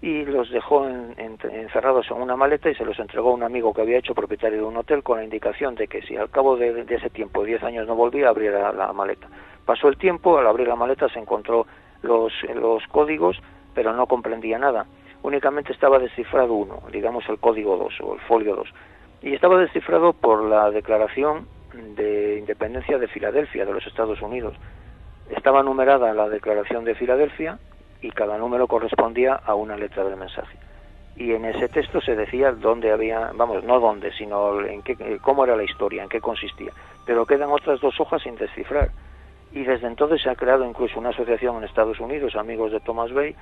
y 0.01 0.25
los 0.25 0.49
dejó 0.49 0.87
encerrados 0.87 2.09
en 2.09 2.21
una 2.21 2.35
maleta 2.35 2.69
y 2.69 2.75
se 2.75 2.83
los 2.83 2.97
entregó 2.99 3.29
a 3.29 3.35
un 3.35 3.43
amigo 3.43 3.71
que 3.71 3.81
había 3.81 3.99
hecho 3.99 4.15
propietario 4.15 4.57
de 4.57 4.65
un 4.65 4.77
hotel 4.77 5.03
con 5.03 5.19
la 5.19 5.23
indicación 5.23 5.75
de 5.75 5.87
que 5.87 6.01
si 6.01 6.17
al 6.17 6.31
cabo 6.31 6.57
de, 6.57 6.85
ese 6.89 7.09
tiempo, 7.11 7.43
diez 7.43 7.61
años, 7.63 7.87
no 7.87 7.95
volvía, 7.95 8.29
abriera 8.29 8.73
la 8.73 8.91
maleta. 8.93 9.27
Pasó 9.63 9.87
el 9.87 9.97
tiempo, 9.97 10.39
al 10.39 10.47
abrir 10.47 10.67
la 10.67 10.75
maleta 10.75 11.07
se 11.07 11.19
encontró 11.19 11.67
los, 12.01 12.33
los 12.55 12.83
códigos, 12.87 13.37
pero 13.75 13.93
no 13.93 14.07
comprendía 14.07 14.57
nada. 14.57 14.87
Únicamente 15.21 15.71
estaba 15.71 15.99
descifrado 15.99 16.53
uno, 16.53 16.81
digamos 16.91 17.23
el 17.29 17.37
código 17.37 17.77
2 17.77 18.01
o 18.01 18.15
el 18.15 18.19
folio 18.21 18.55
2 18.55 18.67
y 19.21 19.33
estaba 19.33 19.57
descifrado 19.57 20.13
por 20.13 20.43
la 20.43 20.71
Declaración 20.71 21.47
de 21.95 22.37
Independencia 22.39 22.97
de 22.97 23.07
Filadelfia, 23.07 23.65
de 23.65 23.73
los 23.73 23.85
Estados 23.85 24.21
Unidos. 24.21 24.55
Estaba 25.29 25.63
numerada 25.63 26.13
la 26.13 26.27
Declaración 26.27 26.83
de 26.83 26.95
Filadelfia 26.95 27.59
y 28.01 28.09
cada 28.11 28.37
número 28.37 28.67
correspondía 28.67 29.35
a 29.35 29.55
una 29.55 29.77
letra 29.77 30.03
del 30.03 30.17
mensaje. 30.17 30.57
Y 31.15 31.33
en 31.33 31.45
ese 31.45 31.67
texto 31.67 32.01
se 32.01 32.15
decía 32.15 32.51
dónde 32.51 32.91
había, 32.91 33.31
vamos, 33.35 33.63
no 33.63 33.79
dónde, 33.79 34.11
sino 34.13 34.61
en 34.65 34.81
qué, 34.81 35.19
cómo 35.21 35.43
era 35.43 35.55
la 35.55 35.63
historia, 35.63 36.03
en 36.03 36.09
qué 36.09 36.19
consistía. 36.19 36.71
Pero 37.05 37.25
quedan 37.25 37.51
otras 37.51 37.79
dos 37.79 37.99
hojas 37.99 38.23
sin 38.23 38.35
descifrar. 38.35 38.89
Y 39.51 39.63
desde 39.63 39.87
entonces 39.87 40.21
se 40.21 40.29
ha 40.29 40.35
creado 40.35 40.65
incluso 40.65 40.97
una 40.99 41.09
asociación 41.09 41.57
en 41.57 41.65
Estados 41.65 41.99
Unidos, 41.99 42.35
amigos 42.35 42.71
de 42.71 42.79
Thomas 42.79 43.11
Bay, 43.13 43.35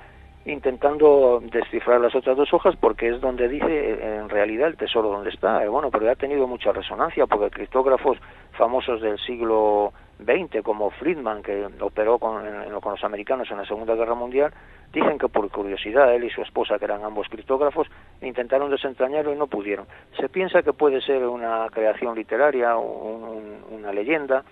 intentando 0.46 1.40
descifrar 1.42 2.00
las 2.00 2.14
otras 2.14 2.36
dos 2.36 2.52
hojas 2.54 2.74
porque 2.76 3.08
es 3.08 3.20
donde 3.20 3.48
dice 3.48 4.16
en 4.16 4.28
realidad 4.28 4.68
el 4.68 4.76
tesoro 4.76 5.10
donde 5.10 5.30
está. 5.30 5.62
Eh, 5.64 5.68
bueno, 5.68 5.90
pero 5.90 6.10
ha 6.10 6.14
tenido 6.14 6.46
mucha 6.46 6.72
resonancia 6.72 7.26
porque 7.26 7.50
criptógrafos 7.50 8.18
famosos 8.52 9.00
del 9.02 9.18
siglo 9.18 9.92
XX 10.18 10.62
como 10.62 10.90
Friedman, 10.90 11.42
que 11.42 11.66
operó 11.80 12.18
con, 12.18 12.42
con 12.80 12.92
los 12.92 13.04
americanos 13.04 13.50
en 13.50 13.58
la 13.58 13.66
Segunda 13.66 13.94
Guerra 13.94 14.14
Mundial, 14.14 14.52
dicen 14.92 15.18
que 15.18 15.28
por 15.28 15.50
curiosidad 15.50 16.14
él 16.14 16.24
y 16.24 16.30
su 16.30 16.42
esposa, 16.42 16.78
que 16.78 16.84
eran 16.84 17.04
ambos 17.04 17.28
criptógrafos, 17.28 17.88
intentaron 18.20 18.70
desentrañarlo 18.70 19.32
y 19.32 19.38
no 19.38 19.46
pudieron. 19.46 19.86
Se 20.18 20.28
piensa 20.28 20.62
que 20.62 20.72
puede 20.72 21.00
ser 21.00 21.26
una 21.26 21.66
creación 21.70 22.14
literaria, 22.14 22.76
una 22.76 23.92
leyenda, 23.92 24.44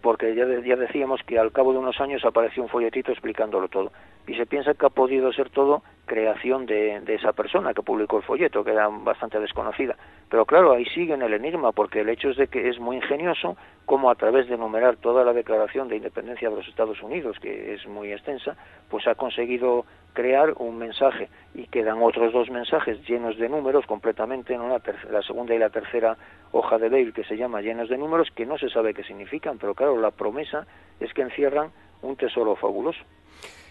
porque 0.00 0.34
ya, 0.34 0.44
ya 0.64 0.76
decíamos 0.76 1.20
que 1.26 1.38
al 1.38 1.52
cabo 1.52 1.72
de 1.72 1.78
unos 1.78 2.00
años 2.00 2.24
apareció 2.24 2.62
un 2.62 2.68
folletito 2.68 3.12
explicándolo 3.12 3.68
todo. 3.68 3.92
Y 4.26 4.34
se 4.34 4.46
piensa 4.46 4.74
que 4.74 4.86
ha 4.86 4.90
podido 4.90 5.32
ser 5.32 5.48
todo 5.50 5.82
creación 6.04 6.66
de, 6.66 7.00
de, 7.00 7.14
esa 7.14 7.32
persona 7.32 7.72
que 7.72 7.82
publicó 7.82 8.18
el 8.18 8.22
folleto, 8.22 8.62
que 8.62 8.72
era 8.72 8.88
bastante 8.88 9.40
desconocida. 9.40 9.96
Pero 10.28 10.44
claro, 10.44 10.72
ahí 10.72 10.84
sigue 10.86 11.14
en 11.14 11.22
el 11.22 11.32
enigma, 11.32 11.72
porque 11.72 12.00
el 12.00 12.08
hecho 12.08 12.30
es 12.30 12.36
de 12.36 12.48
que 12.48 12.68
es 12.68 12.78
muy 12.78 12.96
ingenioso 12.96 13.56
cómo 13.86 14.10
a 14.10 14.14
través 14.16 14.48
de 14.48 14.54
enumerar 14.54 14.96
toda 14.96 15.24
la 15.24 15.32
Declaración 15.32 15.88
de 15.88 15.96
Independencia 15.96 16.50
de 16.50 16.56
los 16.56 16.68
Estados 16.68 17.02
Unidos, 17.02 17.38
que 17.40 17.72
es 17.72 17.86
muy 17.86 18.12
extensa, 18.12 18.56
pues 18.90 19.06
ha 19.06 19.14
conseguido 19.14 19.86
crear 20.12 20.52
un 20.58 20.76
mensaje 20.76 21.28
y 21.54 21.66
quedan 21.68 22.02
otros 22.02 22.32
dos 22.32 22.50
mensajes 22.50 22.98
llenos 23.06 23.38
de 23.38 23.48
números 23.48 23.86
completamente, 23.86 24.56
¿no? 24.58 24.68
la, 24.68 24.82
la 25.10 25.22
segunda 25.22 25.54
y 25.54 25.58
la 25.58 25.70
tercera 25.70 26.16
hoja 26.52 26.78
de 26.78 26.88
Bale 26.88 27.12
que 27.12 27.24
se 27.24 27.36
llama 27.36 27.60
llenos 27.60 27.88
de 27.88 27.98
números 27.98 28.28
que 28.34 28.46
no 28.46 28.58
se 28.58 28.68
sabe 28.70 28.94
qué 28.94 29.04
significan, 29.04 29.58
pero 29.58 29.74
claro, 29.74 30.00
la 30.00 30.10
promesa 30.10 30.66
es 31.00 31.12
que 31.12 31.22
encierran 31.22 31.70
un 32.02 32.16
tesoro 32.16 32.56
fabuloso. 32.56 33.00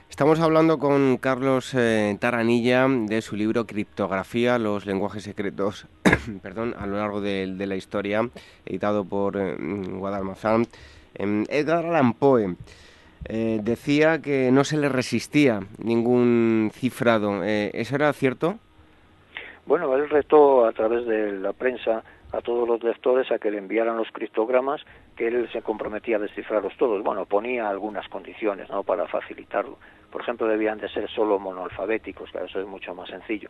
Estamos 0.09 0.39
hablando 0.39 0.79
con 0.79 1.17
Carlos 1.17 1.73
eh, 1.75 2.17
Taranilla 2.19 2.87
de 2.87 3.21
su 3.21 3.35
libro 3.35 3.67
Criptografía, 3.67 4.57
los 4.57 4.85
lenguajes 4.85 5.23
secretos 5.23 5.87
perdón, 6.41 6.75
a 6.79 6.87
lo 6.87 6.97
largo 6.97 7.21
de, 7.21 7.45
la 7.57 7.75
historia, 7.75 8.27
editado 8.65 9.03
por 9.03 9.37
eh, 9.37 9.55
Guadalmazán. 9.59 10.65
Em, 11.13 11.43
Edgar 11.49 11.85
Allan 11.85 12.13
Poe 12.13 12.55
eh, 13.25 13.59
decía 13.61 14.21
que 14.21 14.49
no 14.51 14.63
se 14.63 14.77
le 14.77 14.89
resistía 14.89 15.59
ningún 15.77 16.71
cifrado. 16.73 17.43
¿Eso 17.43 17.95
era 17.95 18.11
cierto? 18.13 18.57
Bueno, 19.65 19.93
él 19.95 20.09
retó 20.09 20.65
a 20.65 20.71
través 20.71 21.05
de 21.05 21.33
la 21.33 21.51
prensa 21.51 22.03
a 22.31 22.41
todos 22.41 22.67
los 22.67 22.83
lectores 22.83 23.31
a 23.31 23.39
que 23.39 23.51
le 23.51 23.57
enviaran 23.57 23.97
los 23.97 24.11
criptogramas 24.11 24.81
que 25.15 25.27
él 25.27 25.49
se 25.51 25.61
comprometía 25.61 26.17
a 26.17 26.19
descifrarlos 26.19 26.75
todos. 26.77 27.03
Bueno, 27.03 27.25
ponía 27.25 27.69
algunas 27.69 28.07
condiciones 28.09 28.69
¿no? 28.69 28.83
para 28.83 29.07
facilitarlo. 29.07 29.77
Por 30.11 30.21
ejemplo, 30.21 30.47
debían 30.47 30.77
de 30.77 30.89
ser 30.89 31.09
solo 31.09 31.39
monoalfabéticos, 31.39 32.31
claro, 32.31 32.47
eso 32.47 32.59
es 32.59 32.67
mucho 32.67 32.93
más 32.93 33.09
sencillo. 33.09 33.49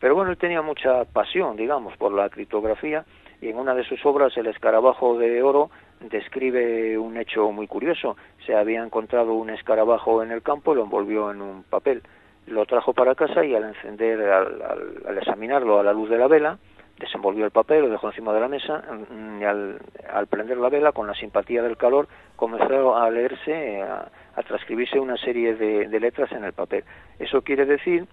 Pero 0.00 0.14
bueno, 0.14 0.30
él 0.30 0.38
tenía 0.38 0.62
mucha 0.62 1.04
pasión, 1.04 1.56
digamos, 1.56 1.96
por 1.96 2.12
la 2.12 2.28
criptografía 2.28 3.04
y 3.40 3.48
en 3.48 3.58
una 3.58 3.74
de 3.74 3.84
sus 3.84 4.04
obras, 4.06 4.36
El 4.36 4.46
escarabajo 4.46 5.18
de 5.18 5.42
oro, 5.42 5.70
describe 6.00 6.98
un 6.98 7.16
hecho 7.16 7.50
muy 7.52 7.66
curioso. 7.66 8.16
Se 8.46 8.54
había 8.54 8.82
encontrado 8.82 9.34
un 9.34 9.50
escarabajo 9.50 10.22
en 10.22 10.30
el 10.30 10.42
campo, 10.42 10.74
lo 10.74 10.84
envolvió 10.84 11.30
en 11.30 11.40
un 11.40 11.62
papel, 11.62 12.02
lo 12.46 12.66
trajo 12.66 12.92
para 12.92 13.14
casa 13.14 13.44
y 13.44 13.54
al 13.54 13.64
encender, 13.64 14.20
al 14.30 15.18
examinarlo 15.18 15.78
a 15.78 15.82
la 15.82 15.92
luz 15.92 16.10
de 16.10 16.18
la 16.18 16.26
vela, 16.26 16.58
desenvolvió 16.98 17.44
el 17.44 17.50
papel, 17.50 17.82
lo 17.82 17.88
dejó 17.88 18.08
encima 18.08 18.32
de 18.32 18.40
la 18.40 18.48
mesa 18.48 18.82
mm, 19.10 19.40
y 19.40 19.44
al, 19.44 19.80
al 20.12 20.26
prender 20.26 20.58
la 20.58 20.68
vela, 20.68 20.92
con 20.92 21.06
la 21.06 21.14
simpatía 21.14 21.62
del 21.62 21.76
calor, 21.76 22.08
comenzó 22.36 22.96
a 22.96 23.10
leerse, 23.10 23.82
a, 23.82 24.10
transcribirse 24.46 24.98
una 24.98 25.16
serie 25.16 25.54
de, 25.54 25.88
de 25.88 26.00
letras 26.00 26.30
en 26.32 26.44
el 26.44 26.52
papel. 26.52 26.84
Eso 27.18 27.42
quiere 27.42 27.64
decir 27.64 28.06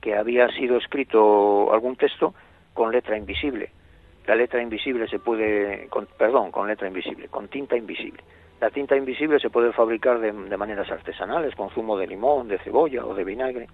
que 0.00 0.14
había 0.14 0.48
sido 0.48 0.76
escrito 0.76 1.72
algún 1.72 1.96
texto 1.96 2.34
con 2.74 2.92
letra 2.92 3.16
invisible. 3.16 3.70
La 4.26 4.34
letra 4.34 4.60
invisible 4.60 5.08
se 5.08 5.18
puede, 5.18 5.86
con, 5.88 6.06
perdón, 6.18 6.50
con 6.50 6.66
letra 6.66 6.88
invisible, 6.88 7.28
con 7.28 7.48
tinta 7.48 7.76
invisible. 7.76 8.22
La 8.60 8.70
tinta 8.70 8.96
invisible 8.96 9.38
se 9.38 9.50
puede 9.50 9.72
fabricar 9.72 10.18
de, 10.18 10.32
de 10.32 10.56
maneras 10.56 10.90
artesanales, 10.90 11.54
con 11.54 11.70
zumo 11.70 11.96
de 11.96 12.06
limón, 12.06 12.48
de 12.48 12.58
cebolla 12.58 13.04
o 13.04 13.14
de 13.14 13.24
vinagre. 13.24 13.68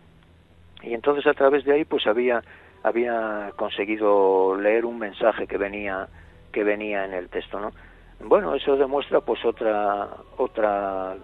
Y 0.83 0.95
entonces 0.95 1.27
a 1.27 1.35
través 1.35 1.65
de 1.65 1.73
ahí 1.73 1.85
pues 1.85 2.07
había 2.07 2.43
había 2.83 3.53
conseguido 3.57 4.57
leer 4.57 4.85
un 4.85 4.99
mensaje 4.99 5.47
que 5.47 5.59
venía 5.59 6.09
que 6.53 6.65
venía 6.65 7.05
en 7.05 7.15
el 7.15 7.31
texto, 7.31 7.59
¿no? 7.59 7.73
Bueno, 8.21 8.55
eso 8.55 8.77
demuestra 8.77 9.21
pues 9.21 9.45
otra 9.45 10.09
otra 10.37 11.17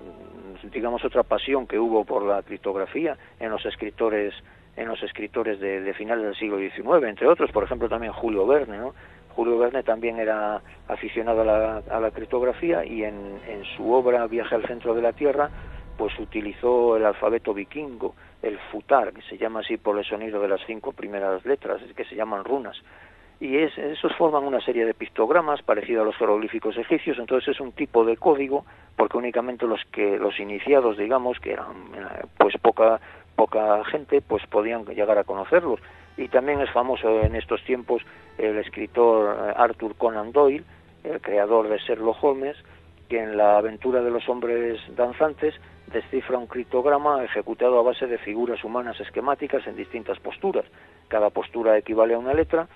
digamos 0.73 1.05
otra 1.05 1.23
pasión 1.23 1.67
que 1.67 1.79
hubo 1.79 2.05
por 2.05 2.25
la 2.25 2.43
criptografía 2.43 3.17
en 3.39 3.51
los 3.51 3.65
escritores 3.67 4.35
en 4.77 4.89
los 4.89 5.03
escritores 5.03 5.59
de, 5.59 5.93
finales 5.95 6.25
del 6.25 6.37
siglo 6.37 6.59
XIX, 6.59 7.09
entre 7.09 7.27
otros, 7.27 7.51
por 7.51 7.65
ejemplo 7.65 7.89
también 7.89 8.13
Julio 8.13 8.47
Verne, 8.47 8.79
¿no? 8.79 8.95
Julio 9.31 9.59
Verne 9.59 9.83
también 9.83 10.21
era 10.21 10.63
aficionado 10.87 11.41
a 11.43 12.01
la, 12.01 12.11
criptografía 12.13 12.85
y 12.85 13.03
en 13.03 13.65
su 13.77 13.93
obra 13.93 14.27
Viaje 14.29 14.55
al 14.55 14.67
centro 14.67 14.95
de 14.95 15.03
la 15.03 15.13
Tierra 15.13 15.51
pues 15.99 16.19
utilizó 16.19 16.97
el 16.97 17.05
alfabeto 17.05 17.53
vikingo, 17.53 18.15
el 18.41 18.59
futar, 18.71 19.13
que 19.13 19.23
se 19.23 19.37
llama 19.37 19.61
así 19.61 19.77
por 19.77 19.99
el 19.99 20.05
sonido 20.05 20.41
de 20.41 20.49
las 20.49 20.61
cinco 20.65 20.93
primeras 20.93 21.45
letras, 21.45 21.83
que 21.95 22.05
se 22.05 22.15
llaman 22.15 22.45
runas. 22.45 22.81
Y 23.41 23.57
es, 23.59 23.77
esos 23.77 24.15
forman 24.17 24.45
una 24.45 24.61
serie 24.61 24.85
de 24.85 24.95
pictogramas 24.95 25.63
parecidos 25.63 26.03
a 26.03 26.07
los 26.07 26.17
jeroglíficos 26.17 26.77
egipcios, 26.77 27.19
entonces 27.19 27.55
es 27.55 27.61
un 27.61 27.73
tipo 27.73 28.05
de 28.05 28.17
código, 28.17 28.65
porque 28.97 29.17
únicamente 29.17 29.67
los 29.67 29.85
que 29.93 30.19
los 30.19 30.39
iniciados, 30.41 30.97
digamos, 30.97 31.39
que 31.41 31.53
eran 31.53 31.91
pues 32.39 32.55
poca 32.63 33.01
poca 33.37 33.85
gente, 33.85 34.21
pues 34.21 34.45
podían 34.47 34.85
llegar 34.87 35.19
a 35.19 35.25
conocerlos. 35.25 35.81
Y 36.17 36.27
también 36.27 36.61
es 36.61 36.71
famoso 36.73 37.21
en 37.21 37.37
estos 37.37 37.63
tiempos 37.63 38.03
el 38.37 38.59
escritor 38.59 39.37
eh, 39.37 39.53
Arthur 39.57 39.95
Conan 39.97 40.33
Doyle, 40.33 40.65
el 41.05 41.21
creador 41.21 41.69
de 41.69 41.79
Sherlock 41.79 42.23
Holmes, 42.23 42.57
que 43.09 43.23
en 43.23 43.37
la 43.37 43.59
aventura 43.59 44.03
de 44.03 44.11
los 44.11 44.29
hombres 44.29 44.81
danzantes 44.97 45.55
descifra 45.93 46.39
un 46.39 46.47
criptograma 46.47 47.25
ejecutado 47.25 47.79
a 47.79 47.83
base 47.83 48.07
de 48.07 48.19
figuras 48.19 48.63
humanas 48.65 48.99
esquemáticas 49.01 49.67
en 49.67 49.77
distintas 49.77 50.19
posturas. 50.21 50.65
Cada 51.09 51.31
postura 51.31 51.77
equivale 51.79 52.15
a 52.15 52.19
una 52.19 52.35
letra 52.35 52.69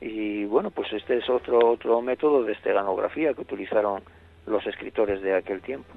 y 0.00 0.44
bueno, 0.44 0.70
pues 0.70 0.92
este 0.92 1.18
es 1.18 1.28
otro 1.30 1.58
otro 1.70 2.02
método 2.02 2.42
de 2.42 2.52
esteganografía 2.52 3.32
que 3.34 3.42
utilizaron 3.42 4.02
los 4.46 4.66
escritores 4.66 5.22
de 5.22 5.34
aquel 5.34 5.60
tiempo. 5.60 5.88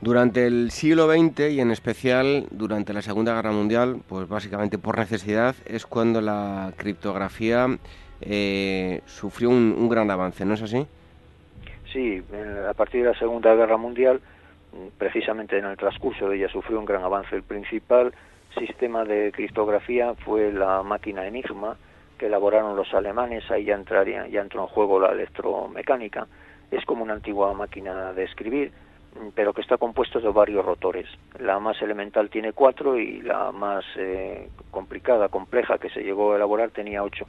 Durante 0.00 0.46
el 0.46 0.70
siglo 0.70 1.10
XX 1.10 1.50
y 1.52 1.60
en 1.60 1.70
especial 1.70 2.46
durante 2.50 2.92
la 2.92 3.00
Segunda 3.00 3.34
Guerra 3.34 3.52
Mundial, 3.52 4.02
pues 4.06 4.28
básicamente 4.28 4.76
por 4.76 4.98
necesidad, 4.98 5.54
es 5.64 5.86
cuando 5.86 6.20
la 6.20 6.74
criptografía 6.76 7.66
eh, 8.20 9.00
sufrió 9.06 9.48
un, 9.48 9.74
un 9.76 9.88
gran 9.88 10.10
avance, 10.10 10.44
¿no 10.44 10.54
es 10.54 10.62
así? 10.62 10.86
Sí, 11.92 12.22
a 12.68 12.74
partir 12.74 13.04
de 13.04 13.12
la 13.12 13.18
Segunda 13.18 13.54
Guerra 13.54 13.78
Mundial 13.78 14.20
precisamente 14.98 15.58
en 15.58 15.66
el 15.66 15.76
transcurso 15.76 16.28
de 16.28 16.36
ella 16.36 16.48
sufrió 16.48 16.78
un 16.78 16.84
gran 16.84 17.04
avance. 17.04 17.34
El 17.34 17.42
principal 17.42 18.12
sistema 18.58 19.04
de 19.04 19.32
criptografía 19.32 20.14
fue 20.14 20.52
la 20.52 20.82
máquina 20.82 21.26
Enigma 21.26 21.76
que 22.18 22.26
elaboraron 22.26 22.76
los 22.76 22.92
alemanes, 22.94 23.50
ahí 23.50 23.64
ya 23.64 23.74
entraría, 23.74 24.26
ya 24.28 24.40
entró 24.40 24.62
en 24.62 24.68
juego 24.68 24.98
la 24.98 25.12
electromecánica, 25.12 26.26
es 26.70 26.84
como 26.84 27.02
una 27.02 27.14
antigua 27.14 27.52
máquina 27.52 28.12
de 28.12 28.24
escribir, 28.24 28.72
pero 29.34 29.52
que 29.52 29.60
está 29.60 29.76
compuesto 29.76 30.20
de 30.20 30.28
varios 30.28 30.64
rotores. 30.64 31.06
La 31.38 31.58
más 31.58 31.80
elemental 31.82 32.30
tiene 32.30 32.52
cuatro 32.52 32.98
y 32.98 33.20
la 33.22 33.52
más 33.52 33.84
eh, 33.96 34.48
complicada, 34.70 35.28
compleja 35.28 35.78
que 35.78 35.90
se 35.90 36.02
llegó 36.02 36.32
a 36.32 36.36
elaborar 36.36 36.70
tenía 36.70 37.02
ocho. 37.02 37.26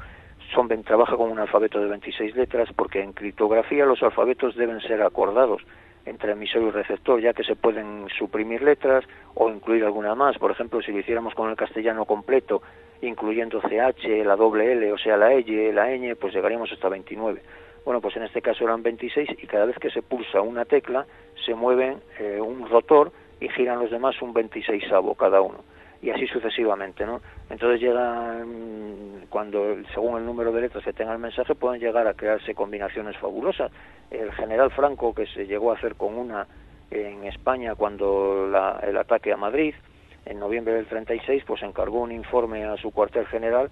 Son, 0.54 0.68
trabaja 0.84 1.18
con 1.18 1.32
un 1.32 1.40
alfabeto 1.40 1.80
de 1.80 1.88
26 1.88 2.36
letras 2.36 2.70
porque 2.76 3.02
en 3.02 3.12
criptografía 3.12 3.86
los 3.86 4.02
alfabetos 4.02 4.56
deben 4.56 4.80
ser 4.82 5.02
acordados 5.02 5.62
entre 6.08 6.32
emisor 6.32 6.64
y 6.64 6.72
receptor, 6.72 7.22
ya 7.22 7.34
que 7.34 7.44
se 7.44 7.56
pueden 7.56 8.08
suprimir 8.18 8.62
letras 8.62 9.06
o 9.36 9.50
incluir 9.50 9.84
alguna 9.84 10.16
más. 10.16 10.38
Por 10.38 10.52
ejemplo, 10.52 10.82
si 10.82 10.92
lo 10.92 11.00
hiciéramos 11.00 11.36
con 11.36 11.50
el 11.50 11.56
castellano 11.56 12.06
completo, 12.06 12.62
incluyendo 13.02 13.62
CH, 13.62 14.26
la 14.26 14.36
doble 14.36 14.72
L, 14.72 14.92
o 14.92 14.98
sea, 14.98 15.18
la 15.18 15.34
L, 15.34 15.74
la 15.74 15.90
ñ, 15.90 16.16
pues 16.16 16.34
llegaríamos 16.34 16.72
hasta 16.72 16.90
29. 16.90 17.42
Bueno, 17.86 18.02
pues 18.02 18.16
en 18.18 18.24
este 18.24 18.42
caso 18.42 18.64
eran 18.64 18.84
26 18.84 19.30
y 19.42 19.48
cada 19.48 19.66
vez 19.66 19.78
que 19.80 19.90
se 19.90 20.02
pulsa 20.02 20.42
una 20.42 20.66
tecla 20.66 21.06
se 21.46 21.56
mueven 21.56 22.02
eh, 22.20 22.42
un 22.42 22.68
rotor 22.68 23.12
y 23.40 23.48
giran 23.50 23.80
los 23.80 23.92
demás 23.92 24.22
un 24.22 24.34
26 24.34 24.84
cada 25.18 25.42
uno 25.42 25.64
y 26.02 26.10
así 26.10 26.28
sucesivamente, 26.28 27.06
¿no? 27.06 27.22
Entonces 27.50 27.82
llega, 27.82 28.44
cuando 29.30 29.78
según 29.94 30.20
el 30.20 30.26
número 30.26 30.52
de 30.52 30.62
letras 30.62 30.84
que 30.84 30.94
tenga 30.94 31.14
el 31.14 31.20
mensaje, 31.20 31.56
pueden 31.56 31.80
llegar 31.80 32.08
a 32.08 32.14
crearse 32.14 32.54
combinaciones 32.54 33.18
fabulosas. 33.18 33.72
El 34.12 34.32
general 34.34 34.72
Franco, 34.72 35.14
que 35.14 35.26
se 35.28 35.48
llegó 35.48 35.72
a 35.72 35.76
hacer 35.76 35.96
con 35.96 36.16
una 36.16 36.48
en 36.92 37.26
España 37.26 37.76
cuando 37.76 38.48
el 38.84 38.98
ataque 38.98 39.34
a 39.34 39.38
Madrid, 39.38 39.74
en 40.26 40.40
noviembre 40.40 40.74
del 40.74 40.86
36, 40.86 41.44
pues 41.46 41.62
encargó 41.64 42.02
un 42.02 42.12
informe 42.12 42.66
a 42.66 42.78
su 42.78 42.92
cuartel 42.92 43.26
general 43.28 43.70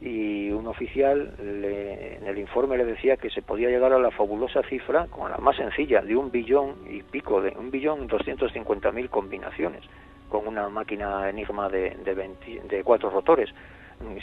y 0.00 0.50
un 0.50 0.68
oficial 0.68 1.34
en 1.40 2.24
el 2.24 2.38
informe 2.38 2.76
le 2.76 2.84
decía 2.84 3.16
que 3.16 3.30
se 3.30 3.42
podía 3.42 3.68
llegar 3.68 3.92
a 3.92 3.98
la 3.98 4.12
fabulosa 4.12 4.62
cifra, 4.62 5.06
con 5.08 5.30
la 5.30 5.38
más 5.38 5.56
sencilla, 5.56 6.02
de 6.02 6.16
un 6.16 6.30
billón 6.30 6.76
y 6.88 7.02
pico, 7.02 7.40
de 7.40 7.50
un 7.56 7.70
billón 7.70 8.06
doscientos 8.06 8.52
cincuenta 8.52 8.92
mil 8.92 9.10
combinaciones 9.10 9.82
con 10.28 10.46
una 10.46 10.68
máquina 10.68 11.28
Enigma 11.28 11.68
de, 11.68 11.90
de, 12.04 12.60
de 12.68 12.84
cuatro 12.84 13.10
rotores. 13.10 13.50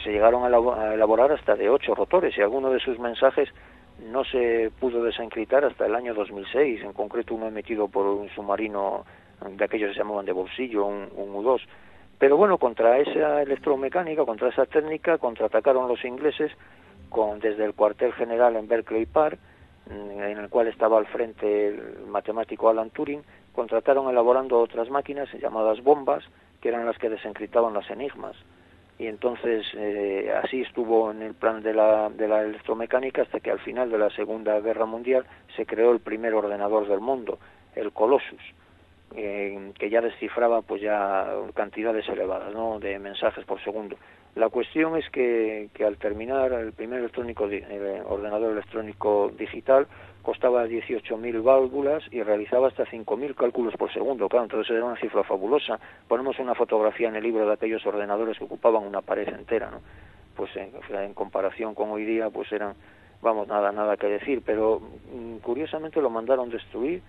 Se 0.04 0.12
llegaron 0.12 0.44
a 0.44 0.94
elaborar 0.94 1.32
hasta 1.32 1.56
de 1.56 1.70
ocho 1.70 1.96
rotores 1.96 2.38
y 2.38 2.42
alguno 2.42 2.70
de 2.70 2.80
sus 2.80 2.98
mensajes 2.98 3.50
no 4.00 4.24
se 4.24 4.72
pudo 4.80 5.04
desencriptar 5.04 5.66
hasta 5.66 5.86
el 5.86 5.96
año 5.96 6.14
2006, 6.14 6.84
en 6.84 6.94
concreto 6.94 7.36
uno 7.36 7.48
emitido 7.48 7.88
por 7.88 8.06
un 8.06 8.30
submarino 8.30 9.06
de 9.50 9.64
aquellos 9.64 9.90
que 9.90 9.96
se 9.96 10.00
llamaban 10.00 10.26
de 10.26 10.32
bolsillo, 10.32 10.86
un, 10.86 11.10
un 11.16 11.36
U-2. 11.36 11.62
Pero 12.18 12.38
bueno, 12.38 12.58
contra 12.58 12.98
esa 13.00 13.42
electromecánica, 13.42 14.26
contra 14.26 14.50
esa 14.50 14.66
técnica, 14.66 15.18
contraatacaron 15.18 15.88
los 15.88 16.04
ingleses 16.06 16.52
con, 17.10 17.40
desde 17.40 17.66
el 17.66 17.74
cuartel 17.74 18.14
general 18.14 18.56
en 18.56 18.68
Berkeley 18.68 19.06
Park, 19.06 19.38
en 19.90 20.38
el 20.38 20.50
cual 20.50 20.68
estaba 20.68 20.98
al 20.98 21.06
frente 21.08 21.68
el 21.68 22.08
matemático 22.08 22.70
Alan 22.70 22.90
Turing, 22.90 23.22
contrataron 23.56 24.10
elaborando 24.10 24.60
otras 24.60 24.90
máquinas 24.90 25.30
llamadas 25.34 25.82
bombas, 25.82 26.24
que 26.62 26.70
eran 26.70 26.86
las 26.86 26.98
que 26.98 27.10
desencriptaban 27.10 27.74
las 27.74 27.90
enigmas. 27.90 28.36
Y 28.98 29.08
entonces 29.08 29.66
eh, 29.76 30.34
así 30.44 30.62
estuvo 30.62 31.12
en 31.12 31.22
el 31.22 31.34
plan 31.34 31.62
de 31.62 31.74
la, 31.74 32.10
de 32.10 32.28
la 32.28 32.44
electromecánica 32.44 33.24
hasta 33.24 33.40
que 33.40 33.52
al 33.52 33.60
final 33.60 33.90
de 33.90 33.98
la 33.98 34.10
Segunda 34.12 34.60
Guerra 34.62 34.86
Mundial 34.86 35.26
se 35.56 35.66
creó 35.66 35.92
el 35.92 36.00
primer 36.00 36.34
ordenador 36.34 36.88
del 36.88 37.02
mundo, 37.02 37.40
el 37.76 37.92
Colossus, 37.92 38.42
eh, 39.16 39.72
que 39.78 39.90
ya 39.90 40.02
descifraba 40.02 40.62
pues 40.62 40.82
ya 40.82 41.28
cantidades 41.54 42.08
elevadas 42.08 42.54
¿no? 42.54 42.80
de 42.80 42.98
mensajes 43.00 43.44
por 43.46 43.62
segundo. 43.64 43.98
La 44.36 44.50
cuestión 44.50 44.98
es 44.98 45.10
que, 45.10 45.70
que 45.74 45.86
al 45.86 45.98
terminar 45.98 46.52
el 46.54 46.74
primer 46.74 47.00
electrónico, 47.00 47.46
el 47.46 48.02
ordenador 48.06 48.52
electrónico 48.52 49.32
digital, 49.38 49.88
costaba 50.26 50.66
18.000 50.66 51.44
válvulas 51.44 52.04
y 52.12 52.24
realizaba 52.24 52.68
hasta 52.68 52.84
5.000 52.86 53.36
cálculos 53.36 53.76
por 53.78 53.94
segundo. 53.94 54.28
Claro, 54.28 54.46
entonces 54.46 54.76
era 54.76 54.84
una 54.84 55.00
cifra 55.00 55.24
fabulosa. 55.24 55.80
Ponemos 56.08 56.40
una 56.40 56.56
fotografía 56.56 57.10
en 57.10 57.16
el 57.16 57.24
libro 57.24 57.46
de 57.46 57.54
aquellos 57.54 57.86
ordenadores 57.86 58.38
que 58.40 58.44
ocupaban 58.44 58.84
una 58.84 59.02
pared 59.02 59.28
entera, 59.30 59.70
¿no? 59.70 59.82
Pues 60.36 60.50
en, 60.56 60.72
en 60.96 61.14
comparación 61.14 61.76
con 61.76 61.92
hoy 61.92 62.06
día, 62.06 62.32
pues 62.32 62.52
eran, 62.52 62.74
vamos, 63.22 63.48
nada, 63.48 63.72
nada 63.72 63.98
que 63.98 64.08
decir. 64.08 64.42
Pero 64.44 64.82
mm, 65.14 65.38
curiosamente 65.38 66.02
lo 66.02 66.10
mandaron 66.10 66.50
destruir 66.50 67.04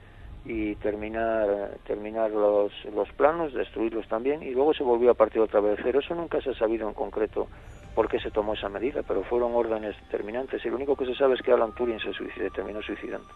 y 0.45 0.75
terminar 0.77 1.79
terminar 1.87 2.31
los, 2.31 2.71
los 2.95 3.11
planos, 3.13 3.55
destruirlos 3.55 4.07
también 4.09 4.43
y 4.43 4.51
luego 4.51 4.75
se 4.75 4.85
volvió 4.85 5.11
a 5.11 5.15
partir 5.15 5.41
otra 5.41 5.61
vez 5.61 5.81
cero. 5.83 6.01
Eso 6.01 6.15
nunca 6.15 6.41
se 6.43 6.51
ha 6.51 6.55
sabido 6.55 6.87
en 6.87 6.95
concreto 6.95 7.49
por 7.97 8.09
qué 8.09 8.21
se 8.21 8.31
tomó 8.31 8.53
esa 8.53 8.69
medida, 8.69 9.03
pero 9.03 9.25
fueron 9.25 9.55
órdenes 9.55 9.97
determinantes 10.03 10.63
y 10.65 10.69
lo 10.69 10.77
único 10.77 10.95
que 10.95 11.07
se 11.07 11.15
sabe 11.15 11.35
es 11.35 11.41
que 11.41 11.51
Alan 11.51 11.73
Turing 11.73 11.99
se 11.99 12.13
suicidó, 12.13 12.51
terminó 12.51 12.83
suicidando. 12.83 13.27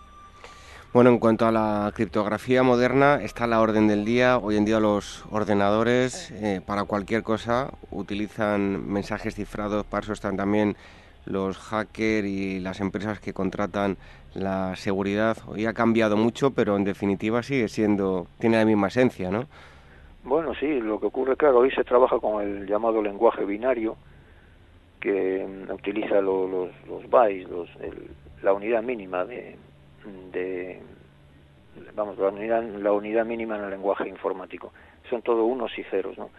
Bueno, 0.93 1.09
en 1.09 1.19
cuanto 1.19 1.47
a 1.47 1.51
la 1.51 1.91
criptografía 1.95 2.63
moderna, 2.63 3.23
está 3.23 3.47
la 3.47 3.61
orden 3.63 3.89
del 3.89 4.05
día. 4.05 4.37
Hoy 4.37 4.57
en 4.57 4.67
día 4.67 4.79
los 4.79 5.25
ordenadores 5.31 6.31
eh, 6.33 6.61
para 6.65 6.85
cualquier 6.85 7.23
cosa 7.23 7.71
utilizan 7.91 8.87
mensajes 8.87 9.35
cifrados, 9.35 9.87
para 9.87 10.03
eso 10.03 10.13
están 10.13 10.37
también 10.37 10.77
los 11.25 11.57
hackers 11.57 12.27
y 12.27 12.61
las 12.61 12.81
empresas 12.81 13.19
que 13.19 13.33
contratan 13.33 13.97
la 14.35 14.77
seguridad. 14.77 15.39
Hoy 15.47 15.65
ha 15.65 15.73
cambiado 15.73 16.19
mucho, 16.19 16.51
pero 16.51 16.77
en 16.77 16.85
definitiva 16.85 17.43
sigue 17.43 17.69
siendo, 17.69 18.27
tiene 18.39 18.59
la 18.59 18.67
misma 18.67 18.89
esencia, 18.89 19.31
¿no? 19.31 19.47
Bueno, 20.23 20.53
sí, 20.55 20.81
lo 20.81 21.01
que 21.01 21.07
ocurre, 21.07 21.37
claro, 21.37 21.61
hoy 21.61 21.71
se 21.71 21.83
trabaja 21.83 22.19
con 22.19 22.43
el 22.43 22.67
llamado 22.67 23.01
lenguaje 23.01 23.45
binario, 23.45 23.97
que 25.01 25.47
mm, 25.47 25.73
utiliza 25.73 26.21
los, 26.21 26.71
los 26.87 27.09
bytes, 27.09 27.49
los, 27.49 27.69
la 28.43 28.53
unidad 28.53 28.83
mínima 28.83 29.25
de, 29.25 29.57
vamos, 31.95 32.19
la 32.19 32.29
unidad, 32.29 32.63
la 32.63 32.93
unidad 32.93 33.25
mínima 33.25 33.57
en 33.57 33.65
el 33.65 33.71
lenguaje 33.71 34.09
informático. 34.09 34.73
Son 35.09 35.23
todo 35.23 35.45
unos 35.45 35.77
y 35.79 35.83
ceros, 35.85 36.17
¿no? 36.19 36.31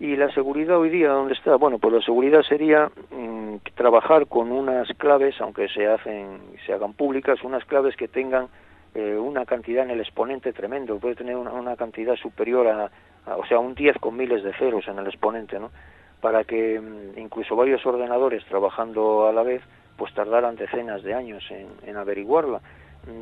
Y 0.00 0.16
la 0.16 0.28
seguridad 0.32 0.78
hoy 0.78 0.90
día, 0.90 1.10
¿dónde 1.10 1.34
está? 1.34 1.54
Bueno, 1.54 1.78
pues 1.78 1.94
la 1.94 2.00
seguridad 2.02 2.42
sería 2.42 2.90
mm, 3.10 3.56
trabajar 3.74 4.26
con 4.26 4.50
unas 4.50 4.88
claves, 4.98 5.40
aunque 5.40 5.68
se 5.68 5.86
hacen, 5.86 6.40
se 6.66 6.72
hagan 6.72 6.94
públicas, 6.94 7.42
unas 7.44 7.64
claves 7.64 7.96
que 7.96 8.08
tengan 8.08 8.48
eh, 8.94 9.16
una 9.16 9.44
cantidad 9.44 9.84
en 9.84 9.90
el 9.90 10.00
exponente 10.00 10.52
tremendo, 10.52 10.98
puede 10.98 11.14
tener 11.14 11.36
una, 11.36 11.76
cantidad 11.76 12.16
superior 12.16 12.66
a, 12.68 12.90
o 13.36 13.46
sea, 13.46 13.58
un 13.58 13.74
10 13.74 13.98
con 13.98 14.16
miles 14.16 14.42
de 14.42 14.52
ceros 14.54 14.86
en 14.88 14.98
el 14.98 15.06
exponente, 15.06 15.58
¿no? 15.58 15.70
Para 16.20 16.44
que 16.44 16.80
mm, 16.80 17.18
incluso 17.18 17.56
varios 17.56 17.84
ordenadores 17.86 18.44
trabajando 18.46 19.26
a 19.26 19.32
la 19.32 19.42
vez, 19.42 19.62
pues 19.96 20.12
tardaran 20.14 20.56
decenas 20.56 21.02
de 21.02 21.14
años 21.14 21.44
en, 21.50 21.96
averiguarla. 21.96 22.60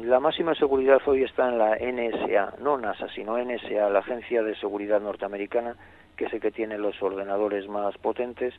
La 0.04 0.20
máxima 0.20 0.54
seguridad 0.54 1.00
hoy 1.06 1.24
está 1.24 1.48
en 1.48 1.58
la 1.58 1.76
NSA, 1.76 2.54
no 2.60 2.78
NASA, 2.78 3.08
sino 3.14 3.36
NSA, 3.36 3.90
la 3.90 3.98
Agencia 3.98 4.42
de 4.42 4.54
Seguridad 4.56 5.00
Norteamericana, 5.00 5.76
que 6.16 6.26
es 6.26 6.32
el 6.32 6.40
que 6.40 6.52
tiene 6.52 6.78
los 6.78 7.02
ordenadores 7.02 7.68
más 7.68 7.98
potentes 7.98 8.54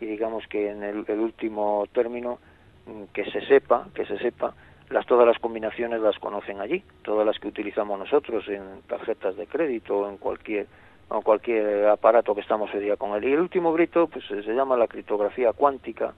y 0.00 0.06
digamos 0.06 0.46
que 0.48 0.70
en 0.70 0.82
el, 0.82 0.98
último 1.18 1.86
término 1.92 2.38
mm, 2.86 3.04
que 3.14 3.24
se 3.30 3.40
sepa, 3.46 3.88
que 3.94 4.04
se 4.04 4.18
sepa, 4.18 4.54
las 4.90 5.06
todas 5.06 5.26
las 5.26 5.38
combinaciones 5.38 6.00
las 6.00 6.18
conocen 6.18 6.60
allí, 6.60 6.82
todas 7.02 7.26
las 7.26 7.38
que 7.38 7.48
utilizamos 7.48 7.98
nosotros 7.98 8.46
en 8.48 8.82
tarjetas 8.86 9.36
de 9.36 9.46
crédito 9.46 9.98
o 9.98 10.08
en 10.08 10.18
cualquier 10.18 10.66
o 11.08 11.22
cualquier 11.22 11.86
aparato 11.86 12.34
que 12.34 12.40
estamos 12.40 12.72
hoy 12.74 12.80
día 12.80 12.96
con 12.96 13.14
él. 13.14 13.24
Y 13.24 13.32
el 13.32 13.40
último 13.40 13.72
grito 13.72 14.08
pues 14.08 14.24
se 14.26 14.54
llama 14.54 14.76
la 14.76 14.88
criptografía 14.88 15.52
cuántica 15.52 16.14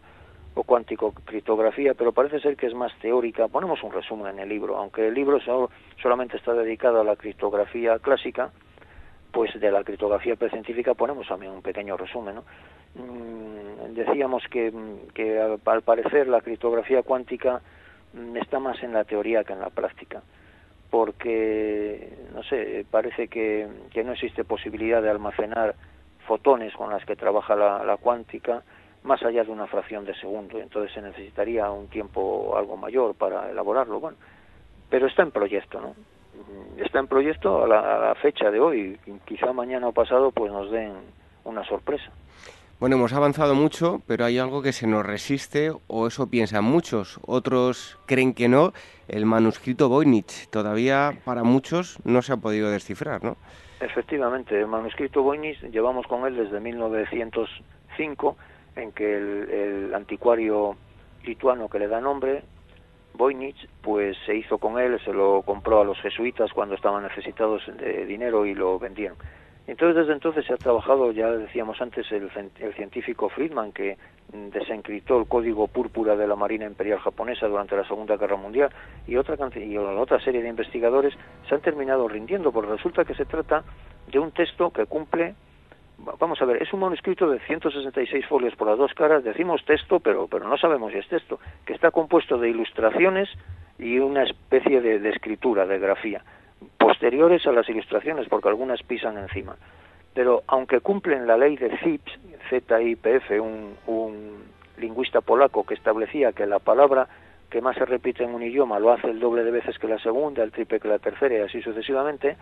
o 0.54 0.62
cuántico 0.64 1.12
criptografía, 1.24 1.94
pero 1.94 2.12
parece 2.12 2.40
ser 2.40 2.56
que 2.56 2.66
es 2.66 2.74
más 2.74 2.92
teórica. 3.00 3.48
Ponemos 3.48 3.82
un 3.82 3.92
resumen 3.92 4.34
en 4.34 4.38
el 4.40 4.48
libro, 4.48 4.76
aunque 4.76 5.06
el 5.06 5.14
libro 5.14 5.38
solamente 6.02 6.36
está 6.36 6.52
dedicado 6.54 7.00
a 7.00 7.04
la 7.04 7.16
criptografía 7.16 7.98
clásica, 7.98 8.50
pues 9.30 9.58
de 9.60 9.70
la 9.70 9.84
criptografía 9.84 10.36
precientífica 10.36 10.94
ponemos 10.94 11.28
también 11.28 11.52
un 11.52 11.62
pequeño 11.62 11.96
resumen. 11.96 12.36
¿no? 12.36 12.44
Mm, 12.94 13.94
decíamos 13.94 14.42
que, 14.50 14.72
que 15.14 15.38
al, 15.38 15.82
parecer 15.82 16.28
la 16.28 16.40
criptografía 16.40 17.02
cuántica 17.02 17.60
mm, 18.14 18.36
está 18.38 18.58
más 18.58 18.82
en 18.82 18.94
la 18.94 19.04
teoría 19.04 19.44
que 19.44 19.52
en 19.52 19.60
la 19.60 19.70
práctica 19.70 20.22
porque, 20.90 22.16
no 22.34 22.42
sé, 22.44 22.86
parece 22.90 23.28
que, 23.28 23.68
que 23.92 24.04
no 24.04 24.12
existe 24.12 24.44
posibilidad 24.44 25.02
de 25.02 25.10
almacenar 25.10 25.74
fotones 26.26 26.74
con 26.74 26.90
las 26.90 27.04
que 27.04 27.16
trabaja 27.16 27.56
la, 27.56 27.84
la 27.84 27.96
cuántica, 27.96 28.62
más 29.02 29.22
allá 29.22 29.44
de 29.44 29.50
una 29.50 29.66
fracción 29.66 30.04
de 30.04 30.14
segundo, 30.14 30.58
entonces 30.58 30.92
se 30.92 31.02
necesitaría 31.02 31.70
un 31.70 31.88
tiempo 31.88 32.56
algo 32.56 32.76
mayor 32.76 33.14
para 33.14 33.50
elaborarlo, 33.50 34.00
bueno, 34.00 34.18
pero 34.90 35.06
está 35.06 35.22
en 35.22 35.30
proyecto, 35.30 35.80
¿no? 35.80 35.88
Mm, 35.90 36.82
está 36.82 36.98
en 36.98 37.06
proyecto 37.06 37.64
a 37.64 37.68
la, 37.68 38.14
fecha 38.16 38.50
de 38.50 38.60
hoy, 38.60 38.98
quizá 39.24 39.52
mañana 39.52 39.88
o 39.88 39.92
pasado 39.92 40.30
pues 40.30 40.52
nos 40.52 40.70
den 40.70 40.92
una 41.44 41.64
sorpresa. 41.64 42.10
Bueno, 42.80 42.94
hemos 42.94 43.12
avanzado 43.12 43.56
mucho, 43.56 44.02
pero 44.06 44.24
hay 44.24 44.38
algo 44.38 44.62
que 44.62 44.72
se 44.72 44.86
nos 44.86 45.04
resiste, 45.04 45.72
o 45.88 46.06
eso 46.06 46.30
piensan 46.30 46.62
muchos. 46.62 47.18
Otros 47.26 47.98
creen 48.06 48.34
que 48.34 48.48
no. 48.48 48.72
El 49.08 49.26
manuscrito 49.26 49.88
Voynich 49.88 50.48
todavía 50.48 51.18
para 51.24 51.42
muchos 51.42 51.98
no 52.04 52.22
se 52.22 52.32
ha 52.32 52.36
podido 52.36 52.70
descifrar, 52.70 53.24
¿no? 53.24 53.36
Efectivamente, 53.80 54.60
el 54.60 54.68
manuscrito 54.68 55.24
Voynich 55.24 55.60
llevamos 55.72 56.06
con 56.06 56.24
él 56.24 56.36
desde 56.36 56.60
1905 56.60 58.36
en 58.76 58.92
que 58.92 59.16
el, 59.16 59.92
anticuario 59.92 60.76
lituano 61.24 61.68
que 61.68 61.80
le 61.80 61.88
da 61.88 62.00
nombre, 62.00 62.44
Voynich, 63.14 63.68
pues 63.82 64.16
se 64.24 64.36
hizo 64.36 64.58
con 64.58 64.78
él, 64.78 65.00
se 65.04 65.12
lo 65.12 65.42
compró 65.42 65.80
a 65.80 65.84
los 65.84 66.00
jesuitas 66.00 66.52
cuando 66.52 66.76
estaban 66.76 67.02
necesitados 67.02 67.60
de 67.76 68.06
dinero 68.06 68.46
y 68.46 68.54
lo 68.54 68.78
vendieron. 68.78 69.16
Entonces, 69.68 69.96
desde 69.96 70.14
entonces 70.14 70.46
se 70.46 70.54
ha 70.54 70.56
trabajado, 70.56 71.12
ya 71.12 71.30
decíamos 71.30 71.80
antes, 71.82 72.10
el, 72.10 72.30
científico 72.74 73.28
Friedman, 73.28 73.70
que 73.72 73.98
desencriptó 74.32 75.20
el 75.20 75.28
código 75.28 75.68
púrpura 75.68 76.16
de 76.16 76.26
la 76.26 76.36
Marina 76.36 76.64
Imperial 76.64 76.98
Japonesa 76.98 77.46
durante 77.46 77.76
la 77.76 77.86
Segunda 77.86 78.16
Guerra 78.16 78.36
Mundial, 78.36 78.70
y 79.06 79.16
otra, 79.16 79.36
y 79.56 79.76
otra 79.76 80.20
serie 80.20 80.42
de 80.42 80.48
investigadores 80.48 81.14
se 81.46 81.54
han 81.54 81.60
terminado 81.60 82.08
rindiendo, 82.08 82.50
porque 82.50 82.72
resulta 82.72 83.04
que 83.04 83.14
se 83.14 83.26
trata 83.26 83.62
de 84.10 84.18
un 84.18 84.32
texto 84.32 84.70
que 84.70 84.86
cumple 84.86 85.34
vamos 86.18 86.40
a 86.40 86.44
ver, 86.44 86.62
es 86.62 86.72
un 86.72 86.80
manuscrito 86.80 87.28
de 87.28 87.40
166 87.40 88.26
folios 88.26 88.54
por 88.54 88.68
las 88.68 88.78
dos 88.78 88.94
caras, 88.94 89.24
decimos 89.24 89.64
texto, 89.64 90.00
pero, 90.00 90.28
pero 90.28 90.48
no 90.48 90.56
sabemos 90.56 90.92
si 90.92 90.98
es 90.98 91.08
texto, 91.08 91.40
que 91.66 91.74
está 91.74 91.90
compuesto 91.90 92.38
de 92.38 92.50
ilustraciones 92.50 93.28
y 93.78 93.98
una 93.98 94.22
especie 94.22 94.80
de, 94.80 95.08
escritura, 95.10 95.66
de 95.66 95.78
grafía, 95.78 96.22
posteriores 96.78 97.46
a 97.46 97.52
las 97.52 97.68
ilustraciones, 97.68 98.28
porque 98.28 98.48
algunas 98.48 98.82
pisan 98.82 99.18
encima. 99.18 99.56
Pero 100.14 100.42
aunque 100.46 100.80
cumplen 100.80 101.26
la 101.26 101.36
ley 101.36 101.56
de 101.56 101.76
ZIPS, 101.78 102.18
ZIPF, 102.50 103.30
un, 103.40 103.76
un 103.86 104.44
lingüista 104.78 105.20
polaco 105.20 105.64
que 105.64 105.74
establecía 105.74 106.32
que 106.32 106.46
la 106.46 106.58
palabra 106.58 107.08
que 107.50 107.60
más 107.60 107.76
se 107.76 107.84
repite 107.84 108.24
en 108.24 108.34
un 108.34 108.42
idioma 108.42 108.78
lo 108.78 108.92
hace 108.92 109.08
el 109.08 109.20
doble 109.20 109.42
de 109.42 109.50
veces 109.50 109.78
que 109.78 109.88
la 109.88 109.98
segunda, 109.98 110.42
el 110.42 110.52
triple 110.52 110.80
que 110.80 110.88
la 110.88 110.98
tercera 110.98 111.36
y 111.36 111.40
así 111.40 111.62
sucesivamente, 111.62 112.36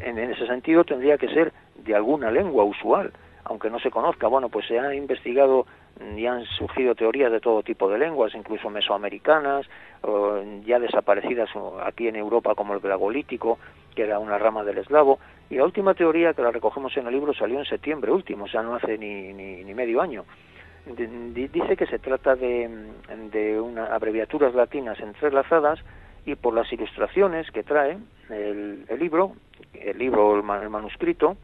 en, 0.00 0.18
ese 0.18 0.46
sentido 0.46 0.84
tendría 0.84 1.18
que 1.18 1.28
ser 1.28 1.52
de 1.76 1.94
alguna 1.94 2.30
lengua 2.30 2.64
usual, 2.64 3.12
aunque 3.44 3.70
no 3.70 3.78
se 3.78 3.90
conozca. 3.90 4.26
Bueno, 4.26 4.48
pues 4.48 4.66
se 4.66 4.78
han 4.78 4.94
investigado 4.94 5.66
y 6.16 6.26
han 6.26 6.44
surgido 6.44 6.94
teorías 6.94 7.30
de 7.30 7.40
todo 7.40 7.62
tipo 7.62 7.88
de 7.88 7.98
lenguas, 7.98 8.34
incluso 8.34 8.70
mesoamericanas, 8.70 9.66
ya 10.64 10.78
desaparecidas 10.78 11.50
aquí 11.84 12.08
en 12.08 12.16
Europa 12.16 12.54
como 12.54 12.74
el 12.74 12.80
glagolítico, 12.80 13.58
que 13.94 14.02
era 14.02 14.18
una 14.18 14.38
rama 14.38 14.64
del 14.64 14.78
eslavo, 14.78 15.18
y 15.50 15.56
la 15.56 15.64
última 15.64 15.94
teoría 15.94 16.32
que 16.32 16.42
la 16.42 16.52
recogemos 16.52 16.96
en 16.96 17.06
el 17.06 17.12
libro 17.12 17.34
salió 17.34 17.58
en 17.58 17.64
septiembre 17.64 18.12
último, 18.12 18.44
o 18.44 18.48
sea, 18.48 18.62
no 18.62 18.74
hace 18.74 18.96
ni, 18.96 19.32
ni, 19.32 19.74
medio 19.74 20.00
año. 20.00 20.24
dice 20.86 21.76
que 21.76 21.86
se 21.86 21.98
trata 21.98 22.34
de, 22.36 22.68
de 23.30 23.60
unas 23.60 23.90
abreviaturas 23.90 24.54
latinas 24.54 24.98
entrelazadas 25.00 25.80
y 26.24 26.34
por 26.34 26.54
las 26.54 26.72
ilustraciones 26.72 27.50
que 27.50 27.62
trae 27.62 27.98
el, 28.30 28.86
libro, 28.98 29.32
el 29.74 29.98
libro 29.98 30.36
el, 30.36 30.42
manuscrito, 30.70 31.36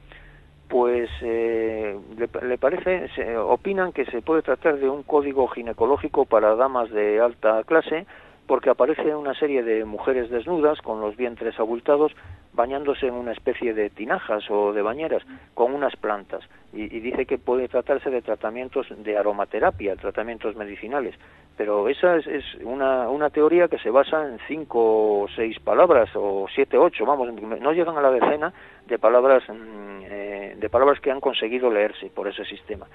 pues 0.68 1.08
eh, 1.22 1.96
le, 2.16 2.58
parece, 2.58 3.08
se, 3.14 3.36
opinan 3.36 3.92
que 3.92 4.04
se 4.06 4.22
puede 4.22 4.42
tratar 4.42 4.78
de 4.78 4.88
un 4.88 5.02
código 5.02 5.46
ginecológico 5.48 6.24
para 6.24 6.56
damas 6.56 6.90
de 6.90 7.20
alta 7.20 7.62
clase, 7.64 8.06
porque 8.46 8.70
aparece 8.70 9.14
una 9.14 9.34
serie 9.34 9.62
de 9.62 9.84
mujeres 9.84 10.30
desnudas 10.30 10.80
con 10.80 11.00
los 11.00 11.16
vientres 11.16 11.58
abultados 11.58 12.12
bañándose 12.52 13.06
en 13.06 13.14
una 13.14 13.32
especie 13.32 13.74
de 13.74 13.90
tinajas 13.90 14.50
o 14.50 14.72
de 14.72 14.82
bañeras 14.82 15.22
con 15.54 15.74
unas 15.74 15.94
plantas. 15.96 16.42
Y, 16.72 16.88
dice 17.00 17.26
que 17.26 17.38
puede 17.38 17.68
tratarse 17.68 18.10
de 18.10 18.22
tratamientos 18.22 18.86
de 18.90 19.16
aromaterapia, 19.16 19.96
tratamientos 19.96 20.56
medicinales. 20.56 21.14
Pero 21.56 21.88
esa 21.88 22.16
es, 22.16 22.44
una, 22.62 23.08
una, 23.08 23.30
teoría 23.30 23.68
que 23.68 23.78
se 23.78 23.90
basa 23.90 24.28
en 24.28 24.38
cinco 24.46 25.22
o 25.22 25.28
seis 25.34 25.58
palabras 25.58 26.10
o 26.14 26.46
siete 26.54 26.76
ocho 26.76 27.06
vamos 27.06 27.32
no 27.32 27.72
llegan 27.72 27.96
a 27.96 28.02
la 28.02 28.10
decena 28.10 28.52
de 28.86 28.98
palabras 28.98 29.42
mm, 29.48 30.02
eh, 30.02 30.54
de 30.58 30.68
palabras 30.68 31.00
que 31.00 31.10
han 31.10 31.20
conseguido 31.20 31.70
leerse 31.70 32.10
por 32.14 32.28
ese 32.28 32.44
sistema. 32.44 32.86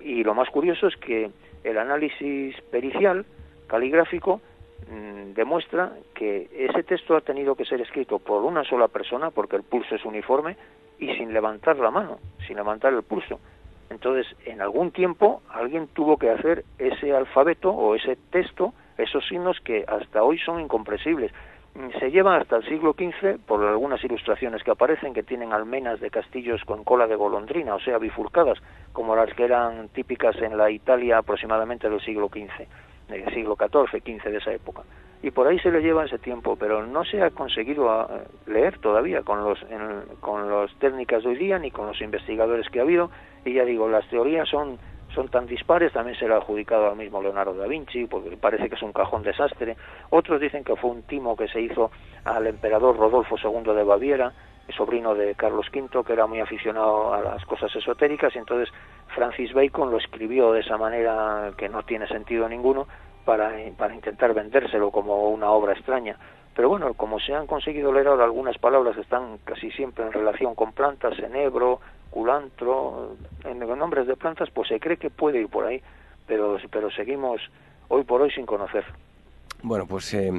Y 0.00 0.24
lo 0.24 0.34
más 0.34 0.48
curioso 0.50 0.88
es 0.88 0.96
que 0.96 1.30
el 1.62 1.78
análisis 1.78 2.60
pericial 2.70 3.24
caligráfico 3.66 4.40
mm, 4.90 5.32
demuestra 5.34 5.92
que 6.14 6.48
ese 6.52 6.82
texto 6.82 7.16
ha 7.16 7.20
tenido 7.20 7.54
que 7.54 7.64
ser 7.64 7.80
escrito 7.80 8.18
por 8.18 8.44
una 8.44 8.64
sola 8.64 8.88
persona 8.88 9.30
porque 9.30 9.56
el 9.56 9.62
pulso 9.62 9.94
es 9.94 10.04
uniforme 10.04 10.56
y 10.98 11.14
sin 11.16 11.32
levantar 11.32 11.76
la 11.78 11.90
mano 11.90 12.18
sin 12.46 12.56
levantar 12.56 12.92
el 12.94 13.02
pulso 13.02 13.38
entonces, 13.90 14.26
en 14.44 14.60
algún 14.60 14.90
tiempo 14.90 15.42
alguien 15.48 15.88
tuvo 15.88 16.16
que 16.16 16.30
hacer 16.30 16.64
ese 16.78 17.14
alfabeto 17.14 17.70
o 17.70 17.94
ese 17.94 18.16
texto, 18.30 18.72
esos 18.98 19.26
signos 19.28 19.60
que 19.60 19.84
hasta 19.86 20.22
hoy 20.22 20.38
son 20.38 20.60
incomprensibles. 20.60 21.32
Mm, 21.74 21.98
se 21.98 22.10
llevan 22.10 22.40
hasta 22.40 22.56
el 22.56 22.64
siglo 22.64 22.94
XV 22.94 23.38
por 23.46 23.64
algunas 23.64 24.02
ilustraciones 24.02 24.62
que 24.62 24.70
aparecen 24.70 25.14
que 25.14 25.22
tienen 25.22 25.52
almenas 25.52 26.00
de 26.00 26.10
castillos 26.10 26.62
con 26.64 26.84
cola 26.84 27.06
de 27.06 27.16
golondrina, 27.16 27.74
o 27.74 27.80
sea, 27.80 27.98
bifurcadas, 27.98 28.58
como 28.92 29.14
las 29.14 29.32
que 29.34 29.44
eran 29.44 29.88
típicas 29.90 30.36
en 30.42 30.56
la 30.56 30.70
Italia 30.70 31.18
aproximadamente 31.18 31.88
del 31.88 32.00
siglo 32.00 32.28
XV, 32.28 32.66
del 33.08 33.24
siglo 33.32 33.56
XIV, 33.56 34.02
XV 34.02 34.30
de 34.30 34.38
esa 34.38 34.52
época. 34.52 34.82
Y 35.22 35.30
por 35.30 35.46
ahí 35.46 35.58
se 35.58 35.70
le 35.70 35.80
lleva 35.80 36.04
ese 36.04 36.18
tiempo, 36.18 36.56
pero 36.56 36.86
no 36.86 37.04
se 37.04 37.22
ha 37.22 37.30
conseguido 37.30 37.90
ah, 37.90 38.08
leer 38.46 38.78
todavía 38.78 39.22
con 39.22 39.42
los, 39.42 39.58
con 40.20 40.50
las 40.50 40.72
técnicas 40.78 41.22
de 41.22 41.30
hoy 41.30 41.36
día 41.36 41.58
ni 41.58 41.70
con 41.70 41.86
los 41.86 42.00
investigadores 42.00 42.68
que 42.68 42.80
ha 42.80 42.82
habido 42.82 43.10
y 43.46 43.54
ya 43.54 43.64
digo, 43.64 43.88
las 43.88 44.06
teorías 44.08 44.48
son, 44.48 44.78
son 45.14 45.28
tan 45.28 45.46
dispares, 45.46 45.92
también 45.92 46.18
se 46.18 46.26
le 46.26 46.34
ha 46.34 46.38
adjudicado 46.38 46.90
al 46.90 46.96
mismo 46.96 47.22
Leonardo 47.22 47.54
da 47.54 47.66
Vinci, 47.66 48.06
porque 48.06 48.36
parece 48.36 48.68
que 48.68 48.74
es 48.74 48.82
un 48.82 48.92
cajón 48.92 49.22
desastre. 49.22 49.76
Otros 50.10 50.40
dicen 50.40 50.64
que 50.64 50.76
fue 50.76 50.90
un 50.90 51.02
timo 51.02 51.36
que 51.36 51.48
se 51.48 51.60
hizo 51.60 51.90
al 52.24 52.46
emperador 52.46 52.96
Rodolfo 52.96 53.36
II 53.42 53.72
de 53.72 53.84
Baviera, 53.84 54.32
sobrino 54.74 55.14
de 55.14 55.34
Carlos 55.34 55.66
V, 55.72 56.04
que 56.04 56.12
era 56.12 56.26
muy 56.26 56.40
aficionado 56.40 57.12
a 57.12 57.20
las 57.20 57.44
cosas 57.44 57.74
esotéricas, 57.74 58.34
y 58.34 58.38
entonces 58.38 58.72
Francis 59.14 59.52
Bacon 59.52 59.90
lo 59.90 59.98
escribió 59.98 60.52
de 60.52 60.60
esa 60.60 60.76
manera 60.76 61.52
que 61.56 61.68
no 61.68 61.82
tiene 61.84 62.06
sentido 62.08 62.48
ninguno 62.48 62.86
para, 63.24 63.52
para 63.76 63.94
intentar 63.94 64.34
vendérselo 64.34 64.90
como 64.90 65.28
una 65.30 65.50
obra 65.50 65.72
extraña. 65.72 66.16
Pero 66.54 66.70
bueno, 66.70 66.94
como 66.94 67.20
se 67.20 67.34
han 67.34 67.46
conseguido 67.46 67.92
leer 67.92 68.08
ahora 68.08 68.24
algunas 68.24 68.56
palabras 68.56 68.94
que 68.94 69.02
están 69.02 69.38
casi 69.44 69.70
siempre 69.72 70.06
en 70.06 70.12
relación 70.12 70.54
con 70.54 70.72
plantas, 70.72 71.18
enebro, 71.18 71.80
culantro, 72.10 73.16
en 73.44 73.58
nombres 73.58 74.06
de 74.06 74.16
plantas, 74.16 74.48
pues 74.50 74.68
se 74.68 74.80
cree 74.80 74.96
que 74.96 75.10
puede 75.10 75.40
ir 75.40 75.48
por 75.48 75.66
ahí, 75.66 75.82
pero, 76.26 76.56
pero 76.70 76.90
seguimos 76.90 77.42
hoy 77.88 78.04
por 78.04 78.22
hoy 78.22 78.30
sin 78.30 78.46
conocer. 78.46 78.84
Bueno, 79.62 79.86
pues 79.86 80.14
eh, 80.14 80.32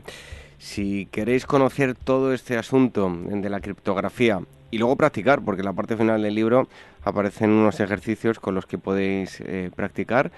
si 0.57 1.07
queréis 1.07 1.45
conocer 1.45 1.95
todo 1.95 2.33
este 2.33 2.57
asunto 2.57 3.09
de 3.09 3.49
la 3.49 3.59
criptografía 3.59 4.39
y 4.71 4.77
luego 4.77 4.95
practicar, 4.95 5.41
porque 5.41 5.61
en 5.61 5.65
la 5.65 5.73
parte 5.73 5.95
final 5.95 6.21
del 6.21 6.35
libro 6.35 6.67
aparecen 7.03 7.51
unos 7.51 7.79
ejercicios 7.79 8.39
con 8.39 8.55
los 8.55 8.65
que 8.65 8.77
podéis 8.77 9.41
eh, 9.41 9.71
practicar, 9.75 10.31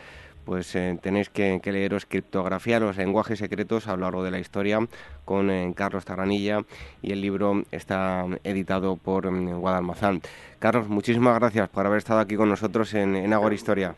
pues 0.45 0.75
eh, 0.75 0.97
tenéis 1.01 1.29
que, 1.29 1.61
leeros 1.63 2.05
Criptografía, 2.05 2.79
los 2.79 2.97
lenguajes 2.97 3.39
secretos 3.39 3.87
a 3.87 3.95
lo 3.95 4.01
largo 4.01 4.23
de 4.23 4.31
la 4.31 4.39
historia 4.39 4.79
con 5.25 5.73
Carlos 5.73 6.05
Tarranilla 6.05 6.63
y 7.01 7.11
el 7.11 7.21
libro 7.21 7.63
está 7.71 8.25
editado 8.43 8.95
por 8.95 9.29
mm, 9.29 9.59
Guadalmazán. 9.59 10.21
Carlos, 10.57 10.87
muchísimas 10.87 11.37
gracias 11.37 11.69
por 11.69 11.85
haber 11.85 11.99
estado 11.99 12.19
aquí 12.19 12.35
con 12.35 12.49
nosotros 12.49 12.93
en, 12.93 13.15
en 13.15 13.33
Agora 13.33 13.53
Historia. 13.53 13.95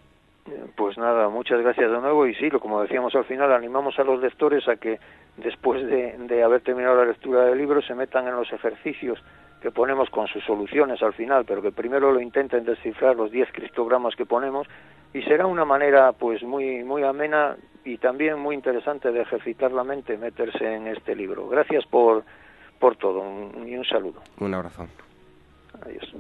Pues 0.75 0.97
nada, 0.97 1.29
muchas 1.29 1.61
gracias 1.61 1.91
de 1.91 1.99
nuevo 1.99 2.25
y 2.25 2.33
sí, 2.35 2.49
como 2.49 2.81
decíamos 2.81 3.13
al 3.15 3.25
final, 3.25 3.51
animamos 3.53 3.97
a 3.99 4.03
los 4.03 4.19
lectores 4.21 4.67
a 4.67 4.75
que 4.75 4.99
después 5.37 5.85
de, 5.85 6.43
haber 6.43 6.61
terminado 6.61 6.95
la 6.95 7.05
lectura 7.05 7.45
del 7.45 7.57
libro 7.57 7.81
se 7.81 7.93
metan 7.93 8.27
en 8.27 8.35
los 8.35 8.51
ejercicios 8.51 9.21
que 9.61 9.69
ponemos 9.69 10.09
con 10.09 10.27
sus 10.27 10.43
soluciones 10.43 11.03
al 11.03 11.13
final, 11.13 11.45
pero 11.45 11.61
que 11.61 11.71
primero 11.71 12.11
lo 12.11 12.19
intenten 12.19 12.65
descifrar 12.65 13.15
los 13.15 13.31
10 13.31 13.51
criptogramas 13.51 14.15
que 14.15 14.25
ponemos 14.25 14.67
y 15.13 15.21
será 15.21 15.45
una 15.45 15.65
manera 15.65 16.13
pues 16.13 16.41
muy 16.41 16.83
muy 16.83 17.03
amena 17.03 17.55
y 17.85 17.97
también 17.97 18.39
muy 18.39 18.55
interesante 18.55 19.11
de 19.11 19.21
ejercitar 19.21 19.71
la 19.71 19.83
mente, 19.83 20.17
meterse 20.17 20.73
en 20.73 20.87
este 20.87 21.15
libro. 21.15 21.47
Gracias 21.47 21.85
por 21.85 22.23
por 22.79 22.95
todo 22.95 23.23
y 23.63 23.77
un 23.77 23.85
saludo. 23.85 24.21
Un 24.39 24.55
abrazo. 24.55 24.87
Adiós. 25.85 26.15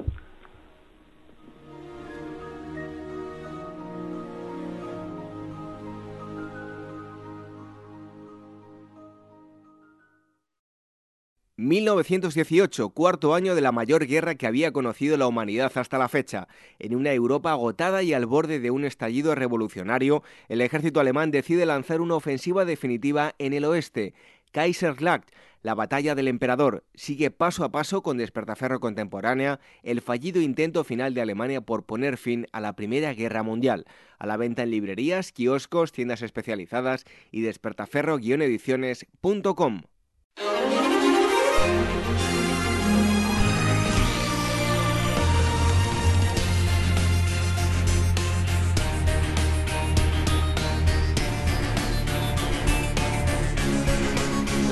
1918, 11.67 12.89
cuarto 12.89 13.35
año 13.35 13.53
de 13.53 13.61
la 13.61 13.71
mayor 13.71 14.07
guerra 14.07 14.33
que 14.35 14.47
había 14.47 14.71
conocido 14.71 15.17
la 15.17 15.27
humanidad 15.27 15.71
hasta 15.75 15.99
la 15.99 16.09
fecha. 16.09 16.47
En 16.79 16.95
una 16.95 17.13
Europa 17.13 17.51
agotada 17.51 18.01
y 18.01 18.13
al 18.13 18.25
borde 18.25 18.59
de 18.59 18.71
un 18.71 18.83
estallido 18.83 19.35
revolucionario, 19.35 20.23
el 20.49 20.61
ejército 20.61 20.99
alemán 20.99 21.29
decide 21.29 21.67
lanzar 21.67 22.01
una 22.01 22.15
ofensiva 22.15 22.65
definitiva 22.65 23.35
en 23.37 23.53
el 23.53 23.65
oeste. 23.65 24.15
Kaiserslacht, 24.51 25.29
la 25.61 25.75
batalla 25.75 26.15
del 26.15 26.27
emperador, 26.27 26.83
sigue 26.95 27.29
paso 27.29 27.63
a 27.63 27.71
paso 27.71 28.01
con 28.01 28.17
Despertaferro 28.17 28.79
contemporánea 28.79 29.59
el 29.83 30.01
fallido 30.01 30.41
intento 30.41 30.83
final 30.83 31.13
de 31.13 31.21
Alemania 31.21 31.61
por 31.61 31.85
poner 31.85 32.17
fin 32.17 32.47
a 32.51 32.59
la 32.59 32.75
Primera 32.75 33.13
Guerra 33.13 33.43
Mundial. 33.43 33.85
A 34.17 34.25
la 34.25 34.37
venta 34.37 34.63
en 34.63 34.71
librerías, 34.71 35.31
kioscos, 35.31 35.91
tiendas 35.91 36.23
especializadas 36.23 37.05
y 37.29 37.41
despertaferro-ediciones.com. 37.41 39.81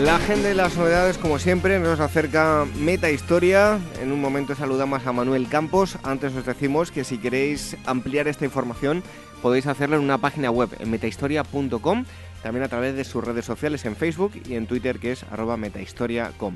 La 0.01 0.15
agenda 0.15 0.47
de 0.47 0.55
las 0.55 0.77
novedades, 0.77 1.17
como 1.17 1.39
siempre, 1.39 1.77
nos 1.77 1.99
acerca 1.99 2.65
Meta 2.77 3.11
Historia. 3.11 3.79
En 4.01 4.13
un 4.13 4.21
momento 4.21 4.55
saludamos 4.55 5.05
a 5.05 5.11
Manuel 5.11 5.49
Campos. 5.49 5.97
Antes 6.03 6.33
os 6.35 6.45
decimos 6.45 6.89
que 6.89 7.03
si 7.03 7.17
queréis 7.17 7.75
ampliar 7.85 8.29
esta 8.29 8.45
información, 8.45 9.03
podéis 9.41 9.67
hacerlo 9.67 9.97
en 9.97 10.03
una 10.03 10.17
página 10.17 10.51
web, 10.51 10.69
en 10.79 10.89
metahistoria.com, 10.89 12.05
también 12.41 12.63
a 12.63 12.69
través 12.69 12.95
de 12.95 13.03
sus 13.03 13.21
redes 13.21 13.43
sociales 13.43 13.83
en 13.83 13.97
Facebook 13.97 14.31
y 14.47 14.55
en 14.55 14.67
Twitter, 14.67 14.99
que 14.99 15.11
es 15.11 15.23
arroba 15.23 15.57
metahistoria.com. 15.57 16.55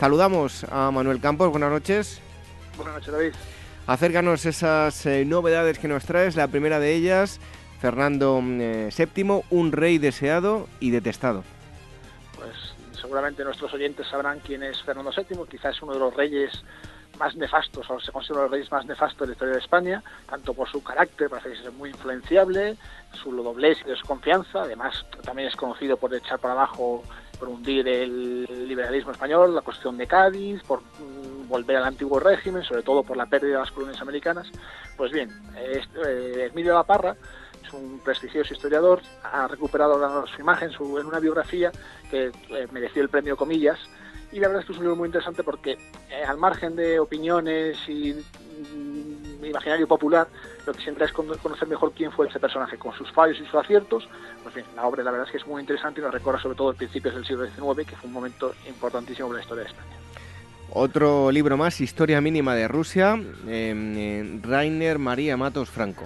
Saludamos 0.00 0.64
a 0.70 0.90
Manuel 0.90 1.20
Campos. 1.20 1.50
Buenas 1.50 1.70
noches. 1.70 2.22
Buenas 2.78 2.94
noches, 2.94 3.12
David. 3.12 3.32
Acércanos 3.86 4.46
esas 4.46 5.04
eh, 5.04 5.26
novedades 5.26 5.78
que 5.78 5.88
nos 5.88 6.06
traes. 6.06 6.36
La 6.36 6.48
primera 6.48 6.80
de 6.80 6.94
ellas, 6.94 7.38
Fernando 7.82 8.40
VII, 8.40 8.62
eh, 8.62 9.42
un 9.50 9.72
rey 9.72 9.98
deseado 9.98 10.66
y 10.80 10.90
detestado 10.90 11.44
seguramente 13.00 13.44
nuestros 13.44 13.72
oyentes 13.72 14.06
sabrán 14.08 14.40
quién 14.40 14.62
es 14.62 14.82
Fernando 14.82 15.10
VII, 15.16 15.46
quizás 15.48 15.76
es 15.76 15.82
uno 15.82 15.94
de 15.94 16.00
los 16.00 16.14
reyes 16.14 16.64
más 17.18 17.34
nefastos, 17.36 17.88
o 17.90 17.98
se 17.98 18.12
considera 18.12 18.40
uno 18.40 18.42
de 18.42 18.48
los 18.48 18.52
reyes 18.52 18.72
más 18.72 18.86
nefastos 18.86 19.20
de 19.20 19.26
la 19.26 19.32
historia 19.32 19.54
de 19.54 19.60
España, 19.60 20.02
tanto 20.28 20.54
por 20.54 20.68
su 20.68 20.82
carácter, 20.82 21.28
parece 21.28 21.56
ser 21.56 21.72
muy 21.72 21.90
influenciable, 21.90 22.76
su 23.12 23.32
doblez 23.32 23.78
y 23.84 23.88
desconfianza, 23.88 24.62
además 24.62 25.04
también 25.24 25.48
es 25.48 25.56
conocido 25.56 25.96
por 25.96 26.14
echar 26.14 26.38
para 26.38 26.54
abajo, 26.54 27.02
por 27.38 27.48
hundir 27.48 27.86
el 27.88 28.68
liberalismo 28.68 29.12
español, 29.12 29.54
la 29.54 29.62
cuestión 29.62 29.96
de 29.96 30.06
Cádiz, 30.06 30.62
por 30.64 30.80
mm, 30.80 31.48
volver 31.48 31.76
al 31.76 31.84
antiguo 31.84 32.20
régimen, 32.20 32.62
sobre 32.62 32.82
todo 32.82 33.02
por 33.02 33.16
la 33.16 33.26
pérdida 33.26 33.54
de 33.54 33.58
las 33.60 33.72
colonias 33.72 34.00
americanas. 34.00 34.48
Pues 34.96 35.12
bien, 35.12 35.30
eh, 35.56 36.48
Emilio 36.50 36.74
La 36.74 36.84
Parra 36.84 37.16
un 37.72 38.00
prestigioso 38.00 38.54
historiador, 38.54 39.02
ha 39.22 39.46
recuperado 39.48 40.26
su 40.26 40.40
imagen 40.40 40.70
su, 40.70 40.98
en 40.98 41.06
una 41.06 41.20
biografía 41.20 41.70
que 42.10 42.30
eh, 42.50 42.68
mereció 42.72 43.02
el 43.02 43.08
premio 43.08 43.36
Comillas. 43.36 43.78
Y 44.30 44.40
la 44.40 44.48
verdad 44.48 44.60
es 44.60 44.66
que 44.66 44.72
es 44.72 44.78
un 44.78 44.84
libro 44.84 44.96
muy 44.96 45.06
interesante 45.06 45.42
porque, 45.42 45.72
eh, 46.10 46.24
al 46.26 46.36
margen 46.36 46.76
de 46.76 47.00
opiniones 47.00 47.78
y 47.88 48.12
mm, 48.12 49.44
imaginario 49.44 49.88
popular, 49.88 50.28
lo 50.66 50.72
que 50.72 50.80
intenta 50.80 51.06
es 51.06 51.12
conocer 51.12 51.66
mejor 51.66 51.92
quién 51.92 52.12
fue 52.12 52.28
ese 52.28 52.38
personaje, 52.38 52.76
con 52.76 52.92
sus 52.92 53.10
fallos 53.12 53.38
y 53.40 53.44
sus 53.46 53.54
aciertos. 53.54 54.06
Pues 54.42 54.54
bien, 54.54 54.66
la 54.76 54.86
obra 54.86 55.02
la 55.02 55.10
verdad 55.10 55.26
es 55.26 55.32
que 55.32 55.38
es 55.38 55.46
muy 55.46 55.60
interesante 55.60 56.00
y 56.00 56.04
nos 56.04 56.12
recorre 56.12 56.40
sobre 56.40 56.56
todo 56.56 56.74
principios 56.74 57.14
del 57.14 57.24
siglo 57.24 57.46
XIX, 57.46 57.88
que 57.88 57.96
fue 57.96 58.08
un 58.08 58.12
momento 58.12 58.54
importantísimo 58.66 59.28
para 59.28 59.38
la 59.38 59.42
historia 59.42 59.64
de 59.64 59.70
España. 59.70 59.96
Otro 60.70 61.30
libro 61.30 61.56
más, 61.56 61.80
Historia 61.80 62.20
mínima 62.20 62.54
de 62.54 62.68
Rusia, 62.68 63.18
eh, 63.46 64.38
Rainer 64.42 64.98
María 64.98 65.38
Matos 65.38 65.70
Franco 65.70 66.04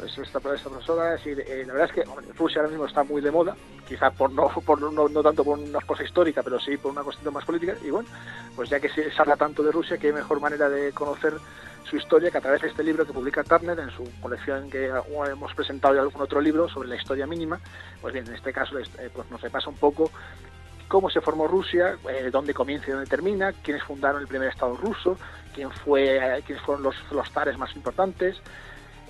pues 0.00 0.16
esta, 0.16 0.38
esta 0.38 0.70
profesora, 0.70 1.14
eh, 1.14 1.64
la 1.66 1.74
verdad 1.74 1.90
es 1.90 1.92
que 1.92 2.32
Rusia 2.38 2.60
ahora 2.60 2.70
mismo 2.70 2.86
está 2.86 3.04
muy 3.04 3.20
de 3.20 3.30
moda, 3.30 3.54
quizá 3.86 4.10
por 4.10 4.32
no, 4.32 4.48
por 4.48 4.80
no, 4.80 5.08
no, 5.08 5.22
tanto 5.22 5.44
por 5.44 5.58
una 5.58 5.80
cosa 5.80 6.02
histórica, 6.02 6.42
pero 6.42 6.58
sí 6.58 6.78
por 6.78 6.92
una 6.92 7.02
cuestión 7.02 7.34
más 7.34 7.44
política, 7.44 7.74
y 7.84 7.90
bueno, 7.90 8.08
pues 8.56 8.70
ya 8.70 8.80
que 8.80 8.88
se 8.88 9.10
habla 9.18 9.36
tanto 9.36 9.62
de 9.62 9.70
Rusia, 9.70 9.98
qué 9.98 10.10
mejor 10.10 10.40
manera 10.40 10.70
de 10.70 10.92
conocer 10.92 11.34
su 11.84 11.96
historia 11.96 12.30
que 12.30 12.38
a 12.38 12.40
través 12.40 12.62
de 12.62 12.68
este 12.68 12.82
libro 12.82 13.04
que 13.04 13.12
publica 13.12 13.44
Turner 13.44 13.78
en 13.78 13.90
su 13.90 14.04
colección 14.22 14.70
que 14.70 14.86
hemos 14.86 15.54
presentado 15.54 15.94
ya 15.94 16.00
algún 16.00 16.22
otro 16.22 16.40
libro 16.40 16.66
sobre 16.68 16.88
la 16.88 16.96
historia 16.96 17.26
mínima, 17.26 17.60
pues 18.00 18.14
bien, 18.14 18.26
en 18.26 18.34
este 18.34 18.54
caso 18.54 18.78
eh, 18.78 19.10
pues 19.12 19.30
nos 19.30 19.40
repasa 19.40 19.68
un 19.68 19.76
poco 19.76 20.10
cómo 20.88 21.10
se 21.10 21.20
formó 21.20 21.46
Rusia, 21.46 21.98
eh, 22.08 22.30
dónde 22.32 22.54
comienza 22.54 22.88
y 22.88 22.92
dónde 22.92 23.06
termina, 23.06 23.52
quiénes 23.52 23.82
fundaron 23.82 24.22
el 24.22 24.28
primer 24.28 24.48
Estado 24.48 24.76
ruso, 24.76 25.18
quién 25.54 25.70
fue, 25.70 26.42
quiénes 26.46 26.64
fueron 26.64 26.82
los, 26.82 26.96
los 27.12 27.30
zares 27.30 27.58
más 27.58 27.74
importantes, 27.76 28.40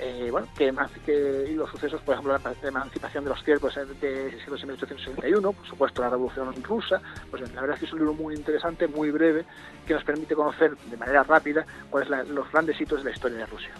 eh, 0.02 0.28
bueno, 0.30 0.48
que, 0.56 0.72
que, 1.04 1.52
los 1.54 1.70
sucesos, 1.70 2.00
por 2.00 2.14
ejemplo, 2.14 2.38
la 2.38 2.68
emancipación 2.68 3.24
de 3.24 3.30
los 3.30 3.44
ciervos 3.44 3.74
de 3.74 4.32
1861, 4.40 5.52
por 5.52 5.66
supuesto 5.66 6.00
la 6.00 6.08
Revolución 6.08 6.54
Rusa, 6.62 7.02
pues 7.30 7.42
la 7.52 7.60
verdad 7.60 7.74
es 7.74 7.80
que 7.80 7.86
es 7.86 7.92
un 7.92 7.98
libro 7.98 8.14
muy 8.14 8.34
interesante, 8.34 8.88
muy 8.88 9.10
breve, 9.10 9.44
que 9.86 9.92
nos 9.92 10.02
permite 10.02 10.34
conocer 10.34 10.74
de 10.76 10.96
manera 10.96 11.22
rápida 11.22 11.66
cuáles 11.90 12.08
son 12.08 12.34
los 12.34 12.50
grandes 12.50 12.80
hitos 12.80 13.00
de 13.00 13.10
la 13.10 13.14
historia 13.14 13.38
de 13.38 13.46
Rusia. 13.46 13.70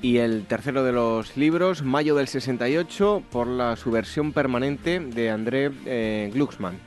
Y 0.00 0.18
el 0.18 0.46
tercero 0.46 0.84
de 0.84 0.92
los 0.92 1.36
libros, 1.36 1.82
Mayo 1.82 2.14
del 2.14 2.28
68, 2.28 3.22
por 3.30 3.46
la 3.46 3.76
subversión 3.76 4.32
permanente 4.32 5.00
de 5.00 5.30
André 5.30 5.70
eh, 5.84 6.30
Glucksmann. 6.32 6.78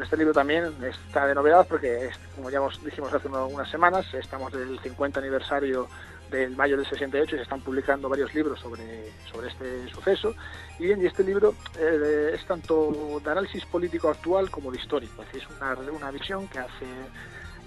este 0.00 0.16
libro 0.16 0.32
también 0.32 0.64
está 0.82 1.26
de 1.26 1.34
novedad 1.34 1.66
porque, 1.68 2.10
como 2.36 2.50
ya 2.50 2.60
dijimos 2.84 3.12
hace 3.12 3.26
unas 3.26 3.68
semanas, 3.68 4.06
estamos 4.14 4.52
del 4.52 4.78
50 4.78 5.18
aniversario 5.18 5.88
del 6.30 6.56
mayo 6.56 6.76
del 6.76 6.86
68 6.86 7.34
y 7.34 7.38
se 7.38 7.42
están 7.42 7.60
publicando 7.60 8.08
varios 8.08 8.34
libros 8.34 8.60
sobre, 8.60 9.10
sobre 9.30 9.48
este 9.48 9.88
suceso. 9.88 10.34
Y 10.78 10.84
bien, 10.84 11.02
y 11.02 11.06
este 11.06 11.24
libro 11.24 11.54
eh, 11.78 12.32
es 12.34 12.44
tanto 12.46 13.20
de 13.22 13.30
análisis 13.30 13.64
político 13.66 14.08
actual 14.08 14.50
como 14.50 14.70
de 14.70 14.78
histórico, 14.78 15.24
es 15.32 15.42
una, 15.48 15.74
una 15.90 16.10
visión 16.10 16.48
que 16.48 16.58
hace 16.58 16.86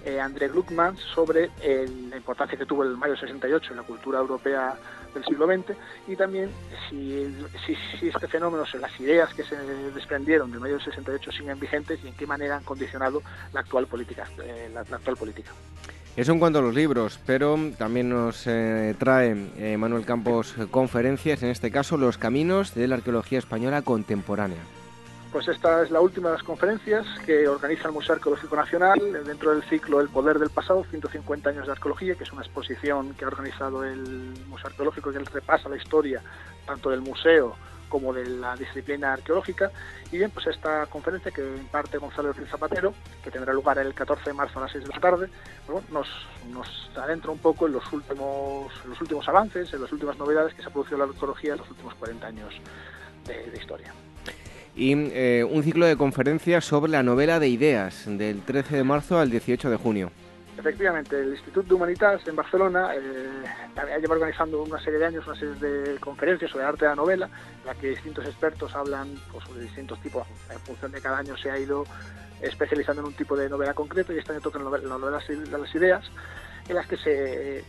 eh, 0.04 0.20
André 0.20 0.48
Gluckman 0.48 0.98
sobre 0.98 1.52
la 2.10 2.18
importancia 2.18 2.58
que 2.58 2.66
tuvo 2.66 2.84
el 2.84 2.98
mayo 2.98 3.14
del 3.14 3.22
68 3.22 3.72
en 3.72 3.78
la 3.78 3.84
cultura 3.84 4.20
europea 4.20 4.76
del 5.14 5.24
siglo 5.26 5.46
XX 5.46 5.78
y 6.08 6.16
también 6.16 6.50
si, 6.90 7.32
si, 8.00 8.08
este 8.08 8.28
fenómeno, 8.28 8.64
las 8.80 9.00
ideas 9.00 9.32
que 9.34 9.44
se 9.44 9.56
desprendieron 9.94 10.50
del 10.52 10.60
mayo 10.60 10.76
del 10.76 10.84
68 10.84 11.32
siguen 11.32 11.60
vigentes 11.60 12.00
y 12.04 12.08
en 12.08 12.16
qué 12.16 12.26
manera 12.26 12.58
han 12.58 12.64
condicionado 12.64 13.22
la 13.54 13.60
actual 13.60 13.86
política. 13.86 14.28
Eh, 14.44 14.72
la 14.74 14.82
actual 14.82 15.18
política. 15.18 15.52
Eso 16.18 16.34
en 16.34 16.40
cuanto 16.40 16.60
a 16.60 16.62
los 16.62 16.76
libros, 16.76 17.20
pero 17.26 17.58
también 17.78 18.10
nos 18.10 18.46
eh, 18.46 18.94
trae 19.00 19.48
eh, 19.58 19.78
Manuel 19.78 20.06
Campos 20.06 20.54
conferencias, 20.70 21.42
en 21.42 21.50
este 21.50 21.72
caso 21.72 21.98
Los 21.98 22.18
Caminos 22.18 22.76
de 22.76 22.88
la 22.88 22.96
Arqueología 22.96 23.40
Española 23.40 23.82
Contemporánea. 23.82 24.60
Pues 25.32 25.48
esta 25.48 25.82
es 25.82 25.90
la 25.90 26.02
última 26.02 26.28
de 26.28 26.36
las 26.36 26.44
conferencias 26.44 27.08
que 27.26 27.48
organiza 27.48 27.88
el 27.88 27.94
Museo 27.94 28.16
Arqueológico 28.16 28.54
Nacional 28.58 29.00
dentro 29.26 29.52
del 29.52 29.64
ciclo 29.64 30.02
El 30.02 30.10
Poder 30.10 30.38
del 30.38 30.50
Pasado, 30.50 30.84
150 30.90 31.50
años 31.50 31.66
de 31.68 31.72
arqueología, 31.72 32.16
que 32.16 32.26
es 32.26 32.34
una 32.34 32.42
exposición 32.42 33.14
que 33.14 33.24
ha 33.24 33.30
organizado 33.30 33.86
el 33.86 34.34
Museo 34.50 34.68
Arqueológico 34.68 35.14
que 35.14 35.20
repasa 35.20 35.70
la 35.70 35.78
historia 35.78 36.22
tanto 36.66 36.90
del 36.90 37.00
museo 37.00 37.56
como 37.92 38.14
de 38.14 38.26
la 38.26 38.56
disciplina 38.56 39.14
arqueológica. 39.14 39.70
Y 40.12 40.18
bien, 40.18 40.32
pues 40.32 40.48
esta 40.48 40.86
conferencia 40.88 41.30
que 41.30 41.42
imparte 41.42 41.98
Gonzalo 41.98 42.30
Ortiz 42.30 42.48
Zapatero, 42.50 42.94
que 43.24 43.30
tendrá 43.30 43.54
lugar 43.54 43.78
el 43.78 43.94
14 43.94 44.30
de 44.30 44.34
marzo 44.34 44.60
a 44.60 44.64
las 44.64 44.72
6 44.72 44.86
de 44.86 44.90
la 44.90 45.00
tarde, 45.00 45.28
nos, 45.92 46.08
nos 46.52 46.90
adentra 46.96 47.32
un 47.32 47.38
poco 47.38 47.68
en 47.68 47.74
los 47.74 47.94
últimos, 47.94 48.74
los 48.86 49.00
últimos 49.02 49.28
avances, 49.28 49.72
en 49.74 49.82
las 49.82 49.92
últimas 49.92 50.18
novedades 50.18 50.54
que 50.54 50.62
se 50.62 50.70
ha 50.70 50.72
producido 50.72 50.96
en 50.96 51.10
la 51.10 51.14
arqueología 51.14 51.52
en 51.52 51.60
los 51.60 51.70
últimos 51.70 51.94
40 51.96 52.26
años 52.26 52.54
de, 53.28 53.58
historia. 53.58 53.94
Y 54.74 54.94
eh, 54.94 55.46
un 55.48 55.64
ciclo 55.64 55.86
de 55.86 55.98
conferencias 55.98 56.64
sobre 56.64 56.92
la 56.92 57.04
novela 57.04 57.40
de 57.40 57.50
ideas, 57.50 58.06
del 58.08 58.42
13 58.42 58.78
de 58.78 58.84
marzo 58.86 59.20
al 59.20 59.30
18 59.30 59.70
de 59.70 59.76
junio. 59.76 60.12
Efectivamente, 60.62 61.20
el 61.20 61.30
Instituto 61.30 61.70
de 61.70 61.74
Humanitas 61.74 62.28
en 62.28 62.36
Barcelona 62.36 62.94
eh, 62.94 64.00
lleva 64.00 64.14
organizando 64.14 64.62
una 64.62 64.80
serie 64.80 65.00
de 65.00 65.08
años 65.08 65.26
una 65.26 65.36
serie 65.36 65.56
de 65.56 66.00
conferencias 66.00 66.52
sobre 66.52 66.66
arte 66.66 66.86
de 66.86 66.90
la 66.90 66.96
novela, 66.96 67.26
en 67.62 67.66
la 67.66 67.74
que 67.74 67.88
distintos 67.88 68.26
expertos 68.26 68.76
hablan 68.76 69.08
pues, 69.32 69.44
sobre 69.44 69.64
distintos 69.64 70.00
tipos, 70.02 70.28
en 70.52 70.60
función 70.60 70.92
de 70.92 71.02
cada 71.02 71.18
año 71.18 71.36
se 71.36 71.50
ha 71.50 71.58
ido 71.58 71.84
especializando 72.42 73.02
en 73.02 73.08
un 73.08 73.14
tipo 73.16 73.36
de 73.36 73.50
novela 73.50 73.74
concreto 73.74 74.14
y 74.14 74.20
este 74.20 74.34
año 74.34 74.42
tocan 74.42 74.64
las 74.64 74.84
novelas 74.84 75.28
de 75.28 75.58
las 75.58 75.74
ideas, 75.74 76.06
en 76.70 76.76
las 76.76 76.86
que 76.86 76.98
se, 76.98 77.58
eh, 77.58 77.64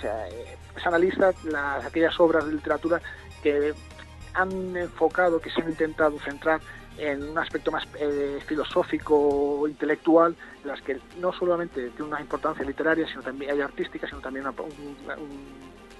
se, 0.00 0.08
eh, 0.08 0.58
analizan 0.84 1.34
las, 1.44 1.84
aquellas 1.84 2.18
obras 2.18 2.46
de 2.46 2.52
literatura 2.52 3.00
que 3.44 3.72
han 4.34 4.76
enfocado, 4.76 5.40
que 5.40 5.50
se 5.50 5.62
han 5.62 5.68
intentado 5.68 6.18
centrar 6.18 6.60
en 6.98 7.22
un 7.22 7.38
aspecto 7.38 7.70
más 7.70 7.84
eh, 7.98 8.38
filosófico, 8.46 9.66
intelectual, 9.68 10.34
las 10.66 10.80
que 10.82 10.98
no 11.18 11.32
solamente 11.32 11.90
tiene 11.90 12.04
una 12.04 12.20
importancia 12.20 12.64
literaria, 12.64 13.06
sino 13.06 13.22
también 13.22 13.52
hay 13.52 13.60
artística, 13.60 14.06
sino 14.06 14.20
también 14.20 14.46
un, 14.46 14.54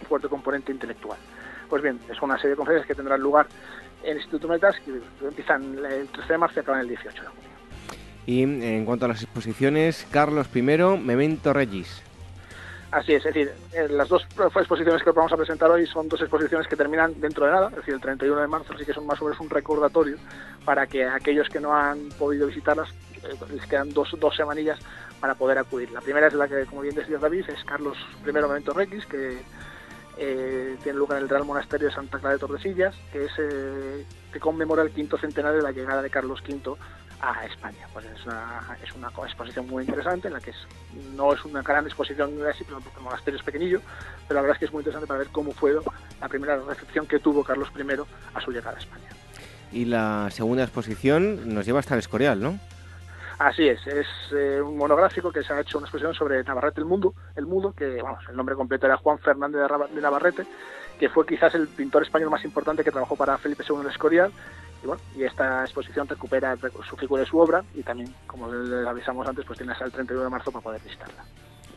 fuerte 0.09 0.29
componente 0.29 0.73
intelectual. 0.73 1.19
Pues 1.69 1.83
bien, 1.83 1.99
es 2.11 2.21
una 2.21 2.37
serie 2.37 2.51
de 2.51 2.57
conferencias 2.57 2.87
que 2.87 2.95
tendrán 2.95 3.21
lugar 3.21 3.47
en 4.03 4.11
el 4.11 4.17
Instituto 4.19 4.49
Metas, 4.49 4.77
que 4.81 5.01
empiezan 5.27 5.79
el 5.85 6.09
13 6.09 6.33
de 6.33 6.39
marzo 6.39 6.55
y 6.57 6.61
acaban 6.61 6.81
el 6.81 6.89
18 6.89 7.23
de 7.23 7.29
junio. 7.29 7.51
Y 8.27 8.43
en 8.43 8.85
cuanto 8.85 9.07
a 9.07 9.09
las 9.09 9.23
exposiciones, 9.23 10.07
Carlos 10.11 10.49
I, 10.55 10.63
Memento 10.63 11.53
Regis. 11.53 12.03
Así 12.91 13.15
es, 13.15 13.27
es 13.27 13.35
decir, 13.35 13.53
eh, 13.73 13.89
las 13.91 14.09
dos 14.09 14.27
exposiciones 14.57 15.03
que 15.03 15.11
vamos 15.11 15.33
a 15.33 15.37
presentar 15.37 15.71
hoy 15.71 15.87
son 15.87 16.09
dos 16.09 16.21
exposiciones 16.21 16.69
que 16.69 16.77
terminan 16.77 17.21
dentro 17.21 17.45
de 17.45 17.53
nada, 17.53 17.69
es 17.71 17.77
decir, 17.77 17.95
el 17.95 18.01
31 18.01 18.41
de 18.41 18.47
marzo, 18.47 18.73
así 18.73 18.85
que 18.85 18.93
son 18.93 19.07
más 19.07 19.21
o 19.21 19.25
menos 19.25 19.41
un 19.41 19.51
recordatorio 19.51 20.17
para 20.65 20.87
que 20.87 21.05
aquellos 21.05 21.49
que 21.49 21.61
no 21.61 21.75
han 21.75 22.09
podido 22.11 22.47
visitarlas, 22.47 22.89
les 23.51 23.67
quedan 23.67 23.93
dos, 23.93 24.15
dos 24.19 24.35
semanillas 24.37 24.79
para 25.21 25.35
poder 25.35 25.59
acudir. 25.59 25.91
La 25.91 26.01
primera 26.01 26.27
es 26.27 26.35
la 26.35 26.49
que, 26.49 26.67
como 26.67 26.83
bien 26.83 26.95
decía 26.95 27.19
David, 27.19 27.45
es 27.49 27.65
Carlos 27.65 27.97
I 28.27 28.33
Memento 28.33 28.73
Rex, 28.73 29.07
que 29.07 29.39
eh, 30.19 30.77
tiene 30.83 30.99
lugar 30.99 31.19
en 31.19 31.25
el 31.25 31.29
Real 31.29 31.45
Monasterio 31.45 31.89
de 31.89 31.95
Santa 31.95 32.19
Clara 32.19 32.35
de 32.35 32.41
Tordesillas, 32.41 32.95
que 33.13 33.25
es 33.25 33.33
que 34.33 34.41
conmemora 34.41 34.83
el 34.83 34.91
quinto 34.91 35.19
centenario 35.19 35.59
de 35.59 35.63
la 35.63 35.73
llegada 35.73 36.03
de 36.03 36.11
Carlos 36.11 36.43
V 36.47 36.77
a 37.21 37.47
España. 37.47 37.87
Pues 37.93 38.07
es 38.07 38.27
una, 38.27 38.77
es 38.83 38.93
una 38.95 39.09
exposición 39.09 39.67
muy 39.67 39.85
interesante 39.85 40.29
en 40.29 40.35
la 40.35 40.41
que 40.41 40.53
no 41.15 41.33
es 41.33 41.45
una 41.45 41.63
gran 41.63 41.87
exposición 41.87 42.35
así, 42.47 42.65
porque 42.65 42.89
el 42.97 43.03
monasterio 43.03 43.39
es 43.39 43.45
pequeñillo, 43.45 43.81
pero 44.29 44.39
la 44.39 44.43
verdad 44.43 44.57
es 44.57 44.59
que 44.61 44.65
es 44.67 44.73
muy 44.73 44.81
interesante 44.81 45.07
para 45.07 45.19
ver 45.19 45.29
cómo 45.29 45.53
fue 45.53 45.75
la 46.21 46.29
primera 46.29 46.57
recepción 46.57 47.07
que 47.07 47.19
tuvo 47.19 47.45
Carlos 47.45 47.71
I 47.77 47.83
a 48.35 48.41
su 48.41 48.51
llegada 48.53 48.77
a 48.77 48.81
España. 48.81 49.09
Y 49.73 49.85
la 49.85 50.29
segunda 50.31 50.63
exposición 50.63 51.55
nos 51.55 51.67
lleva 51.67 51.81
hasta 51.81 51.95
el 51.95 52.01
Escorial, 52.01 52.41
¿no? 52.41 52.59
Así 53.39 53.69
es, 53.69 53.87
es 53.87 54.07
eh, 54.33 54.63
un 54.63 54.79
monográfico 54.79 55.31
que 55.31 55.43
se 55.43 55.53
ha 55.53 55.61
hecho 55.61 55.77
una 55.77 55.87
exposición 55.87 56.15
sobre 56.15 56.43
Navarrete 56.43 56.81
el 56.81 56.87
Mundo, 56.87 57.15
el 57.35 57.45
Mudo, 57.45 57.73
que 57.73 58.01
vamos, 58.01 58.25
el 58.31 58.37
nombre 58.37 58.55
completo 58.55 58.87
era 58.87 58.97
Juan 58.97 59.19
Fernández 59.19 59.61
de 59.95 60.01
Navarrete, 60.01 60.47
que 60.99 61.11
fue 61.11 61.27
quizás 61.27 61.55
el 61.55 61.69
pintor 61.69 62.03
español 62.03 62.31
más 62.31 62.45
importante 62.47 62.83
que 62.83 62.91
trabajó 62.91 63.15
para 63.15 63.37
Felipe 63.37 63.63
II 63.69 63.81
el 63.83 63.89
Escorial 63.89 64.33
y, 65.17 65.25
esta 65.25 65.65
exposición 65.65 66.09
recupera 66.09 66.57
su 66.89 66.97
figura 66.97 67.25
y 67.25 67.27
su 67.27 67.39
obra 67.39 67.63
y 67.75 67.83
también, 67.83 68.15
como 68.27 68.51
les 68.53 68.87
avisamos 68.87 69.27
antes, 69.27 69.45
pues 69.45 69.59
tiene 69.59 69.73
hasta 69.73 69.85
el 69.85 69.93
31 69.93 70.25
de 70.25 70.31
marzo 70.31 70.51
para 70.51 70.63
poder 70.63 70.81
visitarla. 70.83 71.25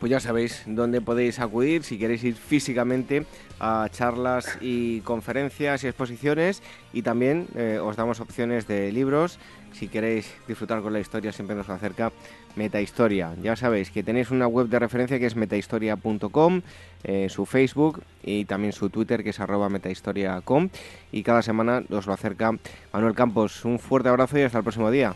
Pues 0.00 0.08
ya 0.08 0.18
sabéis 0.18 0.62
dónde 0.66 1.02
podéis 1.02 1.40
acudir 1.40 1.82
si 1.82 1.98
queréis 1.98 2.24
ir 2.24 2.34
físicamente 2.34 3.26
a 3.58 3.86
charlas 3.90 4.56
y 4.62 5.02
conferencias 5.02 5.84
y 5.84 5.88
exposiciones 5.88 6.62
y 6.94 7.02
también 7.02 7.48
eh, 7.54 7.78
os 7.82 7.96
damos 7.96 8.18
opciones 8.20 8.66
de 8.66 8.90
libros 8.92 9.38
si 9.72 9.88
queréis 9.88 10.34
disfrutar 10.46 10.82
con 10.82 10.92
la 10.92 11.00
historia 11.00 11.32
siempre 11.32 11.56
nos 11.56 11.68
acerca 11.68 12.12
Metahistoria. 12.56 13.34
Ya 13.42 13.56
sabéis 13.56 13.90
que 13.90 14.02
tenéis 14.02 14.30
una 14.30 14.46
web 14.46 14.68
de 14.68 14.78
referencia 14.78 15.18
que 15.18 15.26
es 15.26 15.36
metahistoria.com, 15.36 16.62
eh, 17.04 17.28
su 17.28 17.46
Facebook 17.46 18.02
y 18.22 18.44
también 18.44 18.72
su 18.72 18.90
Twitter 18.90 19.22
que 19.22 19.30
es 19.30 19.40
arroba 19.40 19.68
metahistoria.com 19.68 20.68
y 21.12 21.22
cada 21.22 21.42
semana 21.42 21.82
os 21.90 22.06
lo 22.06 22.12
acerca 22.12 22.52
Manuel 22.92 23.14
Campos. 23.14 23.64
Un 23.64 23.78
fuerte 23.78 24.08
abrazo 24.08 24.38
y 24.38 24.42
hasta 24.42 24.58
el 24.58 24.64
próximo 24.64 24.90
día. 24.90 25.14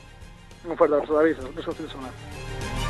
Un 0.64 0.76
fuerte 0.76 0.94
abrazo 0.94 1.14
David, 1.14 1.36
semana. 1.36 2.83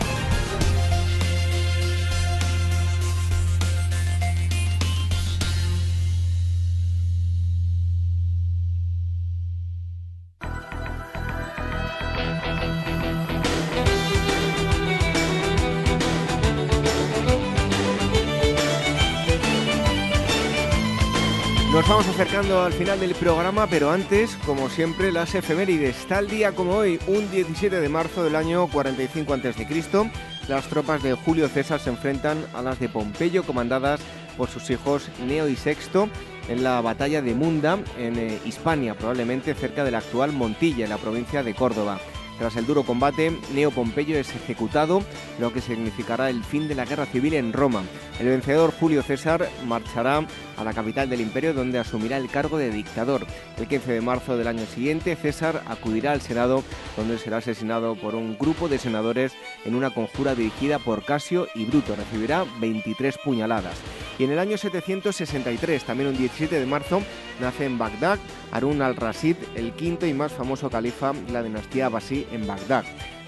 Nos 21.75 21.89
vamos 21.89 22.07
acercando 22.07 22.63
al 22.63 22.73
final 22.73 23.01
del 23.01 23.17
programa, 23.17 23.67
pero 23.67 23.91
antes, 23.91 24.37
como 24.47 24.71
siempre, 24.71 25.11
las 25.11 25.35
efemérides. 25.35 26.07
Tal 26.07 26.29
día 26.29 26.53
como 26.53 26.77
hoy, 26.77 27.01
un 27.09 27.29
17 27.33 27.81
de 27.81 27.89
marzo 27.89 28.23
del 28.23 28.37
año 28.37 28.69
45 28.69 29.35
a.C., 29.35 30.11
las 30.47 30.69
tropas 30.69 31.03
de 31.03 31.15
Julio 31.15 31.49
César 31.49 31.81
se 31.81 31.91
enfrentan 31.91 32.47
a 32.55 32.63
las 32.63 32.79
de 32.79 32.89
Pompeyo, 32.89 33.43
comandadas 33.43 34.01
por 34.37 34.49
sus 34.49 34.71
hijos 34.71 35.11
Neo 35.27 35.49
y 35.49 35.57
Sexto, 35.57 36.09
en 36.49 36.63
la 36.63 36.81
batalla 36.81 37.21
de 37.23 37.35
Munda, 37.35 37.81
en 37.99 38.21
eh, 38.21 38.39
Hispania, 38.45 38.95
probablemente 38.95 39.53
cerca 39.55 39.83
de 39.83 39.91
la 39.91 39.99
actual 39.99 40.31
Montilla, 40.31 40.85
en 40.85 40.91
la 40.91 40.99
provincia 40.99 41.43
de 41.43 41.57
Córdoba. 41.57 41.99
Tras 42.39 42.55
el 42.57 42.67
duro 42.67 42.85
combate, 42.85 43.37
Neo 43.53 43.73
Pompeyo 43.73 44.17
es 44.17 44.35
ejecutado, 44.35 45.03
lo 45.41 45.53
que 45.53 45.61
significará 45.61 46.31
el 46.31 46.45
fin 46.45 46.69
de 46.69 46.75
la 46.75 46.85
guerra 46.85 47.07
civil 47.07 47.35
en 47.35 47.53
Roma. 47.53 47.83
El 48.21 48.29
vencedor 48.29 48.73
Julio 48.73 49.03
César 49.03 49.49
marchará 49.67 50.25
a 50.57 50.65
la 50.65 50.73
capital 50.73 51.09
del 51.09 51.21
imperio 51.21 51.55
donde 51.55 51.79
asumirá 51.79 52.17
el 52.17 52.31
cargo 52.31 52.59
de 52.59 52.71
dictador. 52.71 53.27
El 53.59 53.67
15 53.67 53.93
de 53.93 54.01
marzo 54.01 54.37
del 54.37 54.49
año 54.49 54.67
siguiente, 54.67 55.17
César 55.17 55.63
acudirá 55.67 56.13
al 56.13 56.21
Senado 56.21 56.63
donde 56.97 57.19
será 57.19 57.39
asesinado 57.39 57.97
por 57.97 58.15
un 58.15 58.37
grupo 58.39 58.69
de 58.69 58.79
senadores 58.79 59.33
en 59.65 59.75
una 59.75 59.91
conjura 59.91 60.35
dirigida 60.35 60.79
por 60.79 61.05
Casio 61.05 61.49
y 61.55 61.65
Bruto. 61.65 61.97
Recibirá 61.97 62.45
23 62.61 63.19
puñaladas. 63.19 63.77
Y 64.19 64.25
en 64.25 64.31
el 64.31 64.39
año 64.39 64.57
763, 64.57 65.85
también 65.85 66.11
un 66.11 66.17
17 66.17 66.59
de 66.59 66.67
marzo, 66.67 67.03
nace 67.41 67.65
en 67.65 67.79
Bagdad 67.79 68.19
Harun 68.53 68.83
al-Rashid, 68.83 69.37
el 69.57 69.73
quinto 69.73 70.07
y 70.07 70.15
más 70.15 70.33
famoso 70.33 70.71
califa 70.71 71.13
de 71.13 71.33
la 71.33 71.43
dinastía 71.43 71.87
Abasí 71.87 72.27
en 72.31 72.47
Bagdad. 72.47 72.85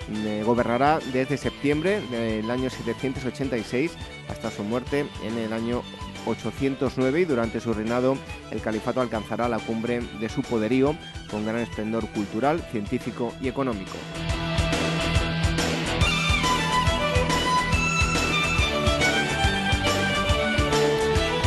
Eh, 0.08 0.42
gobernará 0.46 1.00
desde 1.12 1.36
septiembre 1.36 2.00
del 2.10 2.48
año 2.48 2.70
786 2.70 3.90
hasta 4.28 4.52
su 4.52 4.62
muerte 4.62 5.04
en 5.24 5.36
el 5.36 5.52
año 5.52 5.82
809 6.26 7.20
y 7.20 7.24
durante 7.24 7.60
su 7.60 7.72
reinado 7.72 8.16
el 8.50 8.60
califato 8.60 9.00
alcanzará 9.00 9.48
la 9.48 9.58
cumbre 9.58 10.00
de 10.20 10.28
su 10.28 10.42
poderío 10.42 10.96
con 11.30 11.46
gran 11.46 11.60
esplendor 11.60 12.06
cultural, 12.08 12.60
científico 12.70 13.32
y 13.40 13.48
económico. 13.48 13.96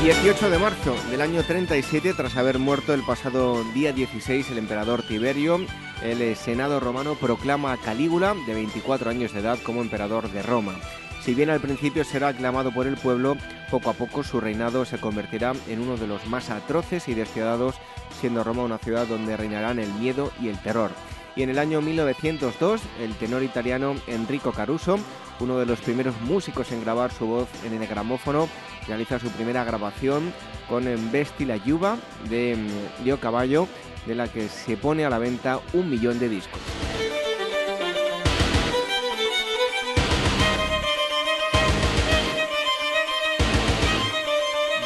18 0.01 0.49
de 0.49 0.57
marzo 0.57 0.95
del 1.11 1.19
año 1.19 1.43
37, 1.43 2.13
tras 2.13 2.37
haber 2.37 2.57
muerto 2.57 2.93
el 2.93 3.03
pasado 3.03 3.65
día 3.73 3.91
16 3.91 4.49
el 4.49 4.57
emperador 4.57 5.03
Tiberio, 5.03 5.59
el 6.01 6.37
Senado 6.37 6.79
romano 6.79 7.15
proclama 7.15 7.73
a 7.73 7.77
Calígula, 7.77 8.33
de 8.47 8.53
24 8.53 9.09
años 9.09 9.33
de 9.33 9.41
edad, 9.41 9.59
como 9.61 9.81
emperador 9.81 10.31
de 10.31 10.41
Roma. 10.41 10.75
Si 11.21 11.33
bien 11.33 11.49
al 11.49 11.59
principio 11.59 12.03
será 12.03 12.29
aclamado 12.29 12.71
por 12.71 12.87
el 12.87 12.95
pueblo, 12.95 13.37
poco 13.69 13.89
a 13.89 13.93
poco 13.93 14.23
su 14.23 14.39
reinado 14.39 14.85
se 14.85 14.97
convertirá 14.97 15.53
en 15.67 15.81
uno 15.81 15.97
de 15.97 16.07
los 16.07 16.25
más 16.27 16.49
atroces 16.49 17.07
y 17.07 17.13
despiadados, 17.13 17.75
siendo 18.19 18.43
Roma 18.43 18.63
una 18.63 18.77
ciudad 18.77 19.07
donde 19.07 19.37
reinarán 19.37 19.79
el 19.79 19.91
miedo 19.93 20.31
y 20.41 20.47
el 20.47 20.57
terror. 20.59 20.91
Y 21.35 21.43
en 21.43 21.49
el 21.49 21.59
año 21.59 21.81
1902, 21.81 22.81
el 23.01 23.13
tenor 23.15 23.43
italiano 23.43 23.95
Enrico 24.07 24.51
Caruso 24.51 24.99
uno 25.39 25.57
de 25.57 25.65
los 25.65 25.79
primeros 25.79 26.19
músicos 26.21 26.71
en 26.71 26.81
grabar 26.81 27.11
su 27.11 27.25
voz 27.25 27.47
en 27.63 27.73
el 27.73 27.87
gramófono, 27.87 28.47
realiza 28.87 29.19
su 29.19 29.29
primera 29.29 29.63
grabación 29.63 30.33
con 30.67 30.85
Besti 31.11 31.45
la 31.45 31.57
Yuba 31.57 31.97
de 32.29 32.57
Dio 33.03 33.17
mm, 33.17 33.19
Caballo, 33.19 33.67
de 34.05 34.15
la 34.15 34.27
que 34.27 34.49
se 34.49 34.77
pone 34.77 35.05
a 35.05 35.09
la 35.09 35.19
venta 35.19 35.59
un 35.73 35.89
millón 35.89 36.19
de 36.19 36.29
discos. 36.29 36.59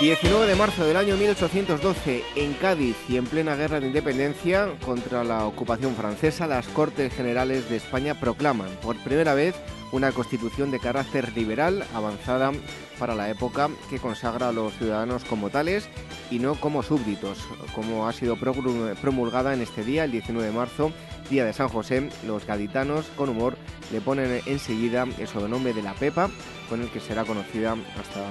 19 0.03 0.47
de 0.47 0.55
marzo 0.55 0.85
del 0.85 0.97
año 0.97 1.15
1812, 1.15 2.25
en 2.35 2.53
Cádiz 2.55 2.97
y 3.07 3.15
en 3.15 3.23
plena 3.23 3.55
guerra 3.55 3.80
de 3.80 3.88
independencia 3.88 4.67
contra 4.84 5.23
la 5.23 5.45
ocupación 5.45 5.95
francesa, 5.95 6.45
las 6.45 6.67
Cortes 6.67 7.13
Generales 7.13 7.69
de 7.69 7.77
España 7.77 8.19
proclaman 8.19 8.67
por 8.81 8.97
primera 8.97 9.34
vez 9.34 9.55
una 9.93 10.11
constitución 10.11 10.71
de 10.71 10.81
carácter 10.81 11.31
liberal 11.38 11.85
avanzada 11.93 12.51
para 12.99 13.15
la 13.15 13.30
época 13.30 13.69
que 13.89 13.97
consagra 13.97 14.49
a 14.49 14.51
los 14.51 14.73
ciudadanos 14.73 15.23
como 15.23 15.49
tales 15.49 15.88
y 16.30 16.39
no 16.39 16.55
como 16.55 16.84
súbditos, 16.84 17.38
como 17.73 18.05
ha 18.05 18.11
sido 18.11 18.35
promulgada 18.35 19.53
en 19.53 19.61
este 19.61 19.85
día, 19.85 20.03
el 20.03 20.11
19 20.11 20.47
de 20.47 20.53
marzo, 20.53 20.91
día 21.30 21.45
de 21.45 21.53
San 21.53 21.69
José, 21.69 22.09
los 22.27 22.45
gaditanos 22.45 23.05
con 23.15 23.30
humor 23.30 23.55
le 23.91 24.01
ponen 24.01 24.41
enseguida 24.47 25.05
el 25.17 25.27
sobrenombre 25.27 25.73
de 25.73 25.84
la 25.84 25.93
Pepa, 25.93 26.30
con 26.74 26.82
el 26.82 26.90
que 26.90 27.00
será 27.00 27.24
conocida 27.24 27.78
hasta 28.00 28.22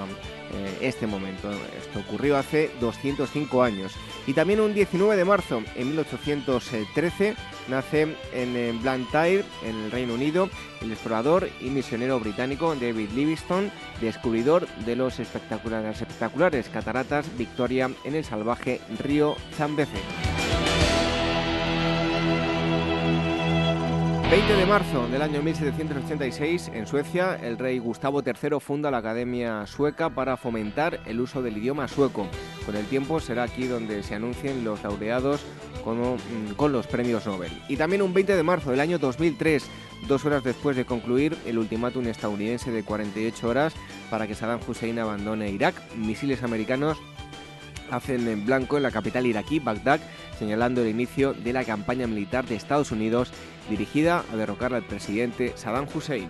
eh, 0.53 0.77
este 0.81 1.07
momento. 1.07 1.49
Esto 1.79 1.99
ocurrió 1.99 2.35
hace 2.35 2.69
205 2.81 3.63
años. 3.63 3.93
Y 4.27 4.33
también 4.33 4.59
un 4.59 4.73
19 4.73 5.15
de 5.15 5.23
marzo, 5.23 5.63
en 5.75 5.87
1813, 5.87 7.35
nace 7.69 8.17
en 8.33 8.81
Blantyre, 8.81 9.45
en 9.63 9.85
el 9.85 9.91
Reino 9.91 10.15
Unido, 10.15 10.49
el 10.81 10.91
explorador 10.91 11.47
y 11.61 11.69
misionero 11.69 12.19
británico 12.19 12.75
David 12.75 13.11
Livingstone, 13.15 13.71
descubridor 14.01 14.67
de 14.79 14.97
los 14.97 15.21
espectaculares, 15.21 16.01
espectaculares 16.01 16.67
cataratas 16.67 17.25
Victoria 17.37 17.89
en 18.03 18.15
el 18.15 18.25
salvaje 18.25 18.81
río 18.99 19.37
Zambeze. 19.55 20.42
20 24.33 24.55
de 24.55 24.65
marzo 24.65 25.07
del 25.09 25.21
año 25.21 25.43
1786, 25.43 26.71
en 26.73 26.87
Suecia, 26.87 27.35
el 27.35 27.59
rey 27.59 27.77
Gustavo 27.77 28.23
III 28.25 28.59
funda 28.59 28.89
la 28.89 28.97
Academia 28.97 29.67
Sueca 29.67 30.09
para 30.09 30.37
fomentar 30.37 30.99
el 31.05 31.21
uso 31.21 31.43
del 31.43 31.57
idioma 31.57 31.87
sueco. 31.87 32.27
Con 32.65 32.75
el 32.75 32.87
tiempo 32.87 33.19
será 33.19 33.43
aquí 33.43 33.67
donde 33.67 34.01
se 34.01 34.15
anuncien 34.15 34.63
los 34.63 34.81
laureados 34.81 35.45
mm, 35.85 36.53
con, 36.53 36.71
los 36.71 36.87
premios 36.87 37.27
Nobel. 37.27 37.51
Y 37.69 37.77
también 37.77 38.01
un 38.01 38.11
20 38.11 38.35
de 38.35 38.41
marzo 38.41 38.71
del 38.71 38.79
año 38.79 38.97
2003, 38.97 39.69
dos 40.07 40.25
horas 40.25 40.43
después 40.43 40.75
de 40.75 40.85
concluir 40.85 41.37
el 41.45 41.59
ultimátum 41.59 42.07
estadounidense 42.07 42.71
de 42.71 42.81
48 42.81 43.47
horas 43.47 43.75
para 44.09 44.25
que 44.25 44.33
Saddam 44.33 44.61
Hussein 44.67 44.97
abandone 44.97 45.51
Irak, 45.51 45.75
misiles 45.95 46.41
americanos 46.41 46.97
hacen 47.91 48.27
en 48.27 48.45
blanco 48.47 48.77
en 48.77 48.83
la 48.83 48.89
capital 48.89 49.27
iraquí, 49.27 49.59
Bagdad, 49.59 49.99
señalando 50.39 50.81
el 50.81 50.87
inicio 50.87 51.33
de 51.33 51.53
la 51.53 51.63
campaña 51.63 52.07
militar 52.07 52.47
de 52.47 52.55
Estados 52.55 52.91
Unidos 52.91 53.31
dirigida 53.69 54.23
a 54.31 54.35
derrocar 54.35 54.73
al 54.73 54.83
presidente 54.83 55.53
Saddam 55.55 55.87
Hussein. 55.93 56.29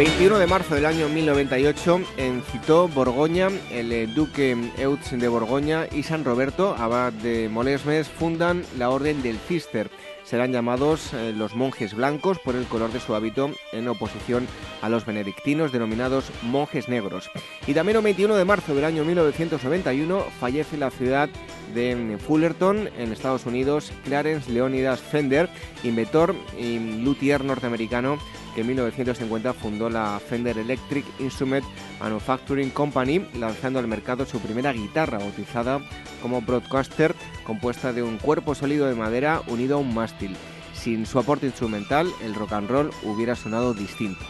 21 0.00 0.38
de 0.38 0.46
marzo 0.46 0.74
del 0.74 0.86
año 0.86 1.10
1098, 1.10 2.00
en 2.16 2.42
Citó, 2.50 2.88
Borgoña, 2.88 3.48
el 3.70 3.92
eh, 3.92 4.06
duque 4.06 4.56
Eutz 4.78 5.10
de 5.10 5.28
Borgoña 5.28 5.88
y 5.92 6.04
San 6.04 6.24
Roberto, 6.24 6.74
abad 6.78 7.12
de 7.12 7.50
Molesmes, 7.50 8.08
fundan 8.08 8.64
la 8.78 8.88
Orden 8.88 9.22
del 9.22 9.36
Cister 9.36 9.90
serán 10.24 10.52
llamados 10.52 11.12
eh, 11.12 11.32
los 11.36 11.54
monjes 11.54 11.94
blancos 11.94 12.38
por 12.38 12.54
el 12.54 12.64
color 12.66 12.92
de 12.92 13.00
su 13.00 13.14
hábito 13.14 13.50
en 13.72 13.88
oposición 13.88 14.46
a 14.82 14.88
los 14.88 15.06
benedictinos 15.06 15.72
denominados 15.72 16.30
monjes 16.42 16.88
negros. 16.88 17.30
Y 17.66 17.74
también 17.74 17.96
el 17.96 18.04
21 18.04 18.34
de 18.36 18.44
marzo 18.44 18.74
del 18.74 18.84
año 18.84 19.04
1991 19.04 20.24
fallece 20.38 20.76
la 20.76 20.90
ciudad 20.90 21.28
de 21.74 22.18
Fullerton, 22.18 22.88
en 22.98 23.12
Estados 23.12 23.46
Unidos, 23.46 23.92
Clarence 24.04 24.50
Leonidas 24.50 25.00
Fender, 25.00 25.48
inventor 25.84 26.34
y 26.58 26.78
luthier 27.02 27.44
norteamericano 27.44 28.18
que 28.54 28.62
en 28.62 28.68
1950 28.68 29.52
fundó 29.52 29.90
la 29.90 30.20
Fender 30.20 30.58
Electric 30.58 31.04
Instrument 31.18 31.64
Manufacturing 32.00 32.70
Company, 32.70 33.26
lanzando 33.34 33.78
al 33.78 33.88
mercado 33.88 34.26
su 34.26 34.40
primera 34.40 34.72
guitarra, 34.72 35.18
bautizada 35.18 35.80
como 36.22 36.40
Broadcaster, 36.40 37.14
compuesta 37.44 37.92
de 37.92 38.02
un 38.02 38.18
cuerpo 38.18 38.54
sólido 38.54 38.86
de 38.86 38.94
madera 38.94 39.42
unido 39.46 39.76
a 39.76 39.80
un 39.80 39.94
mástil. 39.94 40.36
Sin 40.74 41.04
su 41.06 41.18
aporte 41.18 41.46
instrumental, 41.46 42.10
el 42.22 42.34
rock 42.34 42.52
and 42.52 42.70
roll 42.70 42.90
hubiera 43.02 43.36
sonado 43.36 43.74
distinto. 43.74 44.24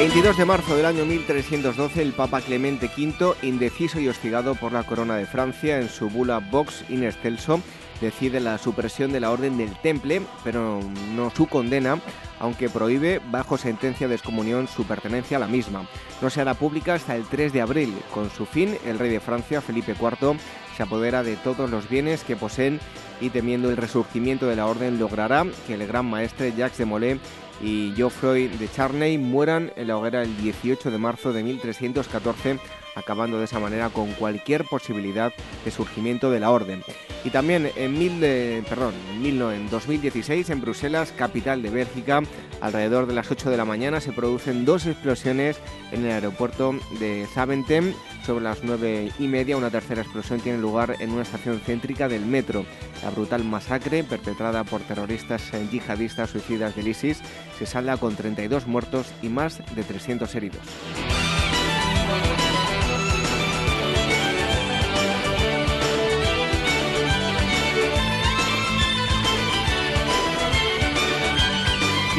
22 0.00 0.38
de 0.38 0.46
marzo 0.46 0.74
del 0.74 0.86
año 0.86 1.04
1312, 1.04 2.00
el 2.00 2.14
Papa 2.14 2.40
Clemente 2.40 2.90
V, 2.96 3.34
indeciso 3.42 4.00
y 4.00 4.08
hostigado 4.08 4.54
por 4.54 4.72
la 4.72 4.82
corona 4.82 5.16
de 5.16 5.26
Francia 5.26 5.78
en 5.78 5.90
su 5.90 6.08
bula 6.08 6.38
Vox 6.38 6.86
in 6.88 7.04
excelso, 7.04 7.60
decide 8.00 8.40
la 8.40 8.56
supresión 8.56 9.12
de 9.12 9.20
la 9.20 9.30
Orden 9.30 9.58
del 9.58 9.76
Temple, 9.82 10.22
pero 10.42 10.80
no 11.14 11.28
su 11.28 11.46
condena, 11.48 12.00
aunque 12.38 12.70
prohíbe 12.70 13.20
bajo 13.30 13.58
sentencia 13.58 14.08
de 14.08 14.14
excomunión 14.14 14.68
su 14.68 14.86
pertenencia 14.86 15.36
a 15.36 15.40
la 15.40 15.48
misma. 15.48 15.86
No 16.22 16.30
se 16.30 16.40
hará 16.40 16.54
pública 16.54 16.94
hasta 16.94 17.14
el 17.14 17.24
3 17.24 17.52
de 17.52 17.60
abril. 17.60 17.94
Con 18.14 18.30
su 18.30 18.46
fin, 18.46 18.78
el 18.86 18.98
rey 18.98 19.10
de 19.10 19.20
Francia, 19.20 19.60
Felipe 19.60 19.92
IV, 19.92 20.38
se 20.78 20.82
apodera 20.82 21.22
de 21.22 21.36
todos 21.36 21.68
los 21.68 21.90
bienes 21.90 22.24
que 22.24 22.36
poseen 22.36 22.80
y 23.20 23.28
temiendo 23.28 23.68
el 23.68 23.76
resurgimiento 23.76 24.46
de 24.46 24.56
la 24.56 24.64
orden 24.64 24.98
logrará 24.98 25.44
que 25.66 25.74
el 25.74 25.86
gran 25.86 26.06
maestre 26.06 26.54
Jacques 26.56 26.78
de 26.78 26.86
Molay 26.86 27.20
y 27.62 27.92
Geoffroy 27.94 28.48
de 28.48 28.68
Charney 28.70 29.18
mueran 29.18 29.72
en 29.76 29.88
la 29.88 29.96
hoguera 29.96 30.22
el 30.22 30.36
18 30.36 30.90
de 30.90 30.98
marzo 30.98 31.32
de 31.32 31.42
1314, 31.42 32.58
acabando 32.94 33.38
de 33.38 33.44
esa 33.44 33.60
manera 33.60 33.90
con 33.90 34.12
cualquier 34.12 34.64
posibilidad 34.64 35.32
de 35.64 35.70
surgimiento 35.70 36.30
de 36.30 36.40
la 36.40 36.50
orden. 36.50 36.82
Y 37.24 37.30
también 37.30 37.70
en, 37.76 38.64
perdón, 38.64 38.94
en 39.22 39.70
2016, 39.70 40.50
en 40.50 40.60
Bruselas, 40.60 41.12
capital 41.16 41.62
de 41.62 41.70
Bélgica, 41.70 42.22
alrededor 42.60 43.06
de 43.06 43.14
las 43.14 43.30
8 43.30 43.50
de 43.50 43.56
la 43.56 43.64
mañana 43.64 44.00
se 44.00 44.12
producen 44.12 44.64
dos 44.64 44.86
explosiones 44.86 45.58
en 45.92 46.04
el 46.04 46.12
aeropuerto 46.12 46.74
de 46.98 47.26
Zaventem. 47.32 47.94
Sobre 48.24 48.44
las 48.44 48.62
9 48.62 49.12
y 49.18 49.26
media, 49.28 49.56
una 49.56 49.70
tercera 49.70 50.02
explosión 50.02 50.40
tiene 50.40 50.58
lugar 50.58 50.96
en 51.00 51.10
una 51.10 51.22
estación 51.22 51.60
céntrica 51.60 52.08
del 52.08 52.24
metro. 52.24 52.64
La 53.02 53.10
brutal 53.10 53.44
masacre, 53.44 54.04
perpetrada 54.04 54.64
por 54.64 54.82
terroristas 54.82 55.42
yihadistas 55.70 56.30
suicidas 56.30 56.76
del 56.76 56.88
ISIS, 56.88 57.20
se 57.58 57.66
salda 57.66 57.96
con 57.96 58.16
32 58.16 58.66
muertos 58.66 59.12
y 59.22 59.28
más 59.28 59.58
de 59.74 59.82
300 59.82 60.34
heridos. 60.34 60.60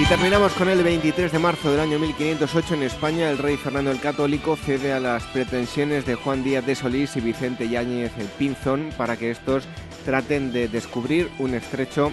Y 0.01 0.05
terminamos 0.05 0.51
con 0.53 0.67
el 0.67 0.81
23 0.81 1.31
de 1.31 1.37
marzo 1.37 1.69
del 1.69 1.79
año 1.79 1.99
1508 1.99 2.73
en 2.73 2.81
España. 2.81 3.29
El 3.29 3.37
rey 3.37 3.55
Fernando 3.55 3.91
el 3.91 3.99
Católico 3.99 4.55
cede 4.55 4.93
a 4.93 4.99
las 4.99 5.23
pretensiones 5.25 6.07
de 6.07 6.15
Juan 6.15 6.43
Díaz 6.43 6.65
de 6.65 6.73
Solís 6.73 7.15
y 7.17 7.21
Vicente 7.21 7.69
Yáñez 7.69 8.11
el 8.17 8.25
Pinzón 8.25 8.89
para 8.97 9.15
que 9.15 9.29
estos 9.29 9.67
traten 10.03 10.51
de 10.53 10.67
descubrir 10.67 11.29
un 11.37 11.53
estrecho 11.53 12.11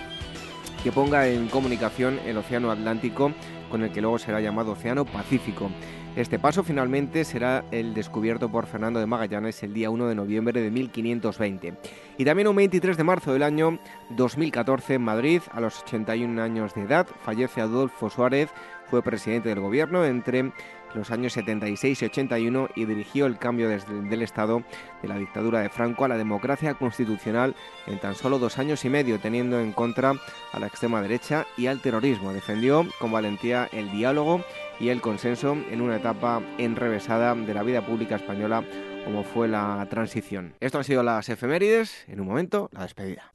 que 0.85 0.93
ponga 0.93 1.29
en 1.29 1.49
comunicación 1.49 2.21
el 2.27 2.37
Océano 2.37 2.71
Atlántico 2.71 3.33
con 3.71 3.83
el 3.83 3.91
que 3.91 4.03
luego 4.03 4.19
será 4.19 4.43
llamado 4.43 4.73
Océano 4.73 5.07
Pacífico. 5.07 5.71
Este 6.19 6.41
paso 6.41 6.65
finalmente 6.65 7.25
será 7.25 7.65
el 7.71 7.95
descubierto 7.95 8.49
por 8.49 8.67
Fernando 8.67 8.99
de 8.99 9.07
Magallanes 9.07 9.63
el 9.63 9.73
día 9.73 9.89
1 9.89 10.09
de 10.09 10.17
noviembre 10.17 10.61
de 10.61 10.69
1520. 10.69 11.75
Y 12.19 12.25
también 12.25 12.49
un 12.49 12.57
23 12.57 12.97
de 12.97 13.05
marzo 13.05 13.33
del 13.33 13.45
año 13.45 13.79
2014 14.11 14.95
en 14.95 15.03
Madrid, 15.03 15.43
a 15.53 15.61
los 15.61 15.81
81 15.83 16.43
años 16.43 16.75
de 16.75 16.83
edad, 16.83 17.07
fallece 17.25 17.61
Adolfo 17.61 18.11
Suárez, 18.11 18.51
fue 18.91 19.01
presidente 19.01 19.51
del 19.51 19.61
gobierno 19.61 20.05
entre 20.05 20.51
los 20.95 21.13
años 21.13 21.35
76 21.35 22.03
y 22.03 22.05
81 22.07 22.71
y 22.75 22.85
dirigió 22.87 23.27
el 23.27 23.39
cambio 23.39 23.69
desde, 23.69 24.01
del 24.03 24.23
Estado 24.23 24.65
de 25.03 25.09
la 25.09 25.19
dictadura 25.19 25.61
de 25.61 25.69
Franco 25.69 26.05
a 26.05 26.09
la 26.09 26.17
democracia 26.17 26.75
constitucional 26.75 27.55
en 27.87 28.01
tan 28.01 28.17
solo 28.17 28.41
dos 28.41 28.59
años 28.59 28.85
y 28.85 28.89
medio, 28.89 29.21
teniendo 29.21 29.61
en 29.61 29.73
contra 29.73 30.15
a 30.53 30.59
la 30.59 30.67
extrema 30.67 31.01
derecha 31.01 31.47
y 31.57 31.69
al 31.69 31.81
terrorismo. 31.81 32.33
Defendió 32.33 32.87
con 32.99 33.13
valentía 33.13 33.69
el 33.71 33.93
diálogo 33.93 34.43
y 34.81 34.89
el 34.89 35.01
consenso 35.01 35.57
en 35.71 35.81
una 35.81 35.97
etapa 35.97 36.43
enrevesada 36.59 37.35
de 37.35 37.55
la 37.55 37.63
vida 37.63 37.85
pública 37.85 38.17
española 38.17 38.65
como 39.05 39.25
fue 39.25 39.49
la 39.49 39.87
transición. 39.89 40.55
Esto 40.61 40.79
han 40.79 40.85
sido 40.85 41.03
las 41.03 41.29
efemérides, 41.29 42.05
en 42.09 42.21
un 42.21 42.27
momento 42.27 42.69
la 42.73 42.83
despedida. 42.83 43.33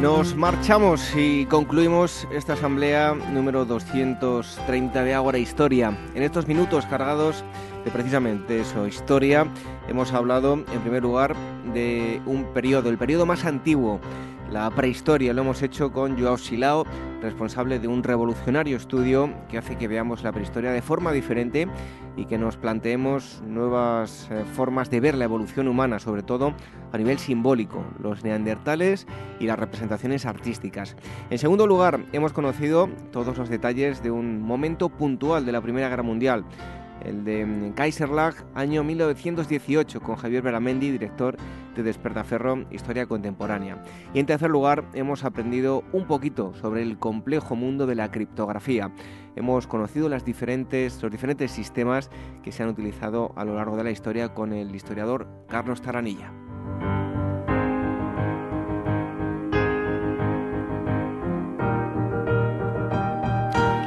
Nos 0.00 0.34
marchamos 0.34 1.14
y 1.14 1.44
concluimos 1.44 2.26
esta 2.32 2.54
asamblea 2.54 3.12
número 3.12 3.66
230 3.66 5.04
de 5.04 5.12
Ágora 5.12 5.36
Historia. 5.36 5.94
En 6.14 6.22
estos 6.22 6.48
minutos 6.48 6.86
cargados 6.86 7.44
de 7.84 7.90
precisamente 7.90 8.62
eso, 8.62 8.86
historia, 8.86 9.46
hemos 9.88 10.14
hablado 10.14 10.54
en 10.54 10.80
primer 10.80 11.02
lugar 11.02 11.36
de 11.74 12.22
un 12.24 12.44
periodo, 12.54 12.88
el 12.88 12.96
periodo 12.96 13.26
más 13.26 13.44
antiguo 13.44 14.00
la 14.50 14.70
prehistoria. 14.70 15.32
Lo 15.32 15.42
hemos 15.42 15.62
hecho 15.62 15.92
con 15.92 16.18
Joao 16.18 16.36
Silao, 16.36 16.84
responsable 17.22 17.78
de 17.78 17.88
un 17.88 18.02
revolucionario 18.02 18.76
estudio 18.76 19.32
que 19.48 19.58
hace 19.58 19.76
que 19.76 19.88
veamos 19.88 20.22
la 20.22 20.32
prehistoria 20.32 20.72
de 20.72 20.82
forma 20.82 21.12
diferente 21.12 21.68
y 22.16 22.24
que 22.24 22.38
nos 22.38 22.56
planteemos 22.56 23.42
nuevas 23.46 24.28
eh, 24.30 24.44
formas 24.54 24.90
de 24.90 25.00
ver 25.00 25.14
la 25.14 25.24
evolución 25.24 25.68
humana, 25.68 25.98
sobre 25.98 26.22
todo 26.22 26.54
a 26.92 26.98
nivel 26.98 27.18
simbólico, 27.18 27.84
los 28.00 28.24
neandertales 28.24 29.06
y 29.38 29.46
las 29.46 29.58
representaciones 29.58 30.26
artísticas. 30.26 30.96
En 31.30 31.38
segundo 31.38 31.66
lugar, 31.66 32.00
hemos 32.12 32.32
conocido 32.32 32.88
todos 33.12 33.38
los 33.38 33.48
detalles 33.48 34.02
de 34.02 34.10
un 34.10 34.42
momento 34.42 34.88
puntual 34.88 35.46
de 35.46 35.52
la 35.52 35.60
Primera 35.60 35.88
Guerra 35.88 36.02
Mundial 36.02 36.44
el 37.04 37.24
de 37.24 37.46
mm, 37.46 37.72
Kaiserlag, 37.72 38.34
año 38.54 38.84
1918, 38.84 40.00
con 40.00 40.16
Javier 40.16 40.42
Beramendi, 40.42 40.90
director 40.90 41.36
de 41.74 41.82
Despertaferro, 41.82 42.64
Historia 42.70 43.06
Contemporánea. 43.06 43.82
Y 44.14 44.18
en 44.18 44.26
tercer 44.26 44.50
lugar, 44.50 44.84
hemos 44.94 45.24
aprendido 45.24 45.84
un 45.92 46.06
poquito 46.06 46.54
sobre 46.54 46.82
el 46.82 46.98
complejo 46.98 47.56
mundo 47.56 47.86
de 47.86 47.94
la 47.94 48.10
criptografía. 48.10 48.92
Hemos 49.36 49.66
conocido 49.66 50.08
los 50.08 50.24
diferentes 50.24 50.98
sistemas 51.48 52.10
que 52.42 52.52
se 52.52 52.62
han 52.62 52.68
utilizado 52.68 53.32
a 53.36 53.44
lo 53.44 53.54
largo 53.54 53.76
de 53.76 53.84
la 53.84 53.90
historia 53.90 54.34
con 54.34 54.52
el 54.52 54.74
historiador 54.74 55.28
Carlos 55.48 55.82
Taranilla. 55.82 56.32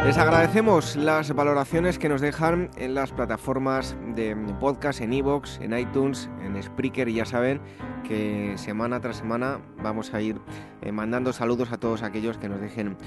Les 0.05 0.17
agradecemos 0.17 0.97
las 0.97 1.34
valoraciones 1.34 1.97
que 1.97 2.09
nos 2.09 2.19
dejan 2.19 2.69
en 2.75 2.93
las 2.93 3.13
plataformas 3.13 3.95
de 4.15 4.35
podcast, 4.59 4.99
en 4.99 5.13
iVoox, 5.13 5.61
en 5.61 5.77
iTunes, 5.77 6.30
en 6.41 6.61
Spreaker 6.61 7.07
y 7.07 7.13
ya 7.13 7.25
saben 7.25 7.61
que 8.03 8.53
semana 8.57 8.99
tras 8.99 9.15
semana 9.15 9.61
vamos 9.81 10.13
a 10.13 10.21
ir 10.21 10.41
eh, 10.81 10.91
mandando 10.91 11.31
saludos 11.31 11.71
a 11.71 11.77
todos 11.77 12.03
aquellos 12.03 12.38
que 12.38 12.49
nos 12.49 12.59
dejen 12.59 12.97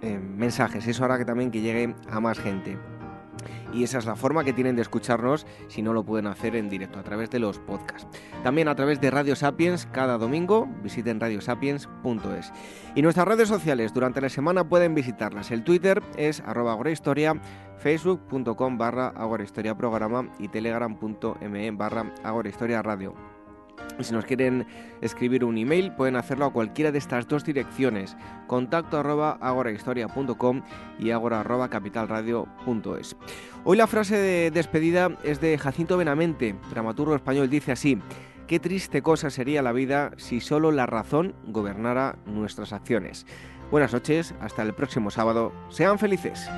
eh, 0.00 0.16
mensajes. 0.18 0.86
Eso 0.86 1.04
hará 1.04 1.18
que 1.18 1.24
también 1.24 1.50
que 1.50 1.60
llegue 1.60 1.96
a 2.08 2.20
más 2.20 2.38
gente 2.38 2.78
y 3.72 3.84
esa 3.84 3.98
es 3.98 4.06
la 4.06 4.16
forma 4.16 4.44
que 4.44 4.52
tienen 4.52 4.76
de 4.76 4.82
escucharnos 4.82 5.46
si 5.68 5.82
no 5.82 5.92
lo 5.92 6.04
pueden 6.04 6.26
hacer 6.26 6.56
en 6.56 6.68
directo 6.68 6.98
a 6.98 7.02
través 7.02 7.30
de 7.30 7.38
los 7.38 7.58
podcasts. 7.58 8.06
También 8.42 8.68
a 8.68 8.74
través 8.74 9.00
de 9.00 9.10
Radio 9.10 9.36
Sapiens 9.36 9.86
cada 9.92 10.18
domingo, 10.18 10.68
visiten 10.82 11.20
radiosapiens.es. 11.20 12.52
Y 12.94 13.02
nuestras 13.02 13.26
redes 13.28 13.48
sociales 13.48 13.92
durante 13.92 14.20
la 14.20 14.28
semana 14.28 14.68
pueden 14.68 14.94
visitarlas. 14.94 15.50
El 15.50 15.64
Twitter 15.64 16.02
es 16.16 16.40
arroba 16.40 16.72
agorahistoria, 16.72 17.40
facebook.com 17.78 18.78
barra 18.78 19.08
agorahistoria 19.08 19.76
programa 19.76 20.28
y 20.38 20.48
telegram.me 20.48 21.70
barra 21.72 22.12
agorahistoria 22.22 22.82
radio. 22.82 23.14
Y 23.14 23.33
si 24.00 24.12
nos 24.12 24.24
quieren 24.24 24.66
escribir 25.00 25.44
un 25.44 25.58
email, 25.58 25.92
pueden 25.92 26.16
hacerlo 26.16 26.46
a 26.46 26.52
cualquiera 26.52 26.92
de 26.92 26.98
estas 26.98 27.28
dos 27.28 27.44
direcciones, 27.44 28.16
contacto 28.46 28.98
agorahistoria.com 28.98 30.62
y 30.98 31.10
agora 31.10 31.68
capitalradio.es. 31.68 33.16
Hoy 33.64 33.76
la 33.76 33.86
frase 33.86 34.16
de 34.16 34.50
despedida 34.50 35.16
es 35.22 35.40
de 35.40 35.58
Jacinto 35.58 35.96
Benamente, 35.96 36.56
dramaturgo 36.70 37.14
español, 37.14 37.48
dice 37.48 37.72
así, 37.72 37.98
qué 38.46 38.60
triste 38.60 39.02
cosa 39.02 39.30
sería 39.30 39.62
la 39.62 39.72
vida 39.72 40.12
si 40.16 40.40
solo 40.40 40.70
la 40.70 40.86
razón 40.86 41.34
gobernara 41.46 42.16
nuestras 42.26 42.72
acciones. 42.72 43.26
Buenas 43.70 43.92
noches, 43.92 44.34
hasta 44.40 44.62
el 44.62 44.74
próximo 44.74 45.10
sábado, 45.10 45.52
sean 45.70 45.98
felices. 45.98 46.48